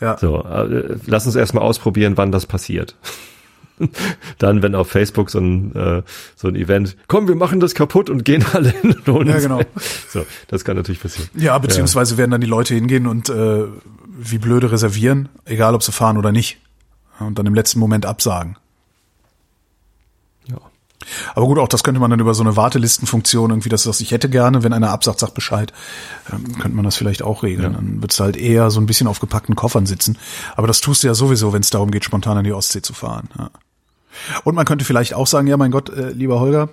Ja. 0.00 0.18
So, 0.18 0.42
äh, 0.44 0.96
lass 1.06 1.24
uns 1.26 1.36
erstmal 1.36 1.62
ausprobieren, 1.62 2.16
wann 2.16 2.32
das 2.32 2.46
passiert. 2.46 2.96
Dann, 4.38 4.62
wenn 4.62 4.74
auf 4.74 4.88
Facebook 4.88 5.30
so 5.30 5.38
ein, 5.38 5.74
äh, 5.76 6.02
so 6.36 6.48
ein 6.48 6.56
Event, 6.56 6.96
komm, 7.06 7.28
wir 7.28 7.36
machen 7.36 7.60
das 7.60 7.74
kaputt 7.74 8.10
und 8.10 8.24
gehen 8.24 8.44
alle 8.52 8.70
hin 8.70 8.92
und 8.94 9.06
holen 9.12 9.28
Ja, 9.28 9.38
genau. 9.38 9.60
So, 10.08 10.26
das 10.48 10.64
kann 10.64 10.76
natürlich 10.76 11.00
passieren. 11.00 11.28
Ja, 11.34 11.56
beziehungsweise 11.58 12.18
werden 12.18 12.32
dann 12.32 12.40
die 12.40 12.46
Leute 12.48 12.74
hingehen 12.74 13.06
und 13.06 13.28
äh, 13.28 13.64
wie 14.18 14.38
blöde 14.38 14.72
reservieren, 14.72 15.28
egal 15.44 15.74
ob 15.74 15.82
sie 15.84 15.92
fahren 15.92 16.16
oder 16.16 16.32
nicht. 16.32 16.58
Und 17.26 17.38
dann 17.38 17.46
im 17.46 17.54
letzten 17.54 17.78
Moment 17.78 18.06
absagen. 18.06 18.56
Ja. 20.48 20.58
Aber 21.34 21.46
gut, 21.46 21.58
auch 21.58 21.68
das 21.68 21.82
könnte 21.82 22.00
man 22.00 22.10
dann 22.10 22.20
über 22.20 22.34
so 22.34 22.42
eine 22.42 22.56
Wartelistenfunktion 22.56 23.50
irgendwie, 23.50 23.68
dass 23.68 23.84
das 23.84 24.00
ich 24.00 24.10
hätte 24.10 24.28
gerne, 24.28 24.62
wenn 24.62 24.72
einer 24.72 24.90
absagt, 24.90 25.20
sagt 25.20 25.34
Bescheid, 25.34 25.72
ähm, 26.32 26.58
könnte 26.58 26.76
man 26.76 26.84
das 26.84 26.96
vielleicht 26.96 27.22
auch 27.22 27.42
regeln. 27.42 27.72
Ja. 27.72 27.78
Dann 27.78 28.02
würdest 28.02 28.20
du 28.20 28.24
halt 28.24 28.36
eher 28.36 28.70
so 28.70 28.80
ein 28.80 28.86
bisschen 28.86 29.06
auf 29.06 29.20
gepackten 29.20 29.56
Koffern 29.56 29.86
sitzen. 29.86 30.18
Aber 30.56 30.66
das 30.66 30.80
tust 30.80 31.02
du 31.02 31.08
ja 31.08 31.14
sowieso, 31.14 31.52
wenn 31.52 31.62
es 31.62 31.70
darum 31.70 31.90
geht, 31.90 32.04
spontan 32.04 32.38
an 32.38 32.44
die 32.44 32.52
Ostsee 32.52 32.82
zu 32.82 32.92
fahren. 32.92 33.28
Ja. 33.38 33.50
Und 34.44 34.54
man 34.54 34.64
könnte 34.64 34.84
vielleicht 34.84 35.14
auch 35.14 35.26
sagen, 35.26 35.46
ja, 35.46 35.56
mein 35.56 35.70
Gott, 35.70 35.88
äh, 35.90 36.10
lieber 36.10 36.40
Holger, 36.40 36.68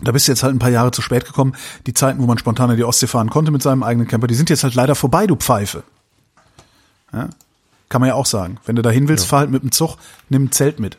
da 0.00 0.12
bist 0.12 0.28
du 0.28 0.32
jetzt 0.32 0.42
halt 0.42 0.54
ein 0.54 0.58
paar 0.58 0.70
Jahre 0.70 0.90
zu 0.90 1.02
spät 1.02 1.24
gekommen. 1.24 1.54
Die 1.86 1.94
Zeiten, 1.94 2.20
wo 2.22 2.26
man 2.26 2.38
spontan 2.38 2.70
an 2.70 2.76
die 2.76 2.84
Ostsee 2.84 3.06
fahren 3.06 3.30
konnte 3.30 3.50
mit 3.50 3.62
seinem 3.62 3.82
eigenen 3.82 4.06
Camper, 4.06 4.26
die 4.26 4.34
sind 4.34 4.50
jetzt 4.50 4.62
halt 4.62 4.74
leider 4.74 4.94
vorbei, 4.94 5.26
du 5.26 5.36
Pfeife. 5.36 5.82
Ja? 7.12 7.28
Kann 7.88 8.00
man 8.00 8.08
ja 8.08 8.14
auch 8.14 8.26
sagen. 8.26 8.58
Wenn 8.66 8.76
du 8.76 8.82
dahin 8.82 9.08
willst, 9.08 9.26
fahr 9.26 9.40
halt 9.40 9.50
mit 9.50 9.62
dem 9.62 9.72
Zug, 9.72 9.96
nimm 10.28 10.44
ein 10.44 10.52
Zelt 10.52 10.78
mit. 10.78 10.98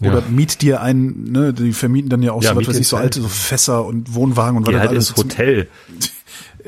Oder 0.00 0.18
Ja. 0.18 0.24
miet 0.28 0.60
dir 0.62 0.82
ein, 0.82 1.24
ne, 1.30 1.52
die 1.52 1.72
vermieten 1.72 2.10
dann 2.10 2.22
ja 2.22 2.32
auch 2.32 2.42
Ja, 2.42 2.50
so, 2.50 2.56
was 2.60 2.68
weiß 2.68 2.78
ich, 2.78 2.88
so 2.88 2.96
alte, 2.96 3.22
so 3.22 3.28
Fässer 3.28 3.84
und 3.84 4.14
Wohnwagen 4.14 4.58
und 4.58 4.66
was 4.66 4.74
halt 4.74 4.90
alles 4.90 5.10
ins 5.10 5.18
Hotel. 5.18 5.68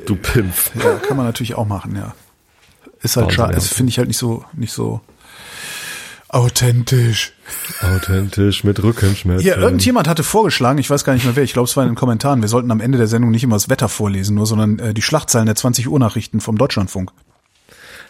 Du 0.07 0.15
Pimpf. 0.15 0.71
Ja, 0.81 0.95
kann 0.95 1.17
man 1.17 1.27
natürlich 1.27 1.57
auch 1.57 1.67
machen, 1.67 1.97
ja. 1.97 2.15
Ist 3.03 3.17
halt 3.17 3.33
schade, 3.33 3.51
ja. 3.53 3.57
das 3.57 3.67
finde 3.67 3.91
ich 3.91 3.99
halt 3.99 4.07
nicht 4.07 4.17
so, 4.17 4.45
nicht 4.53 4.73
so 4.73 5.01
authentisch. 6.29 7.33
Authentisch 7.81 8.63
mit 8.63 8.81
Rückenschmerzen. 8.83 9.47
Ja, 9.47 9.57
irgendjemand 9.57 10.07
hatte 10.07 10.23
vorgeschlagen, 10.23 10.79
ich 10.79 10.89
weiß 10.89 11.05
gar 11.05 11.15
nicht 11.15 11.25
mehr 11.25 11.35
wer, 11.37 11.43
ich 11.43 11.53
glaube, 11.53 11.69
es 11.69 11.77
war 11.77 11.83
in 11.85 11.91
den 11.91 11.97
Kommentaren, 11.97 12.43
wir 12.43 12.49
sollten 12.49 12.71
am 12.71 12.81
Ende 12.81 12.99
der 12.99 13.09
Sendung 13.09 13.31
nicht 13.31 13.43
immer 13.43 13.57
das 13.57 13.69
Wetter 13.69 13.89
vorlesen, 13.89 14.37
nur, 14.37 14.47
sondern 14.47 14.79
äh, 14.79 14.95
die 14.95 15.03
Schlachtzeilen 15.03 15.47
der 15.47 15.57
20 15.57 15.89
Uhr 15.89 15.99
Nachrichten 15.99 16.41
vom 16.41 16.59
Deutschlandfunk. 16.59 17.11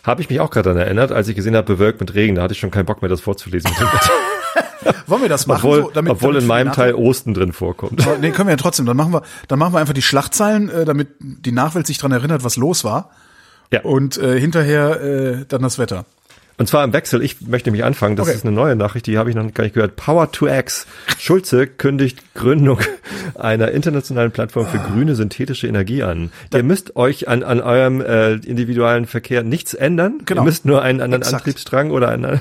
Habe 0.08 0.22
ich 0.22 0.30
mich 0.30 0.40
auch 0.40 0.50
gerade 0.50 0.70
daran 0.70 0.80
erinnert, 0.80 1.12
als 1.12 1.28
ich 1.28 1.36
gesehen 1.36 1.54
habe, 1.54 1.66
bewölkt 1.66 2.00
mit 2.00 2.14
Regen, 2.14 2.34
da 2.34 2.42
hatte 2.42 2.54
ich 2.54 2.58
schon 2.58 2.70
keinen 2.70 2.86
Bock 2.86 3.02
mehr, 3.02 3.10
das 3.10 3.20
vorzulesen. 3.20 3.70
Wollen 5.06 5.20
wir 5.20 5.28
das 5.28 5.46
machen? 5.46 5.58
obwohl 5.58 5.82
so, 5.82 5.90
damit, 5.90 6.12
obwohl 6.12 6.30
damit 6.30 6.42
in 6.42 6.48
meinem 6.48 6.72
Teil 6.72 6.94
Osten 6.94 7.34
drin 7.34 7.52
vorkommt. 7.52 8.00
Aber 8.06 8.16
Nee, 8.16 8.30
können 8.30 8.48
wir 8.48 8.52
ja 8.52 8.56
trotzdem. 8.56 8.86
Dann 8.86 8.96
machen 8.96 9.12
wir, 9.12 9.22
dann 9.48 9.58
machen 9.58 9.74
wir 9.74 9.80
einfach 9.80 9.92
die 9.92 10.00
Schlachtzeilen, 10.00 10.70
äh, 10.70 10.84
damit 10.86 11.08
die 11.20 11.52
Nachwelt 11.52 11.86
sich 11.86 11.98
dran 11.98 12.12
erinnert, 12.12 12.42
was 12.42 12.56
los 12.56 12.84
war. 12.84 13.10
Ja. 13.70 13.82
Und 13.82 14.16
äh, 14.16 14.40
hinterher 14.40 15.00
äh, 15.02 15.44
dann 15.46 15.60
das 15.60 15.78
Wetter. 15.78 16.06
Und 16.58 16.68
zwar 16.68 16.82
im 16.84 16.92
Wechsel, 16.92 17.22
ich 17.22 17.40
möchte 17.40 17.70
mich 17.70 17.84
anfangen, 17.84 18.16
das 18.16 18.26
Okay. 18.26 18.36
ist 18.36 18.44
eine 18.44 18.52
neue 18.54 18.74
Nachricht, 18.76 19.06
die 19.06 19.16
habe 19.16 19.30
ich 19.30 19.36
noch 19.36 19.54
gar 19.54 19.62
nicht 19.64 19.74
gehört. 19.74 19.94
Power 19.96 20.32
to 20.32 20.48
X. 20.48 20.86
Schulze 21.18 21.66
kündigt 21.68 22.34
Gründung 22.34 22.80
einer 23.36 23.70
internationalen 23.70 24.32
Plattform 24.32 24.66
für 24.66 24.78
grüne 24.78 25.14
synthetische 25.14 25.68
Energie 25.68 26.02
an. 26.02 26.30
Ihr 26.52 26.64
müsst 26.64 26.96
euch 26.96 27.28
an, 27.28 27.42
an 27.44 27.60
eurem 27.60 28.00
äh, 28.00 28.32
individuellen 28.34 29.06
Verkehr 29.06 29.44
nichts 29.44 29.72
ändern. 29.74 30.20
Genau. 30.24 30.40
Ihr 30.42 30.44
müsst 30.44 30.64
nur 30.64 30.82
einen 30.82 31.00
anderen 31.00 31.22
Exakt. 31.22 31.36
Antriebsstrang 31.42 31.90
oder 31.92 32.08
einen 32.08 32.40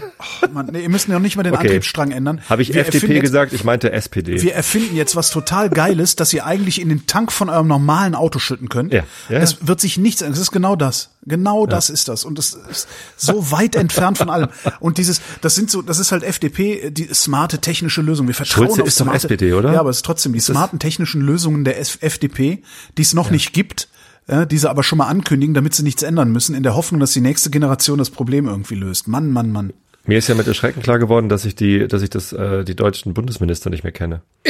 Man, 0.52 0.66
nee, 0.72 0.82
ihr 0.82 0.90
müsst 0.90 1.08
ja 1.08 1.20
nicht 1.20 1.38
mal 1.38 1.44
den 1.44 1.54
Okay. 1.54 1.68
Antriebsstrang 1.68 2.12
ändern. 2.12 2.42
Habe 2.50 2.64
ich 2.64 2.70
Wir 2.74 2.82
FDP 2.82 2.98
erfinden 2.98 3.16
jetzt- 3.18 3.22
gesagt, 3.22 3.54
ich 3.54 3.64
meinte 3.64 3.92
SPD. 3.92 4.42
Wir 4.42 4.56
erfinden 4.56 4.96
jetzt 4.96 5.16
was 5.16 5.30
total 5.30 5.70
Geiles, 5.70 6.16
dass 6.16 6.34
ihr 6.34 6.44
eigentlich 6.46 6.82
in 6.82 6.90
den 6.90 7.06
Tank 7.06 7.32
von 7.32 7.50
eurem 7.50 7.68
normalen 7.68 8.16
Auto 8.16 8.40
schütten 8.40 8.68
könnt. 8.68 8.94
Ja, 8.94 9.04
ja. 9.30 9.38
Es 9.38 9.68
wird 9.68 9.80
sich 9.80 9.98
nichts 10.00 10.22
ändern. 10.22 10.34
Es 10.34 10.40
ist 10.40 10.52
genau 10.52 10.76
das. 10.76 11.12
Genau 11.28 11.66
das 11.66 11.90
ist 11.90 12.08
das. 12.08 12.24
Und 12.26 12.40
es 12.40 12.54
ist 12.70 12.88
so 13.18 13.52
weit 13.52 13.76
entfernt 13.76 14.18
von 14.18 14.30
allem. 14.30 14.48
Und 14.80 14.98
dieses, 14.98 15.22
das 15.42 15.56
sind 15.56 15.70
so, 15.70 15.82
das 15.82 16.00
ist 16.00 16.12
halt 16.12 16.24
FDP, 16.24 16.90
die 16.90 17.06
smarte 17.14 17.60
technische 17.60 18.02
Lösung. 18.02 18.28
Wir 18.28 18.34
vertrauen 18.34 18.68
Schulze 18.68 18.82
auf 18.82 18.88
ist 18.88 19.00
doch 19.00 19.06
smarte, 19.06 19.18
SPD, 19.28 19.54
oder? 19.54 19.74
Ja, 19.74 19.80
aber 19.82 19.90
es 19.90 19.98
ist 19.98 20.06
trotzdem 20.06 20.34
die 20.34 20.40
smarten 20.40 20.80
technischen 20.80 21.22
Lösungen 21.22 21.66
der 21.66 21.80
FDP, 21.80 22.62
die 22.98 23.02
es 23.02 23.14
noch 23.14 23.30
nicht 23.30 23.52
gibt, 23.54 23.90
ja, 24.30 24.46
die 24.46 24.58
sie 24.58 24.70
aber 24.70 24.84
schon 24.84 24.98
mal 24.98 25.08
ankündigen, 25.08 25.54
damit 25.54 25.74
sie 25.74 25.84
nichts 25.84 26.04
ändern 26.04 26.32
müssen, 26.32 26.56
in 26.56 26.64
der 26.64 26.76
Hoffnung, 26.76 27.00
dass 27.00 27.12
die 27.14 27.22
nächste 27.22 27.50
Generation 27.50 27.98
das 27.98 28.10
Problem 28.10 28.48
irgendwie 28.48 28.76
löst. 28.76 29.08
Mann, 29.08 29.32
Mann, 29.32 29.52
Mann. 29.52 29.74
Mir 30.06 30.18
ist 30.18 30.30
ja 30.30 30.36
mit 30.36 30.48
Erschrecken 30.48 30.82
klar 30.82 31.00
geworden, 31.00 31.28
dass 31.28 31.44
ich 31.44 31.56
die, 31.56 31.86
dass 31.88 32.02
ich 32.02 32.10
das, 32.10 32.32
äh, 32.32 32.64
die 32.64 32.76
deutschen 32.76 33.14
Bundesminister 33.14 33.70
nicht 33.70 33.84
mehr 33.84 33.92
kenne. 33.92 34.22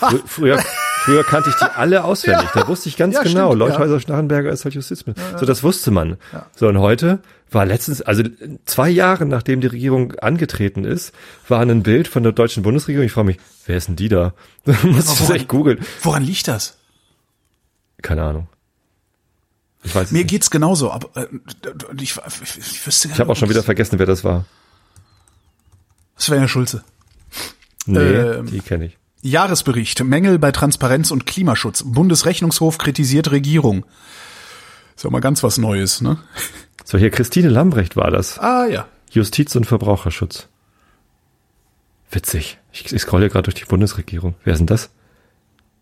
Frü- 0.00 0.20
Früher, 0.26 0.58
Früher 1.04 1.24
kannte 1.24 1.50
ich 1.50 1.56
die 1.56 1.64
alle 1.76 2.04
auswendig. 2.04 2.48
Ja. 2.54 2.62
Da 2.62 2.68
wusste 2.68 2.88
ich 2.88 2.96
ganz 2.96 3.14
Ja, 3.14 3.22
genau, 3.22 3.48
stimmt, 3.48 3.58
Leuthäuser 3.58 4.00
Schnarrenberger 4.00 4.50
ist 4.50 4.64
halt 4.64 4.74
Justizminister. 4.74 5.38
So, 5.38 5.46
das 5.46 5.62
wusste 5.62 5.90
man. 5.90 6.16
So, 6.54 6.68
und 6.68 6.78
heute 6.78 7.20
war 7.50 7.66
letztens, 7.66 8.00
also 8.02 8.22
zwei 8.64 8.88
Jahre 8.88 9.26
nachdem 9.26 9.60
die 9.60 9.66
Regierung 9.66 10.14
angetreten 10.20 10.84
ist, 10.84 11.12
war 11.48 11.60
ein 11.60 11.82
Bild 11.82 12.08
von 12.08 12.22
der 12.22 12.32
deutschen 12.32 12.62
Bundesregierung. 12.62 13.04
Ich 13.06 13.12
frage 13.12 13.26
mich, 13.26 13.38
wer 13.66 13.76
ist 13.76 13.88
denn 13.88 13.96
die 13.96 14.08
da? 14.08 14.32
Muss 14.64 15.12
ich 15.12 15.18
das 15.18 15.30
echt 15.30 15.48
googeln. 15.48 15.80
Woran 16.02 16.22
liegt 16.22 16.48
das? 16.48 16.78
Keine 18.00 18.22
Ahnung. 18.22 18.48
Ich 19.84 19.94
weiß 19.94 20.06
es 20.06 20.12
Mir 20.12 20.18
nicht. 20.18 20.30
geht's 20.30 20.50
genauso, 20.50 20.90
aber 20.92 21.08
äh, 21.20 21.26
ich, 22.00 22.16
ich, 22.16 22.58
ich 22.58 22.86
wüsste 22.86 23.08
gar 23.08 23.14
Ich 23.16 23.20
habe 23.20 23.32
auch 23.32 23.36
schon 23.36 23.50
wieder 23.50 23.62
vergessen, 23.64 23.98
wer 23.98 24.06
das 24.06 24.22
war. 24.22 24.44
Svenja 26.18 26.46
Schulze. 26.46 26.84
Nee, 27.86 27.98
Ähm. 27.98 28.46
die 28.46 28.60
kenne 28.60 28.84
ich. 28.86 28.98
Jahresbericht. 29.22 30.02
Mängel 30.04 30.38
bei 30.38 30.52
Transparenz 30.52 31.10
und 31.10 31.26
Klimaschutz. 31.26 31.84
Bundesrechnungshof 31.86 32.78
kritisiert 32.78 33.30
Regierung. 33.30 33.86
Ist 34.96 35.04
ja 35.04 35.10
mal 35.10 35.20
ganz 35.20 35.42
was 35.42 35.58
Neues, 35.58 36.00
ne? 36.00 36.18
So, 36.84 36.98
hier 36.98 37.10
Christine 37.10 37.48
Lambrecht 37.48 37.94
war 37.94 38.10
das. 38.10 38.40
Ah, 38.40 38.66
ja. 38.66 38.88
Justiz 39.08 39.54
und 39.54 39.66
Verbraucherschutz. 39.66 40.48
Witzig. 42.10 42.58
Ich, 42.72 42.92
ich 42.92 43.00
scrolle 43.00 43.28
gerade 43.28 43.44
durch 43.44 43.54
die 43.54 43.64
Bundesregierung. 43.64 44.34
Wer 44.42 44.54
ist 44.54 44.58
denn 44.58 44.66
das? 44.66 44.90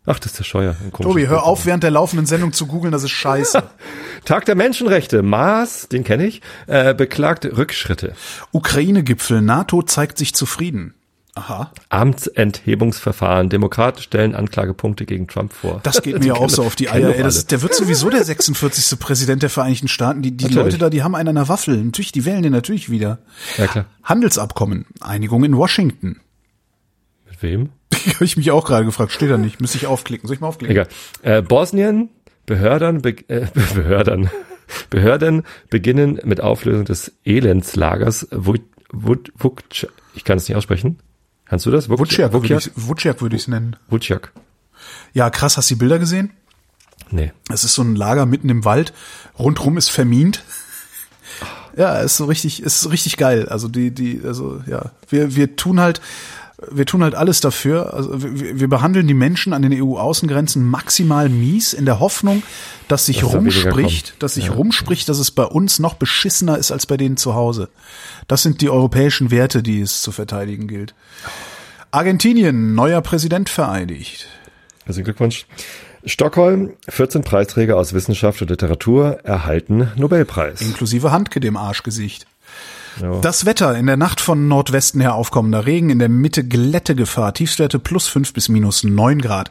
Ach, 0.05 0.19
das 0.19 0.33
ist 0.33 0.41
der 0.41 0.45
Scheuer. 0.45 0.77
Tobi, 0.93 1.27
hör 1.27 1.45
auf, 1.45 1.67
während 1.67 1.83
der 1.83 1.91
laufenden 1.91 2.27
Sendung 2.27 2.53
zu 2.53 2.67
googeln, 2.67 2.93
das 2.93 3.03
ist 3.03 3.11
scheiße. 3.11 3.63
Tag 4.25 4.45
der 4.45 4.57
Menschenrechte. 4.57 5.23
Maas, 5.23 5.89
den 5.89 6.05
kenne 6.05 6.27
ich, 6.27 6.43
äh, 6.67 6.95
beklagt 6.95 7.45
Rückschritte. 7.45 8.15
Ukraine-Gipfel. 8.53 9.41
NATO 9.41 9.83
zeigt 9.83 10.19
sich 10.19 10.35
zufrieden. 10.35 10.95
Aha. 11.35 11.71
Amtsenthebungsverfahren. 11.91 13.49
Demokraten 13.49 14.03
stellen 14.03 14.35
Anklagepunkte 14.35 15.07
gegen 15.07 15.29
Trump 15.29 15.53
vor. 15.53 15.81
Das 15.83 16.03
geht 16.03 16.19
mir 16.19 16.27
ja 16.27 16.35
auch 16.35 16.51
so 16.51 16.65
auf 16.65 16.77
die 16.77 16.89
Eier. 16.91 17.15
Ey, 17.15 17.23
das, 17.23 17.47
der 17.47 17.63
wird 17.63 17.75
sowieso 17.75 18.11
der 18.11 18.25
46. 18.25 18.99
Präsident 18.99 19.43
der 19.43 19.51
Vereinigten 19.51 19.89
Staaten. 19.89 20.23
Die, 20.23 20.33
die 20.33 20.45
Natürlich. 20.45 20.65
Leute 20.65 20.79
da, 20.79 20.91
die 20.91 21.03
haben 21.03 21.15
einen 21.15 21.29
an 21.29 21.35
der 21.37 21.49
Waffel. 21.49 21.77
Natürlich, 21.77 22.13
die 22.13 22.25
wählen 22.25 22.43
den 22.43 22.53
natürlich 22.53 22.91
wieder. 22.91 23.19
Ja, 23.57 23.67
klar. 23.67 23.87
Handelsabkommen. 24.03 24.87
Einigung 25.01 25.45
in 25.45 25.57
Washington. 25.57 26.21
Mit 27.29 27.43
wem? 27.43 27.71
Habe 28.15 28.25
ich 28.25 28.37
mich 28.37 28.51
auch 28.51 28.67
gerade 28.67 28.85
gefragt. 28.85 29.13
Steht 29.13 29.31
da 29.31 29.39
nicht. 29.39 29.61
Müsste 29.61 29.79
ich 29.79 29.87
aufklicken. 29.87 30.27
Soll 30.27 30.35
ich 30.35 30.41
mal 30.41 30.49
aufklicken? 30.49 30.77
Egal. 30.77 30.89
Äh, 31.23 31.43
Bosnien, 31.43 32.11
Behörden, 32.47 33.03
be 33.03 33.17
äh, 33.29 33.47
Behörden, 33.75 34.31
Behörden 34.91 35.45
beginnen 35.69 36.21
mit 36.25 36.41
Auflösung 36.41 36.85
des 36.85 37.13
Elendslagers 37.25 38.29
Wut, 38.31 38.63
Wut, 38.93 39.33
Wuk, 39.37 39.63
ich 40.15 40.25
kann 40.25 40.37
es 40.37 40.49
nicht 40.49 40.57
aussprechen. 40.57 40.99
Kannst 41.51 41.67
du 41.67 41.73
das? 41.73 41.89
Vuciak 41.89 42.33
würde 42.33 43.35
ich 43.35 43.43
es 43.43 43.49
nennen. 43.49 43.75
Wutschak. 43.89 44.33
Ja, 45.13 45.31
krass. 45.31 45.57
Hast 45.57 45.69
du 45.69 45.75
die 45.75 45.81
Bilder 45.81 45.99
gesehen? 45.99 46.31
Nee. 47.11 47.33
Es 47.53 47.65
ist 47.65 47.75
so 47.75 47.83
ein 47.83 47.97
Lager 47.97 48.25
mitten 48.25 48.49
im 48.49 48.65
Wald. 48.65 48.93
Rundrum 49.37 49.77
ist 49.77 49.91
vermint. 49.91 50.45
Ja, 51.77 51.99
ist 51.99 52.17
so 52.19 52.27
richtig, 52.27 52.63
ist 52.63 52.89
richtig 52.89 53.17
geil. 53.17 53.49
Also 53.49 53.67
die, 53.67 53.91
die, 53.91 54.21
also 54.25 54.63
ja, 54.69 54.93
wir, 55.09 55.35
wir 55.35 55.57
tun 55.57 55.81
halt, 55.81 56.01
wir 56.71 56.87
tun 56.87 57.03
halt 57.03 57.15
alles 57.15 57.41
dafür. 57.41 57.95
Also 57.95 58.23
wir, 58.23 58.61
wir 58.61 58.69
behandeln 58.69 59.07
die 59.07 59.15
Menschen 59.15 59.53
an 59.53 59.63
den 59.63 59.73
EU-Außengrenzen 59.73 60.65
maximal 60.65 61.29
mies 61.29 61.73
in 61.73 61.87
der 61.87 62.01
Hoffnung, 62.01 62.43
dass 62.89 63.07
sich 63.07 63.21
Dass 63.21 63.35
rumspricht, 63.35 64.15
dass 64.19 64.35
sich 64.35 64.55
rumspricht, 64.55 65.09
dass 65.09 65.19
es 65.19 65.31
bei 65.31 65.45
uns 65.45 65.79
noch 65.79 65.95
beschissener 65.95 66.59
ist 66.59 66.73
als 66.73 66.87
bei 66.87 66.97
denen 66.97 67.17
zu 67.17 67.35
Hause. 67.35 67.69
Das 68.29 68.43
sind 68.43 68.61
die 68.61 68.71
europäischen 68.71 69.31
Werte, 69.31 69.63
die 69.63 69.81
es 69.81 70.03
zu 70.03 70.13
verteidigen 70.13 70.67
gilt. 70.69 70.95
Argentinien, 71.91 72.75
neuer 72.75 73.01
Präsident 73.01 73.49
vereidigt. 73.49 74.29
Also 74.87 75.03
Glückwunsch. 75.03 75.47
Stockholm, 76.05 76.73
14 76.89 77.23
Preisträger 77.23 77.77
aus 77.77 77.93
Wissenschaft 77.93 78.41
und 78.41 78.51
Literatur 78.51 79.21
erhalten 79.23 79.93
Nobelpreis. 79.97 80.63
Inklusive 80.63 81.13
Handke 81.13 81.41
dem 81.41 81.57
Arschgesicht. 81.57 82.27
Ja. 83.01 83.21
Das 83.21 83.47
Wetter 83.47 83.77
in 83.77 83.87
der 83.87 83.97
Nacht 83.97 84.21
von 84.21 84.47
Nordwesten 84.49 85.01
her 85.01 85.15
aufkommender 85.15 85.65
Regen, 85.67 85.91
in 85.91 85.99
der 85.99 86.09
Mitte 86.09 86.45
Glättegefahr, 86.45 87.33
Tiefstwerte 87.33 87.79
plus 87.79 88.09
fünf 88.09 88.33
bis 88.33 88.49
minus 88.49 88.85
neun 88.85 89.21
Grad. 89.21 89.51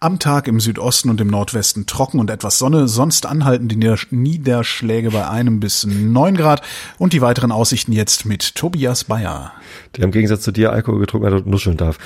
Am 0.00 0.18
Tag 0.18 0.46
im 0.48 0.60
Südosten 0.60 1.10
und 1.10 1.20
im 1.20 1.28
Nordwesten 1.28 1.86
trocken 1.86 2.20
und 2.20 2.30
etwas 2.30 2.58
Sonne, 2.58 2.88
sonst 2.88 3.26
anhalten 3.26 3.68
die 3.68 3.76
Nieder- 3.76 3.98
Niederschläge 4.10 5.10
bei 5.10 5.28
einem 5.28 5.60
bis 5.60 5.86
neun 5.86 6.36
Grad 6.36 6.62
und 6.98 7.12
die 7.12 7.20
weiteren 7.20 7.52
Aussichten 7.52 7.92
jetzt 7.92 8.24
mit 8.24 8.54
Tobias 8.54 9.04
Bayer. 9.04 9.52
der 9.96 10.04
im 10.04 10.10
Gegensatz 10.10 10.42
zu 10.42 10.52
dir 10.52 10.72
Alkohol 10.72 11.00
getrunken 11.00 11.26
hat 11.26 11.34
und 11.34 11.46
nuscheln 11.46 11.76
darf. 11.76 11.98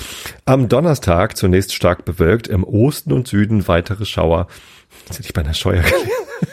Am 0.45 0.69
Donnerstag 0.69 1.37
zunächst 1.37 1.75
stark 1.75 2.05
bewölkt, 2.05 2.49
im 2.49 2.65
Osten 2.65 3.13
und 3.13 3.29
Süden 3.29 3.69
weitere 3.69 4.05
Schauer. 4.05 4.47
Das 5.09 5.19
hätte 5.19 5.29
ich 5.29 5.35
bei 5.35 5.43
einer 5.43 5.55
Scheuer 5.55 5.83
gelernt. 5.83 6.09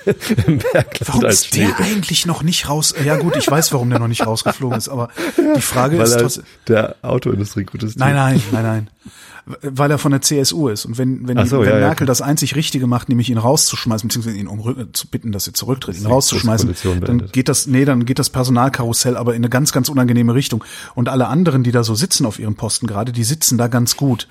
Warum 1.05 1.25
ist 1.25 1.55
der 1.55 1.79
eigentlich 1.79 2.25
noch 2.25 2.43
nicht 2.43 2.69
raus? 2.69 2.93
Ja 3.03 3.17
gut, 3.17 3.35
ich 3.35 3.49
weiß, 3.49 3.73
warum 3.73 3.89
der 3.89 3.99
noch 3.99 4.07
nicht 4.07 4.25
rausgeflogen 4.25 4.77
ist, 4.77 4.89
aber 4.89 5.09
die 5.55 5.61
Frage 5.61 6.01
ist 6.01 6.17
trotzdem. 6.17 6.43
der 6.67 6.95
Autoindustrie 7.01 7.63
gutes 7.63 7.95
Nein, 7.95 8.15
nein, 8.15 8.41
nein, 8.51 8.63
nein. 8.63 8.87
Weil 9.62 9.91
er 9.91 9.97
von 9.97 10.12
der 10.12 10.22
CSU 10.22 10.68
ist. 10.68 10.86
Und 10.86 10.97
wenn, 10.97 11.28
wenn, 11.28 11.45
so, 11.45 11.62
wenn 11.62 11.70
ja, 11.70 11.74
ja, 11.76 11.80
Merkel 11.80 12.06
klar. 12.06 12.08
das 12.08 12.22
einzig 12.22 12.56
Richtige 12.56 12.88
macht, 12.88 13.10
nämlich 13.10 13.30
ihn 13.30 13.38
rauszuschmeißen, 13.38 14.08
beziehungsweise 14.08 14.38
ihn 14.38 14.47
um 14.47 14.93
zu 14.93 15.08
bitten, 15.08 15.32
dass 15.32 15.47
er 15.47 15.54
zurücktritt, 15.54 15.97
ihn 15.97 16.06
rauszuschmeißen, 16.06 16.76
dann 17.02 17.28
geht 17.32 17.50
das, 17.50 17.68
nee, 17.68 17.86
dann 17.86 18.06
geht 18.06 18.20
das 18.20 18.30
Personalkarussell 18.30 19.18
aber 19.18 19.34
in 19.34 19.41
eine 19.41 19.50
ganz, 19.50 19.72
ganz 19.72 19.89
unangenehme 19.89 20.34
Richtung. 20.34 20.64
Und 20.95 21.10
alle 21.10 21.28
anderen, 21.28 21.64
die 21.64 21.72
da 21.72 21.84
so 21.84 21.95
sitzen 21.95 22.26
auf 22.26 22.39
ihren 22.39 22.56
Posten 22.56 22.88
gerade, 22.88 23.12
die 23.12 23.24
sitzen 23.24 23.58
da 23.58 23.68
ganz 23.68 23.97
gut. 23.97 24.28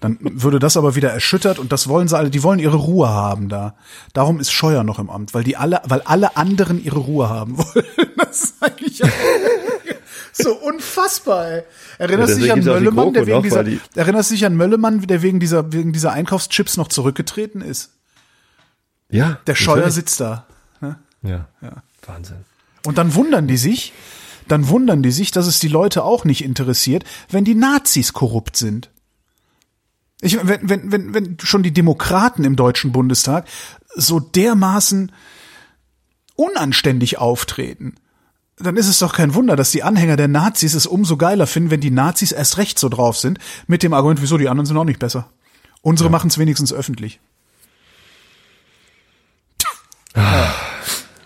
Dann 0.00 0.18
würde 0.20 0.58
das 0.58 0.76
aber 0.76 0.96
wieder 0.96 1.10
erschüttert 1.10 1.58
und 1.58 1.70
das 1.70 1.88
wollen 1.88 2.08
sie 2.08 2.16
alle, 2.16 2.30
die 2.30 2.42
wollen 2.42 2.58
ihre 2.58 2.76
Ruhe 2.76 3.08
haben 3.08 3.48
da. 3.48 3.74
Darum 4.12 4.40
ist 4.40 4.52
Scheuer 4.52 4.84
noch 4.84 4.98
im 4.98 5.10
Amt, 5.10 5.34
weil 5.34 5.44
die 5.44 5.56
alle, 5.56 5.80
weil 5.86 6.00
alle 6.02 6.36
anderen 6.36 6.82
ihre 6.82 6.98
Ruhe 6.98 7.28
haben 7.28 7.58
wollen. 7.58 7.86
Das 8.32 8.44
ist 8.44 8.54
eigentlich 8.62 9.02
so 10.32 10.54
unfassbar, 10.54 11.46
ey. 11.50 11.62
Erinnerst 11.98 12.30
Ja, 12.32 12.36
du 12.36 12.42
dich 12.42 12.52
an 12.52 12.64
Möllemann, 12.64 13.12
der 13.12 13.26
wegen 13.26 13.42
dieser, 13.42 13.64
die- 13.64 13.80
erinnerst 13.94 14.30
dich 14.30 14.44
an 14.46 14.56
Möllemann, 14.56 15.00
der 15.06 15.22
wegen 15.22 15.40
dieser, 15.40 15.72
wegen 15.72 15.92
dieser 15.92 16.12
Einkaufschips 16.12 16.76
noch 16.76 16.88
zurückgetreten 16.88 17.60
ist? 17.60 17.90
Ja. 19.10 19.38
Der 19.46 19.54
Scheuer 19.54 19.90
sitzt 19.90 20.20
da. 20.20 20.46
Ja. 21.22 21.46
Wahnsinn. 22.06 22.38
Und 22.84 22.98
dann 22.98 23.14
wundern 23.14 23.46
die 23.46 23.56
sich, 23.58 23.92
dann 24.48 24.68
wundern 24.68 25.02
die 25.02 25.12
sich, 25.12 25.30
dass 25.30 25.46
es 25.46 25.60
die 25.60 25.68
Leute 25.68 26.02
auch 26.02 26.24
nicht 26.24 26.42
interessiert, 26.42 27.04
wenn 27.30 27.44
die 27.44 27.54
Nazis 27.54 28.12
korrupt 28.12 28.56
sind. 28.56 28.90
Ich, 30.20 30.36
wenn, 30.46 30.68
wenn, 30.68 30.90
wenn, 30.92 31.14
wenn 31.14 31.36
schon 31.42 31.62
die 31.62 31.72
Demokraten 31.72 32.44
im 32.44 32.56
Deutschen 32.56 32.90
Bundestag 32.92 33.46
so 33.94 34.18
dermaßen 34.18 35.12
unanständig 36.34 37.18
auftreten, 37.18 37.94
dann 38.58 38.76
ist 38.76 38.88
es 38.88 38.98
doch 38.98 39.14
kein 39.14 39.34
Wunder, 39.34 39.56
dass 39.56 39.70
die 39.70 39.82
Anhänger 39.82 40.16
der 40.16 40.28
Nazis 40.28 40.74
es 40.74 40.86
umso 40.86 41.16
geiler 41.16 41.46
finden, 41.46 41.70
wenn 41.70 41.80
die 41.80 41.90
Nazis 41.90 42.32
erst 42.32 42.58
recht 42.58 42.78
so 42.78 42.88
drauf 42.88 43.16
sind, 43.16 43.38
mit 43.66 43.82
dem 43.82 43.92
Argument, 43.94 44.22
wieso 44.22 44.38
die 44.38 44.48
anderen 44.48 44.66
sind 44.66 44.76
auch 44.76 44.84
nicht 44.84 44.98
besser. 44.98 45.30
Unsere 45.80 46.10
machen 46.10 46.28
es 46.28 46.38
wenigstens 46.38 46.72
öffentlich. 46.72 47.20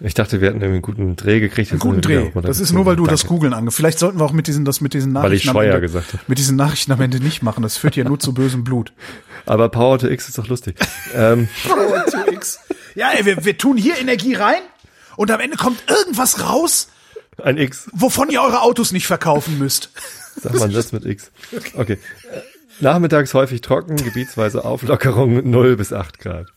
Ich 0.00 0.14
dachte, 0.14 0.40
wir 0.40 0.48
hätten 0.48 0.60
irgendwie 0.60 0.74
einen 0.74 0.82
guten 0.82 1.16
Dreh 1.16 1.40
gekriegt. 1.40 1.70
Einen 1.72 1.80
guten 1.80 2.00
Dreh. 2.02 2.30
Das 2.42 2.60
ist 2.60 2.72
nur, 2.72 2.84
weil 2.84 2.96
du 2.96 3.06
das 3.06 3.26
Googeln 3.26 3.54
ange. 3.54 3.70
Vielleicht 3.70 3.98
sollten 3.98 4.18
wir 4.20 4.24
auch 4.24 4.32
mit 4.32 4.46
diesen, 4.46 4.64
das 4.64 4.80
mit 4.80 4.92
diesen 4.94 5.14
Weil 5.14 5.32
ich 5.32 5.44
Nachrichten 5.44 5.48
am 5.48 5.54
Scheuer 5.56 5.74
Ende, 5.74 5.80
gesagt 5.80 6.12
habe. 6.12 6.22
mit 6.26 6.38
diesen 6.38 6.56
Nachrichten 6.56 6.92
am 6.92 7.00
Ende 7.00 7.18
nicht 7.18 7.42
machen. 7.42 7.62
Das 7.62 7.76
führt 7.78 7.96
ja 7.96 8.04
nur 8.04 8.20
zu 8.20 8.34
bösem 8.34 8.62
Blut. 8.62 8.92
Aber 9.46 9.68
Power 9.70 9.98
to 9.98 10.06
X 10.08 10.28
ist 10.28 10.38
doch 10.38 10.48
lustig. 10.48 10.76
ähm, 11.14 11.48
Ja, 12.94 13.10
ey, 13.10 13.26
wir, 13.26 13.44
wir 13.44 13.58
tun 13.58 13.76
hier 13.76 13.98
Energie 13.98 14.34
rein 14.34 14.60
und 15.16 15.30
am 15.30 15.40
Ende 15.40 15.56
kommt 15.58 15.82
irgendwas 15.88 16.42
raus, 16.42 16.88
ein 17.42 17.58
X. 17.58 17.88
wovon 17.92 18.30
ihr 18.30 18.40
eure 18.40 18.62
Autos 18.62 18.92
nicht 18.92 19.06
verkaufen 19.06 19.58
müsst. 19.58 19.90
Sag 20.36 20.54
mal 20.54 20.68
das 20.68 20.92
mit 20.92 21.04
X. 21.04 21.30
Okay. 21.74 21.98
Nachmittags 22.80 23.32
häufig 23.32 23.62
trocken, 23.62 23.96
gebietsweise 23.96 24.64
Auflockerung 24.64 25.48
0 25.48 25.76
bis 25.76 25.94
8 25.94 26.18
Grad. 26.18 26.48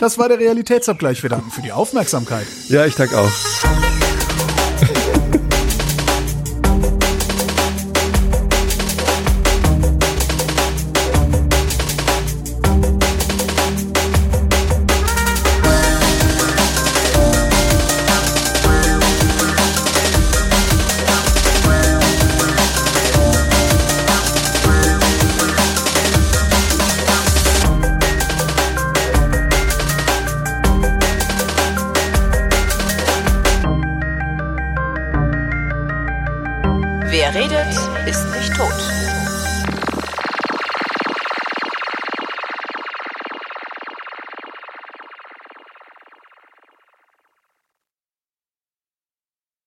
Das 0.00 0.16
war 0.18 0.28
der 0.28 0.38
Realitätsabgleich. 0.38 1.22
Wir 1.22 1.28
danken 1.28 1.50
für 1.50 1.60
die 1.60 1.72
Aufmerksamkeit. 1.72 2.46
Ja, 2.68 2.86
ich 2.86 2.94
danke 2.94 3.18
auch. 3.18 4.07